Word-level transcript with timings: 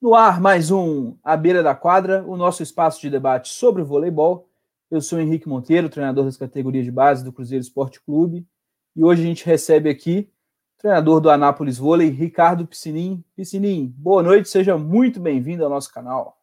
No 0.00 0.14
ar, 0.14 0.40
mais 0.40 0.70
um 0.70 1.16
À 1.24 1.36
Beira 1.36 1.60
da 1.60 1.74
Quadra, 1.74 2.22
o 2.24 2.36
nosso 2.36 2.62
espaço 2.62 3.00
de 3.00 3.10
debate 3.10 3.48
sobre 3.48 3.82
voleibol. 3.82 4.48
Eu 4.88 5.00
sou 5.00 5.18
Henrique 5.18 5.48
Monteiro, 5.48 5.88
treinador 5.88 6.24
das 6.24 6.36
categorias 6.36 6.84
de 6.84 6.92
base 6.92 7.24
do 7.24 7.32
Cruzeiro 7.32 7.62
Esporte 7.62 8.00
Clube. 8.00 8.46
E 8.94 9.02
hoje 9.02 9.22
a 9.22 9.24
gente 9.24 9.44
recebe 9.44 9.90
aqui 9.90 10.30
o 10.76 10.82
treinador 10.82 11.20
do 11.20 11.28
Anápolis 11.28 11.78
Vôlei, 11.78 12.10
Ricardo 12.10 12.64
Piscinim. 12.64 13.24
Piscinim, 13.34 13.92
boa 13.98 14.22
noite, 14.22 14.48
seja 14.48 14.78
muito 14.78 15.18
bem-vindo 15.18 15.64
ao 15.64 15.70
nosso 15.70 15.92
canal. 15.92 16.38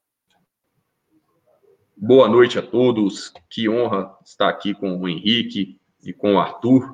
Boa 1.95 2.27
noite 2.27 2.59
a 2.59 2.61
todos. 2.61 3.31
Que 3.49 3.69
honra 3.69 4.17
estar 4.25 4.49
aqui 4.49 4.73
com 4.73 4.97
o 4.97 5.07
Henrique 5.07 5.79
e 6.03 6.11
com 6.11 6.33
o 6.33 6.39
Arthur, 6.39 6.93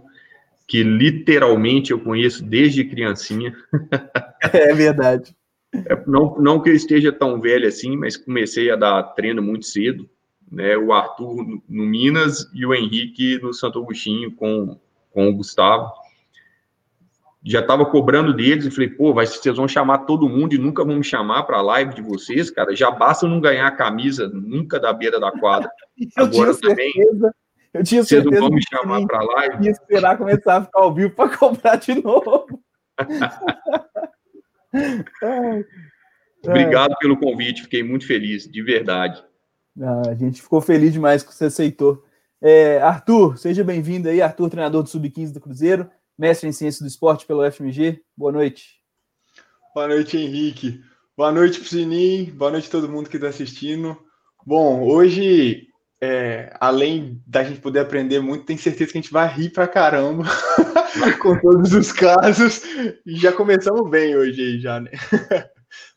que 0.67 0.83
literalmente 0.83 1.89
eu 1.89 1.99
conheço 1.99 2.45
desde 2.45 2.83
criancinha. 2.83 3.51
É 4.53 4.73
verdade. 4.73 5.35
É, 5.73 6.03
não, 6.05 6.35
não 6.37 6.61
que 6.61 6.69
eu 6.69 6.75
esteja 6.75 7.11
tão 7.11 7.39
velho 7.39 7.67
assim, 7.67 7.95
mas 7.95 8.17
comecei 8.17 8.69
a 8.69 8.75
dar 8.75 9.03
treino 9.13 9.41
muito 9.41 9.65
cedo. 9.65 10.09
Né? 10.51 10.77
O 10.77 10.91
Arthur 10.91 11.61
no 11.67 11.85
Minas 11.85 12.49
e 12.53 12.65
o 12.65 12.73
Henrique 12.73 13.39
no 13.41 13.53
Santo 13.53 13.79
Agostinho 13.79 14.31
com, 14.33 14.77
com 15.11 15.29
o 15.29 15.33
Gustavo. 15.33 15.89
Já 17.43 17.61
estava 17.61 17.85
cobrando 17.85 18.33
deles 18.33 18.65
e 18.65 18.71
falei, 18.71 18.89
pô, 18.89 19.13
vai, 19.13 19.25
vocês 19.25 19.55
vão 19.55 19.67
chamar 19.67 19.99
todo 19.99 20.29
mundo 20.29 20.53
e 20.53 20.59
nunca 20.59 20.83
vão 20.83 20.97
me 20.97 21.03
chamar 21.03 21.43
para 21.43 21.57
a 21.57 21.61
live 21.61 21.95
de 21.95 22.01
vocês, 22.01 22.51
cara. 22.51 22.75
Já 22.75 22.91
basta 22.91 23.27
não 23.27 23.39
ganhar 23.39 23.65
a 23.65 23.71
camisa 23.71 24.27
nunca 24.27 24.79
da 24.79 24.93
beira 24.93 25.19
da 25.19 25.31
quadra. 25.31 25.71
eu 25.97 26.25
Agora 26.25 26.55
também. 26.55 26.91
Certeza, 26.91 27.35
eu 27.73 27.83
tinha 27.83 28.03
certeza. 28.03 28.29
Vocês 28.29 28.41
não 28.41 28.49
vão 28.49 28.55
me 28.55 28.61
chamar 28.69 29.07
para 29.07 29.19
a 29.19 29.23
live. 29.23 29.65
Ia 29.65 29.71
esperar 29.71 30.17
começar 30.17 30.57
a 30.57 30.65
ficar 30.65 30.81
ao 30.81 30.93
vivo 30.93 31.15
para 31.15 31.29
cobrar 31.37 31.77
de 31.77 31.95
novo. 32.03 32.45
Obrigado 36.43 36.95
pelo 36.99 37.17
convite, 37.17 37.63
fiquei 37.63 37.83
muito 37.83 38.05
feliz, 38.07 38.49
de 38.49 38.63
verdade. 38.63 39.23
Ah, 39.79 40.09
a 40.09 40.15
gente 40.15 40.41
ficou 40.41 40.59
feliz 40.61 40.91
demais 40.93 41.23
que 41.23 41.33
você 41.33 41.45
aceitou. 41.45 42.03
É, 42.41 42.79
Arthur, 42.81 43.37
seja 43.37 43.63
bem-vindo 43.63 44.09
aí, 44.09 44.21
Arthur, 44.21 44.49
treinador 44.49 44.83
do 44.83 44.89
Sub-15 44.89 45.31
do 45.33 45.39
Cruzeiro, 45.39 45.89
mestre 46.17 46.49
em 46.49 46.51
Ciência 46.51 46.83
do 46.83 46.87
Esporte 46.87 47.25
pelo 47.25 47.49
FMG. 47.49 48.01
Boa 48.17 48.31
noite. 48.31 48.81
Boa 49.73 49.87
noite, 49.87 50.17
Henrique. 50.17 50.81
Boa 51.15 51.31
noite, 51.31 51.59
Piscinim. 51.59 52.31
Boa 52.35 52.51
noite 52.51 52.67
a 52.67 52.71
todo 52.71 52.89
mundo 52.89 53.09
que 53.09 53.17
está 53.17 53.29
assistindo. 53.29 53.95
Bom, 54.45 54.83
hoje, 54.83 55.67
é, 56.01 56.51
além 56.59 57.21
da 57.27 57.43
gente 57.43 57.61
poder 57.61 57.79
aprender 57.79 58.19
muito, 58.19 58.45
tenho 58.45 58.57
certeza 58.57 58.91
que 58.91 58.97
a 58.97 59.01
gente 59.01 59.13
vai 59.13 59.27
rir 59.27 59.51
pra 59.51 59.67
caramba. 59.67 60.25
com 61.21 61.39
todos 61.39 61.73
os 61.73 61.91
casos. 61.91 62.63
E 63.05 63.15
já 63.15 63.31
começamos 63.31 63.89
bem 63.89 64.15
hoje 64.15 64.41
aí, 64.41 64.59
já, 64.59 64.79
né? 64.79 64.91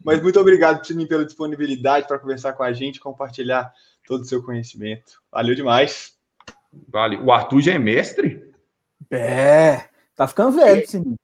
Mas 0.05 0.22
muito 0.22 0.38
obrigado, 0.38 0.82
Tininho, 0.82 1.08
pela 1.08 1.25
disponibilidade 1.25 2.06
para 2.06 2.19
conversar 2.19 2.52
com 2.52 2.62
a 2.62 2.72
gente, 2.72 3.00
compartilhar 3.00 3.72
todo 4.06 4.20
o 4.20 4.25
seu 4.25 4.42
conhecimento. 4.42 5.20
Valeu 5.32 5.55
demais. 5.55 6.12
Vale. 6.88 7.16
O 7.16 7.32
Arthur 7.32 7.60
já 7.60 7.72
é 7.72 7.78
mestre? 7.78 8.52
É, 9.10 9.88
tá 10.14 10.27
ficando 10.27 10.52
velho, 10.52 10.82
que, 10.82 10.86
Tininho. 10.88 11.16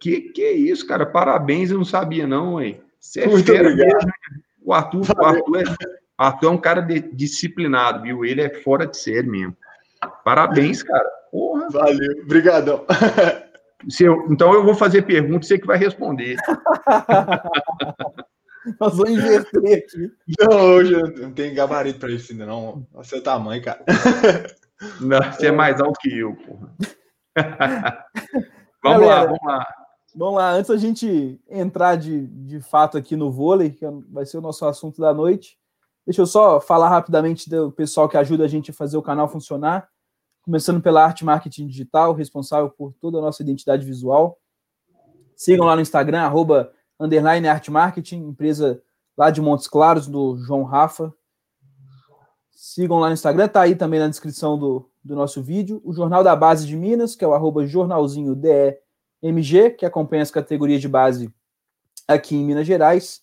Que 0.00 0.20
que 0.32 0.42
é 0.42 0.52
isso, 0.52 0.86
cara? 0.86 1.04
Parabéns, 1.04 1.70
eu 1.70 1.78
não 1.78 1.84
sabia 1.84 2.26
não, 2.26 2.60
hein? 2.62 2.80
Você 2.98 3.22
é 3.22 3.26
muito 3.26 3.50
fera 3.50 3.74
mesmo. 3.74 4.12
O 4.62 4.72
Arthur, 4.72 5.00
o 5.00 5.24
Arthur, 5.24 5.58
é, 5.58 5.64
Arthur 6.20 6.48
é 6.48 6.50
um 6.50 6.58
cara 6.58 6.82
de, 6.82 7.00
disciplinado, 7.00 8.02
viu? 8.02 8.26
Ele 8.26 8.42
é 8.42 8.60
fora 8.60 8.86
de 8.86 8.94
série 8.96 9.26
mesmo. 9.26 9.56
Parabéns, 10.22 10.82
cara. 10.82 11.08
Porra. 11.32 11.70
Valeu, 11.70 12.22
obrigadão. 12.22 12.84
Eu, 13.98 14.26
então 14.30 14.52
eu 14.52 14.62
vou 14.62 14.74
fazer 14.74 15.06
pergunta, 15.06 15.46
você 15.46 15.58
que 15.58 15.66
vai 15.66 15.78
responder. 15.78 16.36
Nós 18.78 18.94
vamos 18.94 19.12
inverter 19.12 19.78
aqui. 19.78 20.12
Não, 20.38 20.74
hoje 20.74 20.92
não 21.18 21.32
tenho 21.32 21.54
gabarito 21.54 21.98
para 21.98 22.10
isso 22.10 22.30
ainda, 22.30 22.44
não. 22.44 22.86
Olha 22.92 23.00
o 23.00 23.04
seu 23.04 23.22
tamanho, 23.22 23.64
cara. 23.64 23.82
Não, 25.00 25.18
você 25.32 25.46
é 25.46 25.50
mais 25.50 25.80
alto 25.80 25.98
que 25.98 26.18
eu, 26.18 26.36
porra. 26.36 26.76
vamos 28.82 29.00
Galera, 29.00 29.06
lá, 29.06 29.24
vamos 29.24 29.46
lá. 29.46 29.66
Vamos 30.14 30.34
lá, 30.34 30.52
antes 30.52 30.70
a 30.70 30.76
gente 30.76 31.40
entrar 31.48 31.96
de, 31.96 32.26
de 32.26 32.60
fato 32.60 32.98
aqui 32.98 33.16
no 33.16 33.30
vôlei, 33.30 33.70
que 33.70 33.86
vai 34.10 34.26
ser 34.26 34.36
o 34.36 34.42
nosso 34.42 34.66
assunto 34.66 35.00
da 35.00 35.14
noite, 35.14 35.58
deixa 36.10 36.22
eu 36.22 36.26
só 36.26 36.60
falar 36.60 36.88
rapidamente 36.88 37.48
do 37.48 37.70
pessoal 37.70 38.08
que 38.08 38.16
ajuda 38.16 38.44
a 38.44 38.48
gente 38.48 38.72
a 38.72 38.74
fazer 38.74 38.96
o 38.96 39.02
canal 39.02 39.28
funcionar 39.28 39.88
começando 40.42 40.82
pela 40.82 41.04
arte 41.04 41.24
marketing 41.24 41.68
digital, 41.68 42.12
responsável 42.12 42.68
por 42.68 42.92
toda 42.94 43.18
a 43.18 43.20
nossa 43.20 43.40
identidade 43.40 43.86
visual. 43.86 44.36
Sigam 45.36 45.64
lá 45.66 45.76
no 45.76 45.82
Instagram, 45.82 46.22
arroba, 46.22 46.72
underline 46.98 47.46
arte 47.46 47.70
marketing, 47.70 48.24
empresa 48.24 48.82
lá 49.16 49.30
de 49.30 49.40
Montes 49.40 49.68
Claros, 49.68 50.08
do 50.08 50.36
João 50.38 50.64
Rafa. 50.64 51.14
Sigam 52.50 52.98
lá 52.98 53.06
no 53.06 53.14
Instagram, 53.14 53.46
tá 53.46 53.60
aí 53.60 53.76
também 53.76 54.00
na 54.00 54.08
descrição 54.08 54.58
do, 54.58 54.90
do 55.04 55.14
nosso 55.14 55.40
vídeo. 55.40 55.80
O 55.84 55.92
Jornal 55.92 56.24
da 56.24 56.34
Base 56.34 56.66
de 56.66 56.76
Minas, 56.76 57.14
que 57.14 57.24
é 57.24 57.28
o 57.28 57.34
arroba 57.34 57.64
jornalzinho 57.64 58.34
DEMG, 58.34 59.76
que 59.78 59.86
acompanha 59.86 60.22
as 60.22 60.32
categorias 60.32 60.80
de 60.80 60.88
base 60.88 61.32
aqui 62.08 62.34
em 62.34 62.44
Minas 62.44 62.66
Gerais. 62.66 63.22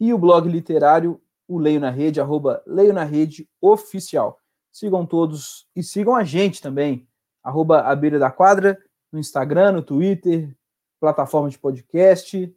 E 0.00 0.12
o 0.12 0.18
blog 0.18 0.48
literário, 0.48 1.20
o 1.46 1.58
Leio 1.58 1.80
na 1.80 1.90
Rede, 1.90 2.20
arroba 2.20 2.62
Leio 2.66 2.92
na 2.92 3.04
Rede 3.04 3.48
Oficial. 3.60 4.40
Sigam 4.72 5.06
todos 5.06 5.66
e 5.74 5.82
sigam 5.82 6.14
a 6.14 6.24
gente 6.24 6.60
também. 6.60 7.06
Arroba 7.42 7.82
a 7.82 7.94
beira 7.94 8.18
da 8.18 8.30
quadra, 8.30 8.78
no 9.12 9.18
Instagram, 9.18 9.72
no 9.72 9.82
Twitter, 9.82 10.56
plataforma 10.98 11.48
de 11.48 11.58
podcast, 11.58 12.54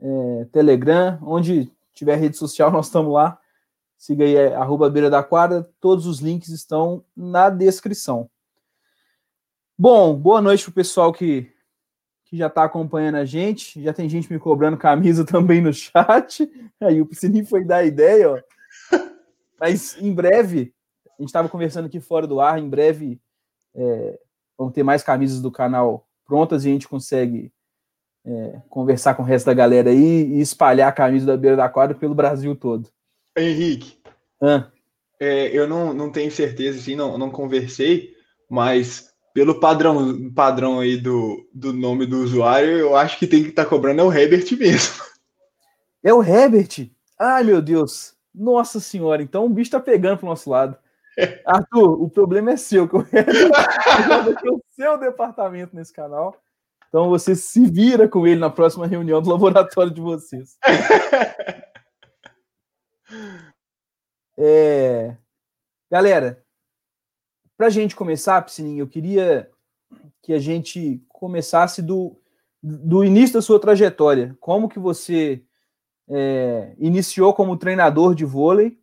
é, 0.00 0.44
Telegram, 0.52 1.18
onde 1.22 1.70
tiver 1.92 2.16
rede 2.16 2.36
social, 2.36 2.70
nós 2.72 2.86
estamos 2.86 3.12
lá. 3.12 3.38
Siga 3.96 4.24
aí, 4.24 4.36
é, 4.36 4.54
arroba 4.54 4.88
beira 4.88 5.10
da 5.10 5.22
quadra. 5.22 5.68
Todos 5.80 6.06
os 6.06 6.20
links 6.20 6.50
estão 6.50 7.04
na 7.16 7.50
descrição. 7.50 8.30
Bom, 9.76 10.14
boa 10.14 10.40
noite 10.40 10.64
para 10.64 10.70
o 10.70 10.74
pessoal 10.74 11.12
que, 11.12 11.52
que 12.28 12.36
já 12.36 12.46
está 12.46 12.64
acompanhando 12.64 13.16
a 13.16 13.24
gente. 13.24 13.82
Já 13.82 13.92
tem 13.92 14.08
gente 14.08 14.30
me 14.30 14.38
cobrando 14.38 14.76
camisa 14.76 15.24
também 15.26 15.60
no 15.60 15.72
chat. 15.72 16.48
Aí 16.80 17.00
o 17.00 17.06
Piscininho 17.06 17.46
foi 17.46 17.64
dar 17.64 17.84
ideia, 17.84 18.30
ó. 18.30 18.98
Mas 19.58 19.96
em 20.00 20.12
breve 20.12 20.72
a 21.18 21.22
gente 21.22 21.30
estava 21.30 21.48
conversando 21.48 21.86
aqui 21.86 21.98
fora 21.98 22.26
do 22.26 22.40
ar, 22.40 22.60
em 22.60 22.68
breve 22.68 23.20
é, 23.74 24.18
vão 24.56 24.70
ter 24.70 24.84
mais 24.84 25.02
camisas 25.02 25.40
do 25.40 25.50
canal 25.50 26.06
prontas 26.24 26.64
e 26.64 26.68
a 26.68 26.72
gente 26.72 26.86
consegue 26.86 27.50
é, 28.24 28.60
conversar 28.68 29.14
com 29.14 29.22
o 29.22 29.26
resto 29.26 29.46
da 29.46 29.54
galera 29.54 29.90
aí 29.90 30.34
e 30.34 30.40
espalhar 30.40 30.88
a 30.88 30.92
camisa 30.92 31.26
da 31.26 31.36
beira 31.36 31.56
da 31.56 31.68
quadra 31.68 31.96
pelo 31.96 32.14
Brasil 32.14 32.54
todo. 32.54 32.88
Henrique, 33.36 33.98
é, 35.20 35.48
eu 35.48 35.66
não, 35.66 35.92
não 35.92 36.10
tenho 36.10 36.30
certeza, 36.30 36.78
assim, 36.78 36.94
não, 36.94 37.18
não 37.18 37.30
conversei, 37.30 38.14
mas 38.48 39.12
pelo 39.38 39.60
padrão, 39.60 40.32
padrão 40.34 40.80
aí 40.80 40.96
do, 40.96 41.48
do 41.54 41.72
nome 41.72 42.06
do 42.06 42.24
usuário, 42.24 42.76
eu 42.76 42.96
acho 42.96 43.16
que 43.20 43.26
tem 43.26 43.40
que 43.40 43.50
estar 43.50 43.62
tá 43.62 43.70
cobrando 43.70 44.00
é 44.00 44.04
o 44.04 44.12
Herbert 44.12 44.44
mesmo. 44.58 45.00
É 46.02 46.12
o 46.12 46.20
Herbert? 46.20 46.90
Ai, 47.16 47.44
meu 47.44 47.62
Deus. 47.62 48.16
Nossa 48.34 48.80
senhora, 48.80 49.22
então 49.22 49.46
o 49.46 49.48
bicho 49.48 49.70
tá 49.70 49.78
pegando 49.78 50.18
pro 50.18 50.26
nosso 50.26 50.50
lado. 50.50 50.76
Arthur, 51.46 52.02
o 52.02 52.10
problema 52.10 52.50
é 52.50 52.56
seu, 52.56 52.88
que 52.88 52.96
eu 52.96 53.00
o 54.54 54.60
seu 54.70 54.98
departamento 54.98 55.76
nesse 55.76 55.92
canal. 55.92 56.34
Então 56.88 57.08
você 57.08 57.36
se 57.36 57.64
vira 57.64 58.08
com 58.08 58.26
ele 58.26 58.40
na 58.40 58.50
próxima 58.50 58.88
reunião 58.88 59.22
do 59.22 59.30
laboratório 59.30 59.92
de 59.92 60.00
vocês. 60.00 60.58
É... 64.40 65.16
Galera, 65.90 66.44
para 67.58 67.66
a 67.66 67.70
gente 67.70 67.96
começar, 67.96 68.40
Piscininho, 68.40 68.82
eu 68.82 68.86
queria 68.86 69.50
que 70.22 70.32
a 70.32 70.38
gente 70.38 71.02
começasse 71.08 71.82
do, 71.82 72.16
do 72.62 73.04
início 73.04 73.34
da 73.34 73.42
sua 73.42 73.58
trajetória. 73.58 74.36
Como 74.38 74.68
que 74.68 74.78
você 74.78 75.42
é, 76.08 76.76
iniciou 76.78 77.34
como 77.34 77.58
treinador 77.58 78.14
de 78.14 78.24
vôlei 78.24 78.78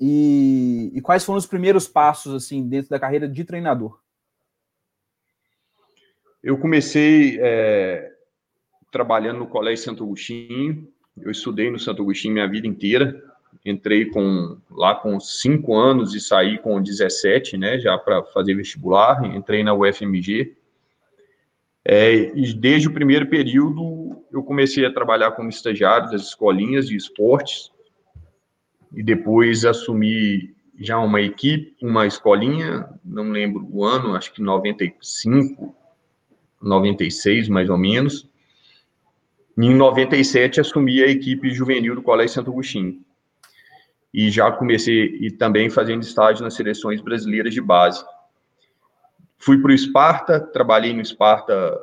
e, 0.00 0.90
e, 0.94 1.02
quais 1.02 1.22
foram 1.22 1.36
os 1.36 1.46
primeiros 1.46 1.86
passos 1.86 2.34
assim 2.34 2.66
dentro 2.66 2.88
da 2.88 2.98
carreira 2.98 3.28
de 3.28 3.44
treinador? 3.44 4.00
Eu 6.42 6.56
comecei 6.56 7.38
é, 7.42 8.10
trabalhando 8.90 9.40
no 9.40 9.46
Colégio 9.46 9.84
Santo 9.84 10.02
Agostinho. 10.02 10.90
Eu 11.20 11.30
estudei 11.30 11.70
no 11.70 11.78
Santo 11.78 12.00
Agostinho 12.00 12.32
minha 12.32 12.48
vida 12.48 12.66
inteira. 12.66 13.22
Entrei 13.64 14.06
com 14.06 14.56
lá 14.70 14.94
com 14.94 15.20
5 15.20 15.74
anos 15.76 16.14
e 16.14 16.20
saí 16.20 16.58
com 16.58 16.80
17, 16.80 17.58
né? 17.58 17.78
Já 17.78 17.98
para 17.98 18.22
fazer 18.24 18.54
vestibular. 18.54 19.24
Entrei 19.34 19.62
na 19.62 19.74
UFMG. 19.74 20.56
É, 21.84 22.14
e 22.34 22.52
desde 22.52 22.88
o 22.88 22.92
primeiro 22.92 23.26
período 23.26 24.22
eu 24.32 24.42
comecei 24.42 24.84
a 24.84 24.92
trabalhar 24.92 25.32
como 25.32 25.48
estagiário 25.48 26.10
das 26.10 26.22
escolinhas 26.22 26.86
de 26.86 26.96
esportes 26.96 27.70
e 28.92 29.02
depois 29.02 29.64
assumi 29.64 30.54
já 30.78 30.98
uma 30.98 31.20
equipe, 31.20 31.74
uma 31.82 32.06
escolinha, 32.06 32.88
não 33.04 33.30
lembro 33.30 33.68
o 33.70 33.84
ano, 33.84 34.14
acho 34.14 34.32
que 34.32 34.42
95, 34.42 35.74
96 36.60 37.48
mais 37.48 37.68
ou 37.68 37.76
menos. 37.76 38.28
Em 39.56 39.74
97, 39.74 40.60
assumi 40.60 41.02
a 41.02 41.08
equipe 41.08 41.50
juvenil 41.50 41.94
do 41.94 42.02
Colégio 42.02 42.34
Santo 42.34 42.50
Agostinho. 42.50 43.04
E 44.12 44.30
já 44.30 44.50
comecei 44.50 45.16
e 45.20 45.30
também 45.30 45.70
fazendo 45.70 46.02
estágio 46.02 46.42
nas 46.42 46.54
seleções 46.54 47.00
brasileiras 47.00 47.54
de 47.54 47.60
base. 47.60 48.04
Fui 49.38 49.60
para 49.60 49.70
o 49.70 49.74
Esparta, 49.74 50.40
trabalhei 50.40 50.92
no 50.92 51.00
Esparta 51.00 51.80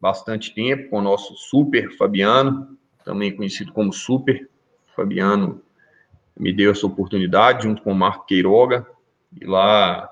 bastante 0.00 0.54
tempo 0.54 0.90
com 0.90 0.98
o 0.98 1.02
nosso 1.02 1.34
Super 1.36 1.96
Fabiano, 1.96 2.76
também 3.04 3.34
conhecido 3.34 3.72
como 3.72 3.92
Super 3.92 4.48
Fabiano, 4.94 5.62
me 6.36 6.52
deu 6.52 6.72
essa 6.72 6.86
oportunidade 6.86 7.62
junto 7.64 7.82
com 7.82 7.92
o 7.92 7.94
Marco 7.94 8.26
Queiroga, 8.26 8.86
e 9.40 9.44
lá 9.44 10.10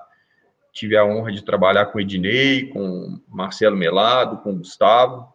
tive 0.71 0.97
a 0.97 1.05
honra 1.05 1.31
de 1.31 1.43
trabalhar 1.43 1.87
com 1.87 1.97
o 1.97 2.01
Ednei, 2.01 2.67
com 2.69 3.19
Marcelo 3.27 3.75
Melado, 3.75 4.37
com 4.37 4.51
o 4.51 4.57
Gustavo. 4.57 5.31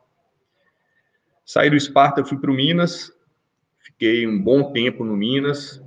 Saí 1.44 1.70
do 1.70 1.76
Esparta, 1.76 2.24
fui 2.24 2.38
para 2.38 2.50
o 2.50 2.54
Minas, 2.54 3.12
fiquei 3.78 4.26
um 4.26 4.42
bom 4.42 4.72
tempo 4.72 5.04
no 5.04 5.16
Minas. 5.16 5.82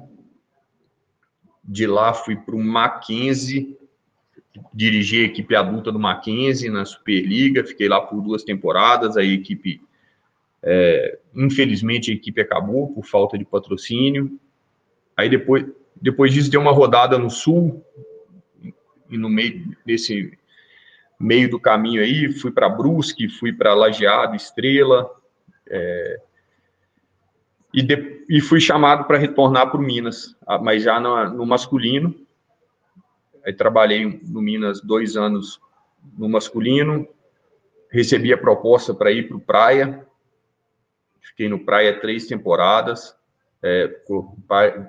De 1.63 1.85
lá 1.85 2.13
fui 2.13 2.35
para 2.35 2.55
o 2.55 2.63
Mackenzie, 2.63 3.77
dirigi 4.73 5.21
a 5.21 5.25
equipe 5.25 5.55
adulta 5.55 5.91
do 5.91 5.99
Mackenzie 5.99 6.69
na 6.69 6.85
Superliga, 6.85 7.65
fiquei 7.65 7.87
lá 7.87 8.01
por 8.01 8.21
duas 8.21 8.43
temporadas, 8.43 9.15
a 9.15 9.23
equipe, 9.23 9.81
é, 10.63 11.19
infelizmente 11.35 12.11
a 12.11 12.13
equipe 12.13 12.41
acabou 12.41 12.91
por 12.93 13.05
falta 13.05 13.37
de 13.37 13.45
patrocínio. 13.45 14.39
Aí 15.15 15.29
depois, 15.29 15.65
depois 16.01 16.33
disso 16.33 16.49
deu 16.49 16.61
uma 16.61 16.71
rodada 16.71 17.17
no 17.17 17.29
Sul, 17.29 17.85
e 19.09 19.17
no 19.17 19.29
meio 19.29 19.75
desse 19.85 20.37
meio 21.19 21.49
do 21.49 21.59
caminho 21.59 22.01
aí, 22.01 22.31
fui 22.31 22.51
para 22.51 22.67
Brusque, 22.67 23.29
fui 23.29 23.53
para 23.53 23.75
Lajeado, 23.75 24.35
Estrela, 24.35 25.09
é, 25.67 26.19
e, 27.73 27.81
de, 27.81 28.25
e, 28.29 28.41
fui 28.41 28.59
chamado 28.59 29.05
para 29.05 29.17
retornar 29.17 29.69
para 29.69 29.79
o 29.79 29.83
Minas, 29.83 30.35
mas 30.61 30.83
já 30.83 30.99
no, 30.99 31.29
no, 31.29 31.45
masculino. 31.45 32.15
Aí 33.45 33.53
trabalhei 33.53 34.21
no 34.23 34.41
Minas 34.41 34.81
dois 34.81 35.15
anos 35.15 35.59
no 36.17 36.27
masculino, 36.27 37.07
recebi 37.89 38.33
a 38.33 38.37
proposta 38.37 38.93
para 38.93 39.11
ir 39.11 39.27
para 39.27 39.37
o 39.37 39.41
Praia, 39.41 40.05
fiquei 41.19 41.47
no 41.47 41.59
Praia 41.59 41.99
três 41.99 42.27
temporadas, 42.27 43.15
é, 43.63 43.89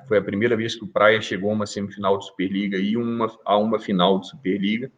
foi 0.09 0.19
a 0.19 0.23
primeira 0.23 0.57
vez 0.57 0.75
que 0.75 0.85
o 0.85 0.89
Praia 0.89 1.21
chegou 1.21 1.51
a 1.51 1.55
uma 1.55 1.67
semifinal 1.67 2.19
de 2.19 2.27
Superliga 2.27 2.79
e 2.79 2.97
uma, 2.97 3.31
a 3.45 3.57
uma 3.57 3.79
final 3.79 4.19
de 4.19 4.29
Superliga. 4.29 4.91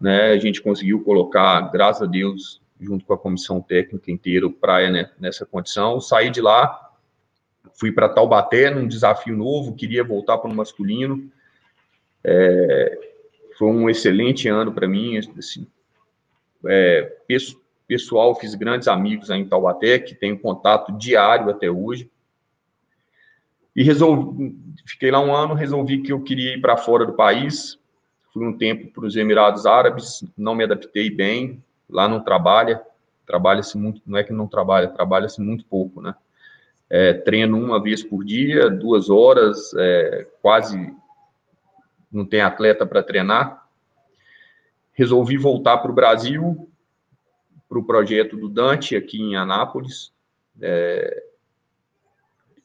Né? 0.00 0.32
A 0.32 0.38
gente 0.38 0.60
conseguiu 0.60 1.02
colocar, 1.04 1.60
graças 1.70 2.02
a 2.02 2.10
Deus, 2.10 2.61
junto 2.82 3.04
com 3.04 3.14
a 3.14 3.18
comissão 3.18 3.60
técnica 3.60 4.10
inteira, 4.10 4.46
o 4.46 4.52
Praia 4.52 4.90
né, 4.90 5.10
nessa 5.18 5.46
condição. 5.46 6.00
Saí 6.00 6.30
de 6.30 6.40
lá, 6.40 6.92
fui 7.74 7.92
para 7.92 8.08
Taubaté 8.08 8.70
num 8.70 8.86
desafio 8.86 9.36
novo, 9.36 9.74
queria 9.74 10.02
voltar 10.02 10.38
para 10.38 10.50
o 10.50 10.54
masculino. 10.54 11.30
É, 12.24 12.98
foi 13.56 13.68
um 13.68 13.88
excelente 13.88 14.48
ano 14.48 14.72
para 14.72 14.88
mim. 14.88 15.18
Assim, 15.38 15.66
é, 16.66 17.16
pessoal, 17.86 18.34
fiz 18.34 18.54
grandes 18.54 18.88
amigos 18.88 19.30
aí 19.30 19.40
em 19.40 19.48
Taubaté, 19.48 19.98
que 19.98 20.14
tenho 20.14 20.38
contato 20.38 20.96
diário 20.98 21.50
até 21.50 21.70
hoje. 21.70 22.10
E 23.74 23.82
resolvi, 23.82 24.54
fiquei 24.84 25.10
lá 25.10 25.20
um 25.20 25.34
ano, 25.34 25.54
resolvi 25.54 26.02
que 26.02 26.12
eu 26.12 26.20
queria 26.20 26.54
ir 26.54 26.60
para 26.60 26.76
fora 26.76 27.06
do 27.06 27.14
país. 27.14 27.78
Fui 28.32 28.46
um 28.46 28.56
tempo 28.56 28.90
para 28.92 29.06
os 29.06 29.16
Emirados 29.16 29.66
Árabes, 29.66 30.24
não 30.36 30.54
me 30.54 30.64
adaptei 30.64 31.10
bem. 31.10 31.62
Lá 31.92 32.08
não 32.08 32.20
trabalha, 32.20 32.82
trabalha-se 33.26 33.76
muito, 33.76 34.00
não 34.06 34.18
é 34.18 34.24
que 34.24 34.32
não 34.32 34.48
trabalha, 34.48 34.88
trabalha-se 34.88 35.40
muito 35.40 35.64
pouco, 35.64 36.00
né? 36.00 36.14
É, 36.88 37.14
treino 37.14 37.58
uma 37.58 37.80
vez 37.80 38.02
por 38.02 38.24
dia, 38.24 38.68
duas 38.68 39.08
horas, 39.08 39.72
é, 39.78 40.26
quase 40.42 40.94
não 42.10 42.26
tem 42.26 42.42
atleta 42.42 42.84
para 42.84 43.02
treinar. 43.02 43.66
Resolvi 44.92 45.38
voltar 45.38 45.78
para 45.78 45.90
o 45.90 45.94
Brasil, 45.94 46.68
para 47.68 47.78
o 47.78 47.84
projeto 47.84 48.36
do 48.36 48.48
Dante 48.48 48.94
aqui 48.94 49.18
em 49.18 49.36
Anápolis. 49.36 50.12
É, 50.60 51.24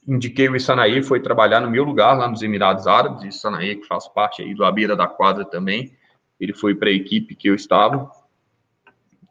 indiquei 0.06 0.48
o 0.48 0.56
Isanaí, 0.56 1.02
foi 1.02 1.20
trabalhar 1.20 1.60
no 1.60 1.70
meu 1.70 1.84
lugar 1.84 2.16
lá 2.16 2.28
nos 2.28 2.42
Emirados 2.42 2.86
Árabes, 2.86 3.24
Isanaí 3.24 3.76
que 3.76 3.86
faz 3.86 4.08
parte 4.08 4.42
aí 4.42 4.54
do 4.54 4.64
A 4.64 4.72
Beira 4.72 4.94
da 4.94 5.06
Quadra 5.06 5.44
também, 5.44 5.96
ele 6.40 6.54
foi 6.54 6.74
para 6.74 6.88
a 6.88 6.92
equipe 6.92 7.34
que 7.34 7.48
eu 7.48 7.54
estava, 7.54 8.10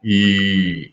e 0.02 0.92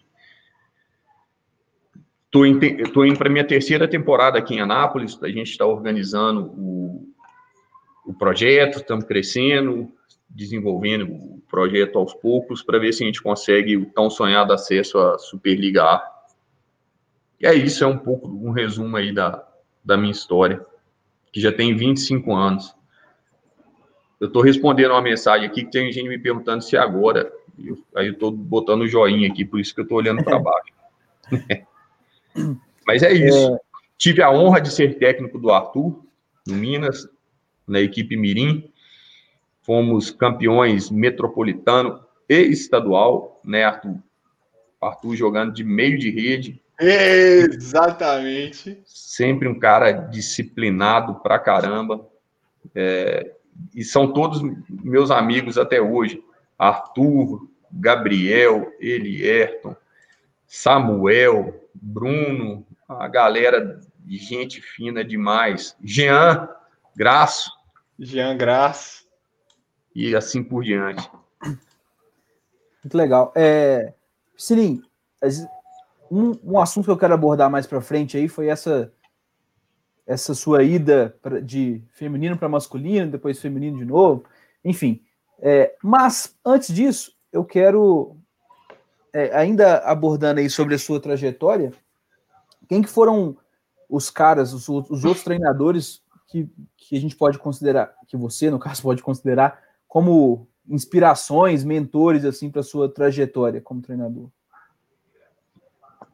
estou 2.25 3.05
indo 3.05 3.17
para 3.17 3.29
minha 3.29 3.45
terceira 3.45 3.87
temporada 3.87 4.37
aqui 4.37 4.55
em 4.55 4.61
Anápolis, 4.61 5.17
a 5.23 5.27
gente 5.27 5.51
está 5.51 5.65
organizando 5.65 6.47
o, 6.57 7.07
o 8.05 8.13
projeto, 8.13 8.77
estamos 8.77 9.05
crescendo, 9.05 9.91
desenvolvendo 10.29 11.05
o 11.05 11.41
projeto 11.49 11.97
aos 11.97 12.13
poucos, 12.13 12.61
para 12.61 12.77
ver 12.77 12.93
se 12.93 13.03
a 13.03 13.05
gente 13.05 13.21
consegue 13.21 13.77
o 13.77 13.85
tão 13.85 14.09
sonhado 14.09 14.51
acesso 14.51 14.97
à 14.99 15.17
Superliga 15.17 15.83
A. 15.83 16.15
E 17.39 17.47
é 17.47 17.53
isso, 17.53 17.83
é 17.83 17.87
um 17.87 17.97
pouco 17.97 18.27
um 18.27 18.51
resumo 18.51 18.97
aí 18.97 19.13
da, 19.13 19.47
da 19.83 19.95
minha 19.95 20.11
história, 20.11 20.65
que 21.31 21.39
já 21.39 21.51
tem 21.51 21.75
25 21.75 22.33
anos. 22.33 22.75
Eu 24.19 24.27
estou 24.27 24.41
respondendo 24.41 24.91
uma 24.91 25.01
mensagem 25.01 25.47
aqui 25.47 25.63
que 25.63 25.71
tem 25.71 25.91
gente 25.91 26.07
me 26.07 26.19
perguntando 26.19 26.63
se 26.63 26.75
agora. 26.75 27.31
Eu, 27.57 27.77
aí 27.95 28.07
eu 28.07 28.13
estou 28.13 28.31
botando 28.31 28.81
o 28.81 28.87
joinha 28.87 29.27
aqui, 29.27 29.45
por 29.45 29.59
isso 29.59 29.73
que 29.73 29.81
eu 29.81 29.83
estou 29.83 29.97
olhando 29.97 30.23
para 30.23 30.39
baixo. 30.39 30.73
Mas 32.85 33.03
é 33.03 33.13
isso. 33.13 33.53
É... 33.53 33.59
Tive 33.97 34.21
a 34.21 34.29
honra 34.29 34.59
de 34.59 34.71
ser 34.71 34.97
técnico 34.97 35.39
do 35.39 35.51
Arthur, 35.51 36.03
no 36.47 36.55
Minas, 36.55 37.07
na 37.67 37.79
equipe 37.79 38.17
Mirim. 38.17 38.69
Fomos 39.61 40.11
campeões 40.11 40.91
metropolitano 40.91 42.03
e 42.29 42.41
estadual, 42.41 43.39
né, 43.43 43.63
Arthur? 43.63 43.97
Arthur 44.81 45.15
jogando 45.15 45.53
de 45.53 45.63
meio 45.63 45.97
de 45.97 46.11
rede, 46.11 46.61
Exatamente. 46.79 48.81
Sempre 48.85 49.47
um 49.47 49.57
cara 49.57 49.91
disciplinado 49.91 51.15
pra 51.15 51.39
caramba. 51.39 52.05
É, 52.73 53.31
e 53.73 53.83
são 53.83 54.11
todos 54.11 54.41
meus 54.69 55.11
amigos 55.11 55.57
até 55.57 55.81
hoje. 55.81 56.21
Arthur, 56.57 57.47
Gabriel, 57.71 58.71
Elierton, 58.79 59.75
Samuel, 60.47 61.67
Bruno, 61.73 62.65
a 62.87 63.07
galera 63.07 63.79
de 63.99 64.17
gente 64.17 64.61
fina 64.61 65.03
demais. 65.03 65.75
Jean, 65.83 66.47
Graço. 66.95 67.51
Jean 67.99 68.37
Graço. 68.37 69.05
E 69.93 70.15
assim 70.15 70.43
por 70.43 70.63
diante. 70.63 71.09
Muito 71.41 72.97
legal. 72.97 73.33
É, 73.35 73.93
Sininho, 74.37 74.83
um, 76.11 76.37
um 76.43 76.59
assunto 76.59 76.85
que 76.85 76.91
eu 76.91 76.97
quero 76.97 77.13
abordar 77.13 77.49
mais 77.49 77.65
para 77.65 77.81
frente 77.81 78.17
aí 78.17 78.27
foi 78.27 78.47
essa 78.47 78.91
essa 80.05 80.35
sua 80.35 80.61
ida 80.63 81.17
pra, 81.21 81.41
de 81.41 81.81
feminino 81.93 82.37
para 82.37 82.47
masculino, 82.47 83.09
depois 83.09 83.41
feminino 83.41 83.79
de 83.79 83.85
novo, 83.85 84.23
enfim. 84.63 85.03
É, 85.39 85.75
mas 85.83 86.35
antes 86.45 86.73
disso, 86.73 87.13
eu 87.31 87.43
quero 87.43 88.15
é, 89.13 89.35
ainda 89.35 89.79
abordando 89.79 90.39
aí 90.39 90.49
sobre 90.49 90.75
a 90.75 90.79
sua 90.79 90.99
trajetória, 90.99 91.71
quem 92.67 92.81
que 92.81 92.89
foram 92.89 93.37
os 93.89 94.09
caras, 94.09 94.53
os, 94.53 94.67
os 94.67 95.05
outros 95.05 95.23
treinadores 95.23 96.01
que, 96.27 96.49
que 96.77 96.97
a 96.97 96.99
gente 96.99 97.15
pode 97.15 97.37
considerar, 97.37 97.93
que 98.07 98.17
você 98.17 98.49
no 98.49 98.59
caso 98.59 98.81
pode 98.81 99.01
considerar 99.03 99.61
como 99.87 100.47
inspirações, 100.67 101.63
mentores 101.63 102.25
assim 102.25 102.49
para 102.49 102.63
sua 102.63 102.89
trajetória 102.89 103.61
como 103.61 103.81
treinador? 103.81 104.29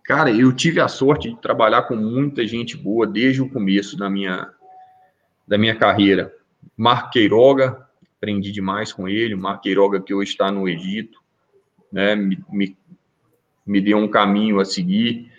Cara, 0.04 0.32
eu 0.32 0.54
tive 0.54 0.82
a 0.82 0.88
sorte 0.88 1.30
de 1.30 1.40
trabalhar 1.40 1.84
com 1.84 1.96
muita 1.96 2.46
gente 2.46 2.76
boa 2.76 3.08
desde 3.08 3.42
o 3.42 3.50
começo 3.50 3.96
da 3.96 4.10
minha, 4.10 4.52
da 5.48 5.58
minha 5.58 5.76
carreira. 5.76 6.36
Marco 6.76 7.12
Queiroga, 7.12 7.88
aprendi 8.22 8.52
demais 8.52 8.94
com 8.94 9.08
ele. 9.08 9.36
Marco 9.36 9.64
Queiroga, 9.64 10.00
que 10.00 10.14
hoje 10.14 10.32
está 10.32 10.52
no 10.52 10.70
Egito, 10.70 11.20
né, 11.92 12.16
me, 12.16 12.38
me, 12.50 12.78
me 13.66 13.82
deu 13.82 13.98
um 13.98 14.08
caminho 14.08 14.60
a 14.60 14.66
seguir. 14.66 15.32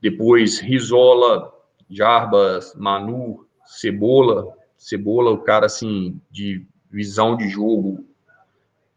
Depois, 0.00 0.60
Rizola, 0.60 1.52
Jarbas, 1.88 2.74
Manu, 2.76 3.46
Cebola. 3.66 4.54
Cebola, 4.78 5.30
o 5.30 5.38
cara, 5.38 5.66
assim, 5.66 6.20
de 6.30 6.64
visão 6.90 7.36
de 7.36 7.48
jogo 7.48 8.04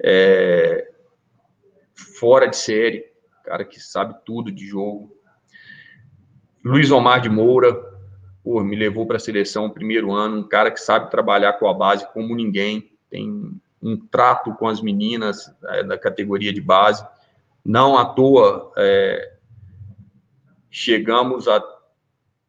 é, 0.01 0.91
fora 1.93 2.47
de 2.47 2.55
série 2.55 3.13
cara 3.43 3.65
que 3.65 3.79
sabe 3.79 4.15
tudo 4.25 4.51
de 4.51 4.65
jogo. 4.65 5.15
Luiz 6.63 6.91
Omar 6.91 7.19
de 7.19 7.29
Moura, 7.29 7.73
pô, 8.41 8.63
me 8.63 8.75
levou 8.75 9.05
para 9.05 9.17
a 9.17 9.19
seleção 9.19 9.67
no 9.67 9.73
primeiro 9.73 10.11
ano, 10.11 10.39
um 10.39 10.47
cara 10.47 10.71
que 10.71 10.79
sabe 10.79 11.11
trabalhar 11.11 11.53
com 11.53 11.67
a 11.67 11.73
base 11.73 12.07
como 12.13 12.35
ninguém, 12.35 12.92
tem 13.13 13.61
um 13.79 13.95
trato 13.95 14.55
com 14.55 14.67
as 14.67 14.81
meninas 14.81 15.53
é, 15.65 15.83
da 15.83 15.99
categoria 15.99 16.51
de 16.51 16.59
base. 16.59 17.05
Não 17.63 17.95
à 17.95 18.05
toa, 18.05 18.73
é, 18.75 19.35
chegamos 20.71 21.47
a 21.47 21.63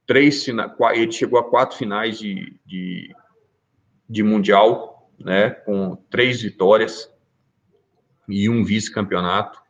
três 0.06 0.46
ele 0.48 1.12
chegou 1.12 1.38
a 1.38 1.44
quatro 1.44 1.76
finais 1.76 2.18
de, 2.18 2.58
de, 2.64 3.14
de 4.08 4.22
mundial, 4.22 5.10
né, 5.18 5.50
com 5.50 5.96
três 6.08 6.40
vitórias 6.40 7.12
e 8.26 8.48
um 8.48 8.64
vice-campeonato 8.64 9.62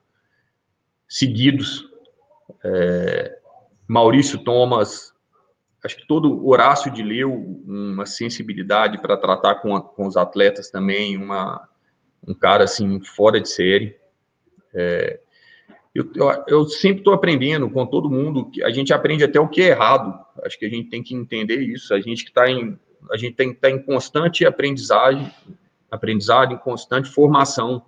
seguidos. 1.08 1.88
É, 2.62 3.38
Maurício 3.86 4.38
Thomas, 4.44 5.13
acho 5.84 5.96
que 5.96 6.06
todo 6.06 6.46
Horácio 6.46 6.90
de 6.90 7.02
Leu, 7.02 7.32
uma 7.66 8.06
sensibilidade 8.06 8.98
para 8.98 9.16
tratar 9.16 9.56
com, 9.56 9.76
a, 9.76 9.82
com 9.82 10.06
os 10.06 10.16
atletas 10.16 10.70
também, 10.70 11.16
uma, 11.16 11.68
um 12.26 12.32
cara 12.32 12.64
assim 12.64 13.00
fora 13.00 13.38
de 13.38 13.48
série. 13.48 13.94
É, 14.72 15.20
eu, 15.94 16.10
eu, 16.16 16.44
eu, 16.48 16.64
sempre 16.64 16.98
estou 16.98 17.12
aprendendo 17.12 17.68
com 17.70 17.86
todo 17.86 18.10
mundo, 18.10 18.50
a 18.64 18.70
gente 18.70 18.92
aprende 18.92 19.22
até 19.22 19.38
o 19.38 19.46
que 19.46 19.62
é 19.62 19.68
errado. 19.68 20.18
Acho 20.42 20.58
que 20.58 20.64
a 20.64 20.70
gente 20.70 20.88
tem 20.88 21.02
que 21.02 21.14
entender 21.14 21.60
isso. 21.60 21.92
A 21.92 22.00
gente 22.00 22.24
que 22.24 22.30
está 22.30 22.50
em, 22.50 22.78
a 23.12 23.16
gente 23.16 23.36
tem 23.36 23.50
que 23.50 23.56
estar 23.56 23.68
tá 23.68 23.74
em 23.74 23.80
constante 23.80 24.46
aprendizagem, 24.46 25.30
aprendizado, 25.90 26.54
em 26.54 26.58
constante 26.58 27.10
formação, 27.10 27.84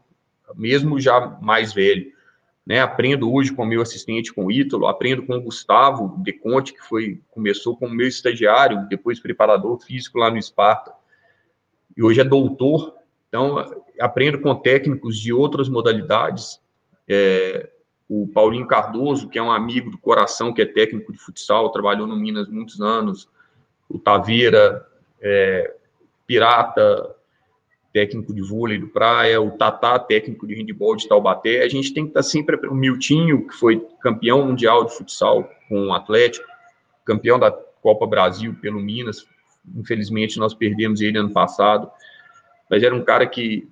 mesmo 0.55 1.01
já 1.01 1.39
mais 1.41 1.73
velho. 1.73 2.13
Né? 2.67 2.81
Aprendo 2.81 3.33
hoje 3.33 3.53
com 3.53 3.63
o 3.63 3.67
meu 3.67 3.81
assistente, 3.81 4.35
com 4.35 4.47
o 4.47 4.51
Ítalo, 4.51 4.89
aprendo 4.89 5.25
com 5.25 5.37
o 5.37 5.41
Gustavo 5.41 6.21
De 6.23 6.33
Conte, 6.33 6.73
que 6.73 6.83
foi 6.83 7.21
começou 7.31 7.77
como 7.77 7.95
meu 7.95 8.09
estagiário, 8.09 8.89
depois 8.89 9.21
preparador 9.21 9.79
físico 9.79 10.19
lá 10.19 10.31
no 10.31 10.37
Esparta, 10.37 10.93
e 11.97 12.03
hoje 12.03 12.21
é 12.21 12.25
doutor. 12.25 12.95
Então, 13.29 13.57
aprendo 14.01 14.41
com 14.41 14.55
técnicos 14.55 15.19
de 15.19 15.33
outras 15.33 15.69
modalidades. 15.69 16.61
É, 17.09 17.71
o 18.09 18.29
Paulinho 18.29 18.67
Cardoso, 18.67 19.29
que 19.29 19.39
é 19.39 19.43
um 19.43 19.51
amigo 19.51 19.91
do 19.91 19.99
coração, 19.99 20.53
que 20.53 20.63
é 20.63 20.67
técnico 20.67 21.13
de 21.13 21.19
futsal, 21.19 21.71
trabalhou 21.71 22.07
no 22.07 22.17
Minas 22.17 22.49
muitos 22.49 22.81
anos, 22.81 23.29
o 23.89 23.99
Taveira, 23.99 24.87
é, 25.21 25.75
Pirata, 26.27 27.16
técnico 27.97 28.35
de 28.35 28.43
vôlei 28.43 28.77
do 28.77 28.89
Praia, 28.89 29.41
o 29.41 29.53
Tatá, 29.53 29.99
técnico 29.99 30.47
de 30.47 30.55
handball 30.55 30.97
de 30.97 31.09
Taubaté, 31.09 31.63
a 31.63 31.69
gente 31.69 31.95
tem 31.95 32.05
que 32.05 32.11
estar 32.11 32.23
sempre, 32.23 32.55
o 32.69 32.75
Miltinho, 32.75 33.49
que 33.49 33.55
foi 33.55 33.81
campeão 34.03 34.47
mundial 34.47 34.85
de 34.85 34.95
futsal 34.95 35.49
com 35.67 35.87
o 35.87 35.95
Atlético, 35.95 36.47
campeão 37.07 37.39
da 37.39 37.51
Copa 37.51 38.07
Brasil 38.07 38.55
pelo 38.61 38.79
Minas, 38.81 39.27
infelizmente 39.75 40.39
nós 40.39 40.53
perdemos 40.53 41.01
ele 41.01 41.17
ano 41.17 41.33
passado, 41.33 41.91
mas 42.69 42.83
era 42.83 42.95
um 42.95 43.03
cara 43.03 43.27
que, 43.27 43.67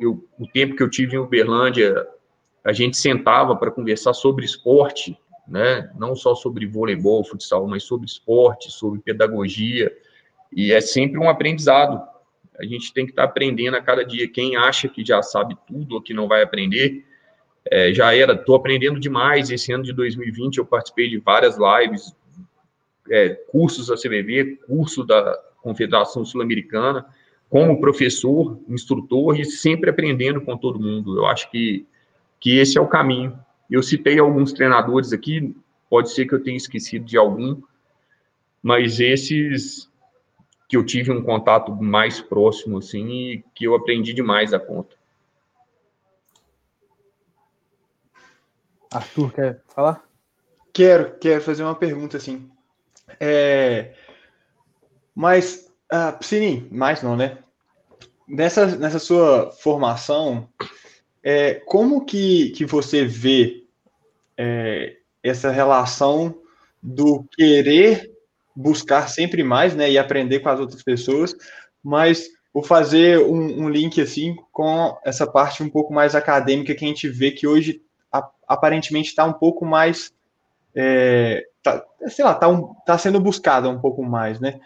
eu, 0.00 0.26
o 0.38 0.46
tempo 0.46 0.74
que 0.74 0.82
eu 0.82 0.88
tive 0.88 1.16
em 1.16 1.18
Uberlândia, 1.18 2.08
a 2.64 2.72
gente 2.72 2.96
sentava 2.96 3.54
para 3.56 3.70
conversar 3.70 4.14
sobre 4.14 4.46
esporte, 4.46 5.18
né? 5.46 5.90
não 5.98 6.16
só 6.16 6.34
sobre 6.34 6.66
voleibol, 6.66 7.22
futsal, 7.24 7.66
mas 7.66 7.82
sobre 7.82 8.06
esporte, 8.06 8.70
sobre 8.70 9.00
pedagogia, 9.00 9.94
e 10.50 10.72
é 10.72 10.80
sempre 10.80 11.18
um 11.18 11.28
aprendizado. 11.28 12.15
A 12.58 12.64
gente 12.64 12.92
tem 12.92 13.04
que 13.04 13.12
estar 13.12 13.24
tá 13.24 13.28
aprendendo 13.28 13.76
a 13.76 13.82
cada 13.82 14.04
dia. 14.04 14.28
Quem 14.28 14.56
acha 14.56 14.88
que 14.88 15.04
já 15.04 15.22
sabe 15.22 15.56
tudo 15.66 15.96
ou 15.96 16.02
que 16.02 16.14
não 16.14 16.28
vai 16.28 16.42
aprender, 16.42 17.04
é, 17.70 17.92
já 17.92 18.14
era. 18.14 18.32
Estou 18.34 18.54
aprendendo 18.56 18.98
demais. 18.98 19.50
Esse 19.50 19.72
ano 19.72 19.84
de 19.84 19.92
2020 19.92 20.58
eu 20.58 20.66
participei 20.66 21.08
de 21.08 21.18
várias 21.18 21.56
lives, 21.56 22.14
é, 23.10 23.30
cursos 23.50 23.88
da 23.88 23.96
CBV, 23.96 24.60
curso 24.66 25.04
da 25.04 25.38
Confederação 25.62 26.24
Sul-Americana, 26.24 27.06
como 27.48 27.80
professor, 27.80 28.58
instrutor 28.68 29.38
e 29.38 29.44
sempre 29.44 29.90
aprendendo 29.90 30.40
com 30.40 30.56
todo 30.56 30.80
mundo. 30.80 31.18
Eu 31.18 31.26
acho 31.26 31.50
que 31.50 31.86
que 32.40 32.58
esse 32.58 32.78
é 32.78 32.80
o 32.80 32.86
caminho. 32.86 33.38
Eu 33.70 33.82
citei 33.82 34.18
alguns 34.18 34.52
treinadores 34.52 35.12
aqui, 35.12 35.54
pode 35.90 36.10
ser 36.12 36.26
que 36.26 36.34
eu 36.34 36.42
tenha 36.42 36.56
esquecido 36.56 37.04
de 37.04 37.16
algum, 37.16 37.60
mas 38.62 39.00
esses 39.00 39.90
que 40.68 40.76
eu 40.76 40.84
tive 40.84 41.12
um 41.12 41.22
contato 41.22 41.72
mais 41.72 42.20
próximo, 42.20 42.78
assim, 42.78 43.08
e 43.08 43.44
que 43.54 43.66
eu 43.66 43.74
aprendi 43.74 44.12
demais 44.12 44.52
a 44.52 44.58
conta. 44.58 44.96
Arthur, 48.90 49.32
quer 49.32 49.62
falar? 49.68 50.04
Quero, 50.72 51.18
quero 51.18 51.40
fazer 51.42 51.62
uma 51.62 51.74
pergunta, 51.74 52.16
assim. 52.16 52.50
É... 53.20 53.94
Mas, 55.14 55.72
uh, 55.92 56.22
sim, 56.22 56.68
mais 56.70 57.02
não, 57.02 57.16
né? 57.16 57.38
Nessa, 58.28 58.66
nessa 58.76 58.98
sua 58.98 59.52
formação, 59.52 60.48
é, 61.22 61.54
como 61.54 62.04
que, 62.04 62.50
que 62.50 62.64
você 62.64 63.04
vê 63.04 63.64
é, 64.36 64.96
essa 65.22 65.50
relação 65.50 66.40
do 66.82 67.24
querer 67.32 68.15
buscar 68.56 69.08
sempre 69.08 69.42
mais, 69.42 69.76
né, 69.76 69.90
e 69.90 69.98
aprender 69.98 70.40
com 70.40 70.48
as 70.48 70.58
outras 70.58 70.82
pessoas, 70.82 71.36
mas 71.84 72.26
vou 72.54 72.62
fazer 72.62 73.18
um, 73.18 73.64
um 73.64 73.68
link 73.68 74.00
assim 74.00 74.34
com 74.50 74.96
essa 75.04 75.26
parte 75.26 75.62
um 75.62 75.68
pouco 75.68 75.92
mais 75.92 76.14
acadêmica 76.14 76.74
que 76.74 76.84
a 76.84 76.88
gente 76.88 77.06
vê 77.06 77.30
que 77.30 77.46
hoje 77.46 77.82
aparentemente 78.48 79.10
está 79.10 79.24
um 79.24 79.32
pouco 79.32 79.66
mais, 79.66 80.10
é, 80.74 81.44
tá, 81.62 81.84
sei 82.08 82.24
lá, 82.24 82.32
está 82.32 82.48
um, 82.48 82.72
tá 82.86 82.96
sendo 82.96 83.20
buscada 83.20 83.68
um 83.68 83.78
pouco 83.78 84.02
mais, 84.02 84.40
né? 84.40 84.58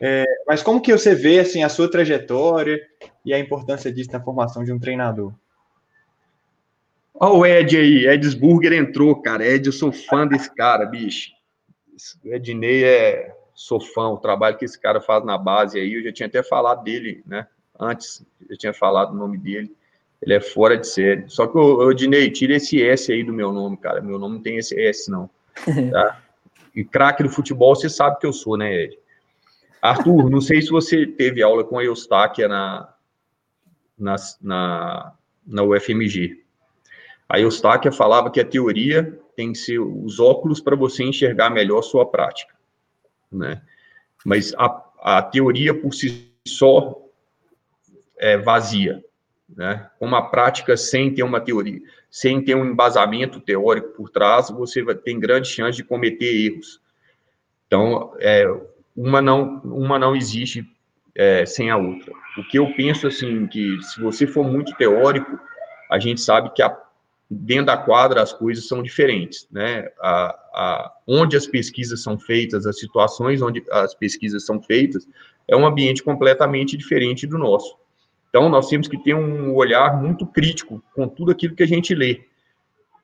É, 0.00 0.26
mas 0.46 0.62
como 0.62 0.80
que 0.80 0.92
você 0.92 1.14
vê 1.14 1.40
assim 1.40 1.62
a 1.62 1.68
sua 1.68 1.90
trajetória 1.90 2.78
e 3.24 3.32
a 3.32 3.38
importância 3.38 3.90
disso 3.90 4.12
na 4.12 4.20
formação 4.20 4.62
de 4.62 4.72
um 4.72 4.78
treinador? 4.78 5.32
Olha 7.14 7.34
o 7.34 7.46
Ed 7.46 7.76
aí, 7.76 8.06
Edsburger 8.06 8.72
entrou, 8.72 9.20
cara. 9.20 9.46
Ed, 9.46 9.66
eu 9.66 9.72
sou 9.72 9.92
fã 9.92 10.26
desse 10.26 10.54
cara, 10.54 10.86
bicho. 10.86 11.30
O 12.24 12.34
Ednei 12.34 12.84
é. 12.84 13.36
Sou 13.54 13.80
fã, 13.80 14.08
o 14.08 14.16
trabalho 14.16 14.56
que 14.56 14.64
esse 14.64 14.80
cara 14.80 15.00
faz 15.00 15.22
na 15.24 15.36
base 15.36 15.78
aí, 15.78 15.92
eu 15.92 16.02
já 16.02 16.12
tinha 16.12 16.26
até 16.26 16.42
falado 16.42 16.82
dele, 16.82 17.22
né? 17.26 17.46
Antes, 17.78 18.24
eu 18.48 18.56
tinha 18.56 18.72
falado 18.72 19.12
o 19.12 19.16
nome 19.16 19.36
dele. 19.36 19.74
Ele 20.22 20.34
é 20.34 20.40
fora 20.40 20.76
de 20.76 20.86
série. 20.86 21.24
Só 21.28 21.46
que, 21.46 21.58
o 21.58 21.90
Ednei, 21.90 22.30
tira 22.30 22.54
esse 22.54 22.82
S 22.82 23.12
aí 23.12 23.22
do 23.22 23.32
meu 23.32 23.52
nome, 23.52 23.76
cara. 23.76 24.00
Meu 24.00 24.18
nome 24.18 24.36
não 24.36 24.42
tem 24.42 24.56
esse 24.56 24.78
S, 24.80 25.10
não. 25.10 25.28
Tá? 25.90 26.22
E 26.74 26.84
craque 26.84 27.22
do 27.22 27.28
futebol, 27.28 27.74
você 27.74 27.88
sabe 27.88 28.18
que 28.18 28.26
eu 28.26 28.32
sou, 28.32 28.56
né, 28.56 28.72
Ed? 28.72 28.98
Arthur, 29.82 30.30
não 30.30 30.40
sei 30.40 30.60
se 30.60 30.70
você 30.70 31.06
teve 31.06 31.42
aula 31.42 31.64
com 31.64 31.78
a 31.78 31.84
Eustáquia 31.84 32.46
na, 32.46 32.92
na, 33.98 34.16
na, 34.40 35.12
na 35.46 35.62
UFMG. 35.62 36.44
A 37.28 37.40
Eustáquia 37.40 37.90
falava 37.90 38.30
que 38.30 38.40
a 38.40 38.44
teoria 38.44 39.18
tem 39.40 39.52
que 39.52 39.58
ser 39.58 39.78
os 39.78 40.20
óculos 40.20 40.60
para 40.60 40.76
você 40.76 41.02
enxergar 41.02 41.48
melhor 41.48 41.80
sua 41.80 42.04
prática, 42.04 42.54
né? 43.32 43.62
Mas 44.22 44.52
a, 44.58 44.84
a 45.00 45.22
teoria 45.22 45.72
por 45.72 45.94
si 45.94 46.30
só 46.46 46.94
é 48.18 48.36
vazia, 48.36 49.02
né? 49.48 49.88
Uma 49.98 50.28
prática 50.28 50.76
sem 50.76 51.14
ter 51.14 51.22
uma 51.22 51.40
teoria, 51.40 51.80
sem 52.10 52.44
ter 52.44 52.54
um 52.54 52.66
embasamento 52.66 53.40
teórico 53.40 53.94
por 53.94 54.10
trás, 54.10 54.50
você 54.50 54.82
vai, 54.82 54.94
tem 54.94 55.18
grande 55.18 55.48
chance 55.48 55.74
de 55.74 55.84
cometer 55.84 56.44
erros. 56.44 56.78
Então, 57.66 58.12
é, 58.18 58.44
uma 58.94 59.22
não 59.22 59.58
uma 59.64 59.98
não 59.98 60.14
existe 60.14 60.68
é, 61.14 61.46
sem 61.46 61.70
a 61.70 61.78
outra. 61.78 62.12
O 62.36 62.44
que 62.44 62.58
eu 62.58 62.74
penso 62.74 63.06
assim 63.06 63.46
que 63.46 63.80
se 63.80 64.02
você 64.02 64.26
for 64.26 64.44
muito 64.44 64.76
teórico, 64.76 65.40
a 65.90 65.98
gente 65.98 66.20
sabe 66.20 66.52
que 66.52 66.60
a 66.62 66.78
dentro 67.30 67.66
da 67.66 67.76
quadra 67.76 68.20
as 68.20 68.32
coisas 68.32 68.66
são 68.66 68.82
diferentes, 68.82 69.46
né? 69.52 69.88
A, 70.00 70.36
a, 70.52 70.94
onde 71.06 71.36
as 71.36 71.46
pesquisas 71.46 72.02
são 72.02 72.18
feitas, 72.18 72.66
as 72.66 72.80
situações 72.80 73.40
onde 73.40 73.62
as 73.70 73.94
pesquisas 73.94 74.44
são 74.44 74.60
feitas, 74.60 75.06
é 75.46 75.56
um 75.56 75.64
ambiente 75.64 76.02
completamente 76.02 76.76
diferente 76.76 77.26
do 77.26 77.38
nosso. 77.38 77.76
Então, 78.28 78.48
nós 78.48 78.68
temos 78.68 78.88
que 78.88 78.98
ter 78.98 79.14
um 79.14 79.54
olhar 79.54 80.00
muito 80.00 80.26
crítico 80.26 80.82
com 80.94 81.08
tudo 81.08 81.30
aquilo 81.30 81.54
que 81.54 81.62
a 81.62 81.68
gente 81.68 81.94
lê 81.94 82.22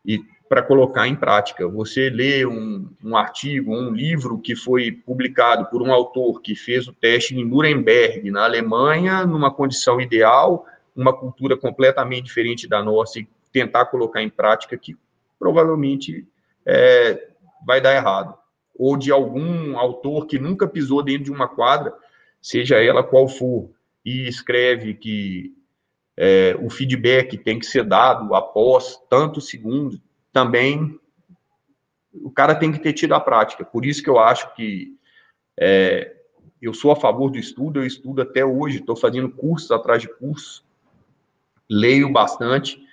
e 0.04 0.20
para 0.48 0.62
colocar 0.62 1.06
em 1.08 1.16
prática. 1.16 1.66
Você 1.68 2.08
lê 2.08 2.46
um, 2.46 2.88
um 3.04 3.16
artigo, 3.16 3.74
um 3.74 3.90
livro 3.92 4.38
que 4.38 4.54
foi 4.54 4.92
publicado 4.92 5.66
por 5.66 5.82
um 5.82 5.92
autor 5.92 6.40
que 6.40 6.54
fez 6.54 6.86
o 6.86 6.92
teste 6.92 7.34
em 7.34 7.44
Nuremberg, 7.44 8.30
na 8.30 8.44
Alemanha, 8.44 9.26
numa 9.26 9.52
condição 9.52 10.00
ideal, 10.00 10.64
uma 10.94 11.12
cultura 11.12 11.56
completamente 11.56 12.26
diferente 12.26 12.68
da 12.68 12.80
nossa 12.82 13.18
e 13.18 13.28
tentar 13.56 13.86
colocar 13.86 14.22
em 14.22 14.28
prática 14.28 14.76
que 14.76 14.94
provavelmente 15.38 16.28
é, 16.66 17.30
vai 17.66 17.80
dar 17.80 17.94
errado. 17.94 18.36
Ou 18.78 18.98
de 18.98 19.10
algum 19.10 19.78
autor 19.78 20.26
que 20.26 20.38
nunca 20.38 20.68
pisou 20.68 21.02
dentro 21.02 21.24
de 21.24 21.32
uma 21.32 21.48
quadra, 21.48 21.94
seja 22.38 22.76
ela 22.76 23.02
qual 23.02 23.26
for, 23.26 23.70
e 24.04 24.28
escreve 24.28 24.92
que 24.92 25.54
é, 26.18 26.54
o 26.60 26.68
feedback 26.68 27.38
tem 27.38 27.58
que 27.58 27.64
ser 27.64 27.82
dado 27.82 28.34
após 28.34 29.00
tantos 29.08 29.48
segundos, 29.48 29.98
também 30.30 31.00
o 32.12 32.30
cara 32.30 32.54
tem 32.54 32.70
que 32.70 32.78
ter 32.78 32.92
tido 32.92 33.14
a 33.14 33.20
prática. 33.20 33.64
Por 33.64 33.86
isso 33.86 34.02
que 34.02 34.10
eu 34.10 34.18
acho 34.18 34.54
que 34.54 34.94
é, 35.58 36.14
eu 36.60 36.74
sou 36.74 36.90
a 36.90 36.96
favor 36.96 37.30
do 37.30 37.38
estudo, 37.38 37.80
eu 37.80 37.86
estudo 37.86 38.20
até 38.20 38.44
hoje, 38.44 38.80
estou 38.80 38.96
fazendo 38.96 39.30
cursos 39.30 39.70
atrás 39.70 40.02
de 40.02 40.08
cursos, 40.08 40.62
leio 41.70 42.12
bastante, 42.12 42.85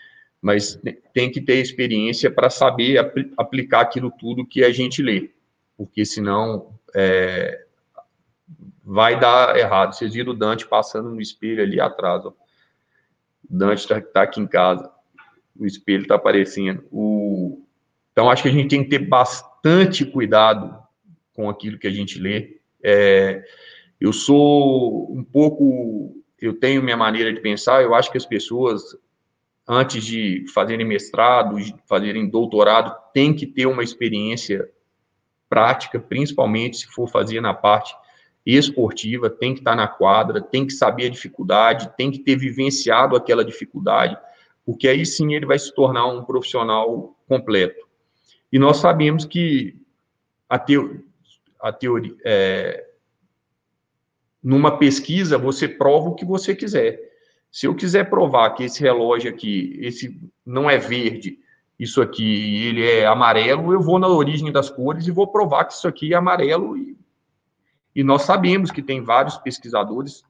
mas 0.43 0.77
tem 1.13 1.31
que 1.31 1.39
ter 1.39 1.55
experiência 1.55 2.29
para 2.29 2.49
saber 2.49 2.97
apl 2.97 3.21
aplicar 3.37 3.79
aquilo 3.79 4.11
tudo 4.11 4.45
que 4.45 4.61
a 4.61 4.73
gente 4.73 5.01
lê, 5.01 5.31
porque 5.77 6.03
senão 6.03 6.77
é, 6.93 7.65
vai 8.83 9.17
dar 9.17 9.57
errado. 9.57 9.93
Vocês 9.93 10.13
viram 10.13 10.33
o 10.33 10.35
Dante 10.35 10.67
passando 10.67 11.09
no 11.09 11.21
espelho 11.21 11.63
ali 11.63 11.79
atrás, 11.79 12.25
ó. 12.25 12.33
O 13.49 13.57
Dante 13.57 13.79
está 13.79 14.01
tá 14.01 14.23
aqui 14.23 14.41
em 14.41 14.47
casa, 14.47 14.91
o 15.57 15.65
espelho 15.65 16.01
está 16.01 16.15
aparecendo. 16.15 16.83
O... 16.91 17.63
Então, 18.11 18.29
acho 18.29 18.43
que 18.43 18.49
a 18.49 18.51
gente 18.51 18.69
tem 18.69 18.83
que 18.83 18.89
ter 18.89 18.99
bastante 18.99 20.05
cuidado 20.05 20.77
com 21.33 21.49
aquilo 21.49 21.79
que 21.79 21.87
a 21.87 21.91
gente 21.91 22.19
lê. 22.19 22.57
É, 22.83 23.45
eu 23.99 24.11
sou 24.11 25.09
um 25.09 25.23
pouco, 25.23 26.21
eu 26.37 26.53
tenho 26.53 26.83
minha 26.83 26.97
maneira 26.97 27.31
de 27.31 27.39
pensar, 27.39 27.81
eu 27.81 27.95
acho 27.95 28.11
que 28.11 28.17
as 28.17 28.25
pessoas, 28.25 28.83
antes 29.67 30.03
de 30.03 30.45
fazerem 30.53 30.85
mestrado, 30.85 31.57
de 31.57 31.73
fazerem 31.87 32.29
doutorado, 32.29 32.95
têm 33.13 33.33
que 33.33 33.45
ter 33.45 33.65
uma 33.65 33.83
experiência 33.83 34.69
prática, 35.49 35.99
principalmente 35.99 36.77
se 36.77 36.87
for 36.87 37.07
fazer 37.07 37.39
na 37.39 37.53
parte 37.53 37.95
esportiva, 38.45 39.29
tem 39.29 39.53
que 39.53 39.61
estar 39.61 39.75
na 39.75 39.87
quadra, 39.87 40.41
tem 40.41 40.65
que 40.65 40.73
saber 40.73 41.05
a 41.05 41.09
dificuldade, 41.09 41.91
tem 41.95 42.11
que 42.11 42.19
ter 42.19 42.35
vivenciado 42.35 43.15
aquela 43.15 43.45
dificuldade, 43.45 44.17
porque 44.65 44.87
aí 44.87 45.05
sim 45.05 45.33
ele 45.33 45.45
vai 45.45 45.57
se 45.57 45.73
tornar 45.73 46.07
um 46.07 46.23
profissional 46.25 47.15
completo. 47.27 47.87
E 48.51 48.59
nós 48.59 48.77
sabemos 48.77 49.25
que 49.25 49.79
a, 50.49 50.59
teo, 50.59 51.03
a 51.61 51.71
teoria, 51.71 52.15
é, 52.25 52.85
numa 54.43 54.77
pesquisa, 54.77 55.37
você 55.37 55.67
prova 55.67 56.09
o 56.09 56.15
que 56.15 56.25
você 56.25 56.53
quiser. 56.53 57.12
Se 57.53 57.67
eu 57.67 57.75
quiser 57.75 58.09
provar 58.09 58.49
que 58.55 58.63
esse 58.63 58.81
relógio 58.81 59.29
aqui, 59.29 59.77
esse 59.79 60.19
não 60.43 60.67
é 60.67 60.79
verde, 60.79 61.37
isso 61.77 62.01
aqui 62.01 62.65
ele 62.65 62.83
é 62.83 63.05
amarelo, 63.05 63.71
eu 63.71 63.79
vou 63.79 63.99
na 63.99 64.07
origem 64.07 64.51
das 64.51 64.71
cores 64.71 65.05
e 65.05 65.11
vou 65.11 65.27
provar 65.27 65.65
que 65.65 65.73
isso 65.73 65.87
aqui 65.87 66.13
é 66.13 66.17
amarelo. 66.17 66.75
E, 66.75 66.97
e 67.95 68.03
nós 68.03 68.23
sabemos 68.23 68.71
que 68.71 68.81
tem 68.81 69.03
vários 69.03 69.37
pesquisadores, 69.37 70.23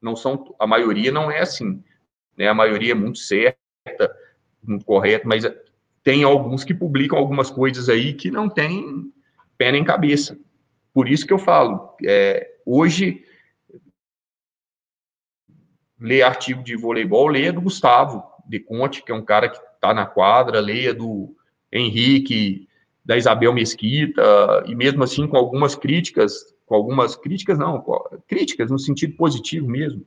não 0.00 0.16
são, 0.16 0.56
a 0.58 0.66
maioria 0.66 1.12
não 1.12 1.30
é 1.30 1.40
assim, 1.40 1.84
né? 2.34 2.48
A 2.48 2.54
maioria 2.54 2.92
é 2.92 2.94
muito 2.94 3.18
certa, 3.18 3.58
muito 4.62 4.86
correta, 4.86 5.28
mas 5.28 5.44
tem 6.02 6.24
alguns 6.24 6.64
que 6.64 6.72
publicam 6.72 7.18
algumas 7.18 7.50
coisas 7.50 7.90
aí 7.90 8.14
que 8.14 8.30
não 8.30 8.48
tem 8.48 9.12
pé 9.58 9.70
nem 9.72 9.84
cabeça. 9.84 10.38
Por 10.94 11.06
isso 11.06 11.26
que 11.26 11.34
eu 11.34 11.38
falo, 11.38 11.94
é, 12.02 12.50
hoje 12.64 13.26
ler 16.02 16.22
artigo 16.22 16.62
de 16.62 16.76
voleibol, 16.76 17.28
leia 17.28 17.52
do 17.52 17.60
Gustavo 17.60 18.24
de 18.44 18.58
Conte, 18.58 19.02
que 19.02 19.12
é 19.12 19.14
um 19.14 19.24
cara 19.24 19.48
que 19.48 19.56
está 19.56 19.94
na 19.94 20.04
quadra, 20.04 20.60
leia 20.60 20.92
do 20.92 21.34
Henrique, 21.70 22.68
da 23.04 23.16
Isabel 23.16 23.52
Mesquita, 23.52 24.22
e 24.66 24.74
mesmo 24.74 25.02
assim 25.04 25.26
com 25.26 25.36
algumas 25.36 25.74
críticas, 25.74 26.54
com 26.66 26.74
algumas 26.74 27.14
críticas 27.14 27.56
não, 27.56 27.82
críticas 28.26 28.70
no 28.70 28.78
sentido 28.78 29.16
positivo 29.16 29.68
mesmo, 29.68 30.04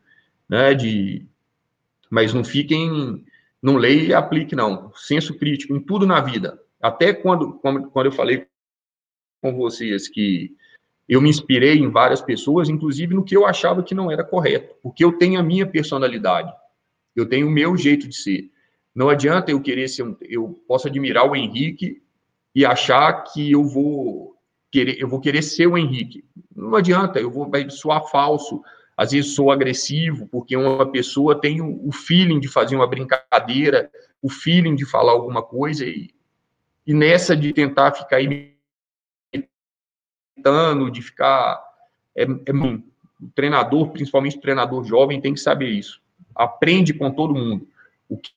né, 0.50 0.74
de, 0.74 1.26
mas 2.10 2.34
não 2.34 2.44
fiquem, 2.44 3.24
não 3.62 3.78
leia 3.78 4.04
e 4.04 4.14
aplique 4.14 4.56
não, 4.56 4.92
senso 4.96 5.34
crítico 5.38 5.74
em 5.76 5.80
tudo 5.80 6.06
na 6.06 6.20
vida, 6.20 6.60
até 6.82 7.14
quando, 7.14 7.54
quando 7.54 8.06
eu 8.06 8.12
falei 8.12 8.46
com 9.42 9.56
vocês 9.56 10.08
que 10.08 10.56
eu 11.08 11.22
me 11.22 11.30
inspirei 11.30 11.78
em 11.78 11.90
várias 11.90 12.22
pessoas, 12.22 12.68
inclusive 12.68 13.14
no 13.14 13.24
que 13.24 13.36
eu 13.36 13.46
achava 13.46 13.84
que 13.84 13.94
não 13.94 14.12
era 14.12 14.24
correto, 14.24 14.76
porque 14.82 15.04
eu 15.04 15.14
tenho 15.14 15.40
a 15.40 15.44
minha 15.44 15.66
personalidade, 15.66 16.52
eu 17.16 17.28
tenho 17.28 17.48
o 17.48 17.52
meu 17.52 17.78
jeito 17.78 18.08
de 18.08 18.16
ser. 18.16 18.50
Não 18.94 19.10
adianta 19.10 19.52
eu 19.52 19.62
querer 19.62 19.88
ser 19.88 20.04
um, 20.04 20.16
eu 20.22 20.60
posso 20.68 20.88
admirar 20.88 21.30
o 21.30 21.36
Henrique 21.36 22.02
e 22.56 22.66
achar 22.66 23.24
que 23.24 23.52
eu 23.52 23.64
vou 23.64 24.36
querer, 24.72 25.00
eu 25.00 25.08
vou 25.08 25.20
querer 25.20 25.42
ser 25.42 25.68
o 25.68 25.78
Henrique. 25.78 26.24
Não 26.56 26.76
adianta, 26.76 27.20
eu 27.20 27.30
vou 27.30 27.50
vai 27.50 27.70
soar 27.70 28.10
falso. 28.10 28.62
Às 28.98 29.12
vezes 29.12 29.36
sou 29.36 29.52
agressivo, 29.52 30.26
porque 30.28 30.56
uma 30.56 30.90
pessoa 30.90 31.40
tem 31.40 31.62
o, 31.62 31.92
feeling 31.92 32.40
de 32.40 32.48
fazer 32.48 32.78
uma 32.78 32.88
brincadeira, 32.88 33.92
o 34.22 34.30
feeling 34.30 34.74
de 34.74 34.86
falar 34.86 35.12
alguma 35.12 35.44
coisa 35.44 35.86
e, 35.86 36.10
e 36.88 36.94
nessa 36.94 37.36
de 37.36 37.52
tentar 37.52 37.92
ficar 37.92 38.22
tentando, 40.36 40.92
de 40.92 41.02
ficar. 41.02 41.64
É, 42.16 42.24
é, 42.24 42.54
o 43.22 43.30
treinador, 43.34 43.90
principalmente 43.90 44.38
o 44.38 44.42
treinador 44.42 44.84
jovem, 44.84 45.22
tem 45.22 45.34
que 45.34 45.40
saber 45.40 45.70
isso. 45.70 46.02
Aprende 46.36 46.94
com 46.94 47.10
todo 47.10 47.34
mundo 47.34 47.68
o 48.10 48.18
que 48.18 48.32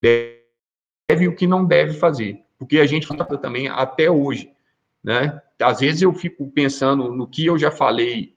deve 0.00 1.24
e 1.24 1.28
o 1.28 1.34
que 1.34 1.46
não 1.46 1.64
deve 1.64 1.94
fazer. 1.94 2.42
Porque 2.58 2.78
a 2.78 2.86
gente 2.86 3.06
fala 3.06 3.24
também 3.38 3.68
até 3.68 4.10
hoje. 4.10 4.52
Né? 5.02 5.40
Às 5.60 5.80
vezes 5.80 6.02
eu 6.02 6.12
fico 6.12 6.48
pensando 6.50 7.12
no 7.12 7.26
que 7.26 7.46
eu 7.46 7.58
já 7.58 7.70
falei 7.70 8.34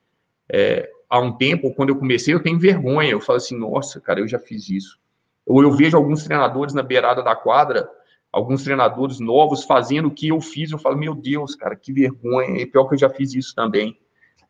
é, 0.49 0.89
há 1.09 1.19
um 1.19 1.31
tempo, 1.31 1.73
quando 1.73 1.89
eu 1.89 1.97
comecei, 1.97 2.33
eu 2.33 2.41
tenho 2.41 2.59
vergonha. 2.59 3.11
Eu 3.11 3.21
falo 3.21 3.37
assim, 3.37 3.57
nossa, 3.57 4.01
cara, 4.01 4.19
eu 4.19 4.27
já 4.27 4.39
fiz 4.39 4.69
isso. 4.69 4.99
Ou 5.45 5.61
eu 5.61 5.71
vejo 5.71 5.95
alguns 5.95 6.23
treinadores 6.23 6.73
na 6.73 6.81
beirada 6.81 7.21
da 7.21 7.35
quadra 7.35 7.89
alguns 8.33 8.63
treinadores 8.63 9.19
novos 9.19 9.63
fazendo 9.63 10.07
o 10.07 10.11
que 10.11 10.29
eu 10.29 10.41
fiz, 10.41 10.71
eu 10.71 10.79
falo, 10.79 10.97
meu 10.97 11.13
Deus, 11.13 11.53
cara, 11.55 11.75
que 11.75 11.93
vergonha, 11.93 12.63
é 12.63 12.65
pior 12.65 12.85
que 12.85 12.95
eu 12.95 12.99
já 12.99 13.09
fiz 13.09 13.35
isso 13.35 13.53
também. 13.53 13.95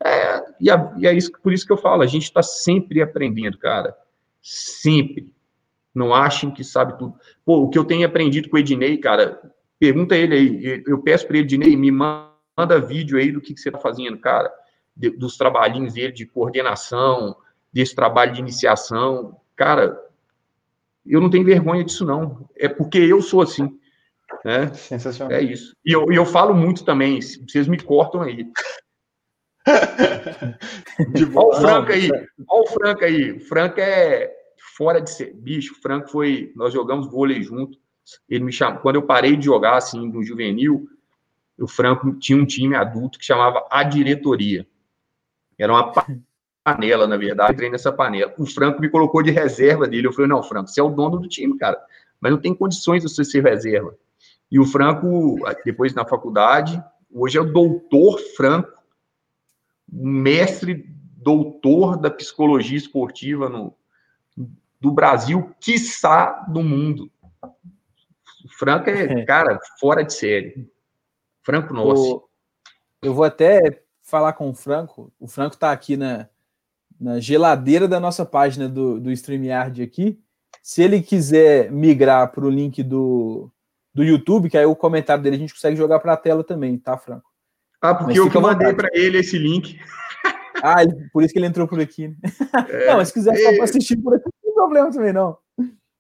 É, 0.02 0.42
e, 0.60 0.72
a, 0.72 0.94
e 0.98 1.06
é 1.06 1.14
isso, 1.14 1.32
por 1.44 1.52
isso 1.52 1.66
que 1.66 1.74
eu 1.74 1.78
falo, 1.78 2.02
a 2.02 2.08
gente 2.08 2.24
está 2.24 2.42
sempre 2.42 3.02
aprendendo, 3.02 3.58
cara, 3.58 3.94
sempre. 4.42 5.34
Não 5.94 6.16
achem 6.16 6.50
que 6.50 6.64
sabe 6.64 6.98
tudo. 6.98 7.14
Pô, 7.46 7.58
o 7.58 7.70
que 7.70 7.78
eu 7.78 7.84
tenho 7.84 8.08
aprendido 8.08 8.50
com 8.50 8.56
o 8.56 8.60
Ednei, 8.60 8.98
cara, 8.98 9.40
pergunta 9.78 10.16
ele 10.16 10.34
aí, 10.34 10.84
eu 10.88 11.00
peço 11.02 11.28
para 11.28 11.38
ele, 11.38 11.46
Ednei, 11.46 11.76
me 11.76 11.92
manda 11.92 12.80
vídeo 12.80 13.18
aí 13.18 13.34
do 13.34 13.42
que, 13.42 13.54
que 13.54 13.60
você 13.60 13.68
está 13.68 13.80
fazendo, 13.80 14.18
cara, 14.18 14.52
de, 14.96 15.10
dos 15.10 15.36
trabalhinhos 15.36 15.94
dele 15.94 16.14
de 16.14 16.26
coordenação, 16.26 17.36
desse 17.72 17.94
trabalho 17.94 18.32
de 18.32 18.40
iniciação, 18.40 19.36
cara, 19.56 20.00
eu 21.06 21.22
não 21.22 21.30
tenho 21.30 21.46
vergonha 21.46 21.84
disso, 21.84 22.06
não. 22.06 22.50
É 22.56 22.68
porque 22.68 22.98
eu 22.98 23.22
sou 23.22 23.42
assim. 23.42 23.80
Né? 24.44 24.74
Sensacional. 24.74 25.38
É 25.38 25.42
isso. 25.42 25.76
E 25.86 25.92
eu, 25.92 26.12
eu 26.12 26.26
falo 26.26 26.54
muito 26.54 26.84
também, 26.84 27.20
vocês 27.22 27.68
me 27.68 27.80
cortam 27.80 28.22
aí. 28.22 28.48
Olha 31.36 31.48
o 31.48 31.54
Franco 31.54 31.92
aí. 31.92 32.10
Olha 32.12 32.64
o 32.64 32.68
Franco 32.68 33.06
aí. 33.06 33.32
O 33.32 33.40
Franco 33.40 33.80
é 33.80 34.32
fora 34.76 35.02
de 35.02 35.10
ser. 35.10 35.34
Bicho, 35.34 35.74
o 35.74 35.82
Franco 35.82 36.10
foi. 36.10 36.52
Nós 36.56 36.74
jogamos 36.74 37.10
vôlei 37.10 37.42
junto. 37.42 37.78
Ele 38.28 38.44
me 38.44 38.52
chamou. 38.52 38.82
Quando 38.82 38.96
eu 38.96 39.04
parei 39.04 39.36
de 39.36 39.46
jogar 39.46 39.78
assim 39.78 40.10
no 40.10 40.24
juvenil, 40.24 40.88
o 41.58 41.68
Franco 41.68 42.14
tinha 42.20 42.38
um 42.38 42.46
time 42.46 42.76
adulto 42.76 43.18
que 43.18 43.26
chamava 43.26 43.66
A 43.70 43.84
Diretoria. 43.84 44.68
Era 45.58 45.74
uma 45.74 45.94
panela, 46.64 47.06
na 47.06 47.18
verdade, 47.18 47.54
entrei 47.54 47.70
nessa 47.70 47.92
panela. 47.92 48.34
O 48.38 48.46
Franco 48.46 48.82
me 48.82 48.90
colocou 48.90 49.22
de 49.22 49.32
reserva 49.32 49.88
dele. 49.88 50.08
Eu 50.08 50.14
falei, 50.14 50.30
não, 50.30 50.42
Franco, 50.42 50.70
você 50.70 50.80
é 50.80 50.84
o 50.84 50.90
dono 50.90 51.20
do 51.20 51.28
time, 51.28 51.58
cara. 51.58 51.80
Mas 52.20 52.32
não 52.32 52.40
tem 52.40 52.56
condições 52.56 53.04
de 53.04 53.10
você 53.10 53.24
ser 53.24 53.44
reserva. 53.44 53.96
E 54.50 54.60
o 54.60 54.66
Franco, 54.66 55.40
depois 55.66 55.94
na 55.94 56.06
faculdade, 56.06 56.82
hoje 57.12 57.38
é 57.38 57.42
o 57.42 57.52
doutor 57.52 58.20
Franco, 58.36 58.72
mestre 59.92 60.90
doutor 61.18 61.98
da 61.98 62.10
psicologia 62.10 62.78
esportiva 62.78 63.50
no, 63.50 63.76
do 64.80 64.92
Brasil, 64.92 65.54
quiçá 65.60 66.46
do 66.48 66.62
mundo. 66.62 67.12
O 67.42 68.50
Franco 68.50 68.90
é, 68.90 69.26
cara, 69.26 69.60
fora 69.80 70.04
de 70.04 70.14
série. 70.14 70.70
Franco 71.42 71.74
nosso. 71.74 72.24
Eu 73.02 73.14
vou 73.14 73.26
até 73.26 73.84
falar 74.02 74.34
com 74.34 74.50
o 74.50 74.54
Franco. 74.54 75.12
O 75.20 75.28
Franco 75.28 75.56
está 75.56 75.72
aqui 75.72 75.98
na, 75.98 76.30
na 77.04 77.20
geladeira 77.20 77.86
da 77.86 78.00
nossa 78.00 78.26
página 78.26 78.70
do, 78.70 78.98
do 78.98 79.12
StreamYard 79.12 79.84
aqui. 79.84 80.18
Se 80.62 80.82
ele 80.82 81.02
quiser 81.02 81.70
migrar 81.70 82.32
para 82.32 82.46
o 82.46 82.50
link 82.50 82.82
do, 82.82 83.52
do 83.94 84.06
YouTube, 84.06 84.50
que 84.50 84.58
aí 84.58 84.66
o 84.66 84.76
comentário 84.76 85.22
dele 85.22 85.36
a 85.36 85.40
gente 85.40 85.54
consegue 85.54 85.76
jogar 85.76 86.00
para 86.00 86.14
a 86.14 86.18
tela 86.18 86.46
também, 86.46 86.78
tá, 86.78 86.98
Franco? 86.98 87.30
Ah, 87.82 87.94
porque 87.94 88.18
eu 88.18 88.32
que 88.32 88.40
mandei 88.40 88.74
para 88.74 88.88
ele 88.94 89.18
esse 89.18 89.38
link. 89.38 89.78
Ah, 90.64 90.78
por 91.12 91.22
isso 91.22 91.34
que 91.34 91.40
ele 91.40 91.48
entrou 91.48 91.68
por 91.68 91.82
aqui. 91.82 92.08
Né? 92.08 92.16
É, 92.70 92.88
não, 92.88 92.96
mas 92.96 93.10
se 93.10 93.14
quiser 93.14 93.36
só 93.36 93.54
para 93.54 93.64
assistir 93.66 93.98
por 93.98 94.14
aqui, 94.14 94.24
não 94.24 94.42
tem 94.42 94.54
problema 94.54 94.90
também, 94.90 95.12
não. 95.12 95.38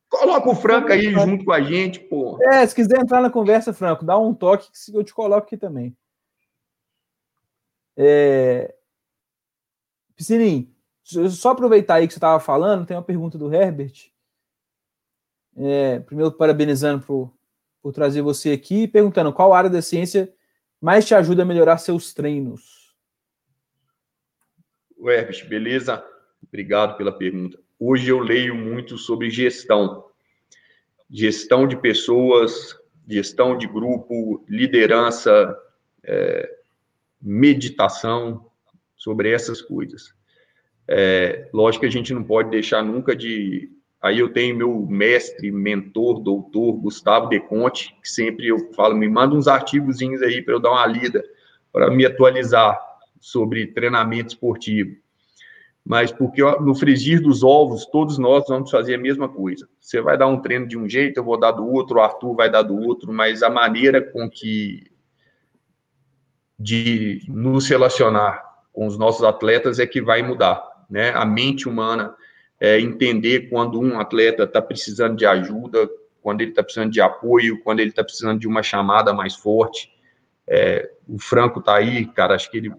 Coloca 0.07 0.49
o 0.49 0.55
Franco 0.55 0.89
aí 0.89 1.11
junto 1.11 1.43
com 1.43 1.51
a 1.51 1.59
gente, 1.59 1.99
pô. 1.99 2.41
É, 2.43 2.65
se 2.65 2.73
quiser 2.73 3.01
entrar 3.01 3.19
na 3.19 3.29
conversa, 3.29 3.73
Franco, 3.73 4.05
dá 4.05 4.17
um 4.17 4.33
toque 4.33 4.69
que 4.71 4.95
eu 4.95 5.03
te 5.03 5.13
coloco 5.13 5.45
aqui 5.45 5.57
também. 5.57 5.93
É... 7.97 8.73
Piscininho, 10.15 10.73
só 11.03 11.51
aproveitar 11.51 11.95
aí 11.95 12.07
que 12.07 12.13
você 12.13 12.17
estava 12.17 12.39
falando, 12.39 12.85
tem 12.85 12.95
uma 12.95 13.03
pergunta 13.03 13.37
do 13.37 13.53
Herbert. 13.53 14.11
É, 15.55 15.99
primeiro, 15.99 16.31
parabenizando 16.31 17.05
por, 17.05 17.31
por 17.81 17.91
trazer 17.91 18.21
você 18.21 18.51
aqui, 18.51 18.87
perguntando 18.87 19.33
qual 19.33 19.53
área 19.53 19.69
da 19.69 19.81
ciência 19.81 20.33
mais 20.81 21.05
te 21.05 21.13
ajuda 21.13 21.43
a 21.43 21.45
melhorar 21.45 21.77
seus 21.77 22.13
treinos. 22.13 22.95
O 24.97 25.09
Herbert, 25.09 25.47
beleza? 25.47 26.03
Obrigado 26.41 26.97
pela 26.97 27.11
pergunta. 27.11 27.59
Hoje 27.79 28.09
eu 28.09 28.19
leio 28.19 28.55
muito 28.55 28.97
sobre 28.97 29.29
gestão. 29.29 30.09
gestão 31.09 31.67
de 31.67 31.77
pessoas, 31.77 32.75
gestão 33.07 33.57
de 33.57 33.67
grupo, 33.67 34.43
liderança, 34.47 35.57
é, 36.03 36.57
meditação, 37.21 38.49
sobre 38.95 39.31
essas 39.31 39.61
coisas. 39.61 40.15
É, 40.87 41.49
lógico 41.53 41.81
que 41.81 41.87
a 41.87 41.91
gente 41.91 42.13
não 42.13 42.23
pode 42.23 42.49
deixar 42.49 42.83
nunca 42.83 43.15
de. 43.15 43.69
Aí 44.01 44.19
eu 44.19 44.33
tenho 44.33 44.57
meu 44.57 44.85
mestre, 44.85 45.49
mentor, 45.51 46.19
doutor, 46.19 46.73
Gustavo 46.73 47.29
De 47.29 47.39
Conte, 47.39 47.95
que 48.01 48.09
sempre 48.09 48.47
eu 48.47 48.73
falo, 48.73 48.95
me 48.95 49.07
manda 49.07 49.33
uns 49.33 49.47
artigozinhos 49.47 50.21
aí 50.21 50.41
para 50.41 50.53
eu 50.53 50.59
dar 50.59 50.71
uma 50.71 50.85
lida, 50.85 51.23
para 51.71 51.89
me 51.89 52.05
atualizar 52.05 52.77
sobre 53.21 53.67
treinamento 53.67 54.33
esportivo. 54.33 54.97
Mas 55.85 56.11
porque 56.11 56.41
no 56.41 56.75
frigir 56.75 57.21
dos 57.21 57.43
ovos, 57.43 57.85
todos 57.85 58.17
nós 58.17 58.45
vamos 58.47 58.69
fazer 58.69 58.95
a 58.95 58.97
mesma 58.97 59.27
coisa. 59.29 59.67
Você 59.79 60.01
vai 60.01 60.17
dar 60.17 60.27
um 60.27 60.41
treino 60.41 60.67
de 60.67 60.77
um 60.77 60.87
jeito, 60.87 61.17
eu 61.17 61.23
vou 61.23 61.37
dar 61.37 61.51
do 61.51 61.65
outro, 61.65 61.97
o 61.97 62.01
Arthur 62.01 62.35
vai 62.35 62.49
dar 62.49 62.61
do 62.61 62.77
outro, 62.77 63.11
mas 63.11 63.41
a 63.41 63.49
maneira 63.49 64.01
com 64.01 64.29
que 64.29 64.91
de 66.57 67.21
nos 67.27 67.67
relacionar 67.67 68.41
com 68.71 68.87
os 68.87 68.97
nossos 68.97 69.23
atletas 69.23 69.79
é 69.79 69.85
que 69.85 70.01
vai 70.01 70.23
mudar, 70.23 70.63
né? 70.93 71.09
A 71.09 71.25
mente 71.25 71.67
humana 71.67 72.15
é 72.59 72.79
entender 72.79 73.49
quando 73.49 73.81
um 73.81 73.99
atleta 73.99 74.43
está 74.43 74.61
precisando 74.61 75.17
de 75.17 75.25
ajuda, 75.25 75.89
quando 76.21 76.41
ele 76.41 76.51
está 76.51 76.61
precisando 76.61 76.91
de 76.91 77.01
apoio, 77.01 77.59
quando 77.63 77.79
ele 77.79 77.89
está 77.89 78.03
precisando 78.03 78.39
de 78.39 78.47
uma 78.47 78.61
chamada 78.61 79.11
mais 79.11 79.33
forte. 79.33 79.91
É, 80.47 80.91
o 81.09 81.17
Franco 81.17 81.59
está 81.59 81.77
aí, 81.77 82.05
cara, 82.05 82.35
acho 82.35 82.49
que 82.51 82.57
ele 82.57 82.71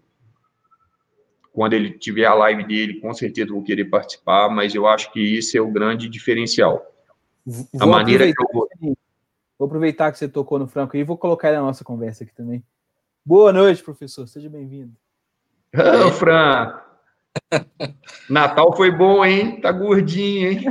quando 1.53 1.73
ele 1.73 1.91
tiver 1.91 2.25
a 2.25 2.35
live 2.35 2.65
dele, 2.65 3.01
com 3.01 3.13
certeza 3.15 3.53
vou 3.53 3.63
querer 3.63 3.85
participar, 3.85 4.49
mas 4.49 4.75
eu 4.75 4.89
acho 4.89 5.13
que 5.13 5.21
isso 5.21 5.57
é 5.57 5.61
o 5.61 5.71
grande 5.71 6.09
diferencial. 6.09 6.85
Vou 7.45 7.67
a 7.81 7.87
maneira 7.87 8.25
que 8.27 8.43
eu 8.43 8.49
vou... 8.53 8.69
vou 9.59 9.67
aproveitar 9.67 10.11
que 10.11 10.19
você 10.19 10.29
tocou 10.29 10.59
no 10.59 10.67
Franco 10.67 10.97
e 10.97 11.05
vou 11.05 11.17
colocar 11.17 11.49
ele 11.49 11.59
na 11.59 11.65
nossa 11.65 11.85
conversa 11.85 12.25
aqui 12.25 12.35
também. 12.35 12.65
Boa 13.25 13.53
noite, 13.53 13.85
professor. 13.85 14.27
Seja 14.27 14.49
bem-vindo. 14.49 14.93
Ô, 15.75 16.11
Fran. 16.11 16.85
Natal 18.29 18.77
foi 18.77 18.91
bom, 18.91 19.25
hein? 19.25 19.61
Tá 19.61 19.73
gordinho, 19.73 20.53
hein? 20.53 20.65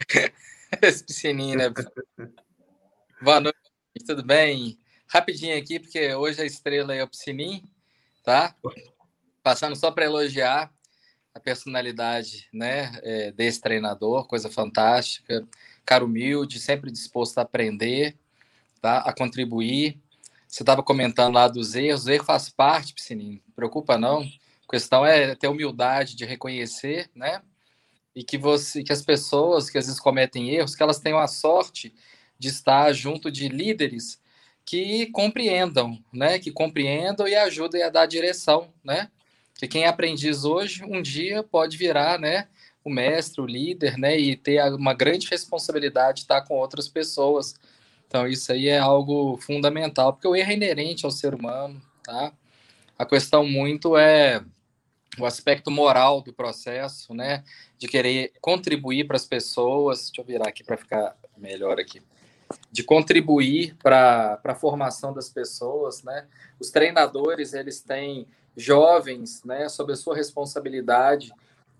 Esse 0.82 1.04
piscininho, 1.04 1.58
né? 1.58 1.72
Boa 3.20 3.40
noite, 3.40 3.58
tudo 4.06 4.24
bem? 4.24 4.78
Rapidinho 5.08 5.58
aqui, 5.58 5.80
porque 5.80 6.14
hoje 6.14 6.40
a 6.40 6.44
estrela 6.44 6.94
é 6.94 7.02
o 7.02 7.08
piscininho, 7.08 7.62
tá? 8.22 8.54
passando 9.42 9.76
só 9.76 9.90
para 9.90 10.04
elogiar 10.04 10.72
a 11.34 11.40
personalidade 11.40 12.48
né, 12.52 12.92
é, 13.02 13.32
desse 13.32 13.60
treinador, 13.60 14.26
coisa 14.26 14.50
fantástica, 14.50 15.46
cara 15.84 16.04
humilde, 16.04 16.58
sempre 16.58 16.90
disposto 16.90 17.38
a 17.38 17.42
aprender, 17.42 18.16
tá, 18.80 18.98
a 18.98 19.12
contribuir. 19.12 19.98
Você 20.46 20.62
estava 20.62 20.82
comentando 20.82 21.34
lá 21.34 21.46
dos 21.46 21.74
erros, 21.74 22.06
o 22.06 22.10
erro 22.10 22.24
faz 22.24 22.48
parte, 22.48 22.94
Piscininho, 22.94 23.40
preocupa 23.54 23.96
não. 23.96 24.24
A 24.70 24.76
questão 24.78 25.04
é 25.04 25.34
ter 25.34 25.48
humildade 25.48 26.14
de 26.14 26.24
reconhecer, 26.24 27.10
né? 27.14 27.42
E 28.14 28.22
que 28.22 28.38
você, 28.38 28.82
que 28.82 28.92
as 28.92 29.02
pessoas 29.02 29.68
que 29.68 29.78
às 29.78 29.86
vezes 29.86 30.00
cometem 30.00 30.50
erros, 30.50 30.74
que 30.74 30.82
elas 30.82 31.00
tenham 31.00 31.18
a 31.18 31.26
sorte 31.26 31.92
de 32.38 32.48
estar 32.48 32.92
junto 32.92 33.30
de 33.30 33.48
líderes 33.48 34.20
que 34.64 35.06
compreendam, 35.06 35.98
né? 36.12 36.38
Que 36.38 36.52
compreendam 36.52 37.26
e 37.26 37.34
ajudem 37.34 37.82
a 37.82 37.90
dar 37.90 38.06
direção, 38.06 38.72
né? 38.84 39.10
que 39.60 39.68
quem 39.68 39.84
é 39.84 39.88
aprendiz 39.88 40.44
hoje, 40.44 40.82
um 40.84 41.02
dia 41.02 41.42
pode 41.42 41.76
virar, 41.76 42.18
né, 42.18 42.48
o 42.82 42.88
mestre, 42.88 43.42
o 43.42 43.46
líder, 43.46 43.98
né, 43.98 44.18
e 44.18 44.34
ter 44.34 44.62
uma 44.72 44.94
grande 44.94 45.28
responsabilidade 45.28 46.16
de 46.16 46.20
estar 46.22 46.40
com 46.42 46.54
outras 46.54 46.88
pessoas. 46.88 47.54
Então, 48.06 48.26
isso 48.26 48.50
aí 48.50 48.68
é 48.68 48.78
algo 48.78 49.36
fundamental, 49.36 50.14
porque 50.14 50.26
o 50.26 50.34
erro 50.34 50.50
é 50.50 50.54
inerente 50.54 51.04
ao 51.04 51.10
ser 51.10 51.34
humano, 51.34 51.80
tá? 52.02 52.32
A 52.98 53.04
questão 53.04 53.44
muito 53.46 53.98
é 53.98 54.42
o 55.20 55.26
aspecto 55.26 55.70
moral 55.70 56.22
do 56.22 56.32
processo, 56.32 57.14
né, 57.14 57.44
de 57.78 57.86
querer 57.88 58.32
contribuir 58.40 59.06
para 59.06 59.16
as 59.16 59.26
pessoas. 59.26 60.06
Deixa 60.06 60.20
eu 60.20 60.24
virar 60.24 60.48
aqui 60.48 60.64
para 60.64 60.76
ficar 60.76 61.16
melhor 61.36 61.78
aqui. 61.78 62.02
De 62.70 62.82
contribuir 62.82 63.76
para 63.82 64.40
a 64.42 64.54
formação 64.54 65.12
das 65.12 65.28
pessoas, 65.28 66.02
né? 66.02 66.26
Os 66.58 66.70
treinadores, 66.70 67.54
eles 67.54 67.80
têm 67.80 68.26
jovens, 68.56 69.42
né, 69.44 69.68
sob 69.68 69.92
a 69.92 69.96
sua 69.96 70.16
responsabilidade. 70.16 71.32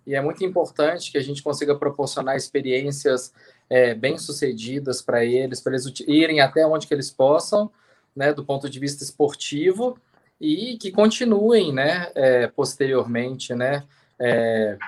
E 0.07 0.14
é 0.14 0.20
muito 0.20 0.44
importante 0.44 1.11
que 1.11 1.18
a 1.18 1.22
gente 1.22 1.42
consiga 1.42 1.74
proporcionar 1.74 2.37
experiências 2.37 3.33
é, 3.68 3.94
bem-sucedidas 3.94 5.03
para 5.03 5.24
eles, 5.24 5.61
para 5.61 5.72
eles 5.72 5.92
irem 6.07 6.40
até 6.40 6.66
onde 6.66 6.87
que 6.87 6.94
eles 6.94 7.11
possam, 7.11 7.70
né, 8.14 8.33
do 8.33 8.44
ponto 8.44 8.68
de 8.68 8.79
vista 8.79 9.05
esportivo, 9.05 9.98
e 10.40 10.79
que 10.79 10.90
continuem, 10.90 11.72
né, 11.72 12.11
é, 12.14 12.46
posteriormente, 12.46 13.55
né, 13.55 13.85
é, 14.18 14.79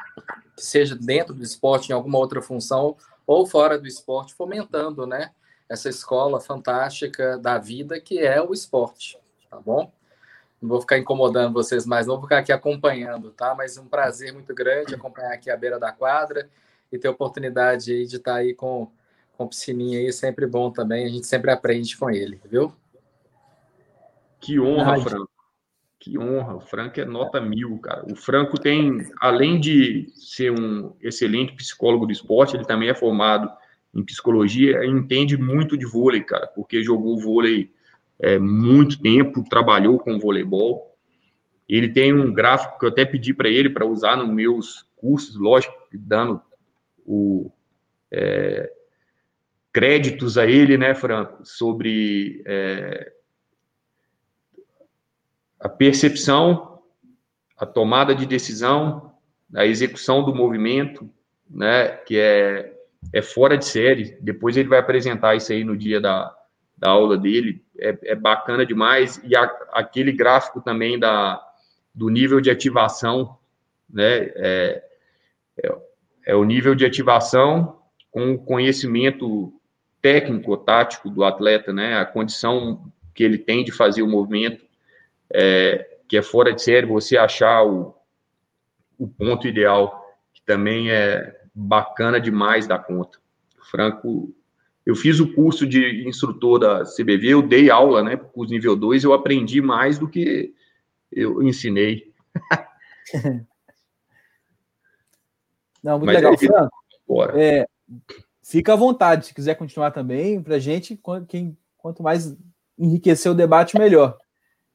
seja 0.57 0.97
dentro 0.97 1.35
do 1.35 1.43
esporte, 1.43 1.91
em 1.91 1.93
alguma 1.93 2.19
outra 2.19 2.41
função, 2.41 2.97
ou 3.27 3.47
fora 3.47 3.79
do 3.79 3.87
esporte, 3.87 4.35
fomentando, 4.35 5.07
né, 5.07 5.31
essa 5.69 5.89
escola 5.89 6.41
fantástica 6.41 7.39
da 7.39 7.59
vida 7.59 8.01
que 8.01 8.19
é 8.19 8.41
o 8.41 8.53
esporte, 8.53 9.19
tá 9.51 9.61
bom? 9.61 9.93
Não 10.61 10.69
vou 10.69 10.81
ficar 10.81 10.99
incomodando 10.99 11.53
vocês 11.53 11.85
mais, 11.85 12.07
não 12.07 12.15
vou 12.15 12.25
ficar 12.25 12.39
aqui 12.39 12.53
acompanhando, 12.53 13.31
tá? 13.31 13.55
Mas 13.55 13.77
um 13.77 13.87
prazer 13.87 14.33
muito 14.33 14.55
grande 14.55 14.95
acompanhar 14.95 15.33
aqui 15.33 15.51
a 15.51 15.57
beira 15.57 15.79
da 15.79 15.91
quadra 15.91 16.49
e 16.91 16.99
ter 16.99 17.09
a 17.09 17.11
oportunidade 17.11 17.93
aí 17.93 18.07
de 18.07 18.17
estar 18.17 18.37
aí 18.37 18.55
com, 18.55 18.89
com 19.37 19.45
o 19.45 19.49
Piscininha 19.49 19.99
aí, 19.99 20.13
sempre 20.13 20.47
bom 20.47 20.71
também, 20.71 21.07
a 21.07 21.09
gente 21.09 21.27
sempre 21.27 21.51
aprende 21.51 21.97
com 21.97 22.11
ele, 22.11 22.41
viu? 22.45 22.73
Que 24.39 24.61
honra, 24.61 25.01
Franco. 25.01 25.32
Que 26.03 26.19
honra. 26.19 26.57
O 26.57 26.61
Franco 26.61 27.01
é 27.01 27.05
nota 27.05 27.41
mil, 27.41 27.79
cara. 27.79 28.05
O 28.11 28.17
Franco 28.17 28.59
tem, 28.59 29.07
além 29.21 29.61
de 29.61 30.09
ser 30.17 30.51
um 30.51 30.97
excelente 31.01 31.55
psicólogo 31.55 32.07
do 32.07 32.13
esporte, 32.13 32.57
ele 32.57 32.65
também 32.65 32.89
é 32.89 32.95
formado 32.95 33.49
em 33.95 34.03
psicologia 34.03 34.85
entende 34.85 35.37
muito 35.37 35.79
de 35.79 35.87
vôlei, 35.87 36.23
cara, 36.23 36.49
porque 36.49 36.83
jogou 36.83 37.21
vôlei 37.21 37.71
é, 38.19 38.37
muito 38.37 39.01
tempo, 39.01 39.49
trabalhou 39.49 39.97
com 39.97 40.19
voleibol. 40.19 40.93
Ele 41.69 41.89
tem 41.89 42.13
um 42.13 42.33
gráfico 42.33 42.81
que 42.81 42.85
eu 42.85 42.89
até 42.89 43.05
pedi 43.05 43.33
para 43.33 43.49
ele 43.49 43.71
para 43.71 43.87
usar 43.87 44.17
nos 44.17 44.29
meus 44.29 44.85
cursos, 44.97 45.37
lógico, 45.37 45.73
dando 45.93 46.43
o 47.07 47.49
é, 48.11 48.73
créditos 49.73 50.37
a 50.37 50.47
ele, 50.47 50.77
né, 50.77 50.97
Franco, 50.97 51.47
sobre 51.47 52.43
é, 52.45 53.13
a 55.63 55.69
percepção, 55.69 56.81
a 57.57 57.65
tomada 57.65 58.15
de 58.15 58.27
decisão, 58.27 59.13
a 59.55 59.65
execução 59.65 60.25
do 60.25 60.35
movimento, 60.35 61.09
né, 61.49 61.89
que 61.89 62.19
é, 62.19 62.75
é 63.13 63.23
fora 63.23 63.57
de 63.57 63.65
série. 63.65 64.19
Depois 64.21 64.57
ele 64.57 64.69
vai 64.69 64.81
apresentar 64.81 65.37
isso 65.37 65.53
aí 65.53 65.63
no 65.63 65.77
dia 65.77 66.01
da, 66.01 66.35
da 66.77 66.91
aula 66.91 67.17
dele, 67.17 67.65
é, 67.79 67.97
é 68.03 68.15
bacana 68.17 68.67
demais, 68.67 69.21
e 69.23 69.37
a, 69.37 69.45
aquele 69.73 70.11
gráfico 70.11 70.61
também 70.61 70.99
da, 70.99 71.41
do 71.95 72.09
nível 72.09 72.41
de 72.41 72.51
ativação, 72.51 73.39
né, 73.89 74.33
é, 74.35 74.83
é, 75.63 75.79
é 76.27 76.35
o 76.35 76.45
nível 76.45 76.75
de 76.75 76.85
ativação 76.85 77.79
com 78.11 78.33
o 78.33 78.39
conhecimento 78.39 79.53
técnico, 80.01 80.57
tático 80.57 81.09
do 81.09 81.23
atleta, 81.23 81.73
né, 81.73 81.97
a 81.97 82.05
condição 82.05 82.93
que 83.15 83.23
ele 83.23 83.39
tem 83.39 83.63
de 83.63 83.71
fazer 83.71 84.03
o 84.03 84.09
movimento, 84.09 84.65
é, 85.35 85.99
que 86.09 86.17
é 86.17 86.23
fora 86.23 86.53
de 86.53 86.63
série, 86.63 86.87
você 86.87 87.17
achar 87.17 87.65
o, 87.65 87.95
o 88.99 89.09
ponto 89.09 89.47
ideal, 89.47 90.17
que 90.33 90.43
também 90.43 90.91
é 90.91 91.41
bacana 91.55 92.21
demais 92.21 92.67
da 92.67 92.79
conta. 92.79 93.19
Franco 93.71 94.35
eu 94.85 94.97
fiz 94.97 95.21
o 95.21 95.33
curso 95.33 95.67
de 95.67 96.07
instrutor 96.09 96.59
da 96.59 96.83
CBV, 96.85 97.29
eu 97.29 97.41
dei 97.41 97.71
aula, 97.71 98.03
né, 98.03 98.21
os 98.35 98.51
nível 98.51 98.75
2, 98.75 99.05
eu 99.05 99.13
aprendi 99.13 99.61
mais 99.61 99.97
do 99.99 100.09
que 100.09 100.53
eu 101.11 101.41
ensinei. 101.43 102.13
Não, 105.83 105.99
muito 105.99 106.07
Mas 106.07 106.17
legal, 106.17 106.35
é, 106.35 106.37
Franco. 106.37 106.73
É, 107.37 107.67
fica 108.43 108.73
à 108.73 108.77
vontade, 108.77 109.27
se 109.27 109.35
quiser 109.35 109.55
continuar 109.57 109.91
também, 109.91 110.43
para 110.43 110.57
a 110.57 110.59
gente, 110.59 111.01
quem, 111.29 111.57
quanto 111.77 112.03
mais 112.03 112.37
enriquecer 112.79 113.31
o 113.31 113.35
debate, 113.35 113.79
melhor. 113.79 114.19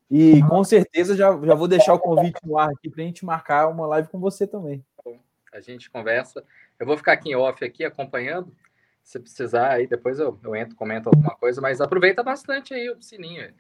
E 0.10 0.42
com 0.44 0.64
certeza 0.64 1.16
já, 1.16 1.38
já 1.44 1.54
vou 1.54 1.68
deixar 1.68 1.94
o 1.94 2.00
convite 2.00 2.40
no 2.46 2.58
ar 2.58 2.70
aqui 2.70 2.90
para 2.90 3.04
a 3.04 3.06
gente 3.06 3.26
marcar 3.26 3.68
uma 3.68 3.86
live 3.88 4.08
com 4.08 4.20
você 4.20 4.48
também. 4.48 4.84
A 5.54 5.60
gente 5.60 5.90
conversa. 5.90 6.44
Eu 6.80 6.86
vou 6.86 6.96
ficar 6.96 7.14
aqui 7.14 7.30
em 7.30 7.36
off 7.36 7.64
aqui 7.64 7.84
acompanhando 7.84 8.52
se 9.08 9.20
precisar, 9.20 9.70
aí 9.70 9.88
depois 9.88 10.20
eu, 10.20 10.38
eu 10.44 10.54
entro, 10.54 10.76
comento 10.76 11.08
alguma 11.08 11.34
coisa, 11.38 11.62
mas 11.62 11.80
aproveita 11.80 12.22
bastante 12.22 12.74
aí 12.74 12.90
o 12.90 13.02
sininho. 13.02 13.54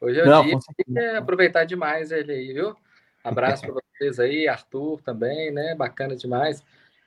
Hoje 0.00 0.20
é 0.20 0.22
o 0.22 0.26
Não, 0.26 0.44
dia 0.44 0.58
é 0.96 1.16
aproveitar 1.16 1.64
demais 1.64 2.12
ele 2.12 2.32
aí, 2.32 2.52
viu? 2.52 2.76
Abraço 3.24 3.62
para 3.62 3.74
vocês 3.74 4.20
aí, 4.20 4.46
Arthur 4.46 5.00
também, 5.02 5.50
né? 5.50 5.74
Bacana 5.74 6.14
demais. 6.14 6.62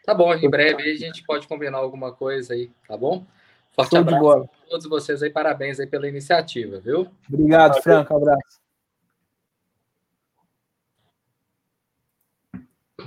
Tá 0.05 0.13
bom, 0.13 0.33
em 0.33 0.49
breve 0.49 0.91
a 0.91 0.95
gente 0.95 1.23
pode 1.23 1.47
combinar 1.47 1.77
alguma 1.77 2.11
coisa 2.11 2.53
aí, 2.53 2.69
tá 2.85 2.97
bom? 2.97 3.25
Forte 3.73 3.91
Show 3.91 3.99
abraço 3.99 4.29
a 4.29 4.69
todos 4.69 4.85
vocês 4.87 5.23
aí, 5.23 5.29
parabéns 5.29 5.79
aí 5.79 5.87
pela 5.87 6.07
iniciativa, 6.07 6.79
viu? 6.81 7.07
Obrigado, 7.29 7.81
Franco. 7.81 8.13
Abraço. 8.13 8.64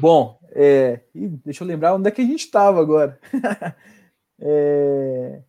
Bom, 0.01 0.39
é, 0.51 1.01
deixa 1.15 1.63
eu 1.63 1.69
lembrar 1.69 1.95
onde 1.95 2.09
é 2.09 2.11
que 2.11 2.23
a 2.23 2.25
gente 2.25 2.41
estava 2.41 2.81
agora. 2.81 3.19
É, 4.41 5.43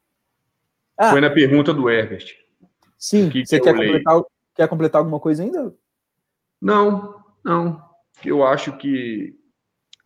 Ah. 1.00 1.12
Foi 1.12 1.22
na 1.22 1.30
pergunta 1.30 1.74
do 1.74 1.90
Herbert. 1.90 2.26
sim, 2.98 3.30
que 3.30 3.46
você 3.46 3.58
que 3.58 3.64
quer 3.64 3.74
completar, 3.74 4.22
quer 4.54 4.68
completar 4.68 5.00
alguma 5.00 5.20
coisa 5.20 5.42
ainda? 5.42 5.74
Não, 6.62 7.24
não. 7.42 7.82
Eu 8.26 8.44
acho 8.44 8.76
que, 8.76 9.34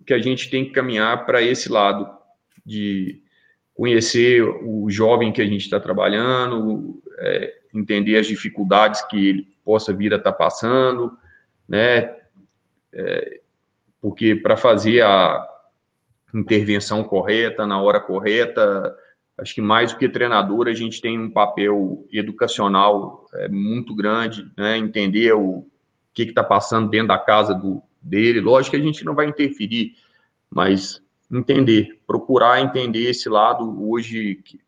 que 0.06 0.14
a 0.14 0.20
gente 0.20 0.52
tem 0.52 0.66
que 0.66 0.72
caminhar 0.72 1.26
para 1.26 1.42
esse 1.42 1.68
lado 1.68 2.08
de 2.64 3.24
conhecer 3.74 4.44
o 4.44 4.88
jovem 4.88 5.34
que 5.34 5.42
a 5.42 5.46
gente 5.46 5.62
está 5.62 5.80
trabalhando, 5.80 7.02
é, 7.18 7.54
entender 7.74 8.18
as 8.18 8.28
dificuldades 8.28 9.02
que 9.08 9.30
ele 9.30 9.58
possa 9.66 9.92
vir 9.92 10.14
a 10.14 10.18
estar 10.18 10.34
passando, 10.34 11.18
né? 11.68 12.16
É, 12.92 13.42
porque 14.04 14.36
para 14.36 14.58
fazer 14.58 15.02
a 15.02 15.48
intervenção 16.36 17.06
correta, 17.06 17.66
na 17.66 17.82
hora 17.82 18.02
correta, 18.02 18.94
acho 19.38 19.56
que 19.56 19.62
mais 19.62 19.94
do 19.94 19.98
que 19.98 20.10
treinador, 20.10 20.68
a 20.68 20.74
gente 20.74 21.00
tem 21.00 21.18
um 21.18 21.32
papel 21.32 22.06
educacional 22.12 23.26
é, 23.34 23.48
muito 23.48 23.96
grande, 23.96 24.52
né? 24.58 24.78
Entender 24.78 25.32
o 25.32 25.66
que 26.14 26.24
está 26.24 26.44
passando 26.44 26.90
dentro 26.90 27.08
da 27.08 27.18
casa 27.18 27.56
do, 27.56 27.82
dele. 28.02 28.42
Lógico 28.42 28.76
que 28.76 28.82
a 28.82 28.86
gente 28.86 29.06
não 29.06 29.16
vai 29.16 29.26
interferir, 29.26 29.96
mas 30.50 31.02
entender, 31.32 31.98
procurar 32.06 32.60
entender 32.60 33.10
esse 33.10 33.30
lado 33.30 33.90
hoje 33.90 34.36
que 34.44 34.60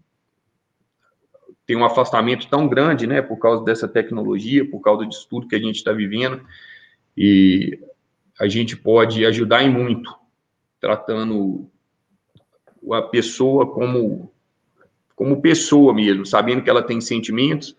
tem 1.67 1.75
um 1.75 1.83
afastamento 1.83 2.47
tão 2.47 2.69
grande, 2.69 3.05
né, 3.05 3.21
por 3.21 3.37
causa 3.37 3.65
dessa 3.65 3.85
tecnologia, 3.85 4.63
por 4.63 4.79
causa 4.79 5.05
disso 5.05 5.27
tudo 5.29 5.47
que 5.49 5.55
a 5.57 5.59
gente 5.59 5.75
está 5.75 5.91
vivendo, 5.91 6.41
e 7.17 7.77
a 8.39 8.47
gente 8.47 8.75
pode 8.75 9.25
ajudar 9.25 9.63
em 9.63 9.69
muito, 9.69 10.13
tratando 10.79 11.69
a 12.91 13.01
pessoa 13.01 13.71
como 13.71 14.31
como 15.15 15.41
pessoa 15.41 15.93
mesmo, 15.93 16.25
sabendo 16.25 16.61
que 16.61 16.69
ela 16.69 16.83
tem 16.83 16.99
sentimentos, 16.99 17.75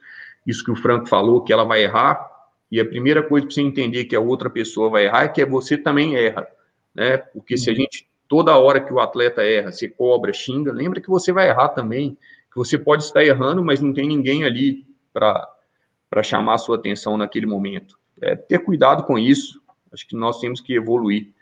isso 0.47 0.65
que 0.65 0.71
o 0.71 0.77
Franco 0.77 1.07
falou, 1.07 1.43
que 1.43 1.53
ela 1.53 1.65
vai 1.65 1.83
errar, 1.83 2.31
e 2.71 2.81
a 2.81 2.85
primeira 2.85 3.23
coisa 3.23 3.47
para 3.47 3.55
você 3.55 3.61
entender 3.61 4.07
que 4.07 4.17
a 4.17 4.21
outra 4.21 4.49
pessoa 4.49 4.89
vai 4.89 5.05
errar 5.05 5.25
é 5.25 5.29
que 5.29 5.45
você 5.45 5.77
também 5.77 6.17
erra, 6.17 6.49
né? 6.95 7.19
Porque 7.19 7.59
se 7.59 7.71
a 7.71 7.75
gente, 7.75 8.09
toda 8.27 8.57
hora 8.57 8.81
que 8.81 8.93
o 8.93 8.99
atleta 8.99 9.43
erra, 9.43 9.71
você 9.71 9.87
cobra, 9.87 10.33
xinga, 10.33 10.73
lembra 10.73 11.01
que 11.01 11.11
você 11.11 11.31
vai 11.31 11.49
errar 11.49 11.69
também, 11.69 12.17
que 12.51 12.57
você 12.57 12.79
pode 12.79 13.05
estar 13.05 13.23
errando, 13.23 13.63
mas 13.63 13.81
não 13.81 13.93
tem 13.93 14.09
ninguém 14.09 14.45
ali 14.45 14.87
para 15.13 16.23
chamar 16.23 16.55
a 16.55 16.59
sua 16.59 16.77
atenção 16.77 17.19
naquele 17.19 17.47
momento. 17.47 17.99
É 18.21 18.35
ter 18.35 18.61
cuidado 18.61 19.05
com 19.05 19.19
isso, 19.19 19.61
acho 19.93 20.07
que 20.07 20.17
nós 20.17 20.41
temos 20.41 20.61
que 20.61 20.75
evoluir 20.75 21.33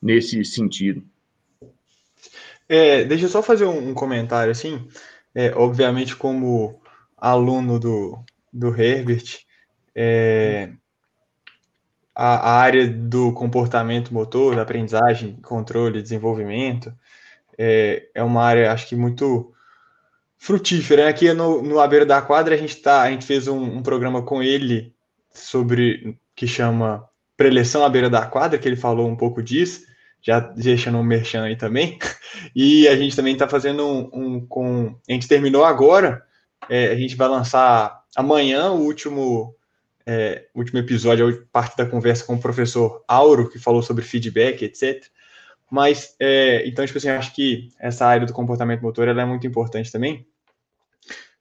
nesse 0.00 0.44
sentido. 0.44 1.02
É, 2.68 3.04
deixa 3.04 3.26
eu 3.26 3.28
só 3.28 3.42
fazer 3.42 3.66
um, 3.66 3.94
comentário 3.94 4.50
assim. 4.50 4.88
É, 5.34 5.52
obviamente, 5.54 6.16
como 6.16 6.80
aluno 7.16 7.78
do, 7.78 8.18
do 8.52 8.68
Herbert, 8.68 9.40
é, 9.94 10.72
a, 12.14 12.50
a 12.50 12.60
área 12.60 12.86
do 12.88 13.32
comportamento 13.32 14.12
motor, 14.12 14.56
da 14.56 14.62
aprendizagem, 14.62 15.36
controle, 15.42 16.02
desenvolvimento, 16.02 16.92
é, 17.58 18.08
é 18.14 18.22
uma 18.22 18.42
área, 18.42 18.72
acho 18.72 18.88
que 18.88 18.96
muito 18.96 19.52
frutífera. 20.38 21.04
né? 21.04 21.08
Aqui 21.08 21.32
no, 21.32 21.62
no 21.62 21.78
A 21.78 21.86
Beira 21.86 22.04
da 22.04 22.20
Quadra, 22.20 22.54
a 22.54 22.58
gente, 22.58 22.76
tá, 22.76 23.02
a 23.02 23.10
gente 23.10 23.24
fez 23.24 23.48
um, 23.48 23.62
um 23.62 23.82
programa 23.82 24.22
com 24.22 24.42
ele 24.42 24.94
sobre 25.30 26.18
que 26.34 26.46
chama 26.46 27.08
Preleção 27.42 27.84
à 27.84 27.88
Beira 27.88 28.08
da 28.08 28.24
Quadra, 28.24 28.56
que 28.56 28.68
ele 28.68 28.76
falou 28.76 29.08
um 29.08 29.16
pouco 29.16 29.42
disso, 29.42 29.82
já 30.20 30.38
deixando 30.38 30.96
um 30.98 31.02
merchan 31.02 31.42
aí 31.42 31.56
também. 31.56 31.98
E 32.54 32.88
a 32.88 32.96
gente 32.96 33.14
também 33.14 33.34
está 33.34 33.48
fazendo 33.48 33.86
um, 33.86 34.10
um 34.12 34.46
com. 34.46 34.96
A 35.08 35.12
gente 35.12 35.28
terminou 35.28 35.64
agora, 35.64 36.22
é, 36.68 36.88
a 36.88 36.96
gente 36.96 37.14
vai 37.14 37.28
lançar 37.28 38.02
amanhã 38.16 38.70
o 38.70 38.80
último, 38.80 39.54
é, 40.06 40.46
último 40.54 40.78
episódio, 40.78 41.28
a 41.28 41.52
parte 41.52 41.76
da 41.76 41.84
conversa 41.84 42.24
com 42.24 42.34
o 42.34 42.40
professor 42.40 43.04
Auro, 43.06 43.50
que 43.50 43.58
falou 43.58 43.82
sobre 43.82 44.04
feedback, 44.04 44.64
etc. 44.64 45.04
Mas, 45.70 46.14
é, 46.18 46.66
então, 46.66 46.86
tipo 46.86 46.98
assim, 46.98 47.08
acho 47.08 47.34
que 47.34 47.70
essa 47.78 48.06
área 48.06 48.26
do 48.26 48.32
comportamento 48.32 48.82
motor 48.82 49.08
ela 49.08 49.22
é 49.22 49.26
muito 49.26 49.46
importante 49.46 49.92
também. 49.92 50.26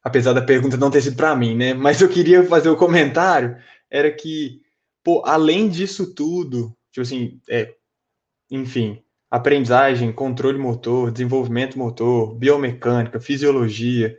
Apesar 0.03 0.33
da 0.33 0.41
pergunta 0.41 0.77
não 0.77 0.91
ter 0.91 1.01
sido 1.01 1.15
para 1.15 1.35
mim, 1.35 1.55
né? 1.55 1.73
Mas 1.73 2.01
eu 2.01 2.09
queria 2.09 2.43
fazer 2.43 2.69
o 2.69 2.77
comentário, 2.77 3.57
era 3.89 4.11
que, 4.11 4.61
pô, 5.03 5.23
além 5.25 5.69
disso 5.69 6.13
tudo, 6.13 6.75
tipo 6.91 7.01
assim, 7.01 7.39
é, 7.49 7.73
enfim, 8.49 9.01
aprendizagem, 9.29 10.11
controle 10.11 10.57
motor, 10.57 11.11
desenvolvimento 11.11 11.77
motor, 11.77 12.35
biomecânica, 12.35 13.19
fisiologia, 13.19 14.17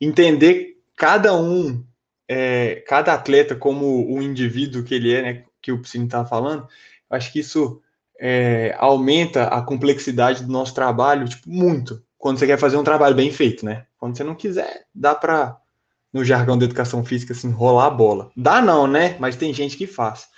entender 0.00 0.78
cada 0.96 1.34
um, 1.36 1.84
é, 2.28 2.76
cada 2.86 3.12
atleta 3.12 3.54
como 3.54 4.10
o 4.10 4.22
indivíduo 4.22 4.82
que 4.82 4.94
ele 4.94 5.12
é, 5.12 5.22
né, 5.22 5.44
que 5.60 5.72
o 5.72 5.80
Piscine 5.80 6.06
estava 6.06 6.28
falando, 6.28 6.66
acho 7.10 7.32
que 7.32 7.40
isso 7.40 7.80
é, 8.18 8.74
aumenta 8.78 9.44
a 9.44 9.62
complexidade 9.62 10.44
do 10.44 10.52
nosso 10.52 10.74
trabalho, 10.74 11.28
tipo, 11.28 11.48
muito, 11.50 12.02
quando 12.16 12.38
você 12.38 12.46
quer 12.46 12.58
fazer 12.58 12.76
um 12.76 12.84
trabalho 12.84 13.14
bem 13.14 13.30
feito, 13.30 13.66
né? 13.66 13.86
Quando 13.98 14.16
você 14.16 14.24
não 14.24 14.34
quiser, 14.34 14.86
dá 14.94 15.14
para, 15.14 15.58
no 16.14 16.24
jargão 16.24 16.56
da 16.56 16.64
educação 16.64 17.04
física, 17.04 17.32
assim, 17.32 17.50
rolar 17.50 17.86
a 17.86 17.90
bola. 17.90 18.30
Dá 18.36 18.62
não, 18.62 18.86
né? 18.86 19.16
Mas 19.18 19.34
tem 19.34 19.52
gente 19.52 19.76
que 19.76 19.84
faz. 19.84 20.28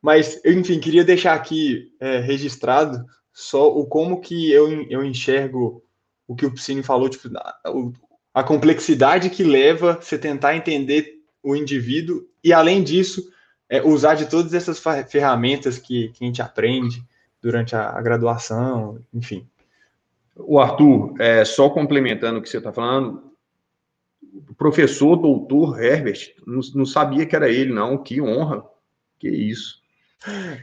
Mas, 0.00 0.40
enfim, 0.44 0.78
queria 0.78 1.04
deixar 1.04 1.34
aqui 1.34 1.92
é, 1.98 2.20
registrado 2.20 3.04
só 3.32 3.68
o 3.68 3.84
como 3.84 4.20
que 4.20 4.52
eu, 4.52 4.82
eu 4.88 5.04
enxergo 5.04 5.82
o 6.28 6.36
que 6.36 6.46
o 6.46 6.52
Piscine 6.52 6.82
falou, 6.82 7.08
tipo, 7.08 7.28
a, 8.32 8.44
complexidade 8.44 9.30
que 9.30 9.42
leva 9.42 9.98
você 10.00 10.16
tentar 10.16 10.56
entender 10.56 11.12
o 11.42 11.56
indivíduo 11.56 12.24
e, 12.42 12.52
além 12.52 12.84
disso, 12.84 13.28
é, 13.68 13.82
usar 13.82 14.14
de 14.14 14.26
todas 14.26 14.54
essas 14.54 14.80
ferramentas 15.08 15.76
que, 15.76 16.10
que 16.10 16.24
a 16.24 16.26
gente 16.26 16.40
aprende 16.40 17.02
durante 17.40 17.74
a, 17.74 17.90
a 17.90 18.00
graduação, 18.00 19.00
enfim. 19.12 19.46
O 20.36 20.60
Arthur, 20.60 21.14
é, 21.18 21.44
só 21.44 21.68
complementando 21.68 22.38
o 22.38 22.42
que 22.42 22.48
você 22.48 22.58
está 22.58 22.72
falando, 22.72 23.31
o 24.48 24.54
professor 24.54 25.16
doutor 25.16 25.82
Herbert 25.82 26.34
não, 26.46 26.60
não, 26.74 26.86
sabia 26.86 27.26
que 27.26 27.36
era 27.36 27.50
ele, 27.50 27.72
não. 27.72 27.98
Que 27.98 28.20
honra. 28.20 28.64
Que 29.18 29.28
isso. 29.28 29.80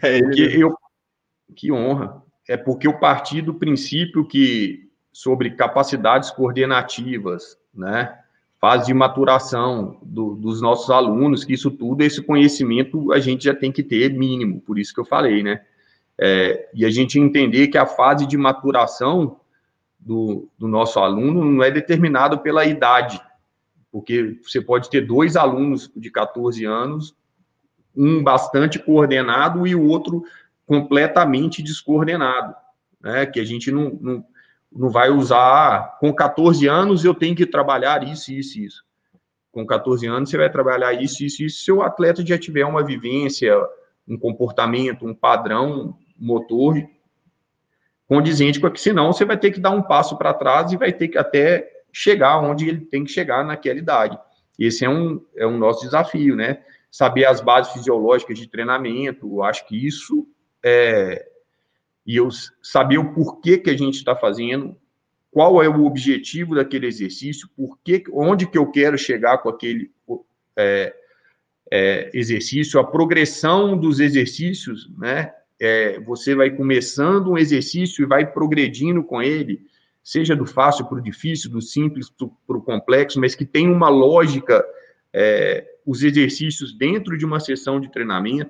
É. 0.02 0.20
Eu, 0.58 0.76
que 1.56 1.72
honra. 1.72 2.24
É 2.48 2.58
porque 2.58 2.88
eu 2.88 3.00
parti 3.00 3.42
do 3.42 3.54
princípio 3.54 4.26
que 4.26 4.90
sobre 5.12 5.52
capacidades 5.52 6.32
coordenativas, 6.32 7.58
né? 7.74 8.18
Fase 8.60 8.88
de 8.88 8.94
maturação 8.94 9.98
do, 10.02 10.36
dos 10.36 10.62
nossos 10.62 10.90
alunos, 10.90 11.44
que 11.44 11.54
isso 11.54 11.72
tudo, 11.72 12.02
esse 12.02 12.22
conhecimento 12.22 13.12
a 13.14 13.20
gente 13.20 13.46
já 13.46 13.54
tem 13.54 13.72
que 13.72 13.84
ter 13.84 14.12
mínimo, 14.12 14.60
por 14.62 14.78
isso 14.78 14.94
que 14.94 15.00
eu 15.00 15.06
falei, 15.06 15.44
né? 15.44 15.62
É, 16.18 16.70
e 16.74 16.86
a 16.86 16.90
gente 16.90 17.20
entender 17.20 17.68
que 17.68 17.78
a 17.78 17.86
fase 17.86 18.26
de 18.26 18.38
maturação 18.38 19.40
do, 19.98 20.50
do 20.58 20.68
nosso 20.68 21.00
aluno 21.00 21.46
não 21.46 21.64
é 21.64 21.72
determinado 21.72 22.40
pela 22.40 22.66
idade, 22.66 23.22
porque 23.92 24.40
você 24.44 24.62
pode 24.62 24.90
ter 24.90 25.02
dois 25.02 25.36
alunos 25.36 25.92
de 25.96 26.12
14 26.12 26.66
anos, 26.66 27.16
um 27.96 28.24
bastante 28.24 28.80
coordenado 28.80 29.66
e 29.66 29.76
o 29.76 29.84
outro 29.84 30.24
completamente 30.66 31.64
descoordenado, 31.64 32.56
né? 33.02 33.26
Que 33.26 33.40
a 33.40 33.46
gente 33.46 33.72
não, 33.72 33.98
não, 34.00 34.26
não 34.72 34.90
vai 34.90 35.10
usar. 35.10 35.98
Com 36.00 36.14
14 36.14 36.68
anos 36.68 37.04
eu 37.04 37.14
tenho 37.14 37.36
que 37.36 37.46
trabalhar 37.46 38.08
isso, 38.08 38.32
isso, 38.32 38.60
isso. 38.60 38.84
Com 39.52 39.66
14 39.66 40.06
anos 40.06 40.30
você 40.30 40.38
vai 40.38 40.50
trabalhar 40.50 40.94
isso, 40.94 41.24
isso, 41.24 41.44
isso. 41.44 41.64
Se 41.64 41.72
o 41.72 41.82
atleta 41.82 42.24
já 42.26 42.38
tiver 42.38 42.66
uma 42.66 42.84
vivência, 42.84 43.56
um 44.08 44.18
comportamento, 44.18 45.06
um 45.06 45.16
padrão 45.16 45.98
motor 46.16 46.76
condizente 48.08 48.60
com 48.60 48.70
que 48.72 48.82
senão 48.82 49.14
você 49.14 49.24
vai 49.24 49.38
ter 49.38 49.52
que 49.52 49.60
dar 49.60 49.70
um 49.70 49.84
passo 49.84 50.18
para 50.18 50.34
trás 50.34 50.72
e 50.72 50.78
vai 50.78 50.92
ter 50.92 51.08
que 51.08 51.18
até 51.18 51.79
chegar 51.92 52.40
onde 52.40 52.68
ele 52.68 52.82
tem 52.82 53.04
que 53.04 53.12
chegar 53.12 53.44
naquela 53.44 53.80
idade. 53.80 54.18
Esse 54.58 54.86
é 54.86 54.90
um, 54.90 55.24
é 55.36 55.46
um 55.46 55.58
nosso 55.58 55.82
desafio, 55.82 56.36
né? 56.36 56.62
Saber 56.92 57.26
as 57.26 57.40
bases 57.42 57.74
fisiológicas 57.74 58.38
de 58.38 58.48
treinamento, 58.48 59.28
eu 59.28 59.44
acho 59.44 59.66
que 59.68 59.88
isso 59.88 60.28
é. 60.64 61.26
E 62.06 62.16
eu 62.16 62.30
saber 62.62 62.98
o 62.98 63.14
porquê 63.14 63.58
que 63.58 63.70
a 63.70 63.78
gente 63.78 63.96
está 63.96 64.16
fazendo, 64.16 64.76
qual 65.32 65.62
é 65.62 65.70
o 65.70 65.86
objetivo 65.86 66.56
daquele 66.56 66.88
exercício, 66.88 67.48
porquê, 67.56 68.04
onde 68.12 68.48
que 68.48 68.58
eu 68.58 68.72
quero 68.72 68.98
chegar 68.98 69.38
com 69.38 69.50
aquele 69.50 69.92
é, 70.58 70.96
é, 71.72 72.10
exercício, 72.14 72.80
a 72.80 72.84
progressão 72.84 73.78
dos 73.78 74.00
exercícios, 74.00 74.90
né? 74.98 75.32
é, 75.60 76.00
você 76.00 76.34
vai 76.34 76.50
começando 76.50 77.32
um 77.32 77.38
exercício 77.38 78.04
e 78.04 78.08
vai 78.08 78.26
progredindo 78.26 79.04
com 79.04 79.22
ele, 79.22 79.62
seja 80.10 80.36
do 80.36 80.44
fácil 80.44 80.86
para 80.86 80.98
o 80.98 81.04
difícil, 81.04 81.52
do 81.52 81.62
simples 81.62 82.10
para 82.10 82.58
o 82.58 82.62
complexo, 82.64 83.20
mas 83.20 83.36
que 83.36 83.46
tem 83.46 83.70
uma 83.70 83.90
lógica, 83.90 84.66
é, 85.14 85.64
os 85.86 86.02
exercícios 86.02 86.76
dentro 86.76 87.16
de 87.16 87.24
uma 87.24 87.40
sessão 87.40 87.80
de 87.80 87.92
treinamento, 87.92 88.50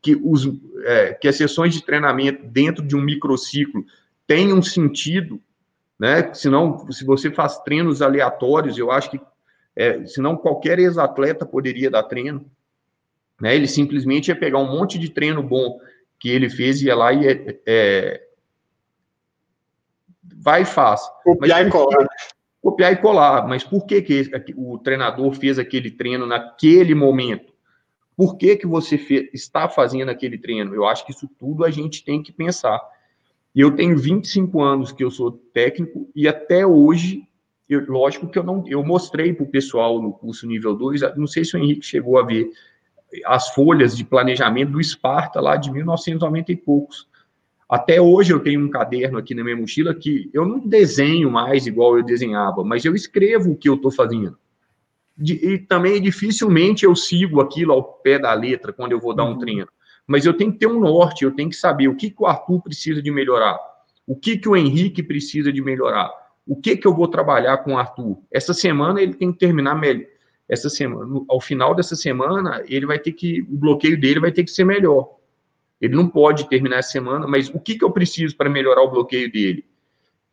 que, 0.00 0.14
os, 0.16 0.48
é, 0.84 1.12
que 1.12 1.28
as 1.28 1.36
sessões 1.36 1.74
de 1.74 1.84
treinamento 1.84 2.42
dentro 2.46 2.82
de 2.82 2.96
um 2.96 3.02
microciclo 3.02 3.84
tenham 4.26 4.62
sentido, 4.62 5.38
né? 5.98 6.32
Senão, 6.32 6.90
se 6.90 7.04
você 7.04 7.30
faz 7.30 7.58
treinos 7.58 8.00
aleatórios, 8.00 8.78
eu 8.78 8.90
acho 8.90 9.10
que, 9.10 9.20
é, 9.76 10.06
senão 10.06 10.38
qualquer 10.38 10.78
ex-atleta 10.78 11.44
poderia 11.44 11.90
dar 11.90 12.04
treino, 12.04 12.50
né? 13.38 13.54
Ele 13.54 13.68
simplesmente 13.68 14.28
ia 14.28 14.36
pegar 14.36 14.58
um 14.58 14.72
monte 14.72 14.98
de 14.98 15.10
treino 15.10 15.42
bom 15.42 15.78
que 16.18 16.30
ele 16.30 16.48
fez, 16.48 16.80
ia 16.80 16.96
lá 16.96 17.12
e 17.12 17.28
é, 17.28 17.60
é 17.66 18.25
vai 20.34 20.62
e 20.62 20.64
faz. 20.64 21.00
Copiar 21.22 21.66
e 21.66 21.70
colar. 21.70 22.06
Copiar 22.62 22.92
e 22.92 22.96
colar. 22.96 23.46
Mas 23.46 23.64
por 23.64 23.86
que, 23.86 24.02
que 24.02 24.30
o 24.56 24.78
treinador 24.78 25.32
fez 25.32 25.58
aquele 25.58 25.90
treino 25.90 26.26
naquele 26.26 26.94
momento? 26.94 27.52
Por 28.16 28.36
que, 28.36 28.56
que 28.56 28.66
você 28.66 28.96
fez, 28.96 29.28
está 29.32 29.68
fazendo 29.68 30.10
aquele 30.10 30.38
treino? 30.38 30.74
Eu 30.74 30.86
acho 30.86 31.04
que 31.04 31.12
isso 31.12 31.28
tudo 31.38 31.64
a 31.64 31.70
gente 31.70 32.04
tem 32.04 32.22
que 32.22 32.32
pensar. 32.32 32.80
E 33.54 33.60
eu 33.60 33.74
tenho 33.74 33.96
25 33.96 34.62
anos 34.62 34.92
que 34.92 35.04
eu 35.04 35.10
sou 35.10 35.32
técnico 35.32 36.10
e 36.14 36.26
até 36.26 36.66
hoje, 36.66 37.26
eu, 37.68 37.84
lógico 37.86 38.28
que 38.28 38.38
eu 38.38 38.42
não 38.42 38.64
eu 38.66 38.84
mostrei 38.84 39.32
para 39.32 39.44
o 39.44 39.48
pessoal 39.48 40.00
no 40.00 40.12
curso 40.12 40.46
nível 40.46 40.74
2, 40.74 41.16
não 41.16 41.26
sei 41.26 41.44
se 41.44 41.56
o 41.56 41.58
Henrique 41.58 41.84
chegou 41.84 42.18
a 42.18 42.22
ver 42.22 42.50
as 43.24 43.48
folhas 43.50 43.96
de 43.96 44.04
planejamento 44.04 44.72
do 44.72 44.80
Esparta 44.80 45.40
lá 45.40 45.56
de 45.56 45.70
1990 45.70 46.52
e 46.52 46.56
poucos. 46.56 47.08
Até 47.68 48.00
hoje 48.00 48.32
eu 48.32 48.40
tenho 48.40 48.64
um 48.64 48.70
caderno 48.70 49.18
aqui 49.18 49.34
na 49.34 49.42
minha 49.42 49.56
mochila 49.56 49.94
que 49.94 50.30
eu 50.32 50.46
não 50.46 50.60
desenho 50.60 51.30
mais 51.30 51.66
igual 51.66 51.96
eu 51.96 52.04
desenhava, 52.04 52.62
mas 52.62 52.84
eu 52.84 52.94
escrevo 52.94 53.52
o 53.52 53.56
que 53.56 53.68
eu 53.68 53.74
estou 53.74 53.90
fazendo. 53.90 54.38
e 55.18 55.58
também 55.58 56.00
dificilmente 56.00 56.84
eu 56.84 56.94
sigo 56.94 57.40
aquilo 57.40 57.72
ao 57.72 57.82
pé 57.82 58.18
da 58.18 58.32
letra 58.34 58.72
quando 58.72 58.92
eu 58.92 59.00
vou 59.00 59.14
dar 59.14 59.24
um 59.24 59.32
uhum. 59.32 59.38
treino. 59.38 59.68
Mas 60.06 60.24
eu 60.24 60.34
tenho 60.34 60.52
que 60.52 60.58
ter 60.58 60.68
um 60.68 60.78
norte, 60.78 61.24
eu 61.24 61.32
tenho 61.32 61.50
que 61.50 61.56
saber 61.56 61.88
o 61.88 61.96
que, 61.96 62.10
que 62.10 62.22
o 62.22 62.26
Arthur 62.26 62.62
precisa 62.62 63.02
de 63.02 63.10
melhorar, 63.10 63.58
o 64.06 64.14
que, 64.14 64.38
que 64.38 64.48
o 64.48 64.56
Henrique 64.56 65.02
precisa 65.02 65.52
de 65.52 65.60
melhorar, 65.60 66.12
o 66.46 66.54
que, 66.54 66.76
que 66.76 66.86
eu 66.86 66.94
vou 66.94 67.08
trabalhar 67.08 67.58
com 67.58 67.74
o 67.74 67.78
Arthur. 67.78 68.18
Essa 68.30 68.54
semana 68.54 69.02
ele 69.02 69.14
tem 69.14 69.32
que 69.32 69.38
terminar 69.38 69.74
melhor 69.74 70.06
essa 70.48 70.68
semana, 70.68 71.20
ao 71.28 71.40
final 71.40 71.74
dessa 71.74 71.96
semana, 71.96 72.62
ele 72.68 72.86
vai 72.86 72.98
ter 72.98 73.12
que, 73.12 73.42
o 73.42 73.56
bloqueio 73.56 74.00
dele 74.00 74.20
vai 74.20 74.30
ter 74.30 74.44
que 74.44 74.50
ser 74.50 74.64
melhor. 74.64 75.15
Ele 75.80 75.94
não 75.94 76.08
pode 76.08 76.48
terminar 76.48 76.78
essa 76.78 76.90
semana, 76.90 77.26
mas 77.26 77.48
o 77.48 77.60
que, 77.60 77.76
que 77.76 77.84
eu 77.84 77.90
preciso 77.90 78.36
para 78.36 78.48
melhorar 78.48 78.82
o 78.82 78.90
bloqueio 78.90 79.30
dele? 79.30 79.64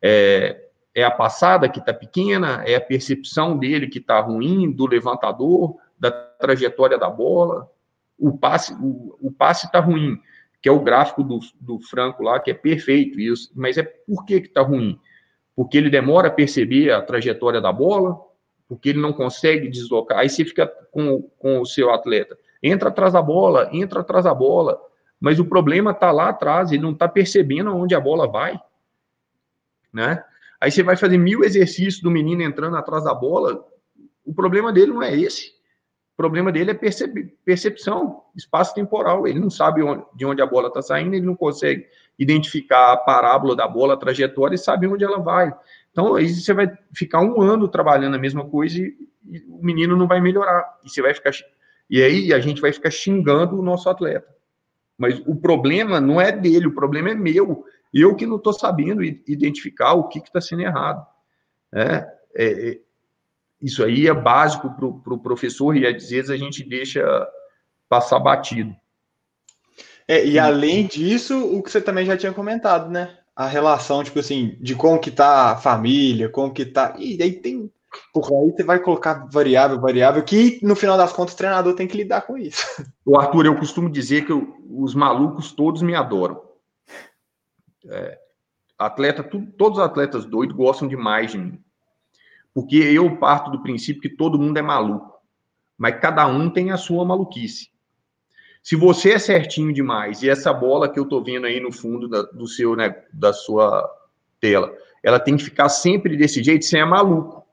É, 0.00 0.64
é 0.94 1.02
a 1.02 1.10
passada 1.10 1.68
que 1.68 1.78
está 1.78 1.92
pequena, 1.92 2.62
é 2.64 2.76
a 2.76 2.80
percepção 2.80 3.58
dele 3.58 3.88
que 3.88 3.98
está 3.98 4.20
ruim, 4.20 4.70
do 4.70 4.86
levantador, 4.86 5.76
da 5.98 6.10
trajetória 6.10 6.96
da 6.96 7.10
bola. 7.10 7.68
O 8.18 8.36
passe 8.36 8.72
o, 8.74 9.16
o 9.20 9.32
passe 9.32 9.66
está 9.66 9.80
ruim, 9.80 10.18
que 10.62 10.68
é 10.68 10.72
o 10.72 10.80
gráfico 10.80 11.22
do, 11.22 11.40
do 11.60 11.80
Franco 11.80 12.22
lá, 12.22 12.38
que 12.38 12.50
é 12.50 12.54
perfeito, 12.54 13.20
isso, 13.20 13.50
mas 13.54 13.76
é 13.76 13.82
por 13.82 14.24
que 14.24 14.34
está 14.34 14.62
ruim? 14.62 14.98
Porque 15.54 15.76
ele 15.76 15.90
demora 15.90 16.28
a 16.28 16.32
perceber 16.32 16.90
a 16.90 17.02
trajetória 17.02 17.60
da 17.60 17.72
bola, 17.72 18.18
porque 18.68 18.90
ele 18.90 19.00
não 19.00 19.12
consegue 19.12 19.68
deslocar. 19.68 20.18
Aí 20.18 20.28
você 20.28 20.44
fica 20.44 20.66
com, 20.90 21.22
com 21.38 21.60
o 21.60 21.66
seu 21.66 21.90
atleta. 21.90 22.36
Entra 22.62 22.88
atrás 22.88 23.12
da 23.12 23.20
bola, 23.20 23.68
entra 23.72 24.00
atrás 24.00 24.24
da 24.24 24.34
bola. 24.34 24.80
Mas 25.24 25.40
o 25.40 25.44
problema 25.46 25.92
está 25.92 26.10
lá 26.10 26.28
atrás, 26.28 26.70
ele 26.70 26.82
não 26.82 26.92
está 26.92 27.08
percebendo 27.08 27.74
onde 27.74 27.94
a 27.94 28.00
bola 28.00 28.28
vai. 28.28 28.60
Né? 29.90 30.22
Aí 30.60 30.70
você 30.70 30.82
vai 30.82 30.98
fazer 30.98 31.16
mil 31.16 31.42
exercícios 31.42 32.02
do 32.02 32.10
menino 32.10 32.42
entrando 32.42 32.76
atrás 32.76 33.04
da 33.04 33.14
bola. 33.14 33.66
O 34.22 34.34
problema 34.34 34.70
dele 34.70 34.92
não 34.92 35.02
é 35.02 35.16
esse. 35.18 35.52
O 36.12 36.16
problema 36.18 36.52
dele 36.52 36.72
é 36.72 36.74
percep 36.74 37.34
percepção, 37.42 38.20
espaço 38.36 38.74
temporal. 38.74 39.26
Ele 39.26 39.40
não 39.40 39.48
sabe 39.48 39.82
onde, 39.82 40.04
de 40.14 40.26
onde 40.26 40.42
a 40.42 40.46
bola 40.46 40.68
está 40.68 40.82
saindo, 40.82 41.14
ele 41.14 41.24
não 41.24 41.34
consegue 41.34 41.86
identificar 42.18 42.92
a 42.92 42.96
parábola 42.98 43.56
da 43.56 43.66
bola, 43.66 43.94
a 43.94 43.96
trajetória 43.96 44.56
e 44.56 44.58
sabe 44.58 44.86
onde 44.86 45.04
ela 45.04 45.20
vai. 45.20 45.50
Então, 45.90 46.16
aí 46.16 46.28
você 46.28 46.52
vai 46.52 46.70
ficar 46.92 47.22
um 47.22 47.40
ano 47.40 47.66
trabalhando 47.66 48.16
a 48.16 48.18
mesma 48.18 48.44
coisa 48.44 48.78
e, 48.78 48.94
e, 49.26 49.38
o 49.48 49.64
menino 49.64 49.96
não 49.96 50.06
vai 50.06 50.20
melhorar. 50.20 50.80
E 50.84 50.90
você 50.90 51.00
vai 51.00 51.14
ficar. 51.14 51.30
E 51.88 52.02
aí 52.02 52.30
a 52.30 52.40
gente 52.40 52.60
vai 52.60 52.74
ficar 52.74 52.90
xingando 52.90 53.58
o 53.58 53.62
nosso 53.62 53.88
atleta. 53.88 54.33
Mas 54.96 55.20
o 55.26 55.34
problema 55.34 56.00
não 56.00 56.20
é 56.20 56.30
dele, 56.30 56.66
o 56.66 56.74
problema 56.74 57.10
é 57.10 57.14
meu. 57.14 57.64
Eu 57.92 58.14
que 58.14 58.26
não 58.26 58.36
estou 58.36 58.52
sabendo 58.52 59.02
identificar 59.02 59.94
o 59.94 60.08
que 60.08 60.18
está 60.18 60.40
sendo 60.40 60.62
errado. 60.62 61.06
É, 61.72 62.06
é, 62.36 62.68
é, 62.70 62.80
isso 63.60 63.84
aí 63.84 64.06
é 64.06 64.14
básico 64.14 64.70
para 64.70 64.86
o 64.86 65.00
pro 65.00 65.18
professor 65.18 65.76
e 65.76 65.86
às 65.86 66.10
vezes 66.10 66.30
a 66.30 66.36
gente 66.36 66.62
deixa 66.62 67.04
passar 67.88 68.18
batido. 68.18 68.74
É, 70.06 70.24
e 70.24 70.38
além 70.38 70.86
disso, 70.86 71.36
o 71.56 71.62
que 71.62 71.70
você 71.70 71.80
também 71.80 72.04
já 72.04 72.16
tinha 72.16 72.32
comentado, 72.32 72.90
né? 72.90 73.18
a 73.34 73.46
relação, 73.46 74.04
tipo 74.04 74.18
assim, 74.18 74.56
de 74.60 74.74
como 74.74 75.00
que 75.00 75.10
tá 75.10 75.52
a 75.52 75.56
família, 75.56 76.28
como 76.28 76.52
que 76.52 76.64
tá. 76.64 76.94
E 76.98 77.20
aí 77.20 77.32
tem. 77.32 77.70
Por 78.12 78.24
aí 78.26 78.52
você 78.52 78.62
vai 78.62 78.78
colocar 78.78 79.26
variável, 79.30 79.80
variável, 79.80 80.22
que 80.22 80.58
no 80.62 80.76
final 80.76 80.96
das 80.96 81.12
contas 81.12 81.34
o 81.34 81.36
treinador 81.36 81.74
tem 81.74 81.86
que 81.86 81.96
lidar 81.96 82.22
com 82.22 82.36
isso. 82.36 82.64
O 83.04 83.18
Arthur, 83.18 83.46
eu 83.46 83.56
costumo 83.56 83.90
dizer 83.90 84.24
que 84.24 84.32
eu, 84.32 84.56
os 84.70 84.94
malucos 84.94 85.52
todos 85.52 85.82
me 85.82 85.94
adoram. 85.94 86.40
É, 87.86 88.18
atleta, 88.78 89.22
tu, 89.22 89.46
todos 89.58 89.78
os 89.78 89.84
atletas 89.84 90.24
doidos 90.24 90.56
gostam 90.56 90.88
demais 90.88 91.32
de 91.32 91.38
mim. 91.38 91.60
Porque 92.52 92.76
eu 92.76 93.16
parto 93.18 93.50
do 93.50 93.62
princípio 93.62 94.00
que 94.00 94.08
todo 94.08 94.38
mundo 94.38 94.56
é 94.56 94.62
maluco. 94.62 95.12
Mas 95.76 96.00
cada 96.00 96.26
um 96.26 96.48
tem 96.48 96.70
a 96.70 96.76
sua 96.76 97.04
maluquice. 97.04 97.68
Se 98.62 98.76
você 98.76 99.12
é 99.12 99.18
certinho 99.18 99.72
demais 99.74 100.22
e 100.22 100.30
essa 100.30 100.52
bola 100.52 100.88
que 100.90 100.98
eu 100.98 101.04
tô 101.04 101.22
vendo 101.22 101.46
aí 101.46 101.60
no 101.60 101.70
fundo 101.70 102.08
da, 102.08 102.22
do 102.22 102.46
seu, 102.46 102.74
né, 102.74 102.96
da 103.12 103.32
sua 103.32 103.86
tela, 104.40 104.74
ela 105.02 105.20
tem 105.20 105.36
que 105.36 105.44
ficar 105.44 105.68
sempre 105.68 106.16
desse 106.16 106.42
jeito, 106.42 106.64
você 106.64 106.78
é 106.78 106.84
maluco. 106.84 107.43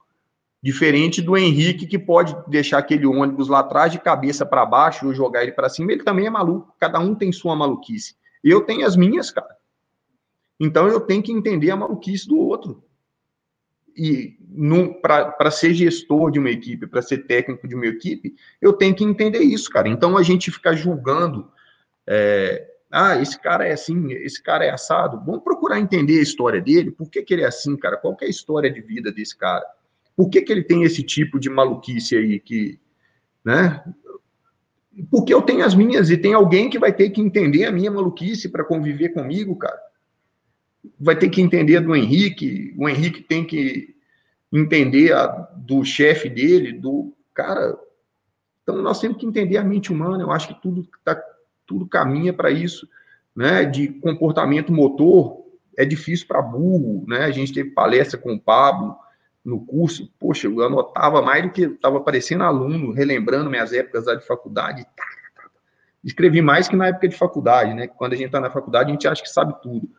Diferente 0.62 1.21
do 1.21 1.36
Henrique, 1.36 1.88
que 1.88 1.97
pode 1.97 2.36
deixar 2.47 2.78
aquele 2.78 3.06
ônibus 3.06 3.47
lá 3.47 3.60
atrás 3.60 3.91
de 3.91 4.00
cabeça 4.00 4.45
para 4.45 4.65
baixo 4.65 5.08
ou 5.08 5.13
jogar 5.13 5.41
ele 5.41 5.52
para 5.52 5.69
cima, 5.69 5.91
ele 5.91 6.04
também 6.04 6.28
é 6.28 6.30
maluco. 6.30 6.76
Cada 6.80 7.00
um 7.00 7.15
tem 7.15 7.32
sua 7.32 7.56
maluquice. 7.56 8.15
Eu 8.43 8.62
tenho 8.62 8.86
as 8.86 8.95
minhas, 8.95 9.32
cara. 9.32 9.56
Então 10.60 10.88
eu 10.88 11.00
tenho 11.00 11.24
que 11.24 11.32
entender 11.32 11.71
a 11.71 11.76
maluquice 11.76 12.28
do 12.28 12.38
outro 12.38 12.84
e 13.95 14.38
para 15.02 15.52
ser 15.52 15.74
gestor 15.74 16.32
de 16.32 16.39
uma 16.39 16.50
equipe, 16.50 16.88
para 16.88 17.02
ser 17.02 17.19
técnico 17.19 17.67
de 17.67 17.76
uma 17.76 17.86
equipe, 17.86 18.36
eu 18.62 18.74
tenho 18.74 18.95
que 18.95 19.04
entender 19.04 19.39
isso, 19.39 19.69
cara. 19.69 19.88
Então 19.88 20.17
a 20.17 20.24
gente 20.24 20.52
ficar 20.52 20.74
julgando, 20.74 21.52
é, 22.08 22.67
ah, 22.91 23.17
esse 23.21 23.39
cara 23.39 23.67
é 23.67 23.74
assim, 23.74 24.12
esse 24.13 24.41
cara 24.41 24.65
é 24.65 24.69
assado. 24.69 25.21
Vamos 25.26 25.43
procurar 25.43 25.80
entender 25.80 26.19
a 26.19 26.24
história 26.24 26.62
dele, 26.62 26.91
por 26.91 27.10
que, 27.10 27.21
que 27.21 27.34
ele 27.34 27.43
é 27.43 27.47
assim, 27.47 27.76
cara? 27.78 27.97
Qual 27.97 28.17
é 28.21 28.26
a 28.26 28.30
história 28.30 28.71
de 28.71 28.82
vida 28.82 29.12
desse 29.12 29.38
cara? 29.38 29.65
Por 30.21 30.29
que, 30.29 30.41
que 30.41 30.51
ele 30.51 30.63
tem 30.63 30.84
esse 30.84 31.03
tipo 31.03 31.39
de 31.39 31.49
maluquice 31.49 32.15
aí 32.15 32.39
que, 32.39 32.79
né? 33.43 33.84
Porque 35.10 35.34
eu 35.34 35.41
tenho 35.41 35.65
as 35.65 35.73
minhas 35.73 36.10
e 36.10 36.17
tem 36.17 36.34
alguém 36.34 36.69
que 36.69 36.77
vai 36.77 36.93
ter 36.93 37.10
que 37.10 37.21
entender 37.21 37.65
a 37.65 37.71
minha 37.71 37.89
maluquice 37.89 38.49
para 38.49 38.63
conviver 38.63 39.10
comigo, 39.10 39.55
cara 39.55 39.79
vai 40.99 41.15
ter 41.15 41.29
que 41.29 41.41
entender 41.41 41.79
do 41.79 41.95
Henrique, 41.95 42.73
o 42.77 42.89
Henrique 42.89 43.21
tem 43.21 43.45
que 43.45 43.95
entender 44.51 45.13
a, 45.13 45.27
do 45.55 45.84
chefe 45.84 46.29
dele, 46.29 46.73
do 46.73 47.13
cara. 47.34 47.77
Então 48.63 48.81
nós 48.81 48.99
temos 48.99 49.17
que 49.17 49.25
entender 49.25 49.57
a 49.57 49.63
mente 49.63 49.91
humana. 49.91 50.23
Eu 50.23 50.31
acho 50.31 50.47
que 50.47 50.62
tudo 50.62 50.88
tá, 51.03 51.21
tudo 51.65 51.88
caminha 51.88 52.34
para 52.34 52.51
isso, 52.51 52.88
né? 53.36 53.65
De 53.65 53.88
comportamento 53.88 54.73
motor 54.73 55.41
é 55.77 55.86
difícil 55.86 56.27
para 56.27 56.41
burro, 56.41 57.05
né? 57.07 57.23
A 57.23 57.31
gente 57.31 57.53
teve 57.53 57.71
palestra 57.71 58.19
com 58.19 58.34
o 58.34 58.39
Pablo 58.39 58.95
no 59.44 59.66
curso, 59.66 60.12
poxa, 60.20 60.48
eu 60.48 60.62
anotava 60.62 61.22
mais 61.22 61.44
do 61.44 61.52
que 61.52 61.64
estava 61.64 62.00
parecendo 62.00 62.44
aluno, 62.44 62.92
relembrando 62.92 63.50
minhas 63.50 63.74
épocas 63.74 64.06
lá 64.06 64.16
de 64.16 64.26
faculdade. 64.26 64.86
Escrevi 66.04 66.42
mais 66.42 66.68
que 66.68 66.76
na 66.76 66.88
época 66.88 67.08
de 67.08 67.16
faculdade, 67.16 67.74
né? 67.74 67.88
Quando 67.88 68.14
a 68.14 68.16
gente 68.16 68.28
está 68.28 68.39
na 68.39 68.50
faculdade, 68.50 68.89
a 68.89 68.94
gente 68.94 69.08
acha 69.08 69.22
que 69.22 69.30
sabe 69.30 69.60
tudo. 69.62 69.89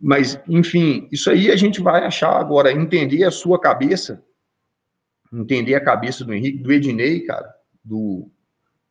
Mas, 0.00 0.40
enfim, 0.48 1.08
isso 1.12 1.30
aí 1.30 1.50
a 1.50 1.56
gente 1.56 1.80
vai 1.80 2.04
achar 2.04 2.36
agora, 2.36 2.72
entender 2.72 3.24
a 3.24 3.30
sua 3.30 3.60
cabeça, 3.60 4.24
entender 5.32 5.74
a 5.74 5.84
cabeça 5.84 6.24
do 6.24 6.34
Henrique, 6.34 6.58
do 6.58 6.72
Ednei, 6.72 7.20
cara, 7.20 7.54
do. 7.84 8.28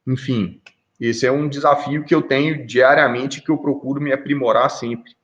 Enfim, 0.07 0.61
esse 0.99 1.25
é 1.25 1.31
um 1.31 1.49
desafio 1.49 2.05
que 2.05 2.15
eu 2.15 2.21
tenho 2.21 2.65
diariamente, 2.65 3.41
que 3.41 3.51
eu 3.51 3.57
procuro 3.57 4.01
me 4.01 4.11
aprimorar 4.11 4.69
sempre. 4.69 5.15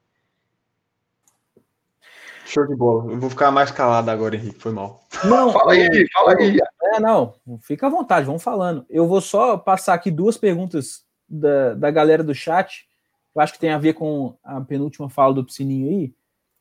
Show 2.48 2.66
de 2.66 2.76
bola. 2.76 3.12
Eu 3.12 3.20
vou 3.20 3.30
ficar 3.30 3.52
mais 3.52 3.72
calado 3.72 4.10
agora, 4.10 4.36
Henrique, 4.36 4.60
foi 4.60 4.72
mal. 4.72 5.04
Não, 5.26 5.52
fala 5.52 5.74
aí, 5.74 6.08
fala 6.14 6.34
aí. 6.34 6.58
É, 6.94 7.00
não, 7.00 7.34
fica 7.60 7.88
à 7.88 7.90
vontade, 7.90 8.26
vamos 8.26 8.42
falando. 8.42 8.86
Eu 8.90 9.06
vou 9.06 9.20
só 9.20 9.58
passar 9.58 9.94
aqui 9.94 10.10
duas 10.10 10.38
perguntas 10.38 11.06
da, 11.28 11.74
da 11.74 11.92
galera 11.92 12.24
do 12.24 12.34
chat, 12.34 12.88
eu 13.36 13.42
acho 13.42 13.54
que 13.54 13.60
tem 13.60 13.72
a 13.72 13.78
ver 13.78 13.94
com 13.94 14.36
a 14.44 14.60
penúltima 14.62 15.10
fala 15.10 15.34
do 15.34 15.44
Piscininho 15.44 15.90
aí. 15.90 16.14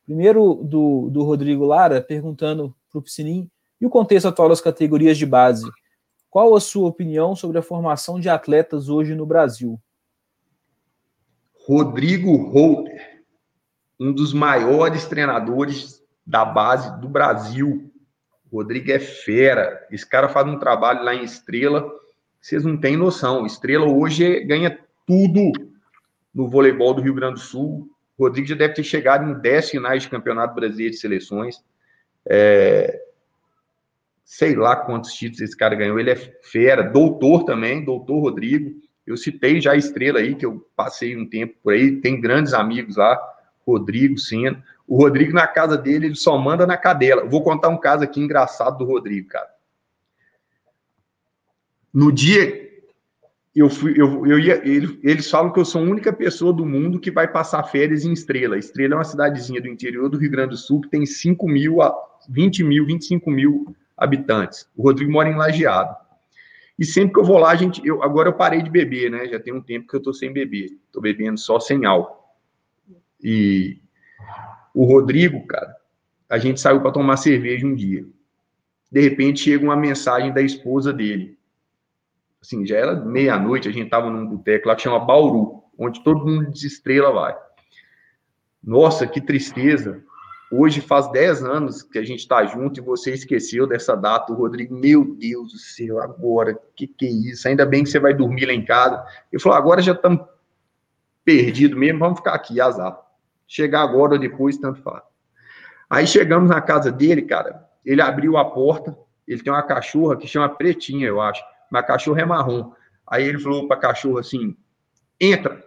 Primeiro, 0.04 0.56
do, 0.56 1.08
do 1.08 1.22
Rodrigo 1.22 1.64
Lara, 1.64 2.02
perguntando 2.02 2.74
para 2.90 2.98
o 2.98 3.02
Piscininho, 3.02 3.50
e 3.80 3.86
o 3.86 3.90
contexto 3.90 4.26
atual 4.26 4.48
das 4.48 4.60
categorias 4.60 5.16
de 5.16 5.24
base? 5.24 5.64
Qual 6.28 6.54
a 6.54 6.60
sua 6.60 6.88
opinião 6.88 7.34
sobre 7.34 7.58
a 7.58 7.62
formação 7.62 8.20
de 8.20 8.28
atletas 8.28 8.88
hoje 8.88 9.14
no 9.14 9.24
Brasil? 9.24 9.80
Rodrigo 11.66 12.36
Holter, 12.50 13.15
um 13.98 14.12
dos 14.12 14.32
maiores 14.32 15.06
treinadores 15.06 16.02
da 16.26 16.44
base 16.44 17.00
do 17.00 17.08
Brasil. 17.08 17.92
Rodrigo 18.52 18.90
é 18.90 18.98
fera. 18.98 19.86
Esse 19.90 20.06
cara 20.08 20.28
faz 20.28 20.46
um 20.46 20.58
trabalho 20.58 21.04
lá 21.04 21.14
em 21.14 21.24
Estrela, 21.24 21.88
vocês 22.40 22.64
não 22.64 22.76
têm 22.76 22.96
noção. 22.96 23.46
Estrela 23.46 23.86
hoje 23.86 24.40
ganha 24.44 24.78
tudo 25.06 25.52
no 26.34 26.48
voleibol 26.48 26.94
do 26.94 27.02
Rio 27.02 27.14
Grande 27.14 27.34
do 27.34 27.40
Sul. 27.40 27.90
Rodrigo 28.18 28.46
já 28.46 28.54
deve 28.54 28.74
ter 28.74 28.84
chegado 28.84 29.28
em 29.28 29.34
10 29.40 29.70
finais 29.70 30.02
de 30.02 30.08
Campeonato 30.08 30.54
Brasileiro 30.54 30.92
de 30.92 31.00
Seleções. 31.00 31.56
É, 32.28 33.00
sei 34.24 34.54
lá 34.54 34.76
quantos 34.76 35.12
títulos 35.12 35.40
esse 35.40 35.56
cara 35.56 35.74
ganhou, 35.74 35.98
ele 35.98 36.10
é 36.10 36.16
fera, 36.16 36.82
doutor 36.82 37.44
também, 37.44 37.84
doutor 37.84 38.20
Rodrigo. 38.20 38.80
Eu 39.06 39.16
citei 39.16 39.60
já 39.60 39.72
a 39.72 39.76
estrela 39.76 40.18
aí, 40.18 40.34
que 40.34 40.44
eu 40.44 40.66
passei 40.74 41.16
um 41.16 41.28
tempo 41.28 41.54
por 41.62 41.72
aí, 41.72 42.00
tem 42.00 42.20
grandes 42.20 42.52
amigos 42.52 42.96
lá, 42.96 43.16
Rodrigo, 43.66 44.18
Sena. 44.18 44.62
O 44.86 44.96
Rodrigo, 44.96 45.32
na 45.32 45.46
casa 45.46 45.76
dele, 45.76 46.06
ele 46.06 46.14
só 46.14 46.38
manda 46.38 46.66
na 46.66 46.76
cadela. 46.76 47.24
vou 47.24 47.42
contar 47.42 47.68
um 47.68 47.78
caso 47.78 48.04
aqui 48.04 48.20
engraçado 48.20 48.78
do 48.78 48.84
Rodrigo, 48.84 49.28
cara. 49.28 49.48
No 51.92 52.12
dia 52.12 52.66
eu 53.56 53.70
fui, 53.70 53.94
eu, 53.96 54.26
eu 54.26 54.38
ia, 54.38 54.60
ele, 54.68 55.00
eles 55.02 55.30
falam 55.30 55.50
que 55.50 55.58
eu 55.58 55.64
sou 55.64 55.80
a 55.80 55.84
única 55.84 56.12
pessoa 56.12 56.52
do 56.52 56.66
mundo 56.66 57.00
que 57.00 57.10
vai 57.10 57.26
passar 57.26 57.62
férias 57.62 58.04
em 58.04 58.12
Estrela. 58.12 58.58
Estrela 58.58 58.92
é 58.92 58.96
uma 58.98 59.04
cidadezinha 59.04 59.62
do 59.62 59.68
interior 59.68 60.10
do 60.10 60.18
Rio 60.18 60.30
Grande 60.30 60.50
do 60.50 60.56
Sul 60.58 60.82
que 60.82 60.90
tem 60.90 61.06
5 61.06 61.48
mil 61.48 61.80
a 61.80 61.94
20 62.28 62.62
mil, 62.62 62.84
25 62.84 63.30
mil 63.30 63.74
habitantes. 63.96 64.68
O 64.76 64.82
Rodrigo 64.82 65.10
mora 65.10 65.30
em 65.30 65.36
Lajeado. 65.36 65.96
E 66.78 66.84
sempre 66.84 67.14
que 67.14 67.20
eu 67.20 67.24
vou 67.24 67.38
lá, 67.38 67.50
a 67.50 67.56
gente, 67.56 67.80
eu, 67.86 68.02
agora 68.02 68.28
eu 68.28 68.34
parei 68.34 68.60
de 68.60 68.68
beber, 68.68 69.10
né? 69.10 69.26
Já 69.26 69.40
tem 69.40 69.54
um 69.54 69.62
tempo 69.62 69.88
que 69.88 69.96
eu 69.96 70.02
tô 70.02 70.12
sem 70.12 70.30
beber. 70.30 70.78
Tô 70.92 71.00
bebendo 71.00 71.40
só 71.40 71.58
sem 71.58 71.86
álcool. 71.86 72.25
E 73.22 73.80
o 74.74 74.84
Rodrigo, 74.84 75.46
cara, 75.46 75.74
a 76.28 76.38
gente 76.38 76.60
saiu 76.60 76.80
para 76.80 76.92
tomar 76.92 77.16
cerveja 77.16 77.66
um 77.66 77.74
dia. 77.74 78.04
De 78.90 79.00
repente 79.00 79.40
chega 79.40 79.64
uma 79.64 79.76
mensagem 79.76 80.32
da 80.32 80.42
esposa 80.42 80.92
dele. 80.92 81.38
Assim, 82.40 82.64
já 82.64 82.76
era 82.76 82.94
meia-noite, 82.94 83.68
a 83.68 83.72
gente 83.72 83.90
tava 83.90 84.10
num 84.10 84.26
boteco 84.26 84.68
lá 84.68 84.76
que 84.76 84.82
chama 84.82 85.00
Bauru, 85.00 85.62
onde 85.78 86.02
todo 86.04 86.26
mundo 86.26 86.50
de 86.50 86.66
estrela 86.66 87.12
vai. 87.12 87.36
Nossa, 88.62 89.06
que 89.06 89.20
tristeza. 89.20 90.02
Hoje 90.50 90.80
faz 90.80 91.10
10 91.10 91.42
anos 91.42 91.82
que 91.82 91.98
a 91.98 92.04
gente 92.04 92.20
está 92.20 92.44
junto 92.44 92.78
e 92.78 92.82
você 92.82 93.12
esqueceu 93.12 93.66
dessa 93.66 93.96
data, 93.96 94.32
o 94.32 94.36
Rodrigo. 94.36 94.76
Meu 94.76 95.04
Deus 95.16 95.52
do 95.52 95.58
céu, 95.58 96.00
agora, 96.00 96.56
que 96.76 96.86
que 96.86 97.06
é 97.06 97.10
isso? 97.10 97.48
Ainda 97.48 97.66
bem 97.66 97.82
que 97.82 97.90
você 97.90 97.98
vai 97.98 98.14
dormir 98.14 98.46
lá 98.46 98.52
em 98.52 98.64
casa. 98.64 99.04
Ele 99.32 99.42
falou: 99.42 99.58
agora 99.58 99.82
já 99.82 99.92
estamos 99.92 100.24
perdidos 101.24 101.76
mesmo, 101.76 101.98
vamos 101.98 102.18
ficar 102.18 102.34
aqui, 102.34 102.60
azar. 102.60 103.05
Chegar 103.46 103.82
agora 103.82 104.14
ou 104.14 104.18
depois, 104.18 104.56
tanto 104.56 104.82
faz. 104.82 105.02
Aí 105.88 106.06
chegamos 106.06 106.50
na 106.50 106.60
casa 106.60 106.90
dele, 106.90 107.22
cara. 107.22 107.64
Ele 107.84 108.02
abriu 108.02 108.36
a 108.36 108.44
porta. 108.44 108.96
Ele 109.26 109.42
tem 109.42 109.52
uma 109.52 109.62
cachorra 109.62 110.16
que 110.16 110.26
chama 110.26 110.48
Pretinha, 110.48 111.06
eu 111.06 111.20
acho. 111.20 111.42
Mas 111.70 111.82
a 111.82 111.86
cachorra 111.86 112.22
é 112.22 112.24
marrom. 112.24 112.72
Aí 113.06 113.24
ele 113.24 113.38
falou 113.38 113.68
para 113.68 113.76
a 113.76 113.80
cachorra 113.80 114.20
assim: 114.20 114.56
entra. 115.20 115.64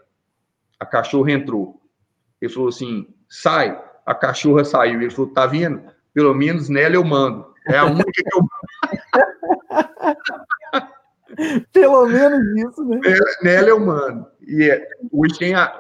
A 0.80 0.86
cachorra 0.86 1.32
entrou. 1.32 1.82
Ele 2.42 2.52
falou 2.52 2.70
assim: 2.70 3.08
sai 3.30 3.78
a 4.10 4.16
cachorra 4.16 4.66
saiu. 4.66 5.02
Ele 5.02 5.12
falou: 5.12 5.32
tá 5.32 5.46
vendo? 5.46 5.84
Pelo 6.16 6.34
menos 6.34 6.68
nela 6.68 6.96
eu 6.96 7.04
mando. 7.04 7.46
É 7.68 7.78
a 7.78 7.86
única 7.86 8.12
que 8.12 8.24
eu. 8.34 8.42
Pelo 11.72 12.08
menos 12.08 12.42
isso, 12.58 12.84
né? 12.86 13.00
É, 13.06 13.44
nela 13.44 13.70
eu 13.70 13.80
mando. 13.80 14.26
E 14.42 14.68
é, 14.68 14.84
hoje 15.12 15.38
tem 15.38 15.54
a. 15.54 15.80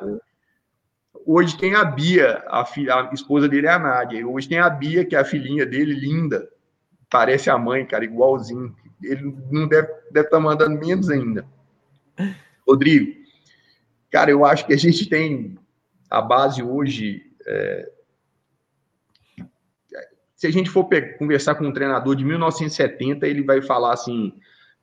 Hoje 1.32 1.56
tem 1.58 1.76
a 1.76 1.86
Bia, 1.86 2.44
a, 2.48 2.62
a 2.62 3.14
esposa 3.14 3.48
dele 3.48 3.68
é 3.68 3.72
a 3.72 3.78
Nádia. 3.78 4.28
Hoje 4.28 4.50
tem 4.50 4.58
a 4.58 4.68
Bia, 4.68 5.06
que 5.06 5.16
é 5.16 5.20
a 5.20 5.24
filhinha 5.24 5.64
dele, 5.64 5.94
linda. 5.94 6.50
Parece 7.08 7.52
a 7.52 7.58
mãe, 7.58 7.86
cara, 7.86 8.04
igualzinho. 8.04 8.76
Ele 9.04 9.36
não 9.52 9.68
deve 9.68 9.88
estar 10.08 10.24
tá 10.24 10.40
mandando 10.40 10.80
menos 10.80 11.08
ainda. 11.08 11.46
Rodrigo, 12.68 13.16
cara, 14.10 14.32
eu 14.32 14.44
acho 14.44 14.66
que 14.66 14.74
a 14.74 14.78
gente 14.78 15.08
tem 15.08 15.56
a 16.10 16.20
base 16.20 16.64
hoje 16.64 17.22
é, 17.46 17.92
se 20.40 20.48
a 20.48 20.52
gente 20.52 20.70
for 20.70 20.88
conversar 21.18 21.56
com 21.56 21.66
um 21.66 21.74
treinador 21.74 22.16
de 22.16 22.24
1970, 22.24 23.28
ele 23.28 23.44
vai 23.44 23.62
falar 23.62 23.94
assim: 23.94 24.34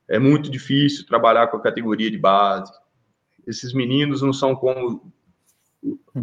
é 0.07 0.19
muito 0.19 0.51
difícil 0.51 1.07
trabalhar 1.07 1.47
com 1.47 1.57
a 1.57 1.63
categoria 1.63 2.11
de 2.11 2.19
base. 2.19 2.71
Esses 3.47 3.73
meninos 3.73 4.21
não 4.21 4.35
são 4.35 4.55
como, 4.55 5.11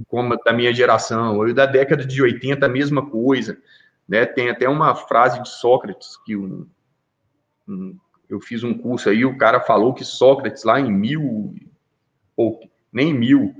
como 0.08 0.38
da 0.44 0.54
minha 0.54 0.74
geração. 0.74 1.38
ou 1.38 1.54
da 1.54 1.66
década 1.66 2.06
de 2.06 2.22
80, 2.22 2.66
a 2.66 2.70
mesma 2.70 3.10
coisa. 3.10 3.58
Né? 4.08 4.26
Tem 4.26 4.50
até 4.50 4.68
uma 4.68 4.96
frase 4.96 5.42
de 5.42 5.50
Sócrates 5.50 6.18
que 6.26 6.36
um, 6.36 6.68
um, 7.68 7.98
eu 8.30 8.40
fiz 8.40 8.64
um 8.64 8.74
curso 8.74 9.10
aí, 9.10 9.26
o 9.26 9.38
cara 9.38 9.60
falou 9.60 9.94
que 9.94 10.04
Sócrates, 10.04 10.64
lá 10.64 10.80
em 10.80 10.92
mil, 10.92 11.56
ou 12.36 12.60
nem 12.92 13.14
mil, 13.14 13.56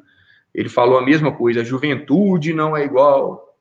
ele 0.54 0.70
falou 0.70 0.98
a 0.98 1.06
mesma 1.06 1.32
coisa: 1.32 1.62
a 1.62 1.64
juventude 1.64 2.54
não 2.54 2.76
é 2.76 2.84
igual. 2.84 3.58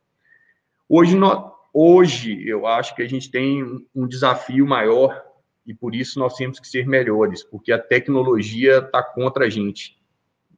Hoje 0.88 1.16
nós 1.16 1.52
Hoje, 1.74 2.46
eu 2.46 2.66
acho 2.66 2.94
que 2.94 3.00
a 3.00 3.08
gente 3.08 3.30
tem 3.30 3.64
um 3.94 4.06
desafio 4.06 4.66
maior 4.66 5.24
e 5.66 5.72
por 5.72 5.94
isso 5.94 6.18
nós 6.18 6.34
temos 6.34 6.60
que 6.60 6.68
ser 6.68 6.86
melhores, 6.86 7.42
porque 7.42 7.72
a 7.72 7.78
tecnologia 7.78 8.78
está 8.78 9.02
contra 9.02 9.46
a 9.46 9.48
gente. 9.48 9.96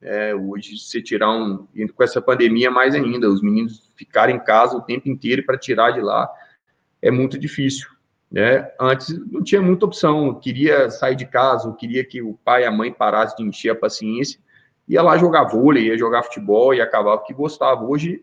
É, 0.05 0.35
hoje, 0.35 0.77
se 0.77 1.03
tirar 1.03 1.31
um. 1.31 1.67
Com 1.97 2.05
essa 2.05 2.21
pandemia, 2.21 2.71
mais 2.71 2.95
ainda, 2.95 3.27
os 3.29 3.43
meninos 3.43 3.91
ficarem 3.97 4.37
em 4.37 4.45
casa 4.45 4.77
o 4.77 4.83
tempo 4.83 5.09
inteiro 5.09 5.43
para 5.45 5.57
tirar 5.57 5.93
de 5.93 6.01
lá 6.01 6.31
é 7.01 7.11
muito 7.11 7.39
difícil. 7.39 7.89
Né? 8.31 8.71
Antes 8.81 9.17
não 9.31 9.43
tinha 9.43 9.63
muita 9.63 9.87
opção, 9.87 10.27
eu 10.27 10.35
queria 10.35 10.91
sair 10.91 11.15
de 11.15 11.25
casa, 11.25 11.69
eu 11.69 11.75
queria 11.75 12.05
que 12.05 12.21
o 12.21 12.35
pai 12.45 12.63
e 12.63 12.67
a 12.67 12.71
mãe 12.71 12.93
parassem 12.93 13.37
de 13.37 13.45
encher 13.45 13.71
a 13.71 13.75
paciência, 13.75 14.41
ia 14.89 15.01
lá 15.01 15.17
jogar 15.17 15.45
vôlei, 15.45 15.87
ia 15.87 15.97
jogar 15.97 16.23
futebol 16.25 16.75
e 16.75 16.81
acabava 16.81 17.23
que 17.23 17.33
gostava. 17.33 17.85
Hoje, 17.85 18.23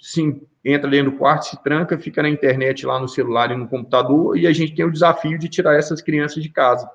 sim, 0.00 0.40
entra 0.64 0.90
dentro 0.90 1.12
do 1.12 1.18
quarto, 1.18 1.46
se 1.46 1.62
tranca, 1.62 1.98
fica 1.98 2.22
na 2.22 2.28
internet 2.28 2.86
lá 2.86 2.98
no 2.98 3.08
celular 3.08 3.50
e 3.50 3.56
no 3.56 3.68
computador, 3.68 4.36
e 4.38 4.46
a 4.46 4.52
gente 4.52 4.74
tem 4.74 4.84
o 4.84 4.90
desafio 4.90 5.38
de 5.38 5.48
tirar 5.48 5.76
essas 5.76 6.00
crianças 6.00 6.42
de 6.42 6.48
casa. 6.48 6.88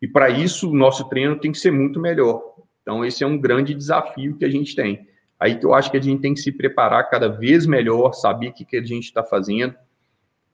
E 0.00 0.06
para 0.06 0.28
isso, 0.28 0.70
o 0.70 0.76
nosso 0.76 1.08
treino 1.08 1.38
tem 1.38 1.52
que 1.52 1.58
ser 1.58 1.70
muito 1.70 1.98
melhor. 2.00 2.42
Então, 2.82 3.04
esse 3.04 3.24
é 3.24 3.26
um 3.26 3.38
grande 3.38 3.74
desafio 3.74 4.36
que 4.36 4.44
a 4.44 4.50
gente 4.50 4.74
tem. 4.76 5.06
Aí 5.38 5.58
que 5.58 5.66
eu 5.66 5.74
acho 5.74 5.90
que 5.90 5.96
a 5.96 6.02
gente 6.02 6.20
tem 6.20 6.34
que 6.34 6.40
se 6.40 6.52
preparar 6.52 7.10
cada 7.10 7.28
vez 7.28 7.66
melhor, 7.66 8.12
saber 8.12 8.48
o 8.48 8.52
que, 8.52 8.64
que 8.64 8.76
a 8.76 8.82
gente 8.82 9.04
está 9.04 9.22
fazendo, 9.22 9.74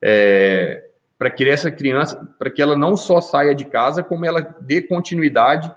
é, 0.00 0.88
para 1.16 1.30
que 1.30 1.48
essa 1.48 1.70
criança, 1.70 2.16
para 2.38 2.50
que 2.50 2.60
ela 2.60 2.76
não 2.76 2.96
só 2.96 3.20
saia 3.20 3.54
de 3.54 3.64
casa, 3.64 4.02
como 4.02 4.24
ela 4.24 4.40
dê 4.60 4.82
continuidade 4.82 5.72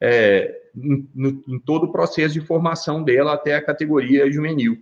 é, 0.00 0.56
em, 0.76 1.08
no, 1.14 1.42
em 1.48 1.58
todo 1.58 1.84
o 1.84 1.92
processo 1.92 2.34
de 2.34 2.40
formação 2.40 3.02
dela 3.02 3.34
até 3.34 3.56
a 3.56 3.64
categoria 3.64 4.30
juvenil. 4.30 4.80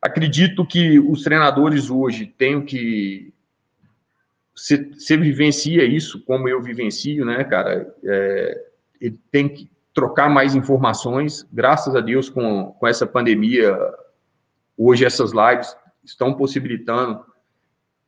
Acredito 0.00 0.64
que 0.64 0.98
os 0.98 1.22
treinadores 1.22 1.90
hoje 1.90 2.26
tenham 2.26 2.62
que. 2.62 3.32
Você 4.56 5.16
vivencia 5.16 5.84
isso 5.84 6.24
como 6.24 6.48
eu 6.48 6.62
vivencio, 6.62 7.24
né, 7.26 7.44
cara? 7.44 7.94
É, 8.02 8.66
ele 9.00 9.20
tem 9.30 9.48
que 9.48 9.70
trocar 9.92 10.30
mais 10.30 10.54
informações. 10.54 11.46
Graças 11.52 11.94
a 11.94 12.00
Deus, 12.00 12.30
com, 12.30 12.72
com 12.72 12.86
essa 12.86 13.06
pandemia, 13.06 13.76
hoje 14.76 15.04
essas 15.04 15.32
lives 15.32 15.76
estão 16.02 16.34
possibilitando 16.34 17.24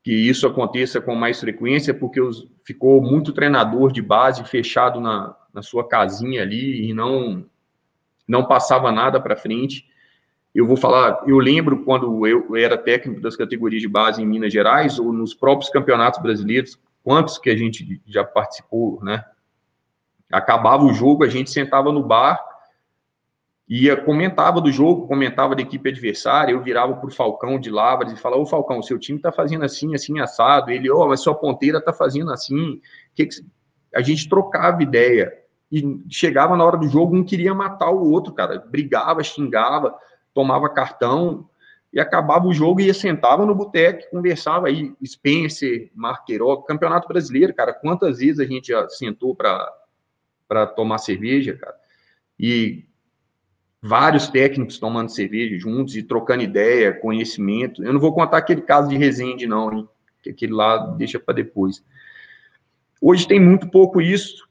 que 0.03 0.13
isso 0.13 0.47
aconteça 0.47 1.01
com 1.01 1.15
mais 1.15 1.39
frequência, 1.39 1.93
porque 1.93 2.21
os, 2.21 2.49
ficou 2.65 3.03
muito 3.03 3.33
treinador 3.33 3.93
de 3.93 4.01
base 4.01 4.43
fechado 4.45 5.01
na, 5.01 5.37
na 5.53 5.61
sua 5.61 5.87
casinha 5.87 6.43
ali 6.43 6.89
e 6.89 6.95
não, 6.95 7.45
não 8.27 8.45
passava 8.45 8.91
nada 8.91 9.21
para 9.21 9.37
frente. 9.37 9.87
Eu 10.55 10.67
vou 10.67 10.77
falar, 10.77 11.23
eu 11.27 11.39
lembro 11.39 11.85
quando 11.85 12.27
eu 12.27 12.57
era 12.57 12.77
técnico 12.77 13.21
das 13.21 13.37
categorias 13.37 13.83
de 13.83 13.89
base 13.89 14.23
em 14.23 14.27
Minas 14.27 14.53
Gerais, 14.53 14.99
ou 14.99 15.13
nos 15.13 15.35
próprios 15.35 15.71
campeonatos 15.71 16.21
brasileiros, 16.21 16.79
quantos 17.05 17.39
que 17.39 17.51
a 17.51 17.57
gente 17.57 18.01
já 18.07 18.25
participou, 18.25 19.03
né? 19.03 19.25
Acabava 20.33 20.85
o 20.85 20.93
jogo, 20.93 21.25
a 21.25 21.29
gente 21.29 21.51
sentava 21.51 21.93
no 21.93 22.03
bar, 22.03 22.39
ia, 23.69 23.97
comentava 23.97 24.61
do 24.61 24.73
jogo, 24.73 25.07
comentava 25.07 25.55
da 25.55 25.63
equipe 25.63 25.91
adversária, 25.91 26.53
eu 26.53 26.63
virava 26.63 26.95
para 26.97 27.09
o 27.09 27.13
Falcão 27.13 27.61
de 27.61 27.71
Lavras 27.71 28.13
e 28.13 28.17
falava, 28.17 28.43
ô 28.43 28.47
Falcão, 28.47 28.83
seu 28.83 28.99
time 28.99 29.19
está 29.19 29.31
fazendo 29.31 29.65
assim, 29.65 29.95
assim, 29.95 30.19
assado. 30.19 30.71
Ele, 30.71 30.91
ó, 30.91 31.05
oh, 31.05 31.09
mas 31.09 31.21
sua 31.21 31.35
ponteira 31.35 31.79
está 31.79 31.93
fazendo 31.93 32.33
assim. 32.33 32.81
Que 33.15 33.27
que... 33.27 33.37
a 33.95 34.01
gente 34.01 34.29
trocava 34.29 34.83
ideia. 34.83 35.33
E 35.71 35.83
chegava 36.09 36.57
na 36.57 36.65
hora 36.65 36.79
do 36.79 36.89
jogo, 36.89 37.15
um 37.15 37.23
queria 37.23 37.55
matar 37.55 37.91
o 37.91 38.11
outro, 38.11 38.33
cara. 38.33 38.59
Brigava, 38.59 39.23
xingava, 39.23 39.95
tomava 40.39 40.69
cartão 40.69 41.51
e 41.93 41.99
acabava 41.99 42.47
o 42.47 42.55
jogo 42.55 42.81
e 42.81 42.87
ia 42.87 42.95
sentava 42.95 43.45
no 43.45 43.57
boteco, 43.57 44.09
conversava 44.09 44.69
aí, 44.69 44.95
Spencer, 45.05 45.91
Marqueiro, 45.93 46.63
Campeonato 46.63 47.09
Brasileiro, 47.09 47.53
cara, 47.53 47.73
quantas 47.73 48.19
vezes 48.19 48.39
a 48.39 48.45
gente 48.45 48.69
já 48.69 48.89
sentou 48.89 49.35
para 49.35 50.67
tomar 50.77 50.99
cerveja, 50.99 51.57
cara, 51.57 51.75
e 52.39 52.85
vários 53.83 54.29
técnicos 54.29 54.79
tomando 54.79 55.09
cerveja 55.09 55.59
juntos 55.59 55.97
e 55.97 56.05
trocando 56.05 56.45
ideia, 56.45 56.93
conhecimento. 56.93 57.83
Eu 57.83 57.93
não 57.93 57.99
vou 57.99 58.15
contar 58.15 58.39
aquele 58.39 58.63
caso 58.63 58.89
de 58.89 58.97
Resende, 58.97 59.45
não, 59.45 59.73
hein? 59.73 59.89
que 60.23 60.31
aquele 60.31 60.53
lá 60.53 60.79
deixa 60.97 61.19
para 61.19 61.35
depois. 61.35 61.85
Hoje 63.03 63.27
tem 63.27 63.41
muito 63.41 63.69
pouco 63.69 64.01
isso. 64.01 64.49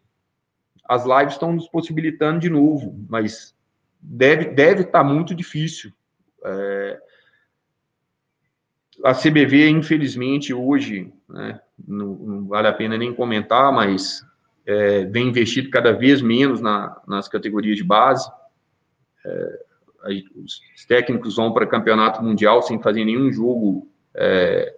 As 0.84 1.06
lives 1.06 1.36
estão 1.36 1.54
nos 1.54 1.70
possibilitando 1.70 2.42
de 2.42 2.50
novo, 2.50 2.94
mas 3.08 3.56
deve 4.08 4.46
deve 4.46 4.82
estar 4.82 5.00
tá 5.00 5.04
muito 5.04 5.36
difícil. 5.36 5.92
É, 6.44 7.00
a 9.04 9.14
CBV, 9.14 9.70
infelizmente, 9.70 10.54
hoje, 10.54 11.12
né, 11.30 11.60
não, 11.88 12.16
não, 12.16 12.48
vale 12.48 12.68
a 12.68 12.74
pena 12.74 12.98
nem 12.98 13.14
comentar, 13.14 13.72
mas 13.72 14.26
é, 14.66 15.06
vem 15.06 15.28
investido 15.28 15.70
cada 15.70 15.92
vez 15.92 16.22
menos 16.22 16.62
na, 16.62 17.00
nas 17.08 17.28
categorias 17.28 17.78
de 17.78 17.84
base. 17.84 18.30
É, 19.26 19.66
os 20.36 20.86
técnicos 20.88 21.36
vão 21.36 21.52
para 21.52 21.68
campeonato 21.68 22.24
mundial 22.24 22.62
sem 22.62 22.82
fazer 22.82 23.04
nenhum 23.04 23.32
jogo 23.32 23.88
é, 24.16 24.74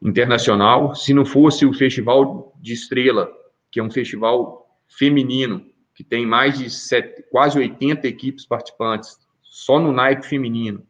internacional. 0.00 0.94
Se 0.94 1.12
não 1.12 1.24
fosse 1.24 1.66
o 1.66 1.72
Festival 1.72 2.54
de 2.60 2.72
Estrela, 2.72 3.28
que 3.70 3.80
é 3.80 3.82
um 3.82 3.90
festival 3.90 4.64
feminino, 4.88 5.66
que 5.94 6.02
tem 6.02 6.26
mais 6.26 6.58
de 6.58 6.68
sete, 6.68 7.22
quase 7.30 7.58
80 7.58 8.06
equipes 8.06 8.44
participantes, 8.44 9.18
só 9.42 9.78
no 9.78 9.92
naipe 9.92 10.26
feminino, 10.26 10.84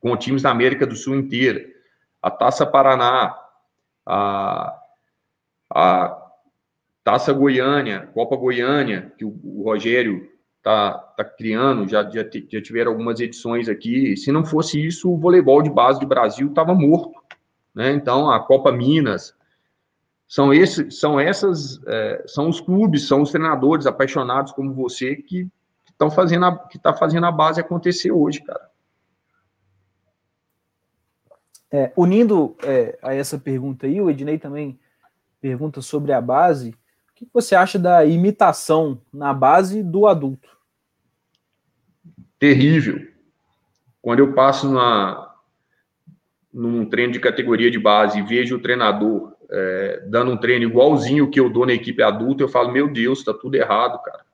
com 0.00 0.16
times 0.16 0.42
da 0.42 0.50
América 0.50 0.86
do 0.86 0.96
Sul 0.96 1.16
inteira, 1.16 1.64
a 2.22 2.30
Taça 2.30 2.66
Paraná, 2.66 3.36
a, 4.06 4.80
a 5.70 6.30
Taça 7.04 7.32
Goiânia, 7.32 8.08
Copa 8.14 8.36
Goiânia, 8.36 9.12
que 9.18 9.24
o, 9.24 9.38
o 9.44 9.62
Rogério 9.62 10.28
está 10.58 10.92
tá 10.92 11.24
criando, 11.24 11.88
já, 11.88 12.02
já, 12.04 12.22
já 12.22 12.62
tiveram 12.62 12.92
algumas 12.92 13.20
edições 13.20 13.68
aqui. 13.68 14.16
Se 14.16 14.30
não 14.30 14.44
fosse 14.44 14.84
isso, 14.84 15.10
o 15.10 15.16
voleibol 15.16 15.62
de 15.62 15.70
base 15.70 16.00
do 16.00 16.06
Brasil 16.06 16.48
estava 16.48 16.74
morto. 16.74 17.20
Né? 17.74 17.92
Então, 17.92 18.30
a 18.30 18.40
Copa 18.40 18.72
Minas, 18.72 19.34
são, 20.28 20.52
esses, 20.52 21.00
são 21.00 21.18
essas, 21.18 21.80
é, 21.86 22.22
são 22.26 22.50
os 22.50 22.60
clubes, 22.60 23.08
são 23.08 23.22
os 23.22 23.30
treinadores 23.30 23.86
apaixonados 23.86 24.52
como 24.52 24.74
você 24.74 25.16
que 25.16 25.48
estão 25.88 26.10
fazendo 26.10 26.44
a, 26.44 26.56
que 26.56 26.76
está 26.76 26.92
fazendo 26.92 27.24
a 27.24 27.32
base 27.32 27.58
acontecer 27.58 28.12
hoje, 28.12 28.42
cara. 28.42 28.68
É, 31.70 31.92
unindo 31.96 32.56
é, 32.62 32.98
a 33.02 33.14
essa 33.14 33.38
pergunta 33.38 33.86
aí, 33.86 34.00
o 34.00 34.10
Ednei 34.10 34.38
também 34.38 34.78
pergunta 35.40 35.80
sobre 35.80 36.12
a 36.12 36.20
base. 36.20 36.70
O 36.70 37.14
que 37.14 37.28
você 37.32 37.54
acha 37.54 37.78
da 37.78 38.04
imitação 38.04 39.00
na 39.12 39.32
base 39.32 39.82
do 39.82 40.06
adulto? 40.06 40.48
Terrível. 42.38 43.00
Quando 44.00 44.20
eu 44.20 44.34
passo 44.34 44.70
na, 44.70 45.27
num 46.52 46.86
treino 46.86 47.12
de 47.12 47.20
categoria 47.20 47.70
de 47.70 47.78
base 47.78 48.18
e 48.18 48.22
vejo 48.22 48.56
o 48.56 48.60
treinador 48.60 49.32
é, 49.50 50.02
dando 50.06 50.32
um 50.32 50.36
treino 50.36 50.64
igualzinho 50.64 51.30
que 51.30 51.40
eu 51.40 51.48
dou 51.48 51.66
na 51.66 51.72
equipe 51.72 52.02
adulta, 52.02 52.42
eu 52.42 52.48
falo, 52.48 52.70
meu 52.70 52.88
Deus, 52.88 53.24
tá 53.24 53.32
tudo 53.32 53.54
errado, 53.54 54.00
cara. 54.02 54.24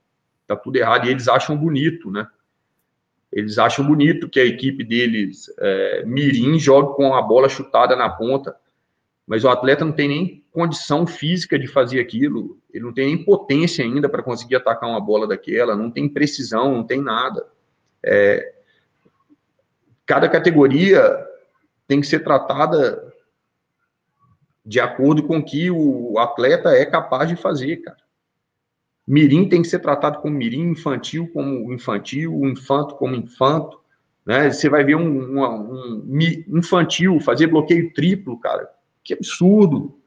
Tá 0.46 0.56
tudo 0.56 0.76
errado. 0.76 1.06
E 1.06 1.10
eles 1.10 1.28
acham 1.28 1.56
bonito, 1.56 2.10
né? 2.10 2.26
Eles 3.32 3.58
acham 3.58 3.84
bonito 3.84 4.28
que 4.28 4.38
a 4.38 4.44
equipe 4.44 4.84
deles, 4.84 5.52
é, 5.58 6.04
Mirim, 6.04 6.58
jogue 6.58 6.94
com 6.94 7.14
a 7.14 7.22
bola 7.22 7.48
chutada 7.48 7.96
na 7.96 8.08
ponta, 8.08 8.54
mas 9.26 9.42
o 9.42 9.48
atleta 9.48 9.84
não 9.84 9.92
tem 9.92 10.08
nem 10.08 10.44
condição 10.52 11.06
física 11.06 11.58
de 11.58 11.66
fazer 11.66 11.98
aquilo, 11.98 12.58
ele 12.72 12.84
não 12.84 12.92
tem 12.92 13.06
nem 13.06 13.24
potência 13.24 13.84
ainda 13.84 14.08
para 14.08 14.22
conseguir 14.22 14.56
atacar 14.56 14.88
uma 14.88 15.00
bola 15.00 15.26
daquela, 15.26 15.74
não 15.74 15.90
tem 15.90 16.08
precisão, 16.08 16.74
não 16.74 16.84
tem 16.84 17.00
nada. 17.00 17.44
É, 18.04 18.54
cada 20.06 20.28
categoria 20.28 21.02
tem 21.87 22.01
que 22.01 22.07
ser 22.07 22.20
tratada 22.20 23.12
de 24.64 24.80
acordo 24.80 25.22
com 25.22 25.39
o 25.39 25.45
que 25.45 25.70
o 25.70 26.18
atleta 26.18 26.70
é 26.70 26.87
capaz 26.87 27.28
de 27.28 27.37
fazer, 27.37 27.78
cara. 27.78 27.99
Mirim 29.07 29.49
tem 29.49 29.61
que 29.61 29.68
ser 29.68 29.80
tratado 29.80 30.20
como 30.20 30.35
mirim, 30.35 30.70
infantil 30.70 31.30
como 31.32 31.72
infantil, 31.72 32.35
o 32.35 32.49
infanto 32.49 32.95
como 32.95 33.14
infanto. 33.14 33.78
Né? 34.24 34.51
Você 34.51 34.70
vai 34.70 34.82
ver 34.82 34.95
um, 34.95 35.39
um, 35.39 36.14
um 36.49 36.59
infantil 36.59 37.20
fazer 37.20 37.49
bloqueio 37.49 37.93
triplo, 37.93 38.39
cara. 38.39 38.66
Que 39.03 39.12
absurdo. 39.12 39.99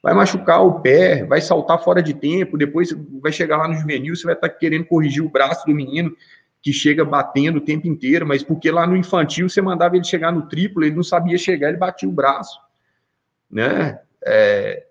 Vai 0.00 0.14
machucar 0.14 0.64
o 0.64 0.80
pé, 0.80 1.24
vai 1.24 1.40
saltar 1.40 1.82
fora 1.82 2.00
de 2.00 2.14
tempo, 2.14 2.56
depois 2.56 2.92
vai 3.20 3.32
chegar 3.32 3.56
lá 3.56 3.66
no 3.66 3.74
juvenil, 3.74 4.14
você 4.14 4.24
vai 4.24 4.34
estar 4.34 4.48
querendo 4.48 4.84
corrigir 4.84 5.24
o 5.24 5.28
braço 5.28 5.66
do 5.66 5.74
menino 5.74 6.16
que 6.60 6.72
chega 6.72 7.04
batendo 7.04 7.58
o 7.58 7.64
tempo 7.64 7.86
inteiro, 7.86 8.26
mas 8.26 8.42
porque 8.42 8.70
lá 8.70 8.86
no 8.86 8.96
infantil 8.96 9.48
você 9.48 9.60
mandava 9.60 9.96
ele 9.96 10.04
chegar 10.04 10.32
no 10.32 10.48
triplo, 10.48 10.84
ele 10.84 10.96
não 10.96 11.02
sabia 11.02 11.38
chegar, 11.38 11.68
ele 11.68 11.78
batia 11.78 12.08
o 12.08 12.12
braço. 12.12 12.60
Né? 13.50 13.98
É, 14.24 14.86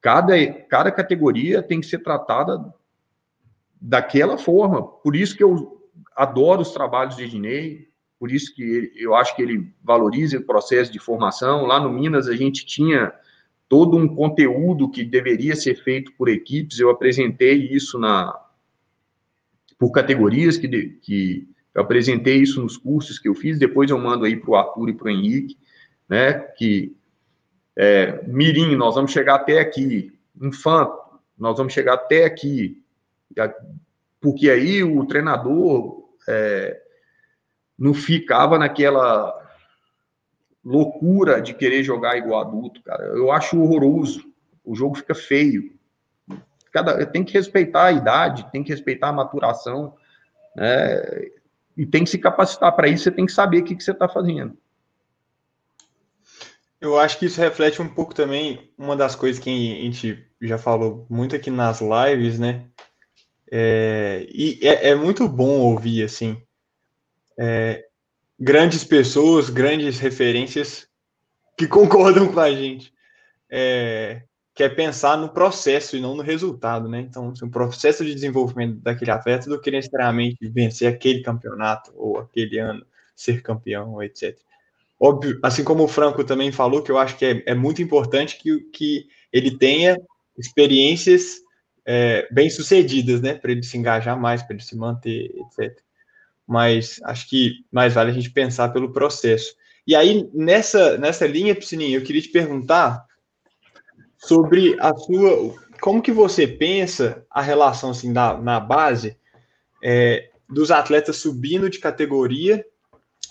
cada, 0.00 0.34
cada 0.68 0.92
categoria 0.92 1.62
tem 1.62 1.80
que 1.80 1.86
ser 1.86 1.98
tratada 1.98 2.72
daquela 3.80 4.36
forma. 4.36 4.82
Por 4.82 5.16
isso 5.16 5.36
que 5.36 5.42
eu 5.42 5.82
adoro 6.14 6.60
os 6.62 6.72
trabalhos 6.72 7.16
de 7.16 7.24
Ednei, 7.24 7.88
por 8.18 8.30
isso 8.30 8.54
que 8.54 8.62
ele, 8.62 8.92
eu 8.96 9.14
acho 9.14 9.34
que 9.34 9.42
ele 9.42 9.72
valoriza 9.82 10.38
o 10.38 10.44
processo 10.44 10.92
de 10.92 10.98
formação. 10.98 11.64
Lá 11.64 11.80
no 11.80 11.90
Minas 11.90 12.28
a 12.28 12.34
gente 12.34 12.66
tinha 12.66 13.12
todo 13.68 13.96
um 13.96 14.08
conteúdo 14.08 14.90
que 14.90 15.04
deveria 15.04 15.54
ser 15.54 15.76
feito 15.76 16.12
por 16.14 16.28
equipes. 16.28 16.80
Eu 16.80 16.90
apresentei 16.90 17.68
isso 17.70 17.98
na 17.98 18.36
por 19.78 19.90
categorias 19.92 20.56
que, 20.56 20.68
que 21.02 21.48
eu 21.74 21.82
apresentei 21.82 22.36
isso 22.36 22.62
nos 22.62 22.76
cursos 22.76 23.18
que 23.18 23.28
eu 23.28 23.34
fiz. 23.34 23.58
Depois 23.58 23.90
eu 23.90 23.98
mando 23.98 24.24
aí 24.24 24.36
para 24.36 24.50
o 24.50 24.56
Arthur 24.56 24.88
e 24.88 24.94
para 24.94 25.06
o 25.06 25.10
Henrique, 25.10 25.56
né? 26.08 26.34
Que 26.34 26.96
é, 27.76 28.22
Mirim, 28.26 28.74
nós 28.74 28.94
vamos 28.94 29.12
chegar 29.12 29.36
até 29.36 29.60
aqui. 29.60 30.12
Infanto, 30.40 30.98
nós 31.38 31.56
vamos 31.56 31.72
chegar 31.72 31.94
até 31.94 32.24
aqui 32.24 32.82
porque 34.20 34.50
aí 34.50 34.82
o 34.82 35.04
treinador 35.06 36.08
é, 36.28 36.80
não 37.78 37.94
ficava 37.94 38.58
naquela 38.58 39.34
loucura 40.64 41.40
de 41.40 41.54
querer 41.54 41.82
jogar 41.82 42.16
igual 42.16 42.40
adulto, 42.40 42.82
cara. 42.82 43.04
Eu 43.04 43.30
acho 43.30 43.60
horroroso. 43.60 44.24
O 44.64 44.74
jogo 44.74 44.96
fica 44.96 45.14
feio. 45.14 45.77
Cada, 46.72 47.06
tem 47.06 47.24
que 47.24 47.34
respeitar 47.34 47.86
a 47.86 47.92
idade, 47.92 48.50
tem 48.50 48.62
que 48.62 48.70
respeitar 48.70 49.08
a 49.08 49.12
maturação, 49.12 49.94
né? 50.56 51.30
E 51.76 51.86
tem 51.86 52.02
que 52.02 52.10
se 52.10 52.18
capacitar 52.18 52.74
para 52.74 52.88
isso. 52.88 53.04
Você 53.04 53.12
tem 53.12 53.24
que 53.24 53.32
saber 53.32 53.58
o 53.58 53.64
que, 53.64 53.76
que 53.76 53.84
você 53.84 53.92
está 53.92 54.08
fazendo. 54.08 54.56
Eu 56.80 56.98
acho 56.98 57.18
que 57.18 57.26
isso 57.26 57.40
reflete 57.40 57.80
um 57.80 57.88
pouco 57.88 58.14
também 58.14 58.72
uma 58.76 58.96
das 58.96 59.14
coisas 59.14 59.42
que 59.42 59.50
a 59.50 59.82
gente 59.82 60.26
já 60.40 60.58
falou 60.58 61.06
muito 61.08 61.34
aqui 61.34 61.50
nas 61.50 61.80
lives, 61.80 62.38
né? 62.38 62.66
É, 63.50 64.26
e 64.28 64.58
é, 64.62 64.90
é, 64.90 64.94
muito 64.94 65.28
bom 65.28 65.60
ouvir, 65.60 66.04
assim, 66.04 66.40
é, 67.38 67.84
grandes 68.38 68.84
pessoas, 68.84 69.48
grandes 69.48 69.98
referências 69.98 70.86
que 71.56 71.66
concordam 71.68 72.32
com 72.32 72.40
a 72.40 72.50
gente. 72.50 72.92
É, 73.50 74.22
que 74.58 74.64
é 74.64 74.68
pensar 74.68 75.16
no 75.16 75.28
processo 75.28 75.96
e 75.96 76.00
não 76.00 76.16
no 76.16 76.22
resultado, 76.24 76.88
né? 76.88 76.98
Então, 76.98 77.30
assim, 77.30 77.46
o 77.46 77.48
processo 77.48 78.04
de 78.04 78.12
desenvolvimento 78.12 78.80
daquele 78.80 79.12
atleta 79.12 79.48
do 79.48 79.60
que 79.60 79.70
necessariamente 79.70 80.36
vencer 80.48 80.92
aquele 80.92 81.22
campeonato 81.22 81.92
ou 81.94 82.18
aquele 82.18 82.58
ano 82.58 82.84
ser 83.14 83.40
campeão, 83.40 84.02
etc. 84.02 84.36
Óbvio, 84.98 85.38
assim 85.44 85.62
como 85.62 85.84
o 85.84 85.88
Franco 85.88 86.24
também 86.24 86.50
falou, 86.50 86.82
que 86.82 86.90
eu 86.90 86.98
acho 86.98 87.16
que 87.16 87.24
é, 87.24 87.42
é 87.46 87.54
muito 87.54 87.80
importante 87.80 88.36
que, 88.36 88.58
que 88.72 89.06
ele 89.32 89.56
tenha 89.56 89.96
experiências 90.36 91.36
é, 91.86 92.26
bem 92.28 92.50
sucedidas, 92.50 93.20
né? 93.20 93.34
Para 93.34 93.52
ele 93.52 93.62
se 93.62 93.78
engajar 93.78 94.20
mais, 94.20 94.42
para 94.42 94.56
ele 94.56 94.64
se 94.64 94.76
manter, 94.76 95.30
etc. 95.36 95.78
Mas 96.44 96.98
acho 97.04 97.28
que 97.28 97.64
mais 97.70 97.94
vale 97.94 98.10
a 98.10 98.14
gente 98.14 98.32
pensar 98.32 98.70
pelo 98.70 98.92
processo. 98.92 99.54
E 99.86 99.94
aí, 99.94 100.28
nessa, 100.34 100.98
nessa 100.98 101.28
linha, 101.28 101.54
Piscininha, 101.54 101.96
eu 101.96 102.02
queria 102.02 102.22
te 102.22 102.30
perguntar 102.30 103.06
sobre 104.18 104.76
a 104.80 104.94
sua. 104.94 105.54
Como 105.80 106.02
que 106.02 106.10
você 106.10 106.46
pensa 106.46 107.24
a 107.30 107.40
relação 107.40 107.90
assim, 107.90 108.12
da, 108.12 108.36
na 108.36 108.58
base 108.58 109.16
é, 109.82 110.30
dos 110.48 110.70
atletas 110.70 111.16
subindo 111.16 111.70
de 111.70 111.78
categoria 111.78 112.64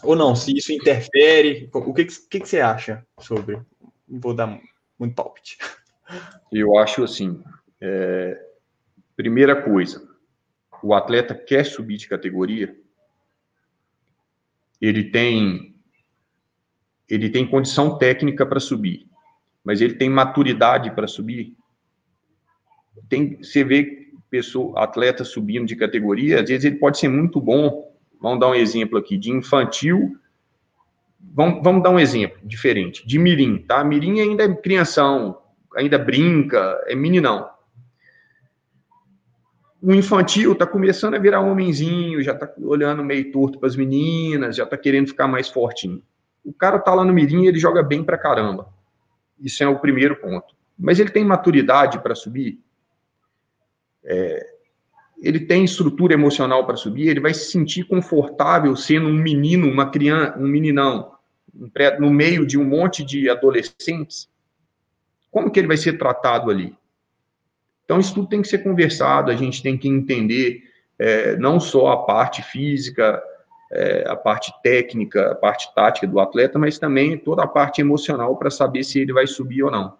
ou 0.01 0.15
não? 0.15 0.35
Se 0.35 0.55
isso 0.55 0.71
interfere? 0.71 1.69
O 1.73 1.93
que, 1.93 2.05
que, 2.05 2.39
que 2.39 2.47
você 2.47 2.61
acha 2.61 3.05
sobre? 3.19 3.59
Não 4.07 4.19
vou 4.19 4.33
dar 4.33 4.59
muito 4.97 5.13
palpite. 5.13 5.57
Eu 6.51 6.77
acho 6.77 7.03
assim, 7.03 7.43
é, 7.81 8.41
primeira 9.15 9.61
coisa, 9.61 10.07
o 10.81 10.93
atleta 10.93 11.35
quer 11.35 11.65
subir 11.65 11.97
de 11.97 12.07
categoria, 12.07 12.73
ele 14.79 15.11
tem 15.11 15.75
ele 17.09 17.29
tem 17.29 17.49
condição 17.49 17.97
técnica 17.97 18.45
para 18.45 18.59
subir, 18.59 19.09
mas 19.67 19.81
ele 19.81 19.95
tem 19.95 20.09
maturidade 20.09 20.89
para 20.91 21.05
subir. 21.07 21.53
Tem, 23.09 23.35
você 23.35 23.65
vê 23.65 24.07
pessoa, 24.29 24.81
atleta 24.81 25.25
subindo 25.25 25.65
de 25.65 25.75
categoria, 25.75 26.41
às 26.41 26.47
vezes 26.47 26.63
ele 26.63 26.77
pode 26.77 26.97
ser 26.97 27.09
muito 27.09 27.41
bom. 27.41 27.93
Vamos 28.21 28.39
dar 28.39 28.47
um 28.47 28.55
exemplo 28.55 28.97
aqui 28.97 29.17
de 29.17 29.29
infantil. 29.29 30.15
Vamos, 31.19 31.61
vamos 31.61 31.83
dar 31.83 31.89
um 31.89 31.99
exemplo 31.99 32.39
diferente 32.45 33.05
de 33.05 33.19
mirim, 33.19 33.57
tá? 33.57 33.83
Mirim 33.83 34.21
ainda 34.21 34.45
é 34.45 34.55
crianção, 34.55 35.37
ainda 35.75 35.99
brinca, 35.99 36.81
é 36.87 36.95
meninão 36.95 37.49
o 39.81 39.93
infantil 39.93 40.53
está 40.53 40.65
começando 40.65 41.13
a 41.13 41.19
virar 41.19 41.41
homenzinho, 41.41 42.23
já 42.23 42.31
está 42.31 42.51
olhando 42.57 43.03
meio 43.03 43.31
torto 43.31 43.59
para 43.59 43.67
as 43.67 43.75
meninas, 43.75 44.55
já 44.55 44.63
está 44.63 44.75
querendo 44.75 45.07
ficar 45.07 45.27
mais 45.27 45.49
fortinho. 45.49 46.01
O 46.43 46.51
cara 46.51 46.77
está 46.77 46.95
lá 46.95 47.03
no 47.05 47.13
mirim 47.13 47.45
ele 47.45 47.59
joga 47.59 47.83
bem 47.83 48.03
para 48.03 48.17
caramba. 48.17 48.73
Isso 49.39 49.63
é 49.63 49.67
o 49.67 49.79
primeiro 49.79 50.15
ponto. 50.15 50.55
Mas 50.77 50.99
ele 50.99 51.09
tem 51.09 51.25
maturidade 51.25 51.99
para 51.99 52.15
subir? 52.15 52.59
É, 54.03 54.45
ele 55.21 55.39
tem 55.39 55.63
estrutura 55.63 56.13
emocional 56.13 56.65
para 56.65 56.75
subir? 56.75 57.07
Ele 57.07 57.19
vai 57.19 57.33
se 57.33 57.51
sentir 57.51 57.83
confortável 57.83 58.75
sendo 58.75 59.07
um 59.07 59.13
menino, 59.13 59.69
uma 59.69 59.89
criança, 59.89 60.37
um 60.37 60.47
meninão, 60.47 61.13
no 61.99 62.11
meio 62.11 62.45
de 62.45 62.57
um 62.57 62.63
monte 62.63 63.03
de 63.03 63.29
adolescentes? 63.29 64.29
Como 65.31 65.49
que 65.51 65.59
ele 65.59 65.67
vai 65.67 65.77
ser 65.77 65.97
tratado 65.97 66.51
ali? 66.51 66.75
Então, 67.83 67.99
isso 67.99 68.13
tudo 68.13 68.27
tem 68.27 68.41
que 68.41 68.47
ser 68.47 68.59
conversado, 68.59 69.31
a 69.31 69.35
gente 69.35 69.63
tem 69.63 69.77
que 69.77 69.87
entender 69.87 70.63
é, 70.99 71.37
não 71.37 71.59
só 71.59 71.87
a 71.87 72.05
parte 72.05 72.43
física, 72.43 73.21
é, 73.71 74.05
a 74.07 74.15
parte 74.15 74.53
técnica, 74.63 75.31
a 75.31 75.35
parte 75.35 75.73
tática 75.75 76.07
do 76.07 76.19
atleta, 76.19 76.57
mas 76.57 76.79
também 76.79 77.17
toda 77.17 77.43
a 77.43 77.47
parte 77.47 77.81
emocional 77.81 78.35
para 78.37 78.49
saber 78.49 78.83
se 78.83 78.99
ele 78.99 79.13
vai 79.13 79.27
subir 79.27 79.63
ou 79.63 79.71
não. 79.71 79.97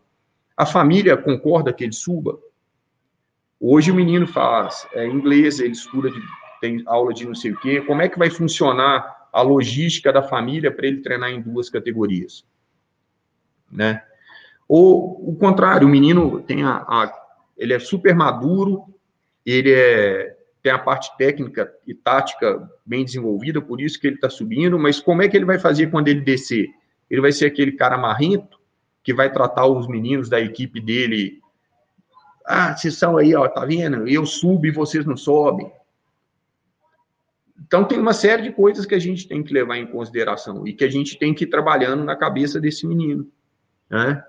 A 0.56 0.66
família 0.66 1.18
concorda 1.18 1.74
que 1.74 1.84
ele 1.84 1.94
suba? 1.94 2.40
Hoje 3.60 3.92
o 3.92 3.96
menino 3.96 4.28
faz 4.28 4.88
é, 4.94 5.06
inglês, 5.06 5.60
ele 5.60 5.74
estuda, 5.74 6.10
de, 6.10 6.22
tem 6.62 6.84
aula 6.86 7.14
de 7.14 7.26
não 7.26 7.36
sei 7.36 7.52
o 7.52 7.60
quê. 7.60 7.82
Como 7.82 8.02
é 8.02 8.10
que 8.10 8.18
vai 8.18 8.30
funcionar 8.30 9.28
a 9.32 9.42
logística 9.42 10.12
da 10.14 10.24
família 10.24 10.72
para 10.72 10.88
ele 10.88 11.02
treinar 11.02 11.32
em 11.32 11.42
duas 11.42 11.70
categorias? 11.70 12.46
Né? 13.72 14.02
Ou 14.68 15.30
o 15.30 15.36
contrário, 15.36 15.88
o 15.88 15.92
menino 15.92 16.42
tem 16.42 16.64
a, 16.64 16.78
a 16.88 17.28
ele 17.58 17.74
é 17.74 17.80
super 17.80 18.16
maduro, 18.16 18.84
ele 19.46 19.74
é, 19.74 20.37
tem 20.68 20.74
a 20.74 20.78
parte 20.78 21.16
técnica 21.18 21.74
e 21.88 21.94
tática 21.94 22.70
bem 22.86 23.06
desenvolvida, 23.06 23.62
por 23.62 23.80
isso 23.80 23.98
que 23.98 24.06
ele 24.06 24.18
está 24.18 24.30
subindo, 24.30 24.78
mas 24.78 25.00
como 25.00 25.22
é 25.22 25.30
que 25.30 25.38
ele 25.38 25.46
vai 25.46 25.58
fazer 25.58 25.90
quando 25.90 26.10
ele 26.10 26.20
descer? 26.20 26.68
Ele 27.10 27.22
vai 27.22 27.32
ser 27.32 27.46
aquele 27.46 27.72
cara 27.72 27.98
marrento, 27.98 28.60
que 29.02 29.14
vai 29.14 29.32
tratar 29.32 29.66
os 29.66 29.88
meninos 29.88 30.28
da 30.28 30.42
equipe 30.42 30.82
dele, 30.82 31.40
ah, 32.46 32.76
vocês 32.76 32.96
são 32.96 33.16
aí, 33.16 33.34
ó, 33.34 33.48
tá 33.48 33.64
vendo? 33.64 34.10
Eu 34.10 34.26
subo 34.26 34.66
e 34.66 34.72
vocês 34.72 35.06
não 35.06 35.16
sobem. 35.16 35.72
Então, 37.66 37.86
tem 37.86 37.98
uma 37.98 38.14
série 38.14 38.44
de 38.44 38.52
coisas 38.52 38.86
que 38.86 38.96
a 38.96 39.00
gente 39.00 39.26
tem 39.26 39.42
que 39.42 39.54
levar 39.54 39.78
em 39.78 39.88
consideração 39.88 40.68
e 40.68 40.74
que 40.74 40.84
a 40.84 40.90
gente 40.90 41.18
tem 41.18 41.34
que 41.34 41.46
ir 41.46 41.48
trabalhando 41.48 42.04
na 42.04 42.18
cabeça 42.18 42.60
desse 42.60 42.86
menino. 42.86 43.26
Né? 43.90 44.22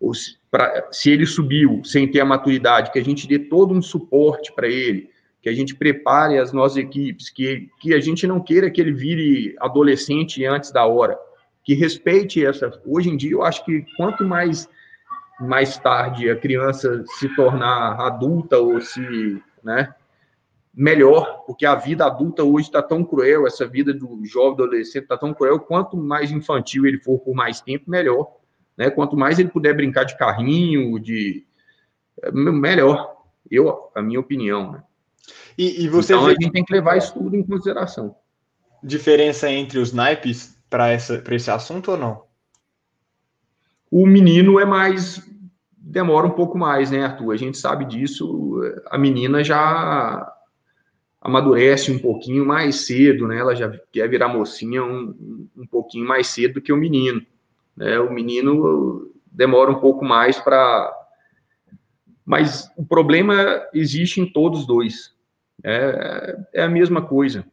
ou 0.00 0.12
se, 0.12 0.36
pra, 0.50 0.88
se 0.92 1.10
ele 1.10 1.26
subiu 1.26 1.82
sem 1.84 2.10
ter 2.10 2.20
a 2.20 2.24
maturidade, 2.24 2.92
que 2.92 2.98
a 2.98 3.04
gente 3.04 3.26
dê 3.26 3.38
todo 3.38 3.72
um 3.72 3.80
suporte 3.80 4.52
para 4.52 4.68
ele, 4.68 5.10
que 5.46 5.50
a 5.50 5.54
gente 5.54 5.76
prepare 5.76 6.40
as 6.40 6.52
nossas 6.52 6.76
equipes, 6.76 7.30
que, 7.30 7.70
que 7.78 7.94
a 7.94 8.00
gente 8.00 8.26
não 8.26 8.40
queira 8.40 8.68
que 8.68 8.80
ele 8.80 8.92
vire 8.92 9.54
adolescente 9.60 10.44
antes 10.44 10.72
da 10.72 10.84
hora, 10.84 11.16
que 11.62 11.72
respeite 11.72 12.44
essa. 12.44 12.68
Hoje 12.84 13.10
em 13.10 13.16
dia, 13.16 13.30
eu 13.30 13.44
acho 13.44 13.64
que 13.64 13.86
quanto 13.96 14.24
mais 14.24 14.68
mais 15.38 15.78
tarde 15.78 16.28
a 16.28 16.34
criança 16.34 17.04
se 17.06 17.28
tornar 17.36 17.92
adulta 18.00 18.58
ou 18.58 18.80
se, 18.80 19.40
né, 19.62 19.94
melhor, 20.74 21.44
porque 21.46 21.64
a 21.64 21.76
vida 21.76 22.04
adulta 22.04 22.42
hoje 22.42 22.66
está 22.66 22.82
tão 22.82 23.04
cruel, 23.04 23.46
essa 23.46 23.68
vida 23.68 23.94
do 23.94 24.24
jovem 24.24 24.54
adolescente 24.54 25.04
está 25.04 25.16
tão 25.16 25.32
cruel, 25.32 25.60
quanto 25.60 25.96
mais 25.96 26.32
infantil 26.32 26.86
ele 26.86 26.98
for 26.98 27.20
por 27.20 27.36
mais 27.36 27.60
tempo, 27.60 27.88
melhor. 27.88 28.32
Né? 28.76 28.90
Quanto 28.90 29.16
mais 29.16 29.38
ele 29.38 29.50
puder 29.50 29.76
brincar 29.76 30.02
de 30.02 30.18
carrinho, 30.18 30.98
de 30.98 31.46
é, 32.20 32.32
melhor. 32.32 33.14
Eu, 33.48 33.92
a 33.94 34.02
minha 34.02 34.18
opinião. 34.18 34.72
Né? 34.72 34.82
E, 35.56 35.84
e 35.84 35.88
você 35.88 36.14
então 36.14 36.26
a 36.26 36.30
gente 36.30 36.50
tem 36.50 36.64
que 36.64 36.72
levar 36.72 36.96
isso 36.96 37.14
tudo 37.14 37.36
em 37.36 37.42
consideração. 37.42 38.14
Diferença 38.82 39.50
entre 39.50 39.78
os 39.78 39.92
naipes 39.92 40.56
para 40.68 40.94
esse 40.94 41.50
assunto 41.50 41.92
ou 41.92 41.96
não? 41.96 42.22
O 43.90 44.06
menino 44.06 44.60
é 44.60 44.64
mais 44.64 45.22
demora 45.86 46.26
um 46.26 46.30
pouco 46.30 46.58
mais, 46.58 46.90
né, 46.90 47.04
Arthur? 47.04 47.32
A 47.32 47.36
gente 47.36 47.56
sabe 47.56 47.84
disso. 47.84 48.60
A 48.90 48.98
menina 48.98 49.42
já 49.44 50.32
amadurece 51.20 51.90
um 51.92 51.98
pouquinho 51.98 52.44
mais 52.44 52.86
cedo, 52.86 53.26
né? 53.26 53.38
Ela 53.38 53.54
já 53.54 53.72
quer 53.92 54.08
virar 54.08 54.28
mocinha 54.28 54.84
um, 54.84 55.48
um 55.56 55.66
pouquinho 55.66 56.06
mais 56.06 56.26
cedo 56.26 56.54
do 56.54 56.60
que 56.60 56.72
o 56.72 56.76
menino. 56.76 57.24
Né? 57.76 57.98
O 58.00 58.12
menino 58.12 59.10
demora 59.26 59.70
um 59.70 59.80
pouco 59.80 60.04
mais 60.04 60.38
para. 60.38 60.92
Mas 62.24 62.68
o 62.76 62.84
problema 62.84 63.62
existe 63.72 64.20
em 64.20 64.30
todos 64.30 64.60
os 64.60 64.66
dois. 64.66 65.15
É, 65.68 66.38
é 66.54 66.62
a 66.62 66.68
mesma 66.68 67.02
coisa. 67.02 67.44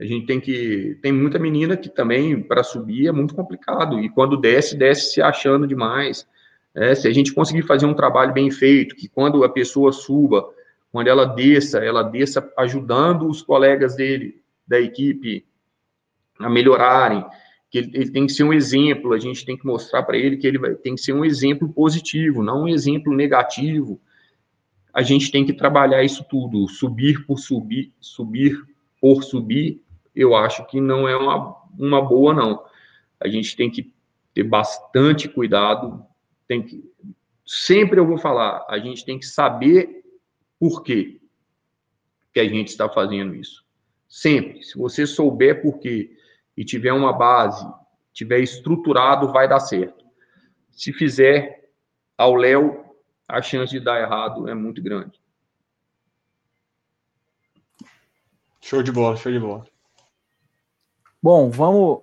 A 0.00 0.04
gente 0.04 0.26
tem 0.26 0.40
que. 0.40 0.98
Tem 1.00 1.12
muita 1.12 1.38
menina 1.38 1.76
que 1.76 1.88
também, 1.88 2.42
para 2.42 2.64
subir, 2.64 3.06
é 3.06 3.12
muito 3.12 3.36
complicado. 3.36 4.00
E 4.00 4.08
quando 4.08 4.36
desce, 4.36 4.76
desce 4.76 5.12
se 5.12 5.22
achando 5.22 5.64
demais. 5.64 6.26
É, 6.74 6.92
se 6.92 7.06
a 7.06 7.12
gente 7.12 7.32
conseguir 7.32 7.62
fazer 7.62 7.86
um 7.86 7.94
trabalho 7.94 8.32
bem 8.32 8.50
feito, 8.50 8.96
que 8.96 9.08
quando 9.08 9.44
a 9.44 9.48
pessoa 9.48 9.92
suba, 9.92 10.44
quando 10.90 11.06
ela 11.06 11.24
desça, 11.24 11.78
ela 11.78 12.02
desça 12.02 12.52
ajudando 12.58 13.28
os 13.28 13.42
colegas 13.42 13.94
dele, 13.94 14.42
da 14.66 14.80
equipe, 14.80 15.46
a 16.40 16.50
melhorarem, 16.50 17.24
que 17.70 17.78
ele, 17.78 17.90
ele, 17.94 18.10
tem 18.10 18.26
que 18.26 18.32
ser 18.32 18.42
um 18.42 18.52
exemplo, 18.52 19.12
a 19.12 19.20
gente 19.20 19.46
tem 19.46 19.56
que 19.56 19.64
mostrar 19.64 20.02
para 20.02 20.16
ele 20.16 20.36
que 20.36 20.48
ele 20.48 20.58
vai, 20.58 20.74
tem 20.74 20.96
que 20.96 21.00
ser 21.00 21.12
um 21.12 21.24
exemplo 21.24 21.72
positivo, 21.72 22.42
não 22.42 22.62
um 22.64 22.68
exemplo 22.68 23.14
negativo. 23.14 24.00
A 24.94 25.02
gente 25.02 25.30
tem 25.30 25.44
que 25.44 25.52
trabalhar 25.52 26.04
isso 26.04 26.24
tudo, 26.24 26.68
subir 26.68 27.26
por 27.26 27.38
subir, 27.38 27.92
subir 28.00 28.64
por 29.00 29.22
subir, 29.22 29.82
eu 30.14 30.34
acho 30.36 30.64
que 30.66 30.80
não 30.80 31.08
é 31.08 31.16
uma, 31.16 31.56
uma 31.76 32.00
boa, 32.00 32.32
não. 32.32 32.64
A 33.20 33.28
gente 33.28 33.56
tem 33.56 33.70
que 33.70 33.92
ter 34.32 34.44
bastante 34.44 35.28
cuidado, 35.28 36.04
tem 36.46 36.62
que, 36.62 36.84
sempre 37.44 37.98
eu 37.98 38.06
vou 38.06 38.16
falar, 38.16 38.64
a 38.68 38.78
gente 38.78 39.04
tem 39.04 39.18
que 39.18 39.26
saber 39.26 40.04
por 40.58 40.82
quê 40.82 41.20
que 42.32 42.40
a 42.40 42.48
gente 42.48 42.68
está 42.68 42.88
fazendo 42.88 43.34
isso. 43.34 43.64
Sempre. 44.08 44.62
Se 44.62 44.78
você 44.78 45.06
souber 45.06 45.60
por 45.60 45.78
quê, 45.78 46.16
e 46.56 46.64
tiver 46.64 46.92
uma 46.92 47.12
base, 47.12 47.66
tiver 48.12 48.40
estruturado, 48.40 49.32
vai 49.32 49.48
dar 49.48 49.60
certo. 49.60 50.04
Se 50.70 50.92
fizer 50.92 51.70
ao 52.16 52.34
Léo, 52.34 52.83
a 53.28 53.42
chance 53.42 53.72
de 53.72 53.80
dar 53.80 54.00
errado 54.00 54.48
é 54.48 54.54
muito 54.54 54.82
grande. 54.82 55.20
Show 58.60 58.82
de 58.82 58.90
bola, 58.90 59.16
show 59.16 59.30
de 59.30 59.38
bola. 59.38 59.66
Bom, 61.22 61.50
vamos 61.50 62.02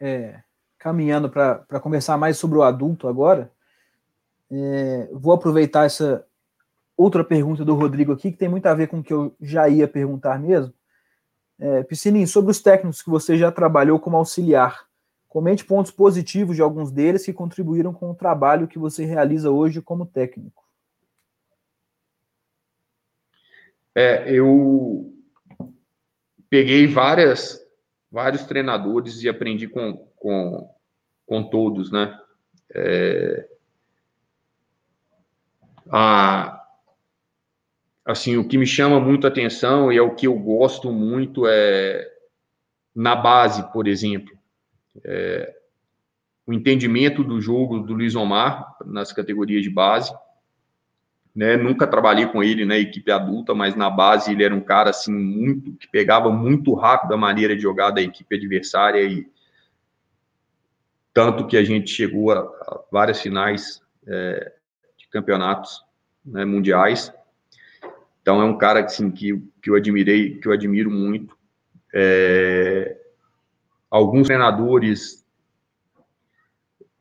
é, 0.00 0.42
caminhando 0.78 1.30
para 1.30 1.80
conversar 1.80 2.16
mais 2.18 2.36
sobre 2.36 2.58
o 2.58 2.62
adulto 2.62 3.08
agora. 3.08 3.52
É, 4.50 5.08
vou 5.12 5.32
aproveitar 5.32 5.86
essa 5.86 6.26
outra 6.96 7.24
pergunta 7.24 7.64
do 7.64 7.74
Rodrigo 7.74 8.12
aqui, 8.12 8.30
que 8.30 8.36
tem 8.36 8.48
muito 8.48 8.66
a 8.66 8.74
ver 8.74 8.88
com 8.88 8.98
o 8.98 9.02
que 9.02 9.12
eu 9.12 9.34
já 9.40 9.68
ia 9.68 9.88
perguntar 9.88 10.38
mesmo. 10.38 10.72
É, 11.58 11.82
Piscininho, 11.82 12.26
sobre 12.26 12.50
os 12.50 12.60
técnicos 12.60 13.02
que 13.02 13.08
você 13.08 13.38
já 13.38 13.52
trabalhou 13.52 13.98
como 13.98 14.16
auxiliar, 14.16 14.86
comente 15.28 15.64
pontos 15.64 15.92
positivos 15.92 16.56
de 16.56 16.62
alguns 16.62 16.90
deles 16.90 17.24
que 17.24 17.32
contribuíram 17.32 17.92
com 17.92 18.10
o 18.10 18.14
trabalho 18.14 18.68
que 18.68 18.78
você 18.78 19.04
realiza 19.04 19.50
hoje 19.50 19.80
como 19.80 20.04
técnico. 20.04 20.61
É, 23.94 24.32
eu 24.32 25.12
peguei 26.48 26.86
várias, 26.86 27.60
vários 28.10 28.44
treinadores 28.44 29.22
e 29.22 29.28
aprendi 29.28 29.68
com, 29.68 29.96
com, 30.16 30.70
com 31.26 31.42
todos, 31.44 31.90
né? 31.90 32.18
É, 32.74 33.48
a, 35.90 36.62
assim, 38.04 38.36
o 38.36 38.48
que 38.48 38.56
me 38.56 38.66
chama 38.66 38.98
muito 38.98 39.26
atenção 39.26 39.92
e 39.92 39.98
é 39.98 40.02
o 40.02 40.14
que 40.14 40.26
eu 40.26 40.38
gosto 40.38 40.90
muito 40.90 41.46
é 41.46 42.10
na 42.94 43.14
base, 43.14 43.70
por 43.72 43.86
exemplo. 43.86 44.36
É, 45.04 45.54
o 46.46 46.52
entendimento 46.52 47.22
do 47.22 47.40
jogo 47.40 47.80
do 47.80 47.94
Luiz 47.94 48.14
Omar 48.14 48.76
nas 48.84 49.12
categorias 49.12 49.62
de 49.62 49.70
base. 49.70 50.12
Né? 51.34 51.56
Nunca 51.56 51.86
trabalhei 51.86 52.26
com 52.26 52.42
ele 52.42 52.64
na 52.64 52.76
equipe 52.76 53.10
adulta, 53.10 53.54
mas 53.54 53.74
na 53.74 53.88
base 53.88 54.32
ele 54.32 54.44
era 54.44 54.54
um 54.54 54.60
cara 54.60 54.90
assim 54.90 55.12
muito 55.12 55.72
que 55.74 55.88
pegava 55.88 56.30
muito 56.30 56.74
rápido 56.74 57.14
a 57.14 57.16
maneira 57.16 57.56
de 57.56 57.62
jogar 57.62 57.90
da 57.90 58.02
equipe 58.02 58.36
adversária 58.36 59.02
e 59.02 59.26
tanto 61.14 61.46
que 61.46 61.56
a 61.56 61.64
gente 61.64 61.90
chegou 61.90 62.32
a, 62.32 62.40
a 62.40 62.80
várias 62.90 63.20
finais 63.20 63.82
é, 64.06 64.52
de 64.98 65.08
campeonatos 65.08 65.82
né, 66.24 66.44
mundiais. 66.44 67.12
Então 68.20 68.40
é 68.40 68.44
um 68.44 68.56
cara 68.56 68.84
assim, 68.84 69.10
que, 69.10 69.42
que 69.60 69.70
eu 69.70 69.74
admirei, 69.74 70.38
que 70.38 70.46
eu 70.46 70.52
admiro 70.52 70.90
muito. 70.90 71.36
É, 71.94 72.96
alguns 73.90 74.26
treinadores 74.26 75.22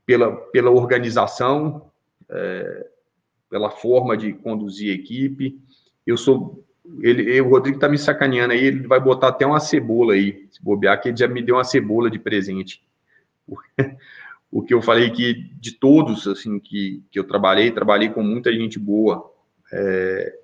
pela, 0.06 0.36
pela 0.36 0.72
organização, 0.72 1.90
é, 2.30 2.91
pela 3.52 3.70
forma 3.70 4.16
de 4.16 4.32
conduzir 4.32 4.90
a 4.90 4.96
equipe. 4.96 5.60
Eu 6.08 6.16
sou. 6.16 6.66
Ele, 7.02 7.40
o 7.42 7.50
Rodrigo 7.50 7.78
tá 7.78 7.88
me 7.88 7.98
sacaneando 7.98 8.54
aí, 8.54 8.64
ele 8.66 8.88
vai 8.88 9.00
botar 9.00 9.28
até 9.28 9.46
uma 9.46 9.60
cebola 9.60 10.14
aí, 10.14 10.48
se 10.50 10.64
bobear, 10.64 11.00
que 11.00 11.10
ele 11.10 11.18
já 11.18 11.28
me 11.28 11.42
deu 11.42 11.56
uma 11.56 11.64
cebola 11.64 12.10
de 12.10 12.18
presente. 12.18 12.82
o 14.50 14.64
que 14.64 14.74
eu 14.74 14.82
falei 14.82 15.12
que 15.12 15.52
de 15.60 15.74
todos 15.74 16.28
assim 16.28 16.60
que, 16.60 17.04
que 17.12 17.20
eu 17.20 17.24
trabalhei, 17.26 17.70
trabalhei 17.72 18.10
com 18.10 18.24
muita 18.24 18.52
gente 18.52 18.80
boa. 18.80 19.32
É, 19.72 20.40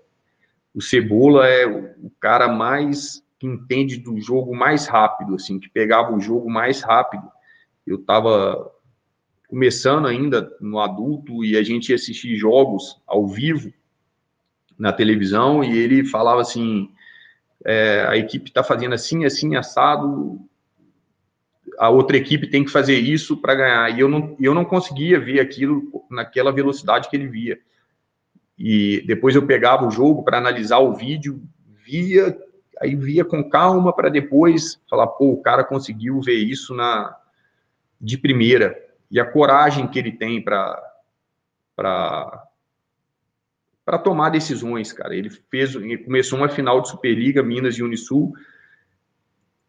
o 0.75 0.81
Cebola 0.81 1.47
é 1.47 1.65
o 1.65 2.11
cara 2.19 2.47
mais 2.47 3.23
que 3.39 3.47
entende 3.47 3.97
do 3.97 4.19
jogo 4.19 4.55
mais 4.55 4.85
rápido, 4.85 5.35
assim, 5.35 5.59
que 5.59 5.69
pegava 5.69 6.13
o 6.13 6.19
jogo 6.19 6.49
mais 6.49 6.81
rápido. 6.81 7.23
Eu 7.85 7.95
estava 7.95 8.71
começando 9.47 10.07
ainda 10.07 10.51
no 10.59 10.79
adulto 10.79 11.43
e 11.43 11.57
a 11.57 11.63
gente 11.63 11.89
ia 11.89 11.95
assistir 11.95 12.35
jogos 12.35 13.01
ao 13.07 13.27
vivo 13.27 13.71
na 14.77 14.91
televisão 14.93 15.63
e 15.63 15.77
ele 15.77 16.05
falava 16.05 16.41
assim: 16.41 16.89
é, 17.65 18.05
a 18.07 18.17
equipe 18.17 18.49
está 18.49 18.63
fazendo 18.63 18.93
assim, 18.93 19.25
assim, 19.25 19.55
assado, 19.55 20.39
a 21.77 21.89
outra 21.89 22.17
equipe 22.17 22.47
tem 22.47 22.63
que 22.63 22.71
fazer 22.71 22.97
isso 22.97 23.37
para 23.37 23.55
ganhar. 23.55 23.97
E 23.97 23.99
eu 23.99 24.09
não, 24.09 24.35
eu 24.39 24.53
não 24.53 24.65
conseguia 24.65 25.19
ver 25.19 25.39
aquilo 25.39 26.05
naquela 26.09 26.51
velocidade 26.51 27.09
que 27.09 27.15
ele 27.15 27.27
via. 27.27 27.59
E 28.57 29.03
depois 29.05 29.35
eu 29.35 29.45
pegava 29.45 29.85
o 29.85 29.91
jogo 29.91 30.23
para 30.23 30.37
analisar 30.37 30.79
o 30.79 30.93
vídeo, 30.93 31.41
via, 31.85 32.35
aí 32.81 32.95
via 32.95 33.23
com 33.23 33.47
calma 33.47 33.93
para 33.93 34.09
depois 34.09 34.81
falar, 34.89 35.07
pô, 35.07 35.31
o 35.33 35.41
cara 35.41 35.63
conseguiu 35.63 36.19
ver 36.21 36.37
isso 36.37 36.73
na 36.73 37.15
de 37.99 38.17
primeira. 38.17 38.75
E 39.09 39.19
a 39.19 39.25
coragem 39.25 39.87
que 39.87 39.99
ele 39.99 40.11
tem 40.11 40.41
para 40.41 40.83
para 41.75 43.99
tomar 43.99 44.31
decisões, 44.31 44.91
cara. 44.91 45.15
Ele 45.15 45.29
fez, 45.29 45.75
ele 45.75 45.99
começou 45.99 46.39
uma 46.39 46.49
final 46.49 46.81
de 46.81 46.89
Superliga 46.89 47.41
Minas 47.41 47.75
e 47.75 47.83
Unisul 47.83 48.33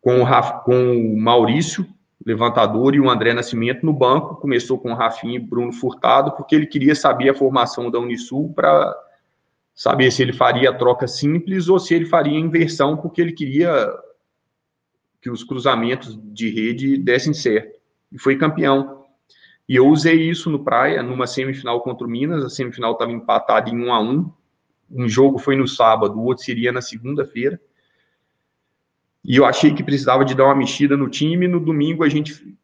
com 0.01 0.23
o, 0.23 0.63
com 0.65 0.97
o 0.97 1.21
Maurício 1.21 1.87
levantador, 2.27 2.95
e 2.95 3.01
o 3.01 3.09
André 3.09 3.33
Nascimento 3.33 3.87
no 3.87 3.93
banco. 3.93 4.37
Começou 4.37 4.79
com 4.79 4.93
o 4.93 4.95
Rafinha 4.95 5.37
e 5.37 5.41
Bruno 5.41 5.73
Furtado, 5.73 6.33
porque 6.33 6.55
ele 6.55 6.67
queria 6.67 6.95
saber 6.95 7.31
a 7.31 7.35
formação 7.35 7.91
da 7.91 7.99
Unisul 7.99 8.53
para 8.53 8.95
saber 9.75 10.11
se 10.11 10.23
ele 10.23 10.33
faria 10.33 10.71
a 10.71 10.75
troca 10.75 11.07
simples 11.07 11.69
ou 11.69 11.79
se 11.79 11.95
ele 11.95 12.05
faria 12.05 12.37
a 12.37 12.41
inversão, 12.41 12.97
porque 12.97 13.21
ele 13.21 13.33
queria 13.33 13.89
que 15.23 15.31
os 15.31 15.45
cruzamentos 15.45 16.19
de 16.33 16.51
rede 16.51 16.99
dessem 16.99 17.33
certo. 17.33 17.79
E 18.11 18.19
foi 18.19 18.37
campeão. 18.37 18.98
E 19.69 19.77
eu 19.77 19.87
usei 19.87 20.29
isso 20.29 20.49
no 20.49 20.65
Praia, 20.65 21.03
numa 21.03 21.27
semifinal 21.27 21.83
contra 21.83 22.07
o 22.07 22.11
Minas. 22.11 22.45
A 22.45 22.49
semifinal 22.49 22.93
estava 22.93 23.13
empatada 23.13 23.69
em 23.69 23.79
1 23.79 23.93
a 23.93 24.01
1 24.01 24.33
Um 24.91 25.09
jogo 25.09 25.39
foi 25.39 25.57
no 25.57 25.69
sábado, 25.69 26.19
o 26.19 26.25
outro 26.25 26.43
seria 26.45 26.73
na 26.73 26.81
segunda-feira. 26.81 27.61
E 29.23 29.37
eu 29.37 29.45
achei 29.45 29.75
que 29.75 29.83
precisava 29.83 30.25
de 30.25 30.35
dar 30.35 30.47
uma 30.47 30.55
mexida 30.55 30.97
no 30.97 31.11
time. 31.11 31.47
No 31.47 31.61
domingo 31.61 32.03
a 32.03 32.09
gente 32.09 32.57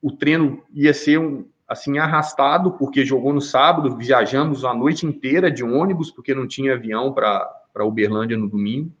o 0.00 0.10
treino 0.10 0.62
ia 0.72 0.94
ser 0.94 1.18
um 1.18 1.46
assim 1.68 1.98
arrastado 1.98 2.72
porque 2.72 3.04
jogou 3.04 3.32
no 3.32 3.40
sábado, 3.40 3.96
viajamos 3.96 4.64
a 4.64 4.74
noite 4.74 5.06
inteira 5.06 5.50
de 5.50 5.62
ônibus 5.62 6.10
porque 6.10 6.34
não 6.34 6.48
tinha 6.48 6.72
avião 6.72 7.12
para 7.12 7.84
Uberlândia 7.84 8.36
no 8.36 8.48
domingo. 8.48 8.92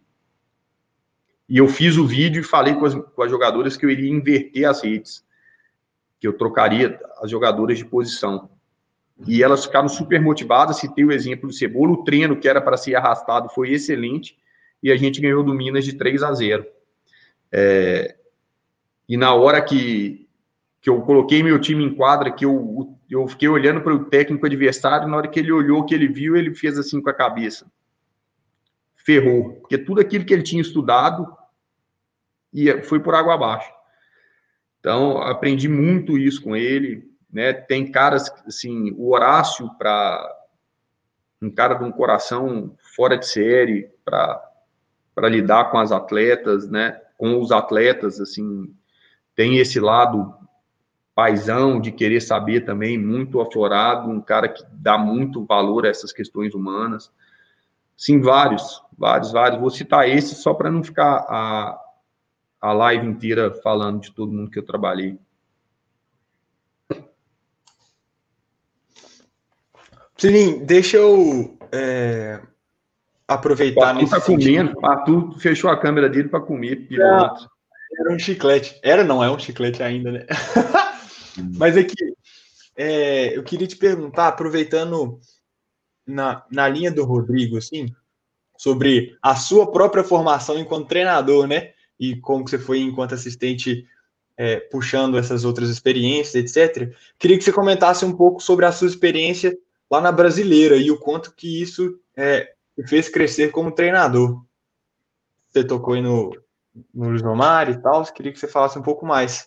E 1.48 1.56
eu 1.56 1.66
fiz 1.66 1.96
o 1.96 2.06
vídeo 2.06 2.40
e 2.40 2.44
falei 2.44 2.74
com 2.74 2.84
as, 2.84 2.94
com 2.94 3.22
as 3.22 3.30
jogadoras 3.30 3.76
que 3.76 3.84
eu 3.84 3.90
iria 3.90 4.08
inverter 4.08 4.68
as 4.68 4.84
redes, 4.84 5.24
que 6.20 6.28
eu 6.28 6.34
trocaria 6.34 7.00
as 7.22 7.30
jogadoras 7.30 7.78
de 7.78 7.84
posição. 7.84 8.50
E 9.26 9.42
elas 9.42 9.64
ficaram 9.64 9.88
super 9.88 10.20
motivadas. 10.20 10.76
Citei 10.76 11.04
o 11.04 11.12
exemplo 11.12 11.48
do 11.48 11.54
Cebola. 11.54 11.92
O 11.92 12.04
treino 12.04 12.36
que 12.36 12.46
era 12.46 12.60
para 12.60 12.76
ser 12.76 12.94
arrastado 12.94 13.48
foi 13.48 13.72
excelente. 13.72 14.38
E 14.82 14.92
a 14.92 14.96
gente 14.96 15.20
ganhou 15.20 15.42
do 15.42 15.54
Minas 15.54 15.84
de 15.84 15.94
3 15.94 16.22
a 16.22 16.32
0. 16.32 16.66
É, 17.50 18.16
e 19.08 19.16
na 19.16 19.34
hora 19.34 19.60
que, 19.60 20.28
que 20.80 20.88
eu 20.88 21.00
coloquei 21.02 21.42
meu 21.42 21.58
time 21.58 21.84
em 21.84 21.94
quadra, 21.94 22.30
que 22.30 22.44
eu, 22.44 22.96
eu 23.10 23.26
fiquei 23.26 23.48
olhando 23.48 23.80
para 23.80 23.94
o 23.94 24.04
técnico 24.04 24.46
adversário, 24.46 25.08
na 25.08 25.16
hora 25.16 25.28
que 25.28 25.40
ele 25.40 25.50
olhou, 25.50 25.84
que 25.84 25.94
ele 25.94 26.06
viu, 26.06 26.36
ele 26.36 26.54
fez 26.54 26.78
assim 26.78 27.00
com 27.00 27.10
a 27.10 27.14
cabeça. 27.14 27.66
Ferrou. 28.94 29.54
Porque 29.54 29.76
tudo 29.76 30.00
aquilo 30.00 30.24
que 30.24 30.32
ele 30.32 30.42
tinha 30.42 30.62
estudado 30.62 31.26
ia, 32.52 32.82
foi 32.82 33.00
por 33.00 33.14
água 33.14 33.34
abaixo. 33.34 33.70
Então, 34.80 35.18
aprendi 35.18 35.68
muito 35.68 36.18
isso 36.18 36.42
com 36.42 36.56
ele. 36.56 37.08
Né? 37.30 37.52
Tem 37.52 37.90
caras, 37.90 38.32
assim, 38.46 38.90
o 38.96 39.12
Horácio, 39.12 39.70
para 39.78 40.36
um 41.40 41.50
cara 41.50 41.74
de 41.74 41.84
um 41.84 41.92
coração 41.92 42.74
fora 42.96 43.16
de 43.16 43.26
série, 43.26 43.90
para 44.04 44.42
lidar 45.28 45.70
com 45.70 45.78
as 45.78 45.92
atletas, 45.92 46.68
né? 46.68 47.00
com 47.16 47.38
os 47.38 47.52
atletas, 47.52 48.18
assim, 48.20 48.74
tem 49.36 49.58
esse 49.58 49.78
lado 49.78 50.34
paisão 51.14 51.78
de 51.78 51.92
querer 51.92 52.20
saber 52.20 52.62
também, 52.62 52.96
muito 52.96 53.40
aflorado, 53.40 54.08
um 54.08 54.22
cara 54.22 54.48
que 54.48 54.64
dá 54.72 54.96
muito 54.96 55.44
valor 55.44 55.84
a 55.84 55.90
essas 55.90 56.12
questões 56.12 56.54
humanas. 56.54 57.12
Sim, 57.94 58.20
vários, 58.20 58.82
vários, 58.96 59.30
vários. 59.30 59.60
Vou 59.60 59.68
citar 59.68 60.08
esse 60.08 60.34
só 60.34 60.54
para 60.54 60.70
não 60.70 60.82
ficar 60.82 61.26
a, 61.28 61.78
a 62.60 62.72
live 62.72 63.06
inteira 63.06 63.52
falando 63.62 64.00
de 64.00 64.12
todo 64.12 64.32
mundo 64.32 64.50
que 64.50 64.58
eu 64.58 64.64
trabalhei. 64.64 65.18
Sininho, 70.16 70.66
deixa 70.66 70.98
eu 70.98 71.56
é, 71.72 72.42
aproveitar 73.26 73.96
o 73.96 74.08
tá 74.08 74.20
comendo. 74.20 74.78
O 74.78 74.86
Arthur 74.86 75.38
fechou 75.38 75.70
a 75.70 75.80
câmera 75.80 76.10
dele 76.10 76.28
para 76.28 76.40
comer. 76.40 76.86
Era 76.92 78.12
um 78.12 78.18
chiclete. 78.18 78.78
Era, 78.82 79.02
não 79.02 79.24
é 79.24 79.30
um 79.30 79.38
chiclete 79.38 79.82
ainda, 79.82 80.12
né? 80.12 80.26
Mas 81.56 81.76
é 81.76 81.84
que 81.84 81.94
é, 82.76 83.36
eu 83.36 83.42
queria 83.42 83.66
te 83.66 83.76
perguntar, 83.76 84.28
aproveitando 84.28 85.18
na, 86.06 86.44
na 86.50 86.68
linha 86.68 86.90
do 86.90 87.04
Rodrigo, 87.04 87.56
assim, 87.56 87.86
sobre 88.58 89.16
a 89.22 89.34
sua 89.34 89.72
própria 89.72 90.04
formação 90.04 90.58
enquanto 90.58 90.88
treinador, 90.88 91.46
né? 91.46 91.72
E 92.00 92.16
como 92.16 92.44
que 92.44 92.50
você 92.50 92.58
foi 92.58 92.80
enquanto 92.80 93.14
assistente 93.14 93.86
é, 94.36 94.56
puxando 94.58 95.18
essas 95.18 95.44
outras 95.44 95.68
experiências, 95.68 96.34
etc. 96.34 96.96
Queria 97.18 97.36
que 97.36 97.44
você 97.44 97.52
comentasse 97.52 98.06
um 98.06 98.16
pouco 98.16 98.42
sobre 98.42 98.64
a 98.64 98.72
sua 98.72 98.88
experiência 98.88 99.54
lá 99.90 100.00
na 100.00 100.10
Brasileira 100.10 100.76
e 100.76 100.90
o 100.90 100.98
quanto 100.98 101.34
que 101.34 101.60
isso 101.60 102.00
é, 102.16 102.54
fez 102.86 103.10
crescer 103.10 103.50
como 103.50 103.70
treinador. 103.70 104.42
Você 105.50 105.62
tocou 105.62 105.92
aí 105.92 106.00
no, 106.00 106.30
no 106.94 107.10
Luiz 107.10 107.22
Omar 107.22 107.68
e 107.68 107.82
tal, 107.82 108.02
queria 108.12 108.32
que 108.32 108.38
você 108.38 108.48
falasse 108.48 108.78
um 108.78 108.82
pouco 108.82 109.04
mais. 109.04 109.46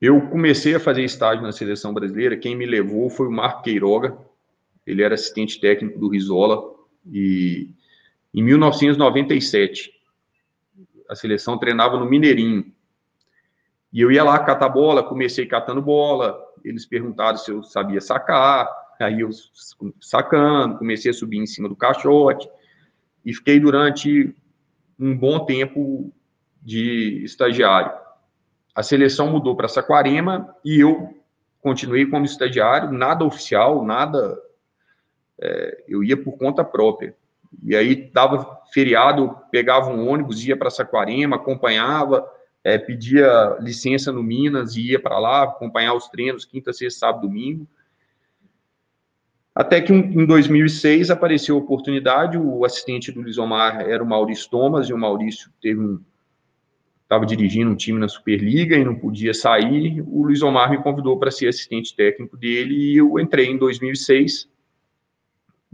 Eu 0.00 0.20
comecei 0.28 0.74
a 0.74 0.80
fazer 0.80 1.02
estágio 1.02 1.42
na 1.42 1.50
seleção 1.50 1.94
brasileira, 1.94 2.36
quem 2.36 2.54
me 2.54 2.66
levou 2.66 3.08
foi 3.08 3.26
o 3.26 3.32
Marco 3.32 3.62
Queiroga, 3.62 4.16
ele 4.86 5.02
era 5.02 5.14
assistente 5.14 5.58
técnico 5.58 5.98
do 5.98 6.08
Rizola, 6.08 6.62
e 7.10 7.70
em 8.32 8.42
1997, 8.42 9.93
a 11.08 11.14
seleção 11.14 11.58
treinava 11.58 11.98
no 11.98 12.08
Mineirinho, 12.08 12.72
e 13.92 14.00
eu 14.00 14.10
ia 14.10 14.24
lá 14.24 14.38
catar 14.38 14.68
bola, 14.68 15.02
comecei 15.02 15.46
catando 15.46 15.80
bola, 15.80 16.38
eles 16.64 16.84
perguntaram 16.84 17.36
se 17.36 17.50
eu 17.50 17.62
sabia 17.62 18.00
sacar, 18.00 18.68
Aí 19.00 19.20
eu 19.20 19.30
sacando, 20.00 20.78
comecei 20.78 21.10
a 21.10 21.14
subir 21.14 21.38
em 21.38 21.46
cima 21.46 21.68
do 21.68 21.76
caixote 21.76 22.48
e 23.24 23.34
fiquei 23.34 23.58
durante 23.58 24.34
um 24.98 25.16
bom 25.16 25.44
tempo 25.44 26.12
de 26.62 27.22
estagiário. 27.24 27.92
A 28.74 28.82
seleção 28.82 29.30
mudou 29.30 29.56
para 29.56 29.68
Saquarema 29.68 30.54
e 30.64 30.80
eu 30.80 31.16
continuei 31.60 32.06
como 32.06 32.24
estagiário, 32.24 32.92
nada 32.92 33.24
oficial, 33.24 33.84
nada. 33.84 34.40
É, 35.40 35.84
eu 35.88 36.04
ia 36.04 36.16
por 36.16 36.36
conta 36.38 36.64
própria. 36.64 37.16
E 37.62 37.76
aí 37.76 38.10
dava 38.12 38.60
feriado, 38.72 39.36
pegava 39.50 39.90
um 39.90 40.08
ônibus, 40.08 40.44
ia 40.44 40.56
para 40.56 40.70
Saquarema, 40.70 41.36
acompanhava, 41.36 42.26
é, 42.62 42.78
pedia 42.78 43.56
licença 43.60 44.10
no 44.10 44.22
Minas 44.22 44.76
e 44.76 44.92
ia 44.92 45.00
para 45.00 45.18
lá 45.18 45.42
acompanhar 45.44 45.94
os 45.94 46.08
treinos, 46.08 46.44
quinta, 46.44 46.72
sexta, 46.72 47.00
sábado, 47.00 47.28
domingo. 47.28 47.66
Até 49.54 49.80
que 49.80 49.92
em 49.92 50.26
2006 50.26 51.10
apareceu 51.10 51.54
a 51.54 51.60
oportunidade, 51.60 52.36
o 52.36 52.64
assistente 52.64 53.12
do 53.12 53.22
Lisomar 53.22 53.82
era 53.88 54.02
o 54.02 54.06
Maurício 54.06 54.50
Thomas, 54.50 54.88
e 54.88 54.92
o 54.92 54.98
Maurício 54.98 55.50
teve 55.60 55.80
um 55.80 56.00
estava 57.14 57.26
dirigindo 57.26 57.70
um 57.70 57.76
time 57.76 57.98
na 57.98 58.08
Superliga 58.08 58.76
e 58.76 58.84
não 58.84 58.94
podia 58.94 59.32
sair, 59.32 60.02
o 60.06 60.24
Luiz 60.24 60.42
Omar 60.42 60.70
me 60.70 60.82
convidou 60.82 61.18
para 61.18 61.30
ser 61.30 61.48
assistente 61.48 61.94
técnico 61.94 62.36
dele 62.36 62.74
e 62.74 62.96
eu 62.96 63.18
entrei 63.20 63.46
em 63.46 63.56
2006. 63.56 64.48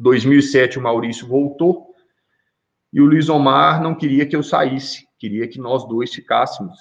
2007 0.01 0.79
o 0.79 0.83
Maurício 0.83 1.27
voltou 1.27 1.95
e 2.93 3.01
o 3.01 3.05
Luiz 3.05 3.29
Omar 3.29 3.83
não 3.83 3.95
queria 3.95 4.27
que 4.27 4.35
eu 4.35 4.43
saísse, 4.43 5.07
queria 5.19 5.47
que 5.47 5.61
nós 5.61 5.87
dois 5.87 6.13
ficássemos. 6.13 6.77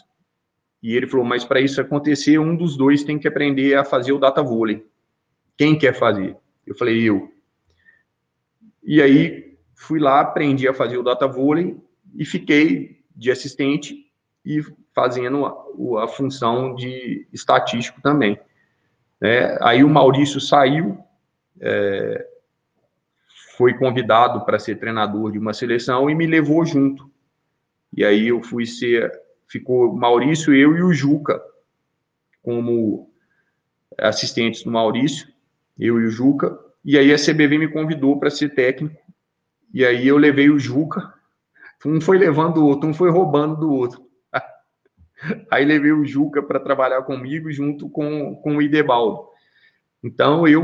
E 0.81 0.95
ele 0.95 1.05
falou: 1.05 1.25
"Mas 1.25 1.43
para 1.43 1.59
isso 1.59 1.81
acontecer, 1.81 2.39
um 2.39 2.55
dos 2.55 2.77
dois 2.77 3.03
tem 3.03 3.19
que 3.19 3.27
aprender 3.27 3.75
a 3.75 3.83
fazer 3.83 4.13
o 4.13 4.19
data 4.19 4.41
vôlei. 4.41 4.85
Quem 5.57 5.77
quer 5.77 5.93
fazer?" 5.93 6.35
Eu 6.65 6.73
falei: 6.75 7.03
"Eu". 7.03 7.29
E 8.81 9.01
aí 9.01 9.57
fui 9.75 9.99
lá, 9.99 10.21
aprendi 10.21 10.67
a 10.67 10.73
fazer 10.73 10.97
o 10.97 11.03
data 11.03 11.27
vôlei 11.27 11.77
e 12.15 12.23
fiquei 12.25 13.03
de 13.13 13.29
assistente 13.29 14.09
e 14.45 14.63
fazendo 14.95 15.45
a, 15.45 16.03
a 16.03 16.07
função 16.07 16.73
de 16.73 17.27
estatístico 17.33 18.01
também. 18.01 18.39
É, 19.21 19.57
aí 19.61 19.83
o 19.83 19.89
Maurício 19.89 20.39
saiu, 20.39 20.97
é, 21.59 22.28
foi 23.59 23.73
convidado 23.73 24.45
para 24.45 24.57
ser 24.57 24.79
treinador 24.79 25.33
de 25.33 25.37
uma 25.37 25.53
seleção 25.53 26.09
e 26.09 26.15
me 26.15 26.25
levou 26.25 26.65
junto. 26.65 27.11
E 27.91 28.05
aí 28.05 28.29
eu 28.29 28.41
fui 28.41 28.65
ser, 28.65 29.11
ficou 29.49 29.93
Maurício, 29.93 30.55
eu 30.55 30.77
e 30.77 30.81
o 30.81 30.93
Juca 30.93 31.41
como 32.41 33.11
assistentes 33.97 34.63
do 34.63 34.71
Maurício, 34.71 35.27
eu 35.77 35.99
e 35.99 36.05
o 36.05 36.09
Juca. 36.09 36.57
E 36.85 36.97
aí 36.97 37.13
a 37.13 37.17
CBV 37.17 37.57
me 37.57 37.67
convidou 37.67 38.17
para 38.17 38.29
ser 38.29 38.55
técnico. 38.55 38.95
E 39.73 39.85
aí 39.85 40.07
eu 40.07 40.15
levei 40.15 40.49
o 40.49 40.57
Juca. 40.57 41.13
Um 41.85 41.99
foi 41.99 42.17
levando 42.17 42.59
o 42.59 42.65
outro, 42.65 42.87
um 42.87 42.93
foi 42.93 43.11
roubando 43.11 43.57
do 43.57 43.73
outro. 43.73 44.07
Aí 45.51 45.65
levei 45.65 45.91
o 45.91 46.05
Juca 46.05 46.41
para 46.41 46.61
trabalhar 46.61 47.01
comigo 47.01 47.51
junto 47.51 47.89
com, 47.89 48.37
com 48.37 48.55
o 48.55 48.61
Idebaldo. 48.61 49.27
Então 50.01 50.47
eu, 50.47 50.63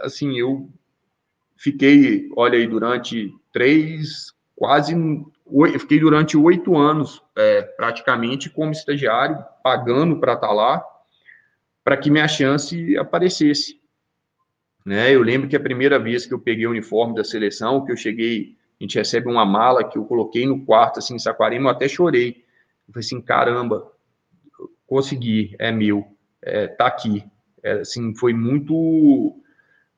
assim, 0.00 0.38
eu 0.38 0.70
fiquei, 1.62 2.28
olha 2.36 2.58
aí, 2.58 2.66
durante 2.66 3.32
três, 3.52 4.32
quase, 4.56 4.94
eu 4.94 5.80
fiquei 5.80 6.00
durante 6.00 6.36
oito 6.36 6.76
anos 6.76 7.22
é, 7.36 7.62
praticamente 7.62 8.50
como 8.50 8.72
estagiário, 8.72 9.38
pagando 9.62 10.18
para 10.18 10.32
estar 10.32 10.48
tá 10.48 10.52
lá, 10.52 10.84
para 11.84 11.96
que 11.96 12.10
minha 12.10 12.26
chance 12.26 12.96
aparecesse. 12.96 13.80
Né? 14.84 15.14
Eu 15.14 15.22
lembro 15.22 15.48
que 15.48 15.54
a 15.54 15.60
primeira 15.60 15.98
vez 15.98 16.26
que 16.26 16.34
eu 16.34 16.40
peguei 16.40 16.66
o 16.66 16.70
uniforme 16.70 17.14
da 17.14 17.22
seleção, 17.22 17.84
que 17.84 17.92
eu 17.92 17.96
cheguei, 17.96 18.56
a 18.80 18.84
gente 18.84 18.98
recebe 18.98 19.28
uma 19.28 19.46
mala 19.46 19.84
que 19.84 19.96
eu 19.96 20.04
coloquei 20.04 20.44
no 20.44 20.64
quarto, 20.64 20.98
assim, 20.98 21.14
em 21.14 21.18
Saquarema, 21.20 21.70
eu 21.70 21.74
até 21.74 21.86
chorei 21.86 22.42
eu 22.88 22.92
falei 22.92 23.06
assim, 23.06 23.20
caramba, 23.20 23.92
consegui, 24.86 25.54
é 25.58 25.70
meu, 25.70 26.04
é, 26.42 26.66
tá 26.66 26.86
aqui. 26.86 27.24
É, 27.62 27.72
assim, 27.74 28.14
foi 28.14 28.32
muito 28.32 29.40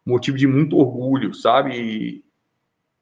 motivo 0.04 0.36
de 0.36 0.46
muito 0.46 0.76
orgulho, 0.76 1.32
sabe? 1.32 1.74
E, 1.76 2.24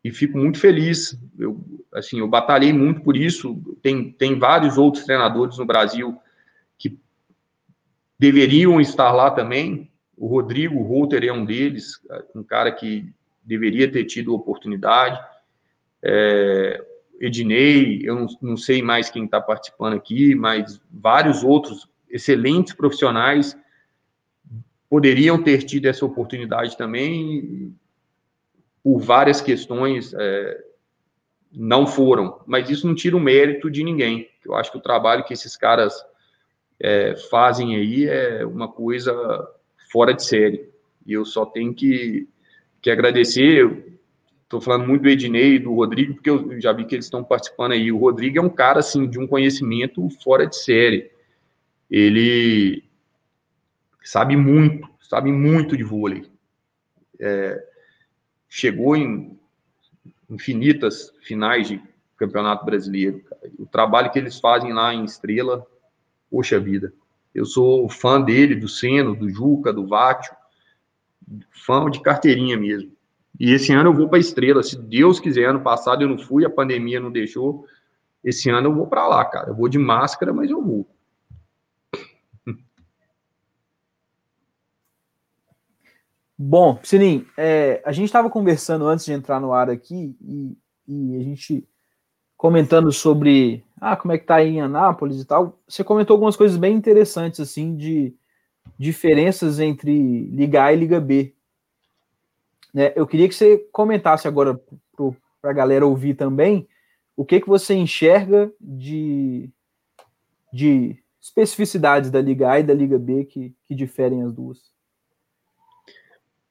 e, 0.05 0.11
fico 0.11 0.39
muito 0.39 0.59
feliz. 0.59 1.19
Eu, 1.39 1.61
assim, 1.93 2.21
eu 2.21 2.29
batalhei 2.29 2.73
muito 2.73 3.01
por 3.01 3.17
isso. 3.17 3.61
Tem, 3.83 4.13
tem 4.13 4.39
vários 4.39 4.79
outros 4.79 5.05
treinadores 5.05 5.59
no 5.59 5.67
Brasil 5.67 6.19
que 6.79 6.99
deveriam 8.19 8.81
estar 8.81 9.11
lá 9.13 9.31
também. 9.31 9.91
O 10.17 10.27
Rodrigo 10.27 10.83
Router 10.83 11.25
é 11.25 11.33
um 11.33 11.45
deles, 11.45 12.01
um 12.35 12.45
cara 12.45 12.71
que 12.71 13.13
deveria 13.43 13.91
ter 13.91 14.05
tido 14.05 14.35
oportunidade. 14.35 15.19
É, 16.03 16.85
Ednei, 17.21 18.01
eu 18.05 18.27
não 18.41 18.57
sei 18.57 18.83
mais 18.83 19.11
quem 19.11 19.25
está 19.25 19.41
participando 19.41 19.95
aqui, 19.95 20.35
mas 20.35 20.81
vários 20.91 21.43
outros 21.43 21.89
excelentes 22.11 22.75
profissionais 22.75 23.57
poderiam 24.93 25.43
ter 25.43 25.63
tido 25.63 25.87
essa 25.87 26.05
oportunidade 26.05 26.77
também, 26.77 27.75
por 28.85 28.99
várias 28.99 29.41
questões 29.41 30.13
é, 30.13 30.65
não 31.51 31.87
foram. 31.87 32.43
Mas 32.47 32.69
isso 32.69 32.87
não 32.87 32.95
tira 32.95 33.17
o 33.17 33.21
mérito 33.21 33.71
de 33.71 33.83
ninguém. 33.83 34.29
Eu 34.45 34.55
acho 34.55 34.71
que 34.71 34.77
o 34.77 34.83
trabalho 34.83 35.25
que 35.25 35.33
esses 35.33 35.57
caras 35.57 35.95
é, 36.79 37.17
fazem 37.31 37.75
aí 37.75 38.05
é 38.05 38.45
uma 38.45 38.69
coisa 38.69 39.15
fora 39.91 40.13
de 40.13 40.27
série. 40.27 40.69
E 41.07 41.15
eu 41.15 41.25
só 41.25 41.47
tenho 41.47 41.73
que, 41.73 42.29
que 42.83 42.91
agradecer. 42.91 43.97
Estou 44.43 44.61
falando 44.61 44.87
muito 44.87 45.05
do 45.05 45.09
Ednei 45.09 45.55
e 45.55 45.59
do 45.59 45.73
Rodrigo, 45.73 46.17
porque 46.17 46.29
eu 46.29 46.61
já 46.61 46.71
vi 46.71 46.85
que 46.85 46.95
eles 46.95 47.07
estão 47.07 47.25
participando 47.25 47.73
aí. 47.73 47.91
O 47.91 47.97
Rodrigo 47.97 48.37
é 48.37 48.43
um 48.43 48.51
cara, 48.51 48.81
assim, 48.81 49.09
de 49.09 49.19
um 49.19 49.27
conhecimento 49.27 50.07
fora 50.23 50.47
de 50.47 50.57
série. 50.57 51.11
Ele 51.91 52.85
sabe 54.05 54.37
muito, 54.37 54.89
sabe 55.01 55.31
muito 55.33 55.77
de 55.77 55.85
vôlei. 55.85 56.31
É, 57.21 57.65
chegou 58.49 58.97
em 58.97 59.39
infinitas 60.29 61.13
finais 61.23 61.69
de 61.69 61.81
campeonato 62.17 62.65
brasileiro. 62.65 63.23
O 63.59 63.67
trabalho 63.67 64.11
que 64.11 64.19
eles 64.19 64.39
fazem 64.39 64.73
lá 64.73 64.95
em 64.95 65.05
Estrela, 65.05 65.67
poxa 66.31 66.59
vida. 66.59 66.93
Eu 67.35 67.45
sou 67.45 67.89
fã 67.89 68.21
dele, 68.21 68.55
do 68.55 68.69
Seno, 68.69 69.17
do 69.17 69.29
Juca, 69.29 69.73
do 69.73 69.87
Vátio, 69.87 70.35
fã 71.51 71.91
de 71.91 72.01
carteirinha 72.01 72.57
mesmo. 72.57 72.93
E 73.41 73.53
esse 73.53 73.73
ano 73.73 73.91
eu 73.91 73.95
vou 73.95 74.09
para 74.09 74.19
Estrela, 74.19 74.63
se 74.63 74.79
Deus 74.79 75.19
quiser. 75.19 75.47
Ano 75.47 75.61
passado 75.61 76.03
eu 76.03 76.09
não 76.09 76.19
fui, 76.19 76.45
a 76.45 76.51
pandemia 76.51 77.01
não 77.01 77.11
deixou. 77.11 77.67
Esse 78.23 78.51
ano 78.51 78.69
eu 78.69 78.75
vou 78.75 78.87
para 78.87 79.07
lá, 79.07 79.25
cara. 79.25 79.51
Eu 79.51 79.55
vou 79.55 79.69
de 79.69 79.79
máscara, 79.79 80.33
mas 80.33 80.51
eu 80.51 80.63
vou. 80.63 80.87
Bom, 86.45 86.81
Sinim, 86.83 87.25
é, 87.37 87.81
a 87.85 87.93
gente 87.93 88.07
estava 88.07 88.29
conversando 88.29 88.89
antes 88.89 89.05
de 89.05 89.13
entrar 89.13 89.39
no 89.39 89.53
ar 89.53 89.71
aqui 89.71 90.17
e, 90.21 90.59
e, 90.89 91.17
a 91.17 91.23
gente 91.23 91.65
comentando 92.37 92.91
sobre 92.91 93.65
ah, 93.81 93.97
como 93.97 94.13
é 94.13 94.19
que 94.19 94.27
tá 94.27 94.35
aí 94.37 94.49
em 94.49 94.61
Anápolis 94.61 95.21
e 95.21 95.25
tal. 95.25 95.57
Você 95.69 95.85
comentou 95.85 96.15
algumas 96.15 96.35
coisas 96.35 96.57
bem 96.57 96.75
interessantes 96.75 97.39
assim 97.39 97.77
de 97.77 98.13
diferenças 98.77 99.61
entre 99.61 100.27
Liga 100.31 100.65
A 100.65 100.73
e 100.73 100.77
Liga 100.77 100.99
B. 100.99 101.33
Né? 102.75 102.93
Eu 102.97 103.07
queria 103.07 103.29
que 103.29 103.37
você 103.37 103.59
comentasse 103.71 104.27
agora 104.27 104.61
para 105.41 105.51
a 105.53 105.55
galera 105.55 105.87
ouvir 105.87 106.15
também 106.15 106.67
o 107.17 107.25
que, 107.25 107.41
que 107.41 107.49
você 107.49 107.73
enxerga 107.75 108.53
de, 108.61 109.49
de 110.53 110.99
especificidades 111.21 112.11
da 112.11 112.21
Liga 112.21 112.51
A 112.51 112.59
e 112.59 112.65
da 112.65 112.75
Liga 112.75 112.99
B 112.99 113.27
que, 113.27 113.55
que 113.65 113.77
diferem 113.77 114.23
as 114.25 114.33
duas. 114.33 114.72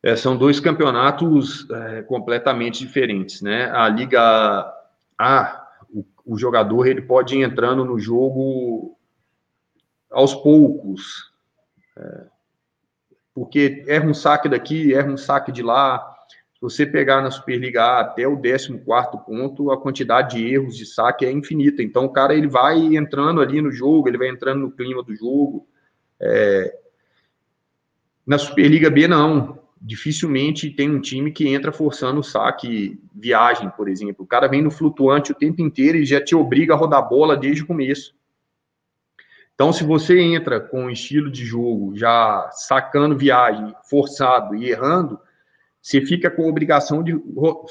É, 0.04 0.16
são 0.16 0.36
dois 0.36 0.60
campeonatos 0.60 1.70
é, 1.70 2.02
completamente 2.02 2.80
diferentes, 2.80 3.41
né? 3.41 3.70
A 3.72 3.88
Liga 3.88 4.74
A, 5.18 5.68
o, 5.93 6.04
o, 6.26 6.38
jogador 6.38 6.88
ele 6.88 7.02
pode 7.02 7.36
ir 7.36 7.43
entrando 7.43 7.86
no 7.86 7.99
jogo 7.99 8.97
aos 10.10 10.34
poucos, 10.34 11.32
é, 11.95 12.26
porque 13.34 13.86
erra 13.88 14.08
um 14.10 14.14
saque 14.14 14.49
daqui, 14.49 14.93
erra 14.93 15.12
um 15.12 15.18
saque 15.18 15.52
de 15.52 15.62
lá, 15.62 16.12
se 16.56 16.62
você 16.62 16.86
pegar 16.86 17.22
na 17.22 17.30
Superliga 17.30 17.84
A 17.84 17.99
até 18.02 18.28
o 18.28 18.39
14 18.39 18.80
ponto, 19.26 19.72
a 19.72 19.80
quantidade 19.80 20.38
de 20.38 20.54
erros 20.54 20.76
de 20.76 20.86
saque 20.86 21.26
é 21.26 21.32
infinita. 21.32 21.82
Então, 21.84 22.06
o 22.06 22.10
cara 22.10 22.36
ele 22.36 22.47
vai 22.47 22.78
entrando 22.95 23.39
ali 23.39 23.62
no 23.62 23.72
jogo, 23.72 24.08
ele 24.08 24.18
vai 24.18 24.30
entrando 24.30 24.62
no 24.62 24.72
clima 24.72 25.02
do 25.04 25.16
jogo. 25.16 25.68
É... 26.20 26.76
Na 28.26 28.38
Superliga 28.38 28.89
B, 28.91 29.08
não. 29.08 29.61
Dificilmente 29.84 30.70
tem 30.70 30.92
um 30.92 31.02
time 31.02 31.32
que 31.32 31.48
entra 31.48 31.72
forçando 31.72 32.20
o 32.20 32.24
saque 32.24 33.02
viagem, 33.16 33.68
por 33.72 33.90
exemplo. 33.90 34.24
O 34.24 34.28
cara 34.28 34.48
vem 34.48 34.62
no 34.62 34.70
flutuante 34.70 35.32
o 35.32 35.36
tempo 35.36 35.60
inteiro 35.60 35.98
e 35.98 36.06
já 36.06 36.24
te 36.24 36.36
obriga 36.36 36.76
a 36.76 36.78
rodar 36.78 37.10
bola 37.10 37.36
desde 37.36 37.64
o 37.64 37.68
começo. 37.68 38.14
Então, 39.56 39.74
se 39.74 39.84
você 39.84 40.20
entra 40.20 40.60
com 40.60 40.86
um 40.86 40.90
estilo 40.90 41.32
de 41.32 41.44
jogo 41.46 41.96
já 41.96 42.50
sacando 42.52 43.18
viagem, 43.18 43.76
forçado 43.90 44.56
e 44.56 44.70
errando, 44.70 45.20
você 45.82 46.00
fica 46.02 46.30
com 46.30 46.44
a 46.44 46.48
obrigação 46.48 47.04
de 47.04 47.20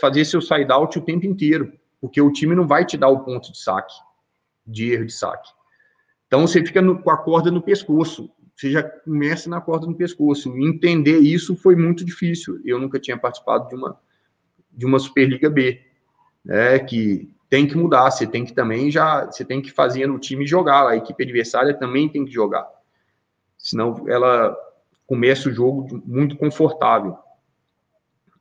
fazer 0.00 0.24
seu 0.24 0.40
side-out 0.42 0.98
o 0.98 1.02
tempo 1.02 1.26
inteiro, 1.26 1.72
porque 2.00 2.20
o 2.20 2.32
time 2.32 2.56
não 2.56 2.66
vai 2.66 2.84
te 2.84 2.96
dar 2.96 3.08
o 3.08 3.20
ponto 3.20 3.52
de 3.52 3.58
saque, 3.60 3.94
de 4.66 4.92
erro 4.92 5.06
de 5.06 5.12
saque. 5.12 5.48
Então 6.26 6.46
você 6.46 6.64
fica 6.64 6.82
no, 6.82 7.00
com 7.00 7.10
a 7.10 7.16
corda 7.16 7.50
no 7.50 7.62
pescoço, 7.62 8.30
você 8.60 8.70
já 8.70 8.82
começa 8.82 9.48
na 9.48 9.58
corda 9.58 9.86
no 9.86 9.94
pescoço. 9.94 10.54
Entender 10.58 11.18
isso 11.18 11.56
foi 11.56 11.74
muito 11.74 12.04
difícil. 12.04 12.60
Eu 12.62 12.78
nunca 12.78 13.00
tinha 13.00 13.16
participado 13.16 13.68
de 13.68 13.74
uma 13.74 13.98
de 14.70 14.86
uma 14.86 14.98
Superliga 14.98 15.50
B, 15.50 15.80
né, 16.44 16.78
que 16.78 17.28
tem 17.48 17.66
que 17.66 17.76
mudar, 17.76 18.08
você 18.10 18.24
tem 18.24 18.44
que 18.44 18.52
também 18.52 18.88
já, 18.88 19.26
você 19.26 19.44
tem 19.44 19.60
que 19.60 19.72
fazer 19.72 20.06
no 20.06 20.18
time 20.18 20.46
jogar, 20.46 20.88
a 20.88 20.96
equipe 20.96 21.24
adversária 21.24 21.74
também 21.74 22.08
tem 22.08 22.24
que 22.24 22.30
jogar. 22.30 22.68
Senão 23.58 24.08
ela 24.08 24.56
começa 25.06 25.48
o 25.48 25.52
jogo 25.52 26.00
muito 26.06 26.36
confortável. 26.36 27.16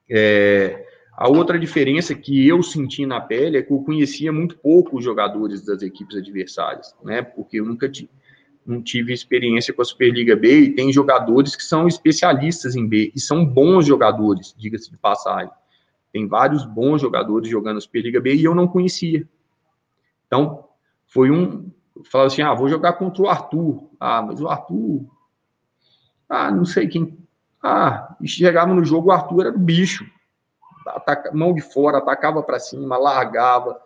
É, 0.10 0.86
a 1.14 1.28
outra 1.28 1.58
diferença 1.58 2.14
que 2.14 2.48
eu 2.48 2.62
senti 2.62 3.06
na 3.06 3.20
pele 3.20 3.58
é 3.58 3.64
que 3.64 3.74
eu 3.74 3.82
conhecia 3.82 4.32
muito 4.32 4.56
pouco 4.60 4.98
os 4.98 5.04
jogadores 5.04 5.66
das 5.66 5.82
equipes 5.82 6.16
adversárias, 6.16 6.96
né? 7.04 7.24
Porque 7.24 7.60
eu 7.60 7.66
nunca 7.66 7.90
tive, 7.90 8.10
não 8.70 8.82
tive 8.82 9.14
experiência 9.14 9.74
com 9.74 9.82
a 9.82 9.86
Superliga 9.86 10.36
B 10.36 10.60
e 10.60 10.76
tem 10.76 10.94
jogadores 10.94 11.56
que 11.56 11.64
são 11.64 11.88
especialistas 11.88 12.76
em 12.76 12.88
B 12.88 13.12
e 13.16 13.20
são 13.20 13.46
bons 13.46 13.86
jogadores, 13.86 14.54
diga-se 14.58 14.92
de 14.92 14.98
passagem. 14.98 15.52
Tem 16.14 16.28
vários 16.28 16.66
bons 16.66 17.02
jogadores 17.02 17.50
jogando 17.50 17.78
a 17.78 17.82
Superliga 17.82 18.22
B 18.22 18.36
e 18.36 18.44
eu 18.44 18.54
não 18.54 18.68
conhecia. 18.68 19.28
Então, 20.28 20.66
foi 21.08 21.32
um. 21.32 21.72
Falava 22.10 22.28
assim: 22.28 22.42
ah, 22.42 22.54
vou 22.54 22.70
jogar 22.70 22.94
contra 22.94 23.24
o 23.24 23.28
Arthur. 23.28 23.90
Ah, 24.00 24.22
mas 24.22 24.40
o 24.40 24.48
Arthur. 24.48 25.06
Ah, 26.28 26.52
não 26.52 26.66
sei 26.66 26.88
quem. 26.88 27.18
Ah, 27.62 28.16
chegava 28.24 28.74
no 28.74 28.86
jogo, 28.86 29.10
o 29.10 29.12
Arthur 29.12 29.42
era 29.42 29.52
do 29.52 29.60
bicho. 29.60 30.06
Ataca, 30.88 31.32
mão 31.34 31.54
de 31.54 31.62
fora, 31.62 31.98
atacava 31.98 32.42
para 32.42 32.60
cima, 32.60 32.98
largava. 32.98 33.80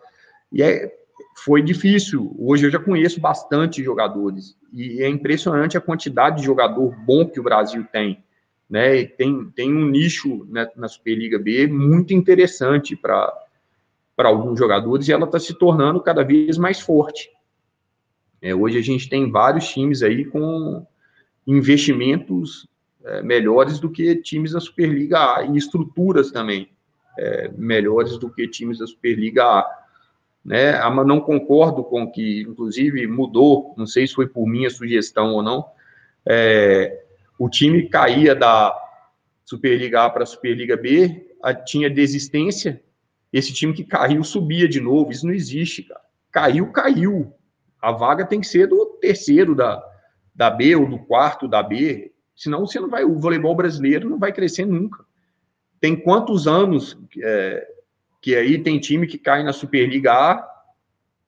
E 0.52 0.62
é, 0.62 0.94
foi 1.36 1.62
difícil. 1.62 2.34
Hoje 2.38 2.66
eu 2.66 2.70
já 2.70 2.78
conheço 2.78 3.20
bastante 3.20 3.82
jogadores. 3.82 4.56
E 4.72 5.02
é 5.02 5.08
impressionante 5.08 5.76
a 5.76 5.80
quantidade 5.80 6.38
de 6.38 6.44
jogador 6.44 6.94
bom 7.04 7.28
que 7.28 7.40
o 7.40 7.42
Brasil 7.42 7.84
tem 7.92 8.24
né? 8.68 9.04
Tem, 9.04 9.44
tem 9.50 9.72
um 9.72 9.86
nicho 9.86 10.46
né, 10.48 10.68
na 10.76 10.88
Superliga 10.88 11.38
B 11.38 11.66
muito 11.66 12.14
interessante 12.14 12.96
para 12.96 13.32
alguns 14.18 14.58
jogadores 14.58 15.08
e 15.08 15.12
ela 15.12 15.26
está 15.26 15.38
se 15.38 15.54
tornando 15.54 16.00
cada 16.00 16.22
vez 16.22 16.56
mais 16.58 16.80
forte. 16.80 17.30
É, 18.40 18.54
hoje 18.54 18.78
a 18.78 18.82
gente 18.82 19.08
tem 19.08 19.30
vários 19.30 19.68
times 19.68 20.02
aí 20.02 20.24
com 20.24 20.86
investimentos 21.46 22.66
é, 23.04 23.22
melhores 23.22 23.78
do 23.78 23.90
que 23.90 24.16
times 24.16 24.52
da 24.52 24.60
Superliga 24.60 25.36
A 25.36 25.44
e 25.44 25.56
estruturas 25.56 26.30
também 26.30 26.68
é, 27.18 27.50
melhores 27.56 28.18
do 28.18 28.30
que 28.30 28.48
times 28.48 28.78
da 28.78 28.86
Superliga 28.86 29.44
A. 29.44 29.83
Né? 30.44 30.74
Ah, 30.74 30.90
não 30.90 31.20
concordo 31.20 31.82
com 31.82 32.10
que, 32.10 32.42
inclusive, 32.42 33.06
mudou, 33.06 33.74
não 33.76 33.86
sei 33.86 34.06
se 34.06 34.14
foi 34.14 34.26
por 34.26 34.46
minha 34.46 34.68
sugestão 34.68 35.32
ou 35.32 35.42
não, 35.42 35.64
é, 36.26 37.02
o 37.38 37.48
time 37.48 37.88
caía 37.88 38.34
da 38.34 38.76
Superliga 39.44 40.02
A 40.02 40.10
para 40.10 40.22
a 40.22 40.26
Superliga 40.26 40.76
B, 40.76 41.30
tinha 41.64 41.90
desistência, 41.90 42.82
esse 43.34 43.52
time 43.52 43.74
que 43.74 43.82
caiu 43.82 44.22
subia 44.22 44.68
de 44.68 44.80
novo. 44.80 45.10
Isso 45.10 45.26
não 45.26 45.34
existe, 45.34 45.82
cara. 45.82 46.00
Caiu, 46.30 46.70
caiu. 46.70 47.34
A 47.82 47.90
vaga 47.90 48.24
tem 48.24 48.40
que 48.40 48.46
ser 48.46 48.68
do 48.68 48.86
terceiro 49.00 49.56
da, 49.56 49.84
da 50.32 50.48
B 50.48 50.76
ou 50.76 50.88
do 50.88 50.98
quarto 51.00 51.48
da 51.48 51.60
B. 51.60 52.12
Senão 52.36 52.60
você 52.60 52.78
não 52.78 52.88
vai. 52.88 53.04
O 53.04 53.18
voleibol 53.18 53.54
brasileiro 53.56 54.08
não 54.08 54.20
vai 54.20 54.32
crescer 54.32 54.64
nunca. 54.64 55.04
Tem 55.80 55.96
quantos 55.96 56.46
anos 56.46 56.96
é, 57.22 57.66
que 58.24 58.34
aí 58.34 58.58
tem 58.58 58.80
time 58.80 59.06
que 59.06 59.18
cai 59.18 59.42
na 59.42 59.52
Superliga 59.52 60.10
A? 60.14 60.48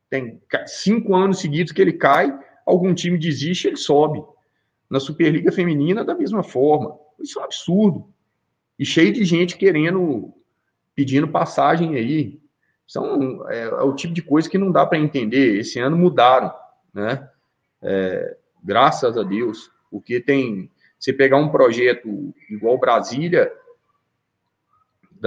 Tem 0.08 0.40
cinco 0.64 1.14
anos 1.14 1.40
seguidos 1.40 1.70
que 1.70 1.82
ele 1.82 1.92
cai, 1.92 2.34
algum 2.64 2.94
time 2.94 3.18
desiste, 3.18 3.68
ele 3.68 3.76
sobe. 3.76 4.24
Na 4.88 4.98
Superliga 4.98 5.52
Feminina, 5.52 6.02
da 6.02 6.14
mesma 6.14 6.42
forma. 6.42 6.98
Isso 7.20 7.38
é 7.38 7.42
um 7.42 7.44
absurdo. 7.44 8.08
E 8.78 8.86
cheio 8.86 9.12
de 9.12 9.26
gente 9.26 9.58
querendo, 9.58 10.32
pedindo 10.94 11.28
passagem 11.28 11.96
aí. 11.96 12.40
São, 12.86 13.46
é, 13.50 13.64
é 13.64 13.82
o 13.82 13.94
tipo 13.94 14.14
de 14.14 14.22
coisa 14.22 14.48
que 14.48 14.56
não 14.56 14.72
dá 14.72 14.86
para 14.86 14.96
entender. 14.96 15.58
Esse 15.58 15.78
ano 15.78 15.98
mudaram, 15.98 16.50
né? 16.94 17.28
É, 17.82 18.38
graças 18.64 19.18
a 19.18 19.22
Deus. 19.22 19.70
Porque 19.90 20.18
tem. 20.18 20.70
Você 20.98 21.12
pegar 21.12 21.36
um 21.36 21.50
projeto 21.50 22.34
igual 22.48 22.80
Brasília, 22.80 23.52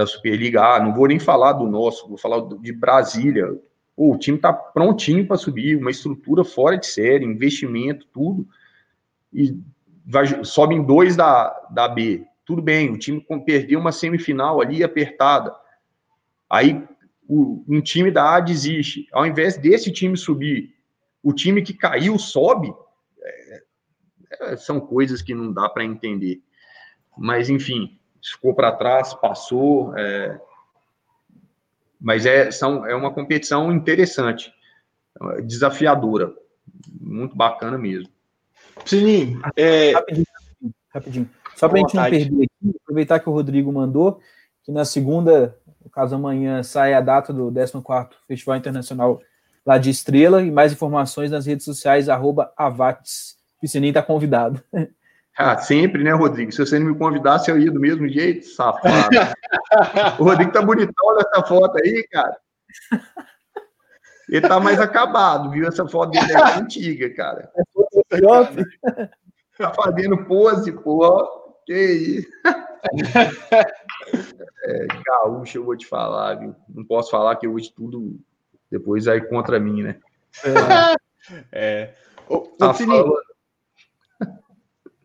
da 0.00 0.06
Superliga 0.06 0.62
A, 0.62 0.80
não 0.82 0.94
vou 0.94 1.06
nem 1.06 1.18
falar 1.18 1.52
do 1.52 1.66
nosso, 1.66 2.08
vou 2.08 2.16
falar 2.16 2.40
de 2.40 2.72
Brasília. 2.72 3.46
Pô, 3.94 4.14
o 4.14 4.18
time 4.18 4.36
está 4.38 4.52
prontinho 4.52 5.26
para 5.26 5.36
subir, 5.36 5.76
uma 5.76 5.90
estrutura 5.90 6.42
fora 6.42 6.76
de 6.76 6.86
série, 6.86 7.24
investimento, 7.24 8.06
tudo 8.12 8.48
e 9.32 9.56
vai, 10.04 10.44
sobem 10.44 10.82
dois 10.82 11.16
da, 11.16 11.50
da 11.70 11.88
B. 11.88 12.24
Tudo 12.44 12.60
bem, 12.60 12.90
o 12.90 12.98
time 12.98 13.24
perdeu 13.44 13.78
uma 13.78 13.92
semifinal 13.92 14.60
ali 14.60 14.82
apertada. 14.82 15.54
Aí 16.48 16.82
o, 17.28 17.64
um 17.68 17.80
time 17.80 18.10
da 18.10 18.36
A 18.36 18.40
desiste. 18.40 19.06
Ao 19.12 19.24
invés 19.24 19.56
desse 19.56 19.92
time 19.92 20.16
subir, 20.16 20.74
o 21.22 21.32
time 21.32 21.62
que 21.62 21.74
caiu 21.74 22.18
sobe. 22.18 22.72
É, 23.22 23.62
é, 24.40 24.56
são 24.56 24.80
coisas 24.80 25.22
que 25.22 25.34
não 25.34 25.52
dá 25.52 25.68
para 25.68 25.84
entender. 25.84 26.42
Mas, 27.16 27.48
enfim, 27.48 27.99
ficou 28.22 28.54
para 28.54 28.72
trás, 28.72 29.14
passou. 29.14 29.96
É, 29.96 30.40
mas 32.00 32.24
é, 32.24 32.50
são, 32.50 32.86
é 32.86 32.94
uma 32.94 33.12
competição 33.12 33.70
interessante, 33.70 34.52
desafiadora, 35.44 36.32
muito 37.00 37.36
bacana 37.36 37.76
mesmo. 37.76 38.08
Sininho, 38.86 39.40
é... 39.56 39.92
rapidinho, 39.92 40.26
rapidinho. 40.94 41.30
Só 41.54 41.68
para 41.68 41.78
a 41.78 41.80
gente 41.82 41.94
não 41.94 42.04
perder 42.04 42.44
aqui, 42.44 42.76
aproveitar 42.82 43.20
que 43.20 43.28
o 43.28 43.32
Rodrigo 43.32 43.70
mandou, 43.70 44.18
que 44.62 44.72
na 44.72 44.84
segunda, 44.84 45.58
no 45.84 45.90
caso 45.90 46.14
amanhã, 46.14 46.62
sai 46.62 46.94
a 46.94 47.00
data 47.02 47.34
do 47.34 47.50
14º 47.52 48.08
Festival 48.26 48.56
Internacional 48.56 49.20
lá 49.66 49.76
de 49.76 49.90
Estrela, 49.90 50.42
e 50.42 50.50
mais 50.50 50.72
informações 50.72 51.30
nas 51.30 51.44
redes 51.44 51.64
sociais, 51.66 52.08
arroba 52.08 52.50
Avates. 52.56 53.36
O 53.62 53.68
Sininho 53.68 53.90
está 53.90 54.02
convidado. 54.02 54.62
Ah, 55.36 55.56
sempre, 55.56 56.02
né, 56.02 56.12
Rodrigo? 56.12 56.52
Se 56.52 56.58
você 56.58 56.78
não 56.78 56.92
me 56.92 56.98
convidasse, 56.98 57.50
eu 57.50 57.58
ia 57.58 57.70
do 57.70 57.80
mesmo 57.80 58.06
jeito, 58.08 58.46
safado. 58.46 59.08
o 60.18 60.24
Rodrigo 60.24 60.52
tá 60.52 60.60
bonitão, 60.60 61.06
olha 61.06 61.24
essa 61.26 61.46
foto 61.46 61.78
aí, 61.78 62.06
cara. 62.10 62.36
Ele 64.28 64.46
tá 64.46 64.60
mais 64.60 64.80
acabado, 64.80 65.50
viu? 65.50 65.66
Essa 65.66 65.86
foto 65.88 66.12
dele 66.12 66.32
é 66.32 66.58
antiga, 66.58 67.14
cara. 67.14 67.50
Tá 69.58 69.74
fazendo 69.74 70.24
pose, 70.24 70.72
pô. 70.72 71.28
Que 71.66 71.74
isso? 71.74 72.28
É, 74.62 74.86
gaúcho, 75.04 75.58
eu 75.58 75.64
vou 75.64 75.76
te 75.76 75.86
falar, 75.86 76.34
viu? 76.34 76.54
Não 76.68 76.84
posso 76.84 77.10
falar 77.10 77.36
que 77.36 77.46
hoje 77.46 77.72
tudo 77.74 78.18
depois 78.70 79.06
aí 79.06 79.20
contra 79.20 79.60
mim, 79.60 79.82
né? 79.82 80.00
É. 81.52 81.52
é. 81.52 81.94
Ô, 82.28 82.40
tá 82.40 82.72
Sininho, 82.72 83.12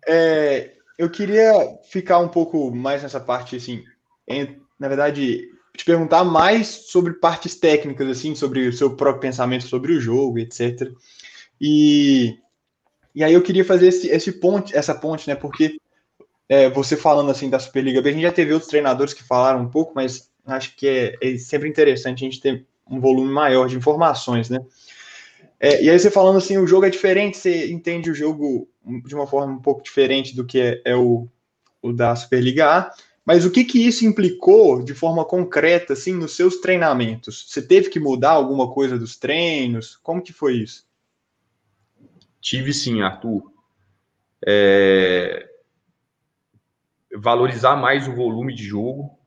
é, 0.07 0.73
eu 0.97 1.09
queria 1.09 1.77
ficar 1.89 2.19
um 2.19 2.27
pouco 2.27 2.73
mais 2.73 3.03
nessa 3.03 3.19
parte, 3.19 3.55
assim, 3.55 3.83
em, 4.27 4.57
na 4.79 4.87
verdade, 4.87 5.49
te 5.75 5.85
perguntar 5.85 6.23
mais 6.23 6.67
sobre 6.67 7.13
partes 7.13 7.55
técnicas, 7.55 8.07
assim, 8.09 8.33
sobre 8.33 8.67
o 8.67 8.73
seu 8.73 8.95
próprio 8.95 9.21
pensamento 9.21 9.67
sobre 9.67 9.93
o 9.93 9.99
jogo, 9.99 10.39
etc. 10.39 10.91
E, 11.59 12.37
e 13.13 13.23
aí 13.23 13.33
eu 13.33 13.41
queria 13.41 13.65
fazer 13.65 13.87
esse, 13.87 14.07
esse 14.07 14.31
ponte, 14.33 14.75
essa 14.75 14.95
ponte, 14.95 15.27
né? 15.27 15.35
Porque 15.35 15.79
é, 16.47 16.69
você 16.69 16.95
falando 16.95 17.31
assim 17.31 17.49
da 17.49 17.59
Superliga 17.59 18.01
B, 18.01 18.09
a 18.09 18.13
gente 18.13 18.21
já 18.21 18.31
teve 18.31 18.53
outros 18.53 18.69
treinadores 18.69 19.13
que 19.13 19.23
falaram 19.23 19.61
um 19.61 19.69
pouco, 19.69 19.93
mas 19.95 20.29
acho 20.45 20.75
que 20.75 20.87
é, 20.87 21.15
é 21.21 21.37
sempre 21.37 21.67
interessante 21.67 22.23
a 22.23 22.29
gente 22.29 22.41
ter 22.41 22.65
um 22.89 22.99
volume 22.99 23.31
maior 23.31 23.67
de 23.67 23.75
informações, 23.75 24.49
né? 24.49 24.59
É, 25.59 25.83
e 25.83 25.89
aí 25.89 25.97
você 25.97 26.11
falando 26.11 26.37
assim, 26.37 26.57
o 26.57 26.67
jogo 26.67 26.85
é 26.85 26.89
diferente, 26.89 27.37
você 27.37 27.71
entende 27.71 28.11
o 28.11 28.15
jogo 28.15 28.67
de 29.05 29.15
uma 29.15 29.25
forma 29.25 29.53
um 29.53 29.61
pouco 29.61 29.83
diferente 29.83 30.36
do 30.36 30.45
que 30.45 30.59
é, 30.59 30.81
é 30.86 30.95
o, 30.95 31.27
o 31.81 31.91
da 31.91 32.15
Superliga 32.15 32.69
A. 32.69 32.91
Mas 33.25 33.43
o 33.43 33.51
que, 33.51 33.63
que 33.63 33.86
isso 33.86 34.05
implicou 34.05 34.83
de 34.83 34.93
forma 34.93 35.25
concreta, 35.25 35.93
assim, 35.93 36.13
nos 36.13 36.36
seus 36.36 36.57
treinamentos? 36.57 37.47
Você 37.49 37.61
teve 37.61 37.89
que 37.89 37.99
mudar 37.99 38.31
alguma 38.31 38.71
coisa 38.71 38.99
dos 38.99 39.17
treinos? 39.17 39.97
Como 39.97 40.21
que 40.21 40.31
foi 40.31 40.57
isso? 40.57 40.88
Tive 42.39 42.71
sim, 42.71 43.01
Arthur. 43.01 43.51
É... 44.45 45.49
Valorizar 47.15 47.75
mais 47.75 48.07
o 48.07 48.13
volume 48.13 48.53
de 48.53 48.63
jogo. 48.63 49.17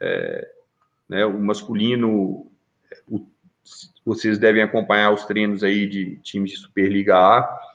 É... 0.00 0.50
Né, 1.06 1.26
o 1.26 1.38
masculino, 1.38 2.50
o... 3.06 3.26
vocês 4.02 4.38
devem 4.38 4.62
acompanhar 4.62 5.12
os 5.12 5.26
treinos 5.26 5.62
aí 5.62 5.86
de 5.86 6.16
times 6.20 6.52
de 6.52 6.56
Superliga 6.56 7.18
A 7.18 7.71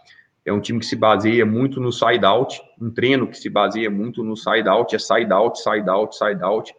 é 0.47 0.53
um 0.53 0.61
time 0.61 0.79
que 0.79 0.85
se 0.85 0.95
baseia 0.95 1.45
muito 1.45 1.77
no 1.81 1.91
side-out, 1.91 2.61
um 2.79 2.89
treino 2.89 3.27
que 3.27 3.37
se 3.37 3.49
baseia 3.49 3.89
muito 3.91 4.23
no 4.23 4.37
side-out, 4.37 4.95
é 4.95 4.97
side-out, 4.97 5.61
side-out, 5.61 6.15
side-out, 6.15 6.73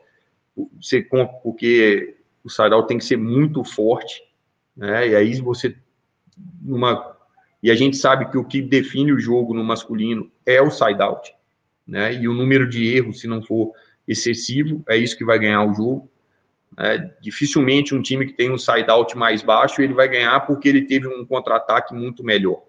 porque 1.42 2.16
o 2.42 2.48
side-out 2.48 2.88
tem 2.88 2.96
que 2.96 3.04
ser 3.04 3.18
muito 3.18 3.62
forte, 3.62 4.22
né? 4.74 5.08
E 5.08 5.14
aí 5.14 5.38
você, 5.42 5.76
e 7.62 7.70
a 7.70 7.74
gente 7.74 7.98
sabe 7.98 8.30
que 8.30 8.38
o 8.38 8.44
que 8.44 8.62
define 8.62 9.12
o 9.12 9.20
jogo 9.20 9.52
no 9.52 9.62
masculino 9.62 10.32
é 10.46 10.62
o 10.62 10.70
side-out, 10.70 11.30
né? 11.86 12.14
E 12.14 12.26
o 12.26 12.32
número 12.32 12.66
de 12.66 12.96
erros, 12.96 13.20
se 13.20 13.28
não 13.28 13.42
for 13.42 13.72
excessivo, 14.06 14.82
é 14.88 14.96
isso 14.96 15.16
que 15.16 15.26
vai 15.26 15.38
ganhar 15.38 15.62
o 15.64 15.74
jogo. 15.74 16.10
É, 16.78 16.96
dificilmente 17.20 17.94
um 17.94 18.00
time 18.00 18.24
que 18.24 18.32
tem 18.32 18.50
um 18.50 18.58
side-out 18.58 19.16
mais 19.16 19.42
baixo 19.42 19.82
ele 19.82 19.94
vai 19.94 20.06
ganhar 20.06 20.38
porque 20.40 20.68
ele 20.68 20.82
teve 20.82 21.06
um 21.06 21.26
contra-ataque 21.26 21.94
muito 21.94 22.24
melhor. 22.24 22.62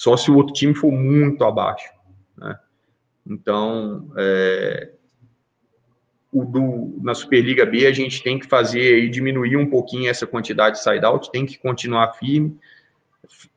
Só 0.00 0.16
se 0.16 0.30
o 0.30 0.36
outro 0.36 0.54
time 0.54 0.74
for 0.74 0.90
muito 0.90 1.44
abaixo. 1.44 1.92
Né? 2.34 2.58
Então, 3.26 4.10
é, 4.16 4.92
o 6.32 6.42
do, 6.42 6.98
na 7.02 7.12
Superliga 7.12 7.66
B 7.66 7.86
a 7.86 7.92
gente 7.92 8.22
tem 8.22 8.38
que 8.38 8.46
fazer 8.46 8.98
e 8.98 9.10
diminuir 9.10 9.58
um 9.58 9.68
pouquinho 9.68 10.08
essa 10.08 10.26
quantidade 10.26 10.78
de 10.78 10.82
side-out, 10.82 11.30
tem 11.30 11.44
que 11.44 11.58
continuar 11.58 12.14
firme, 12.14 12.58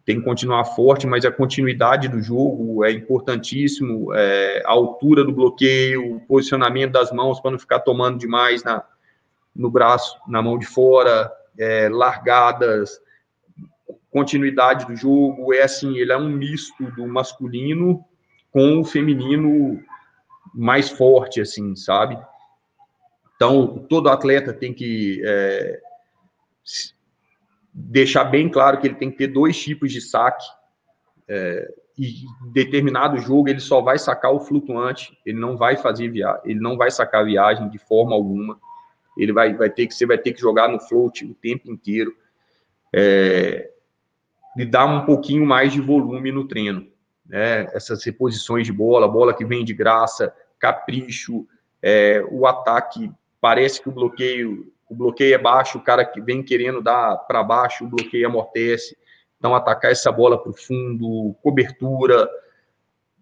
tem 0.03 0.19
que 0.19 0.25
continuar 0.25 0.65
forte, 0.65 1.07
mas 1.07 1.23
a 1.23 1.31
continuidade 1.31 2.09
do 2.09 2.21
jogo 2.21 2.83
é 2.83 2.91
importantíssimo, 2.91 4.13
é, 4.13 4.63
a 4.65 4.71
altura 4.71 5.23
do 5.23 5.31
bloqueio, 5.31 6.17
o 6.17 6.19
posicionamento 6.19 6.91
das 6.91 7.09
mãos 7.13 7.39
para 7.39 7.51
não 7.51 7.57
ficar 7.57 7.79
tomando 7.79 8.19
demais 8.19 8.65
na, 8.65 8.83
no 9.55 9.71
braço, 9.71 10.19
na 10.27 10.41
mão 10.41 10.59
de 10.59 10.65
fora, 10.65 11.31
é, 11.57 11.87
largadas, 11.87 13.01
continuidade 14.13 14.85
do 14.85 14.95
jogo, 14.95 15.53
é 15.53 15.63
assim, 15.63 15.97
ele 15.97 16.11
é 16.11 16.17
um 16.17 16.29
misto 16.29 16.85
do 16.91 17.07
masculino 17.07 18.05
com 18.51 18.79
o 18.79 18.85
feminino 18.85 19.83
mais 20.53 20.89
forte, 20.89 21.41
assim, 21.41 21.75
sabe? 21.75 22.17
Então, 23.35 23.85
todo 23.89 24.09
atleta 24.09 24.53
tem 24.53 24.71
que 24.71 25.19
é, 25.25 25.81
deixar 27.73 28.25
bem 28.25 28.47
claro 28.47 28.79
que 28.79 28.87
ele 28.87 28.95
tem 28.95 29.09
que 29.09 29.17
ter 29.17 29.27
dois 29.27 29.59
tipos 29.59 29.91
de 29.91 29.99
saque. 29.99 30.45
É, 31.27 31.73
e 31.97 32.23
determinado 32.51 33.17
jogo 33.17 33.49
ele 33.49 33.59
só 33.59 33.81
vai 33.81 33.97
sacar 33.97 34.31
o 34.31 34.39
flutuante, 34.39 35.17
ele 35.25 35.39
não 35.39 35.57
vai 35.57 35.77
fazer 35.77 36.09
viagem, 36.09 36.41
ele 36.45 36.59
não 36.59 36.75
vai 36.77 36.89
sacar 36.91 37.25
viagem 37.25 37.69
de 37.69 37.79
forma 37.79 38.13
alguma. 38.13 38.59
Ele 39.17 39.33
vai, 39.33 39.53
vai 39.55 39.69
ter 39.69 39.87
que 39.87 39.93
você 39.93 40.05
vai 40.05 40.17
ter 40.17 40.33
que 40.33 40.41
jogar 40.41 40.67
no 40.67 40.79
float 40.79 41.25
o 41.25 41.33
tempo 41.35 41.71
inteiro. 41.71 42.15
É, 42.93 43.72
e 44.57 44.65
dar 44.65 44.85
um 44.85 45.05
pouquinho 45.05 45.45
mais 45.45 45.73
de 45.73 45.81
volume 45.81 46.31
no 46.31 46.47
treino. 46.47 46.87
Né? 47.25 47.67
Essas 47.73 48.03
reposições 48.03 48.65
de 48.65 48.73
bola, 48.73 49.07
bola 49.07 49.33
que 49.33 49.45
vem 49.45 49.63
de 49.63 49.73
graça, 49.73 50.33
capricho, 50.59 51.47
é, 51.81 52.23
o 52.31 52.45
ataque 52.45 53.11
parece 53.41 53.81
que 53.81 53.89
o 53.89 53.91
bloqueio 53.91 54.73
o 54.93 54.95
bloqueio 54.95 55.33
é 55.33 55.37
baixo, 55.37 55.79
o 55.79 55.81
cara 55.81 56.05
que 56.05 56.21
vem 56.21 56.43
querendo 56.43 56.81
dar 56.81 57.17
para 57.17 57.43
baixo, 57.43 57.83
o 57.83 57.89
bloqueio 57.89 58.27
amortece. 58.27 58.95
Então, 59.37 59.55
atacar 59.55 59.91
essa 59.91 60.11
bola 60.11 60.41
para 60.41 60.51
o 60.51 60.55
fundo, 60.55 61.35
cobertura. 61.41 62.29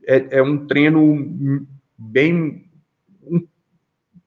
É, 0.06 0.38
é, 0.38 0.44
um 0.44 0.68
treino 0.68 1.66
bem, 1.98 2.70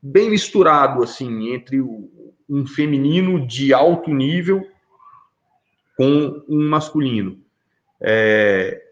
bem 0.03 0.31
misturado, 0.31 1.03
assim, 1.03 1.53
entre 1.53 1.81
um 1.81 2.67
feminino 2.67 3.47
de 3.47 3.75
alto 3.75 4.13
nível 4.13 4.67
com 5.97 6.43
um 6.49 6.69
masculino. 6.69 7.39
É, 8.01 8.83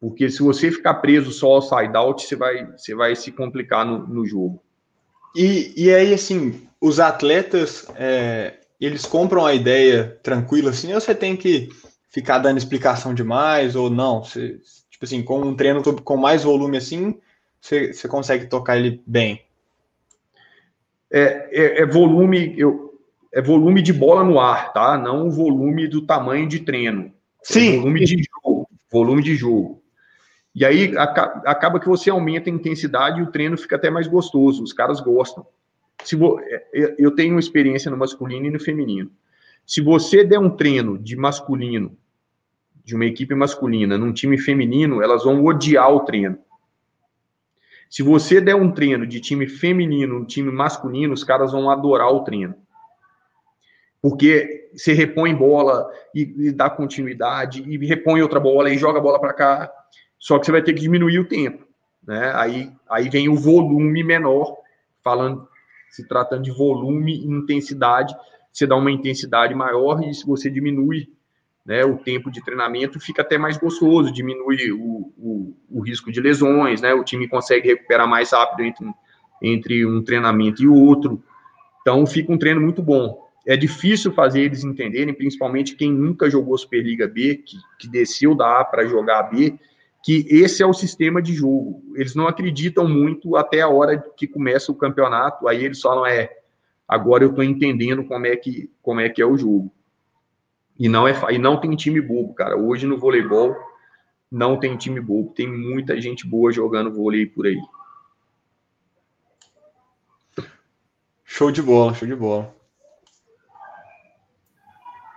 porque 0.00 0.28
se 0.30 0.42
você 0.42 0.70
ficar 0.70 0.94
preso 0.94 1.30
só 1.30 1.54
ao 1.54 1.62
side-out, 1.62 2.24
você 2.24 2.36
vai, 2.36 2.66
você 2.72 2.94
vai 2.94 3.14
se 3.14 3.30
complicar 3.30 3.86
no, 3.86 4.06
no 4.06 4.26
jogo. 4.26 4.62
E, 5.34 5.72
e 5.76 5.94
aí, 5.94 6.12
assim, 6.12 6.66
os 6.80 6.98
atletas, 7.00 7.86
é, 7.96 8.54
eles 8.80 9.06
compram 9.06 9.46
a 9.46 9.54
ideia 9.54 10.18
tranquila 10.22 10.70
assim, 10.70 10.92
ou 10.92 11.00
você 11.00 11.14
tem 11.14 11.36
que 11.36 11.68
ficar 12.08 12.38
dando 12.38 12.58
explicação 12.58 13.14
demais, 13.14 13.76
ou 13.76 13.88
não? 13.88 14.24
Você, 14.24 14.60
tipo 14.90 15.04
assim, 15.04 15.22
com 15.22 15.40
um 15.40 15.54
treino 15.54 15.82
com 15.82 16.16
mais 16.16 16.42
volume 16.42 16.76
assim, 16.76 17.18
você, 17.60 17.92
você 17.92 18.08
consegue 18.08 18.46
tocar 18.46 18.76
ele 18.76 19.00
bem? 19.06 19.40
É, 21.10 21.48
é, 21.52 21.82
é, 21.82 21.86
volume, 21.86 22.54
eu, 22.58 22.91
é 23.32 23.40
volume 23.40 23.82
de 23.82 23.92
bola 23.92 24.22
no 24.22 24.38
ar, 24.38 24.72
tá? 24.72 24.98
Não 24.98 25.28
o 25.28 25.30
volume 25.30 25.88
do 25.88 26.02
tamanho 26.02 26.48
de 26.48 26.60
treino. 26.60 27.06
É 27.06 27.10
Sim. 27.42 27.74
É 27.74 27.76
volume 27.78 28.04
de 28.04 28.22
jogo. 28.22 28.68
Volume 28.90 29.22
de 29.22 29.34
jogo. 29.34 29.82
E 30.54 30.64
aí 30.64 30.92
acaba 30.98 31.80
que 31.80 31.88
você 31.88 32.10
aumenta 32.10 32.50
a 32.50 32.52
intensidade 32.52 33.20
e 33.20 33.22
o 33.22 33.30
treino 33.30 33.56
fica 33.56 33.76
até 33.76 33.90
mais 33.90 34.06
gostoso. 34.06 34.62
Os 34.62 34.72
caras 34.72 35.00
gostam 35.00 35.46
se 36.04 36.16
vo, 36.16 36.40
é, 36.40 36.94
eu 36.98 37.10
tenho 37.12 37.38
experiência 37.38 37.90
no 37.90 37.96
masculino 37.96 38.46
e 38.46 38.50
no 38.50 38.60
feminino. 38.60 39.10
Se 39.66 39.80
você 39.80 40.24
der 40.24 40.38
um 40.38 40.50
treino 40.50 40.98
de 40.98 41.16
masculino, 41.16 41.96
de 42.84 42.94
uma 42.94 43.06
equipe 43.06 43.34
masculina, 43.34 43.96
num 43.96 44.12
time 44.12 44.36
feminino, 44.36 45.00
elas 45.00 45.22
vão 45.22 45.44
odiar 45.44 45.90
o 45.92 46.00
treino. 46.00 46.36
Se 47.88 48.02
você 48.02 48.40
der 48.40 48.56
um 48.56 48.72
treino 48.72 49.06
de 49.06 49.20
time 49.20 49.46
feminino, 49.46 50.18
um 50.18 50.24
time 50.24 50.50
masculino, 50.50 51.14
os 51.14 51.22
caras 51.22 51.52
vão 51.52 51.70
adorar 51.70 52.10
o 52.10 52.24
treino. 52.24 52.54
Porque 54.02 54.68
você 54.74 54.92
repõe 54.92 55.34
bola 55.34 55.88
e, 56.14 56.48
e 56.48 56.52
dá 56.52 56.68
continuidade, 56.68 57.62
e 57.62 57.86
repõe 57.86 58.20
outra 58.20 58.40
bola 58.40 58.68
e 58.68 58.76
joga 58.76 58.98
a 58.98 59.02
bola 59.02 59.20
para 59.20 59.32
cá. 59.32 59.72
Só 60.18 60.38
que 60.38 60.44
você 60.44 60.52
vai 60.52 60.62
ter 60.62 60.74
que 60.74 60.80
diminuir 60.80 61.20
o 61.20 61.28
tempo. 61.28 61.64
Né? 62.06 62.32
Aí, 62.34 62.72
aí 62.90 63.08
vem 63.08 63.28
o 63.28 63.36
volume 63.36 64.02
menor, 64.02 64.56
falando 65.02 65.48
se 65.92 66.08
tratando 66.08 66.42
de 66.42 66.50
volume 66.50 67.14
e 67.14 67.26
intensidade, 67.26 68.16
você 68.50 68.66
dá 68.66 68.74
uma 68.74 68.90
intensidade 68.90 69.54
maior 69.54 70.02
e 70.02 70.14
se 70.14 70.26
você 70.26 70.50
diminui 70.50 71.08
né, 71.64 71.84
o 71.84 71.98
tempo 71.98 72.30
de 72.30 72.42
treinamento, 72.42 72.98
fica 72.98 73.20
até 73.20 73.36
mais 73.36 73.58
gostoso, 73.58 74.12
diminui 74.12 74.72
o, 74.72 75.12
o, 75.18 75.56
o 75.70 75.80
risco 75.80 76.10
de 76.10 76.18
lesões, 76.18 76.80
né, 76.80 76.94
o 76.94 77.04
time 77.04 77.28
consegue 77.28 77.68
recuperar 77.68 78.08
mais 78.08 78.32
rápido 78.32 78.62
entre, 78.62 78.86
entre 79.42 79.86
um 79.86 80.02
treinamento 80.02 80.62
e 80.62 80.66
outro. 80.66 81.22
Então, 81.82 82.06
fica 82.06 82.32
um 82.32 82.38
treino 82.38 82.60
muito 82.60 82.82
bom. 82.82 83.21
É 83.46 83.56
difícil 83.56 84.12
fazer 84.12 84.42
eles 84.42 84.62
entenderem, 84.62 85.12
principalmente 85.12 85.74
quem 85.74 85.92
nunca 85.92 86.30
jogou 86.30 86.56
Superliga 86.56 87.08
B, 87.08 87.42
que, 87.44 87.56
que 87.78 87.88
desceu 87.88 88.34
da 88.34 88.60
A 88.60 88.64
para 88.64 88.86
jogar 88.86 89.18
a 89.18 89.22
B, 89.24 89.58
que 90.02 90.26
esse 90.28 90.62
é 90.62 90.66
o 90.66 90.72
sistema 90.72 91.20
de 91.20 91.34
jogo. 91.34 91.82
Eles 91.96 92.14
não 92.14 92.28
acreditam 92.28 92.88
muito 92.88 93.36
até 93.36 93.60
a 93.60 93.68
hora 93.68 93.98
que 94.16 94.26
começa 94.26 94.70
o 94.70 94.76
campeonato, 94.76 95.48
aí 95.48 95.64
eles 95.64 95.80
falam, 95.80 96.06
é, 96.06 96.30
agora 96.86 97.24
eu 97.24 97.30
estou 97.30 97.44
entendendo 97.44 98.04
como 98.04 98.26
é, 98.26 98.36
que, 98.36 98.70
como 98.80 99.00
é 99.00 99.08
que 99.08 99.20
é 99.20 99.26
o 99.26 99.36
jogo. 99.36 99.72
E 100.78 100.88
não, 100.88 101.06
é, 101.06 101.14
e 101.30 101.38
não 101.38 101.60
tem 101.60 101.74
time 101.74 102.00
bobo, 102.00 102.34
cara. 102.34 102.56
Hoje 102.56 102.86
no 102.86 102.98
voleibol 102.98 103.56
não 104.30 104.58
tem 104.58 104.76
time 104.76 105.00
bobo, 105.00 105.32
tem 105.34 105.46
muita 105.46 106.00
gente 106.00 106.26
boa 106.26 106.52
jogando 106.52 106.92
vôlei 106.92 107.26
por 107.26 107.46
aí. 107.46 107.58
Show 111.24 111.50
de 111.50 111.62
bola, 111.62 111.94
show 111.94 112.06
de 112.06 112.14
bola. 112.14 112.54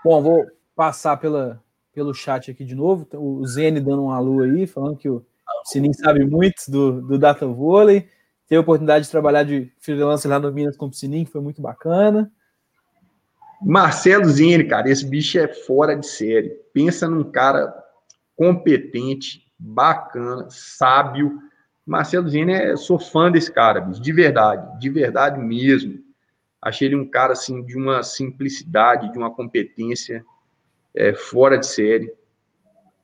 Bom, 0.06 0.22
vou 0.22 0.46
passar 0.76 1.18
pela, 1.18 1.60
pelo 1.92 2.14
chat 2.14 2.52
aqui 2.52 2.64
de 2.64 2.76
novo. 2.76 3.08
O 3.16 3.44
Zene 3.48 3.82
dando 3.82 4.04
um 4.04 4.12
alô 4.12 4.44
aí, 4.44 4.68
falando 4.68 4.96
que 4.96 5.10
o 5.10 5.26
Sininho 5.64 5.96
sabe 5.96 6.24
muito 6.24 6.70
do, 6.70 7.02
do 7.02 7.18
Data 7.18 7.48
Vôlei. 7.48 8.02
Teve 8.48 8.58
a 8.58 8.62
oportunidade 8.62 9.06
de 9.06 9.10
trabalhar 9.10 9.42
de 9.42 9.74
freelancer 9.80 10.30
lá 10.30 10.38
no 10.38 10.54
Minas 10.54 10.78
com 10.78 10.86
o 10.86 10.94
Sininho, 10.94 11.26
que 11.26 11.32
foi 11.32 11.42
muito 11.42 11.60
bacana. 11.60 12.32
Marcelo 13.60 14.26
Zene, 14.26 14.66
cara, 14.66 14.88
esse 14.88 15.08
bicho 15.08 15.40
é 15.40 15.48
fora 15.48 15.96
de 15.96 16.06
série. 16.06 16.50
Pensa 16.72 17.10
num 17.10 17.24
cara 17.24 17.74
competente, 18.36 19.52
bacana, 19.58 20.46
sábio. 20.52 21.40
Marcelo 21.84 22.30
Zene, 22.30 22.54
é, 22.54 22.78
sou 22.78 23.00
fã 23.00 23.32
desse 23.32 23.52
cara, 23.52 23.82
bicho, 23.82 24.00
de 24.00 24.12
verdade, 24.12 24.80
de 24.80 24.88
verdade 24.88 25.40
mesmo. 25.40 26.05
Achei 26.66 26.88
ele 26.88 26.96
um 26.96 27.08
cara 27.08 27.34
assim 27.34 27.62
de 27.62 27.78
uma 27.78 28.02
simplicidade, 28.02 29.12
de 29.12 29.20
uma 29.20 29.30
competência 29.30 30.26
é, 30.96 31.14
fora 31.14 31.60
de 31.60 31.68
série. 31.68 32.12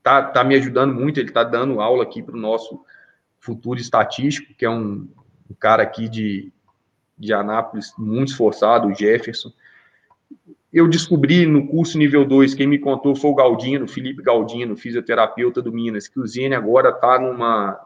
Tá, 0.01 0.23
tá 0.23 0.43
me 0.43 0.55
ajudando 0.55 0.95
muito, 0.95 1.19
ele 1.19 1.31
tá 1.31 1.43
dando 1.43 1.79
aula 1.79 2.01
aqui 2.01 2.23
para 2.23 2.35
o 2.35 2.39
nosso 2.39 2.83
futuro 3.39 3.79
estatístico, 3.79 4.51
que 4.55 4.65
é 4.65 4.69
um, 4.69 5.07
um, 5.47 5.53
cara 5.59 5.83
aqui 5.83 6.09
de, 6.09 6.51
de 7.15 7.31
Anápolis, 7.31 7.93
muito 7.99 8.29
esforçado, 8.29 8.87
o 8.87 8.95
Jefferson. 8.95 9.51
Eu 10.73 10.87
descobri 10.87 11.45
no 11.45 11.67
curso 11.67 11.99
nível 11.99 12.25
2, 12.25 12.55
quem 12.55 12.65
me 12.65 12.79
contou 12.79 13.15
foi 13.15 13.29
o 13.29 13.35
Galdino, 13.35 13.87
Felipe 13.87 14.23
Galdino, 14.23 14.75
fisioterapeuta 14.75 15.61
do 15.61 15.71
Minas, 15.71 16.07
que 16.07 16.19
o 16.19 16.25
Zene 16.25 16.55
agora 16.55 16.91
tá 16.91 17.19
numa. 17.19 17.79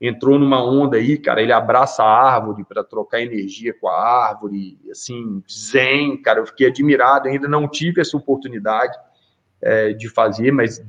Entrou 0.00 0.38
numa 0.38 0.62
onda 0.62 0.96
aí, 0.96 1.18
cara. 1.18 1.42
Ele 1.42 1.52
abraça 1.52 2.02
a 2.02 2.34
árvore 2.34 2.64
para 2.64 2.84
trocar 2.84 3.20
energia 3.20 3.74
com 3.74 3.88
a 3.88 4.28
árvore, 4.28 4.78
assim, 4.90 5.42
zen, 5.50 6.16
cara. 6.22 6.40
Eu 6.40 6.46
fiquei 6.46 6.68
admirado, 6.68 7.28
ainda 7.28 7.48
não 7.48 7.68
tive 7.68 8.00
essa 8.00 8.16
oportunidade 8.16 8.96
é, 9.60 9.92
de 9.92 10.08
fazer, 10.08 10.52
mas 10.52 10.84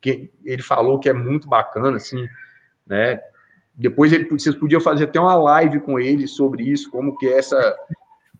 que 0.00 0.30
ele 0.44 0.62
falou 0.62 0.98
que 0.98 1.08
é 1.08 1.12
muito 1.12 1.48
bacana, 1.48 1.96
assim, 1.96 2.26
né? 2.86 3.20
Depois 3.74 4.12
ele, 4.12 4.24
vocês 4.28 4.54
podiam 4.54 4.80
fazer 4.80 5.04
até 5.04 5.20
uma 5.20 5.34
live 5.34 5.80
com 5.80 5.98
ele 5.98 6.26
sobre 6.26 6.64
isso, 6.64 6.90
como 6.90 7.16
que 7.16 7.26
é 7.26 7.38
essa 7.38 7.76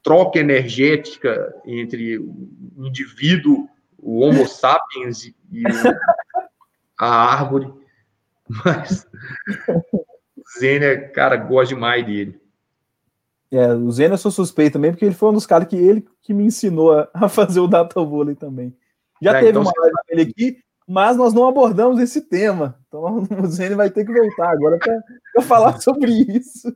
troca 0.02 0.38
energética 0.38 1.54
entre 1.64 2.18
o 2.18 2.48
indivíduo, 2.78 3.68
o 3.98 4.20
Homo 4.20 4.46
sapiens 4.46 5.24
e 5.24 5.34
a 6.98 7.06
árvore. 7.06 7.72
Mas 8.64 9.06
Zênia, 10.59 11.09
cara, 11.10 11.36
gosto 11.36 11.70
demais 11.70 12.05
dele. 12.05 12.40
É, 13.52 13.72
o 13.74 13.90
Zeno 13.90 14.14
eu 14.14 14.18
sou 14.18 14.31
suspeito 14.31 14.74
também, 14.74 14.93
porque 14.93 15.05
ele 15.05 15.14
foi 15.14 15.31
um 15.31 15.35
dos 15.35 15.47
caras 15.47 15.66
que 15.66 15.77
ele 15.77 16.06
que 16.22 16.32
me 16.32 16.44
ensinou 16.44 16.93
a, 16.93 17.09
a 17.12 17.28
fazer 17.28 17.60
o 17.60 17.66
data 17.66 18.02
vôlei 18.02 18.35
também. 18.35 18.77
Já 19.20 19.32
é, 19.32 19.40
teve 19.40 19.51
então 19.51 19.62
uma 19.62 19.72
live 19.77 19.97
com 19.97 20.12
ele 20.12 20.22
aqui, 20.22 20.59
mas 20.86 21.16
nós 21.16 21.32
não 21.32 21.48
abordamos 21.48 22.01
esse 22.01 22.22
tema. 22.22 22.78
Então 22.86 23.27
o 23.43 23.47
Zeno 23.47 23.77
vai 23.77 23.90
ter 23.90 24.05
que 24.05 24.12
voltar 24.12 24.51
agora 24.51 24.78
para 24.78 25.43
falar 25.43 25.78
sobre 25.82 26.12
isso. 26.12 26.74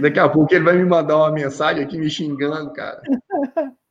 Daqui 0.00 0.18
a 0.18 0.28
pouco 0.28 0.54
ele 0.54 0.64
vai 0.64 0.76
me 0.76 0.84
mandar 0.84 1.16
uma 1.16 1.32
mensagem 1.32 1.82
aqui 1.82 1.96
me 1.96 2.10
xingando, 2.10 2.70
cara. 2.72 3.00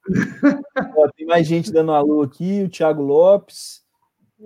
Ó, 0.95 1.09
tem 1.17 1.25
mais 1.25 1.47
gente 1.47 1.71
dando 1.71 1.91
alô 1.91 2.21
aqui, 2.21 2.63
o 2.63 2.69
Thiago 2.69 3.01
Lopes. 3.01 3.86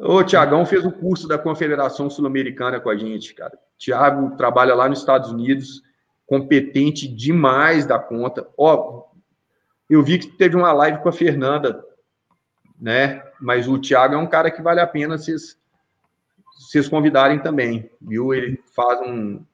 O 0.04 0.24
Tiagão 0.24 0.66
fez 0.66 0.84
o 0.84 0.92
curso 0.92 1.28
da 1.28 1.38
Confederação 1.38 2.10
Sul-Americana 2.10 2.80
com 2.80 2.90
a 2.90 2.98
gente, 2.98 3.36
cara. 3.36 3.56
Tiago 3.78 4.36
trabalha 4.36 4.74
lá 4.74 4.90
nos 4.90 4.98
Estados 4.98 5.30
Unidos, 5.30 5.84
competente 6.26 7.08
demais 7.08 7.86
da 7.86 8.00
conta. 8.00 8.50
Ó, 8.58 9.04
eu 9.88 10.02
vi 10.02 10.18
que 10.18 10.26
teve 10.26 10.56
uma 10.56 10.74
live 10.74 11.04
com 11.04 11.10
a 11.10 11.14
Fernanda, 11.14 11.86
né? 12.80 13.22
Mas 13.40 13.68
o 13.68 13.78
Tiago 13.78 14.16
é 14.16 14.18
um 14.18 14.26
cara 14.26 14.50
que 14.50 14.60
vale 14.60 14.80
a 14.80 14.88
pena 14.88 15.20
vocês, 15.20 15.56
vocês 16.58 16.90
convidarem 16.90 17.38
também, 17.38 17.88
viu? 18.02 18.34
Ele 18.34 18.60
faz 18.76 19.00
um, 19.02 19.46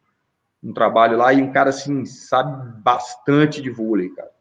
um 0.64 0.72
trabalho 0.72 1.18
lá 1.18 1.34
e 1.34 1.42
um 1.42 1.52
cara 1.52 1.72
assim 1.72 2.06
sabe 2.06 2.82
bastante 2.82 3.62
de 3.62 3.70
vôlei, 3.70 4.12
cara. 4.12 4.32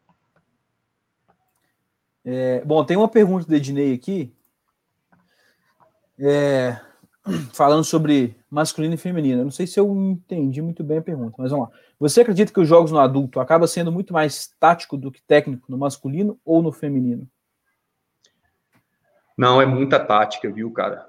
É, 2.23 2.63
bom, 2.63 2.85
tem 2.85 2.95
uma 2.95 3.09
pergunta 3.09 3.45
do 3.45 3.55
Ednei 3.55 3.93
aqui, 3.93 4.33
é, 6.19 6.79
falando 7.53 7.83
sobre 7.83 8.35
masculino 8.49 8.93
e 8.93 8.97
feminino. 8.97 9.41
Eu 9.41 9.45
não 9.45 9.51
sei 9.51 9.67
se 9.67 9.79
eu 9.79 9.93
entendi 9.95 10.61
muito 10.61 10.83
bem 10.83 10.97
a 10.97 11.01
pergunta, 11.01 11.35
mas 11.37 11.51
vamos 11.51 11.69
lá. 11.69 11.75
Você 11.99 12.21
acredita 12.21 12.53
que 12.53 12.59
os 12.59 12.67
jogos 12.67 12.91
no 12.91 12.99
adulto 12.99 13.39
acaba 13.39 13.67
sendo 13.67 13.91
muito 13.91 14.13
mais 14.13 14.47
tático 14.59 14.97
do 14.97 15.11
que 15.11 15.21
técnico 15.21 15.71
no 15.71 15.77
masculino 15.77 16.39
ou 16.45 16.61
no 16.61 16.71
feminino? 16.71 17.27
Não, 19.37 19.61
é 19.61 19.65
muita 19.65 19.99
tática, 19.99 20.51
viu, 20.51 20.71
cara? 20.71 21.07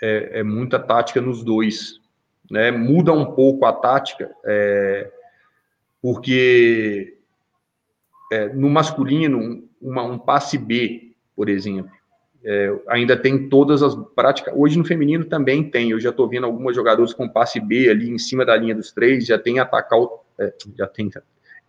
É, 0.00 0.40
é 0.40 0.42
muita 0.42 0.78
tática 0.78 1.20
nos 1.20 1.42
dois 1.42 2.02
né, 2.52 2.70
muda 2.70 3.14
um 3.14 3.24
pouco 3.34 3.64
a 3.64 3.72
tática, 3.72 4.30
é, 4.44 5.10
porque 6.02 7.16
é, 8.30 8.48
no 8.50 8.68
masculino, 8.68 9.66
uma, 9.80 10.02
um 10.02 10.18
passe 10.18 10.58
B, 10.58 11.14
por 11.34 11.48
exemplo, 11.48 11.90
é, 12.44 12.76
ainda 12.88 13.16
tem 13.16 13.48
todas 13.48 13.82
as 13.82 13.94
práticas. 14.14 14.52
Hoje 14.56 14.76
no 14.76 14.84
feminino 14.84 15.24
também 15.24 15.68
tem. 15.68 15.90
Eu 15.90 16.00
já 16.00 16.10
estou 16.10 16.28
vendo 16.28 16.44
algumas 16.44 16.74
jogadoras 16.74 17.14
com 17.14 17.28
passe 17.28 17.60
B 17.60 17.88
ali 17.88 18.10
em 18.10 18.18
cima 18.18 18.44
da 18.44 18.56
linha 18.56 18.74
dos 18.74 18.92
três, 18.92 19.26
já 19.26 19.38
tem 19.38 19.58
atacar, 19.58 20.00
é, 20.38 20.52
já 20.76 20.86
tem 20.86 21.10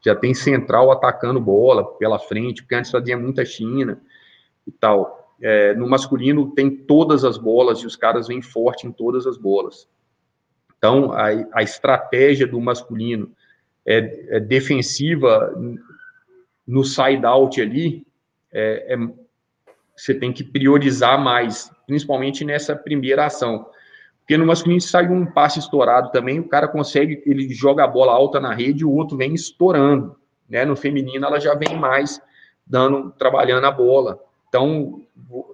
já 0.06 0.14
tem 0.14 0.34
central 0.34 0.92
atacando 0.92 1.40
bola 1.40 1.96
pela 1.98 2.20
frente, 2.20 2.62
porque 2.62 2.76
antes 2.76 2.92
fazia 2.92 3.18
muita 3.18 3.46
China 3.46 4.02
e 4.68 4.72
tal. 4.72 5.34
É, 5.42 5.74
no 5.76 5.88
masculino 5.88 6.52
tem 6.52 6.70
todas 6.70 7.24
as 7.24 7.38
bolas 7.38 7.80
e 7.80 7.86
os 7.86 7.96
caras 7.96 8.28
vêm 8.28 8.42
forte 8.42 8.86
em 8.86 8.92
todas 8.92 9.26
as 9.26 9.38
bolas. 9.38 9.88
Então, 10.78 11.14
a, 11.14 11.28
a 11.54 11.64
estratégia 11.64 12.46
do 12.46 12.60
masculino 12.60 13.32
é, 13.86 14.38
é 14.38 14.40
defensiva 14.40 15.54
no 16.68 16.84
side-out 16.84 17.62
ali, 17.62 18.06
é, 18.52 18.94
é, 18.94 18.98
você 19.96 20.14
tem 20.14 20.32
que 20.34 20.44
priorizar 20.44 21.20
mais, 21.22 21.72
principalmente 21.86 22.44
nessa 22.44 22.76
primeira 22.76 23.26
ação. 23.26 23.68
Porque 24.20 24.38
no 24.38 24.46
masculino 24.46 24.82
sai 24.82 25.08
um 25.10 25.26
passe 25.26 25.60
estourado 25.60 26.12
também, 26.12 26.40
o 26.40 26.48
cara 26.48 26.68
consegue, 26.68 27.22
ele 27.26 27.54
joga 27.54 27.84
a 27.84 27.88
bola 27.88 28.14
alta 28.14 28.40
na 28.40 28.54
rede 28.54 28.86
o 28.86 28.92
outro 28.92 29.18
vem 29.18 29.34
estourando. 29.34 30.16
Né? 30.50 30.66
No 30.66 30.76
feminino 30.76 31.26
ela 31.26 31.40
já 31.40 31.54
vem 31.56 31.78
mais 31.78 32.22
dando, 32.66 33.12
trabalhando 33.12 33.66
a 33.66 33.72
bola. 33.72 34.20
Então, 34.48 35.02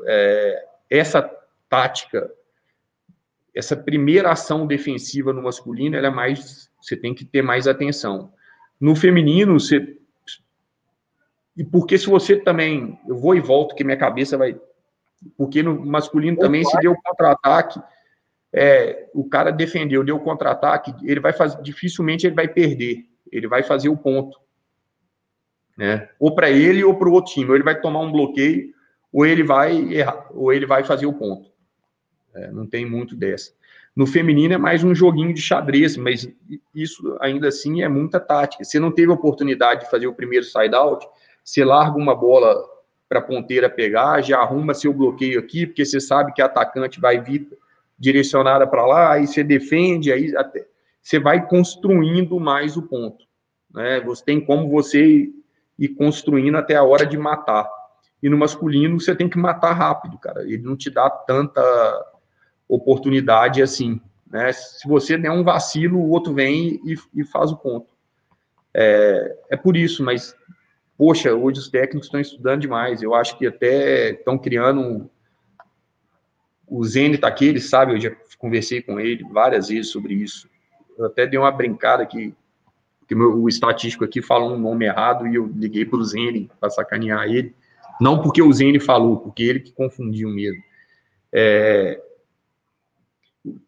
é, 0.05 0.65
essa 0.89 1.29
tática 1.67 2.29
essa 3.59 3.75
primeira 3.75 4.31
ação 4.31 4.65
defensiva 4.65 5.33
no 5.33 5.43
masculino, 5.43 5.95
ela 5.95 6.07
é 6.07 6.11
mais, 6.11 6.69
você 6.81 6.95
tem 6.95 7.13
que 7.13 7.25
ter 7.25 7.41
mais 7.41 7.67
atenção. 7.67 8.31
No 8.79 8.95
feminino, 8.95 9.59
você 9.59 9.97
e 11.59 11.63
porque 11.65 11.97
se 11.97 12.07
você 12.07 12.37
também, 12.37 12.97
eu 13.05 13.17
vou 13.17 13.35
e 13.35 13.41
volto 13.41 13.75
que 13.75 13.83
minha 13.83 13.97
cabeça 13.97 14.37
vai, 14.37 14.57
porque 15.35 15.61
no 15.61 15.85
masculino 15.85 16.37
também 16.37 16.63
se 16.63 16.79
deu 16.79 16.95
contra-ataque, 16.95 17.81
é, 18.53 19.09
o 19.13 19.27
cara 19.27 19.51
defendeu, 19.51 20.01
deu 20.01 20.17
contra-ataque, 20.21 20.95
ele 21.03 21.19
vai 21.19 21.33
fazer, 21.33 21.61
dificilmente 21.61 22.25
ele 22.25 22.33
vai 22.33 22.47
perder, 22.47 23.05
ele 23.29 23.45
vai 23.45 23.61
fazer 23.61 23.89
o 23.89 23.97
ponto, 23.97 24.39
né? 25.77 26.07
Ou 26.17 26.33
para 26.33 26.49
ele 26.49 26.81
ou 26.81 26.95
para 26.95 27.09
o 27.09 27.11
outro 27.11 27.33
time, 27.33 27.49
ou 27.49 27.55
ele 27.55 27.63
vai 27.65 27.77
tomar 27.77 27.99
um 27.99 28.11
bloqueio, 28.11 28.73
ou 29.11 29.25
ele 29.25 29.43
vai 29.43 29.75
errar, 29.93 30.27
ou 30.31 30.53
ele 30.53 30.65
vai 30.65 30.85
fazer 30.85 31.07
o 31.07 31.13
ponto. 31.13 31.51
É, 32.33 32.49
não 32.53 32.65
tem 32.65 32.89
muito 32.89 33.17
dessa. 33.17 33.51
No 33.93 34.07
feminino 34.07 34.53
é 34.53 34.57
mais 34.57 34.81
um 34.81 34.95
joguinho 34.95 35.33
de 35.33 35.41
xadrez, 35.41 35.97
mas 35.97 36.25
isso 36.73 37.17
ainda 37.19 37.49
assim 37.49 37.81
é 37.81 37.89
muita 37.89 38.17
tática. 38.17 38.63
Você 38.63 38.79
não 38.79 38.93
teve 38.93 39.11
oportunidade 39.11 39.81
de 39.81 39.91
fazer 39.91 40.07
o 40.07 40.13
primeiro 40.13 40.45
side-out, 40.45 41.05
você 41.49 41.65
larga 41.65 41.97
uma 41.97 42.15
bola 42.15 42.55
para 43.07 43.19
a 43.19 43.23
ponteira 43.23 43.69
pegar, 43.69 44.21
já 44.21 44.39
arruma 44.39 44.73
seu 44.73 44.93
bloqueio 44.93 45.39
aqui, 45.39 45.65
porque 45.65 45.83
você 45.83 45.99
sabe 45.99 46.31
que 46.31 46.41
a 46.41 46.45
atacante 46.45 46.99
vai 46.99 47.19
vir 47.19 47.47
direcionada 47.97 48.67
para 48.67 48.85
lá, 48.85 49.13
aí 49.13 49.25
você 49.25 49.43
defende, 49.43 50.11
aí 50.11 50.35
até, 50.37 50.65
você 51.01 51.19
vai 51.19 51.47
construindo 51.47 52.39
mais 52.39 52.77
o 52.77 52.83
ponto. 52.83 53.25
Né? 53.73 53.99
Você 54.01 54.23
tem 54.23 54.39
como 54.39 54.69
você 54.69 55.29
ir 55.77 55.89
construindo 55.89 56.55
até 56.55 56.75
a 56.75 56.83
hora 56.83 57.05
de 57.05 57.17
matar. 57.17 57.69
E 58.21 58.29
no 58.29 58.37
masculino 58.37 58.99
você 58.99 59.15
tem 59.15 59.29
que 59.29 59.37
matar 59.37 59.73
rápido, 59.73 60.17
cara. 60.17 60.43
Ele 60.43 60.61
não 60.61 60.75
te 60.75 60.89
dá 60.89 61.09
tanta 61.09 61.61
oportunidade 62.67 63.61
assim. 63.61 63.99
Né? 64.29 64.51
Se 64.51 64.87
você 64.87 65.17
der 65.17 65.31
um 65.31 65.43
vacilo, 65.43 65.97
o 65.97 66.09
outro 66.09 66.33
vem 66.33 66.79
e, 66.85 66.95
e 67.15 67.23
faz 67.23 67.51
o 67.51 67.57
ponto. 67.57 67.87
É, 68.73 69.37
é 69.51 69.57
por 69.57 69.75
isso, 69.75 70.03
mas, 70.03 70.35
poxa, 70.99 71.33
hoje 71.33 71.61
os 71.61 71.69
técnicos 71.69 72.07
estão 72.07 72.19
estudando 72.19 72.59
demais. 72.59 73.01
Eu 73.01 73.15
acho 73.15 73.37
que 73.37 73.47
até 73.47 74.09
estão 74.11 74.37
criando. 74.37 74.81
Um, 74.81 75.09
o 76.67 76.83
Zene 76.83 77.15
está 77.15 77.29
aqui, 77.29 77.45
ele 77.45 77.61
sabe, 77.61 77.93
eu 77.93 78.01
já 78.01 78.11
conversei 78.37 78.81
com 78.81 78.99
ele 78.99 79.23
várias 79.31 79.69
vezes 79.69 79.91
sobre 79.91 80.13
isso. 80.13 80.49
Eu 80.97 81.05
até 81.05 81.25
dei 81.25 81.39
uma 81.39 81.51
brincada 81.51 82.05
que, 82.05 82.35
que 83.07 83.15
meu, 83.15 83.41
o 83.41 83.47
estatístico 83.47 84.03
aqui 84.03 84.21
falou 84.21 84.53
um 84.53 84.59
nome 84.59 84.85
errado 84.85 85.25
e 85.25 85.35
eu 85.35 85.47
liguei 85.55 85.85
para 85.85 85.97
o 85.97 86.03
Zene 86.03 86.51
para 86.59 86.69
sacanear 86.69 87.23
ele. 87.27 87.55
Não 87.99 88.21
porque 88.21 88.41
o 88.41 88.51
Zene 88.51 88.79
falou, 88.79 89.21
porque 89.21 89.43
ele 89.43 89.61
que 89.61 89.71
confundiu 89.71 90.29
mesmo. 90.29 90.61
É, 91.31 92.01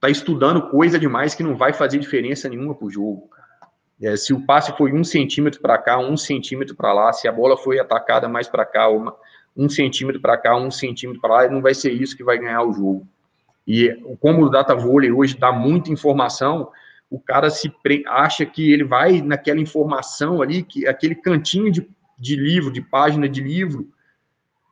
tá 0.02 0.10
estudando 0.10 0.70
coisa 0.70 1.00
demais 1.00 1.34
que 1.34 1.44
não 1.44 1.56
vai 1.56 1.72
fazer 1.72 1.98
diferença 1.98 2.50
nenhuma 2.50 2.76
pro 2.76 2.90
jogo. 2.90 3.30
É, 4.02 4.16
se 4.16 4.34
o 4.34 4.46
passe 4.46 4.76
foi 4.76 4.92
um 4.92 5.04
centímetro 5.04 5.62
para 5.62 5.78
cá, 5.78 6.00
um 6.00 6.18
centímetro 6.18 6.76
para 6.76 6.92
lá, 6.92 7.14
se 7.14 7.28
a 7.28 7.32
bola 7.32 7.56
foi 7.56 7.80
atacada 7.80 8.28
mais 8.28 8.48
para 8.48 8.66
cá, 8.66 8.90
uma, 8.90 9.16
um 9.56 9.70
centímetro 9.70 10.20
para 10.20 10.38
cá, 10.38 10.58
um 10.58 10.72
centímetro 10.72 11.22
para 11.22 11.34
lá, 11.36 11.50
não 11.50 11.62
vai 11.62 11.76
ser 11.76 11.92
isso 11.92 12.18
que 12.18 12.24
vai 12.24 12.40
ganhar 12.40 12.64
o 12.64 12.74
jogo. 12.74 13.08
E 13.68 13.96
como 14.20 14.44
o 14.44 14.50
data 14.50 14.76
vôlei 14.76 15.12
hoje 15.12 15.38
dá 15.38 15.52
muita 15.52 15.92
informação, 15.92 16.72
o 17.12 17.20
cara 17.20 17.50
se 17.50 17.72
acha 18.08 18.46
que 18.46 18.72
ele 18.72 18.84
vai 18.84 19.22
naquela 19.22 19.60
informação 19.60 20.42
ali, 20.42 20.64
que 20.64 20.88
aquele 20.88 21.14
cantinho 21.14 21.72
de, 21.72 21.88
de 22.18 22.36
livro, 22.36 22.72
de 22.72 22.82
página 22.82 23.30
de 23.30 23.42
livro, 23.42 23.92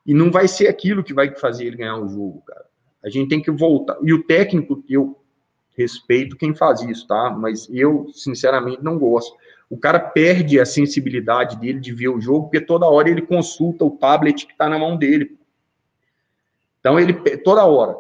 e 0.08 0.14
não 0.14 0.32
vai 0.32 0.48
ser 0.48 0.68
aquilo 0.68 1.04
que 1.04 1.14
vai 1.14 1.36
fazer 1.36 1.66
ele 1.66 1.78
ganhar 1.78 1.98
o 1.98 2.08
jogo, 2.08 2.42
cara. 2.48 2.66
A 3.04 3.10
gente 3.10 3.30
tem 3.30 3.42
que 3.42 3.52
voltar. 3.52 3.98
E 4.02 4.12
o 4.12 4.24
técnico, 4.24 4.84
eu 4.90 5.19
respeito 5.80 6.36
quem 6.36 6.54
faz 6.54 6.82
isso, 6.82 7.08
tá? 7.08 7.30
Mas 7.30 7.70
eu, 7.72 8.08
sinceramente, 8.14 8.84
não 8.84 9.00
gosto. 9.00 9.36
O 9.70 9.78
cara 9.78 10.00
perde 10.00 10.60
a 10.60 10.66
sensibilidade 10.66 11.58
dele 11.58 11.80
de 11.80 11.94
ver 11.94 12.10
o 12.10 12.20
jogo, 12.20 12.44
porque 12.44 12.60
toda 12.60 12.88
hora 12.88 13.10
ele 13.10 13.22
consulta 13.22 13.86
o 13.86 13.92
tablet 13.92 14.46
que 14.46 14.52
está 14.52 14.68
na 14.68 14.78
mão 14.78 14.98
dele. 14.98 15.38
Então, 16.80 17.00
ele, 17.00 17.14
toda 17.38 17.66
hora. 17.66 17.96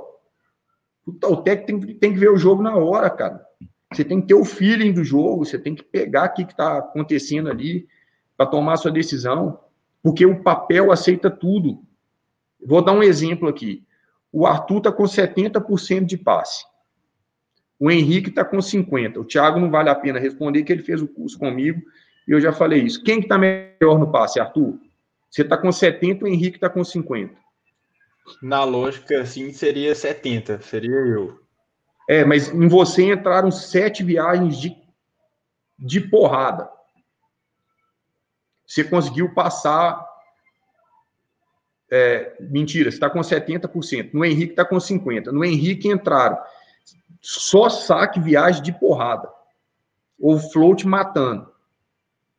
O 1.06 1.38
técnico 1.38 1.86
tem, 1.86 1.96
tem 1.96 2.14
que 2.14 2.20
ver 2.20 2.30
o 2.30 2.38
jogo 2.38 2.62
na 2.62 2.76
hora, 2.76 3.10
cara. 3.10 3.46
Você 3.92 4.04
tem 4.04 4.22
que 4.22 4.28
ter 4.28 4.36
o 4.36 4.46
feeling 4.46 4.94
do 4.94 5.04
jogo, 5.04 5.46
você 5.46 5.58
tem 5.58 5.74
que 5.74 5.84
pegar 5.84 6.30
o 6.30 6.34
que 6.34 6.44
está 6.44 6.78
acontecendo 6.78 7.50
ali 7.50 7.88
para 8.38 8.46
tomar 8.46 8.78
sua 8.78 8.92
decisão, 8.92 9.60
porque 10.04 10.26
o 10.26 10.44
papel 10.44 10.92
aceita 10.92 11.30
tudo. 11.30 11.84
Vou 12.64 12.84
dar 12.84 12.94
um 12.94 13.04
exemplo 13.04 13.48
aqui. 13.48 13.84
O 14.32 14.46
Arthur 14.46 14.78
está 14.78 14.92
com 14.92 15.04
70% 15.04 16.06
de 16.06 16.18
passe. 16.18 16.64
O 17.80 17.90
Henrique 17.90 18.30
está 18.30 18.44
com 18.44 18.58
50%. 18.58 19.18
O 19.18 19.24
Thiago 19.24 19.60
não 19.60 19.72
vale 19.72 19.90
a 19.90 19.96
pena 19.96 20.20
responder, 20.20 20.64
que 20.64 20.74
ele 20.74 20.84
fez 20.84 21.02
o 21.02 21.08
curso 21.08 21.40
comigo 21.40 21.82
e 22.28 22.32
eu 22.32 22.42
já 22.42 22.52
falei 22.52 22.82
isso. 22.84 23.04
Quem 23.04 23.20
está 23.20 23.38
melhor 23.38 23.98
no 23.98 24.12
passe, 24.12 24.40
Arthur? 24.40 24.80
Você 25.32 25.42
está 25.42 25.58
com 25.58 25.70
70%, 25.70 26.22
o 26.22 26.28
Henrique 26.28 26.58
está 26.58 26.70
com 26.70 26.82
50%. 26.82 27.32
Na 28.42 28.64
lógica, 28.64 29.22
assim, 29.22 29.52
seria 29.52 29.94
70%, 29.94 30.62
seria 30.62 30.92
eu. 30.92 31.40
É, 32.08 32.24
mas 32.26 32.50
em 32.50 32.68
você 32.68 33.12
entraram 33.12 33.50
sete 33.50 34.04
viagens 34.04 34.60
de, 34.60 34.76
de 35.78 36.02
porrada. 36.02 36.70
Você 38.66 38.84
conseguiu 38.84 39.34
passar. 39.34 40.08
É, 41.92 42.36
mentira, 42.40 42.92
você 42.92 42.98
está 42.98 43.10
com 43.10 43.20
70%. 43.20 44.12
No 44.14 44.24
Henrique 44.24 44.54
está 44.54 44.64
com 44.64 44.78
50%. 44.78 45.32
No 45.32 45.44
Henrique 45.44 45.88
entraram 45.88 46.38
só 47.22 47.70
saque, 47.70 48.20
viagem 48.20 48.64
de 48.64 48.72
porrada. 48.72 49.30
Ou 50.20 50.40
float 50.40 50.88
matando. 50.88 51.50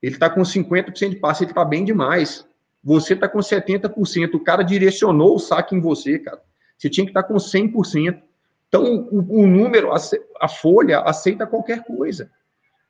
Ele 0.03 0.15
está 0.15 0.31
com 0.31 0.41
50% 0.41 1.11
de 1.11 1.17
passe, 1.17 1.45
ele 1.45 1.51
está 1.51 1.65
bem 1.65 1.85
demais. 1.85 2.47
Você 2.83 3.15
está 3.15 3.29
com 3.29 3.39
70%. 3.39 4.35
O 4.35 4.41
cara 4.41 4.63
direcionou 4.63 5.35
o 5.35 5.39
saque 5.39 5.75
em 5.75 5.81
você, 5.81 6.19
cara. 6.19 6.43
Você 6.77 6.89
tinha 6.89 7.05
que 7.05 7.11
estar 7.11 7.23
tá 7.23 7.29
com 7.29 7.35
100%. 7.35 8.23
Então, 8.69 9.09
o, 9.11 9.43
o 9.43 9.47
número, 9.47 9.93
a, 9.93 9.97
a, 10.41 10.49
folha, 10.49 11.01
aceita 11.01 11.47
qualquer 11.47 11.85
coisa. 11.85 12.31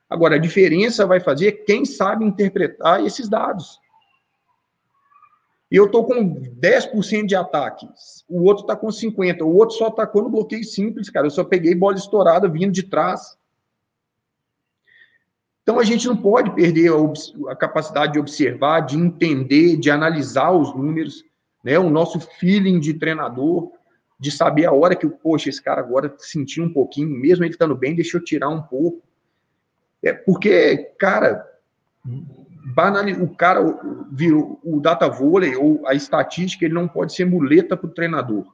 Agora, 0.08 0.36
a 0.36 0.38
diferença 0.38 1.06
vai 1.06 1.18
fazer 1.20 1.64
quem 1.64 1.84
sabe 1.84 2.24
interpretar 2.24 3.04
esses 3.04 3.28
dados. 3.28 3.80
E 5.70 5.76
eu 5.76 5.86
estou 5.86 6.04
com 6.04 6.34
10% 6.34 7.26
de 7.26 7.36
ataque, 7.36 7.88
o 8.28 8.42
outro 8.42 8.62
está 8.62 8.74
com 8.74 8.88
50%, 8.88 9.42
o 9.42 9.54
outro 9.54 9.76
só 9.76 9.86
atacou 9.86 10.22
no 10.22 10.28
bloqueio 10.28 10.64
simples, 10.64 11.08
cara. 11.08 11.26
Eu 11.26 11.30
só 11.30 11.44
peguei 11.44 11.74
bola 11.74 11.96
estourada 11.96 12.48
vindo 12.48 12.72
de 12.72 12.82
trás. 12.82 13.38
Então 15.62 15.78
a 15.78 15.84
gente 15.84 16.08
não 16.08 16.16
pode 16.16 16.52
perder 16.56 16.90
a, 16.90 17.52
a, 17.52 17.56
capacidade 17.56 18.14
de 18.14 18.18
observar, 18.18 18.80
de 18.80 18.98
entender, 18.98 19.76
de 19.76 19.90
analisar 19.90 20.50
os 20.50 20.74
números, 20.74 21.24
né? 21.62 21.78
O 21.78 21.88
nosso 21.88 22.18
feeling 22.18 22.80
de 22.80 22.94
treinador, 22.94 23.70
de 24.18 24.32
saber 24.32 24.66
a 24.66 24.72
hora 24.72 24.96
que, 24.96 25.08
poxa, 25.08 25.48
esse 25.48 25.62
cara 25.62 25.80
agora 25.80 26.12
sentiu 26.18 26.64
um 26.64 26.72
pouquinho, 26.72 27.08
mesmo 27.08 27.44
ele 27.44 27.52
estando 27.52 27.76
bem, 27.76 27.94
deixa 27.94 28.16
eu 28.16 28.24
tirar 28.24 28.48
um 28.48 28.62
pouco. 28.62 29.02
É 30.02 30.12
porque, 30.12 30.76
cara, 30.98 31.46
banaliza, 32.64 33.22
o 33.22 33.34
cara 33.34 33.60
virou 34.10 34.60
o 34.62 34.80
data 34.80 35.08
vôlei 35.08 35.56
ou 35.56 35.86
a 35.86 35.94
estatística, 35.94 36.64
ele 36.64 36.74
não 36.74 36.86
pode 36.86 37.14
ser 37.14 37.24
muleta 37.24 37.76
para 37.76 37.86
o 37.86 37.92
treinador. 37.92 38.46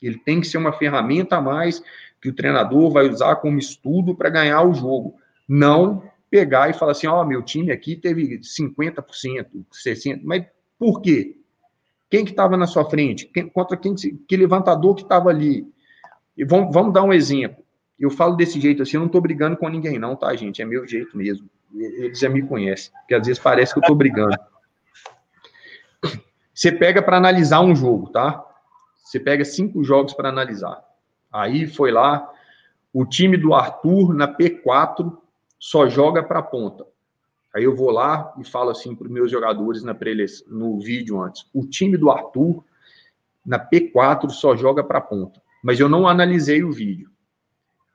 Ele 0.00 0.18
tem 0.18 0.40
que 0.40 0.46
ser 0.46 0.58
uma 0.58 0.72
ferramenta 0.72 1.36
a 1.36 1.40
mais 1.40 1.82
que 2.20 2.28
o 2.28 2.34
treinador 2.34 2.90
vai 2.90 3.08
usar 3.08 3.36
como 3.36 3.58
estudo 3.58 4.14
para 4.14 4.30
ganhar 4.30 4.62
o 4.62 4.74
jogo. 4.74 5.16
Não 5.48 6.02
pegar 6.30 6.70
e 6.70 6.72
falar 6.72 6.92
assim, 6.92 7.06
ó, 7.06 7.20
oh, 7.20 7.24
meu 7.24 7.42
time 7.42 7.70
aqui 7.70 7.94
teve 7.94 8.38
50%, 8.38 9.04
60%, 9.72 10.20
mas 10.24 10.44
por 10.78 11.00
quê? 11.00 11.36
Quem 12.10 12.24
que 12.24 12.30
estava 12.30 12.56
na 12.56 12.66
sua 12.66 12.88
frente? 12.88 13.26
Quem, 13.26 13.48
contra 13.48 13.76
quem? 13.76 13.94
Que 13.94 14.36
levantador 14.36 14.94
que 14.94 15.02
estava 15.02 15.30
ali? 15.30 15.66
E 16.36 16.44
vamos, 16.44 16.72
vamos 16.72 16.92
dar 16.92 17.02
um 17.02 17.12
exemplo. 17.12 17.62
Eu 17.98 18.10
falo 18.10 18.34
desse 18.34 18.60
jeito 18.60 18.82
assim, 18.82 18.96
eu 18.96 19.00
não 19.00 19.06
estou 19.06 19.20
brigando 19.20 19.56
com 19.56 19.68
ninguém, 19.68 19.98
não, 19.98 20.16
tá, 20.16 20.34
gente? 20.34 20.60
É 20.60 20.64
meu 20.64 20.86
jeito 20.86 21.16
mesmo. 21.16 21.48
Eles 21.74 22.18
já 22.18 22.28
me 22.28 22.42
conhecem, 22.42 22.92
porque 23.00 23.14
às 23.14 23.26
vezes 23.26 23.42
parece 23.42 23.72
que 23.72 23.78
eu 23.78 23.82
estou 23.82 23.96
brigando. 23.96 24.36
Você 26.54 26.70
pega 26.70 27.02
para 27.02 27.16
analisar 27.16 27.60
um 27.60 27.74
jogo, 27.74 28.10
tá? 28.10 28.44
Você 29.02 29.18
pega 29.18 29.44
cinco 29.44 29.82
jogos 29.82 30.12
para 30.12 30.28
analisar. 30.28 30.82
Aí 31.32 31.66
foi 31.66 31.90
lá, 31.90 32.30
o 32.92 33.06
time 33.06 33.36
do 33.36 33.54
Arthur 33.54 34.14
na 34.14 34.28
P4 34.28 35.16
só 35.58 35.88
joga 35.88 36.22
para 36.22 36.42
ponta. 36.42 36.86
Aí 37.54 37.64
eu 37.64 37.74
vou 37.74 37.90
lá 37.90 38.34
e 38.38 38.44
falo 38.44 38.70
assim 38.70 38.94
para 38.94 39.08
meus 39.08 39.30
jogadores 39.30 39.82
na 39.82 39.96
no 40.48 40.78
vídeo 40.80 41.20
antes. 41.20 41.46
O 41.52 41.66
time 41.66 41.96
do 41.96 42.10
Arthur 42.10 42.64
na 43.44 43.58
P4 43.58 44.30
só 44.30 44.56
joga 44.56 44.82
para 44.84 45.00
ponta. 45.00 45.40
Mas 45.62 45.78
eu 45.78 45.88
não 45.88 46.08
analisei 46.08 46.62
o 46.62 46.72
vídeo. 46.72 47.10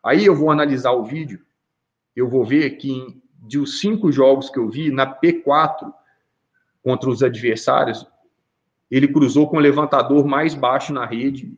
Aí 0.04 0.26
eu 0.26 0.36
vou 0.36 0.52
analisar 0.52 0.91
o 0.91 1.04
vídeo, 1.04 1.45
eu 2.16 2.30
vou 2.30 2.45
ver 2.45 2.72
que 2.78 3.22
de 3.39 3.59
os 3.59 3.80
cinco 3.80 4.11
jogos 4.11 4.49
que 4.49 4.59
eu 4.59 4.69
vi, 4.69 4.91
na 4.91 5.05
P4, 5.05 5.93
contra 6.84 7.09
os 7.09 7.22
adversários, 7.22 8.05
ele 8.89 9.07
cruzou 9.07 9.49
com 9.49 9.57
o 9.57 9.61
levantador 9.61 10.26
mais 10.26 10.53
baixo 10.53 10.93
na 10.93 11.05
rede 11.05 11.57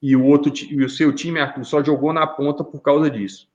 e 0.00 0.14
o 0.14 0.24
outro 0.24 0.52
e 0.54 0.84
o 0.84 0.88
seu 0.88 1.12
time, 1.12 1.40
Arthur, 1.40 1.64
só 1.64 1.82
jogou 1.82 2.12
na 2.12 2.26
ponta 2.26 2.62
por 2.62 2.80
causa 2.80 3.10
disso. 3.10 3.48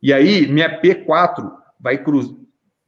E 0.00 0.12
aí, 0.12 0.46
minha 0.46 0.80
P4 0.80 1.52
vai 1.80 1.98
cruzar. 1.98 2.36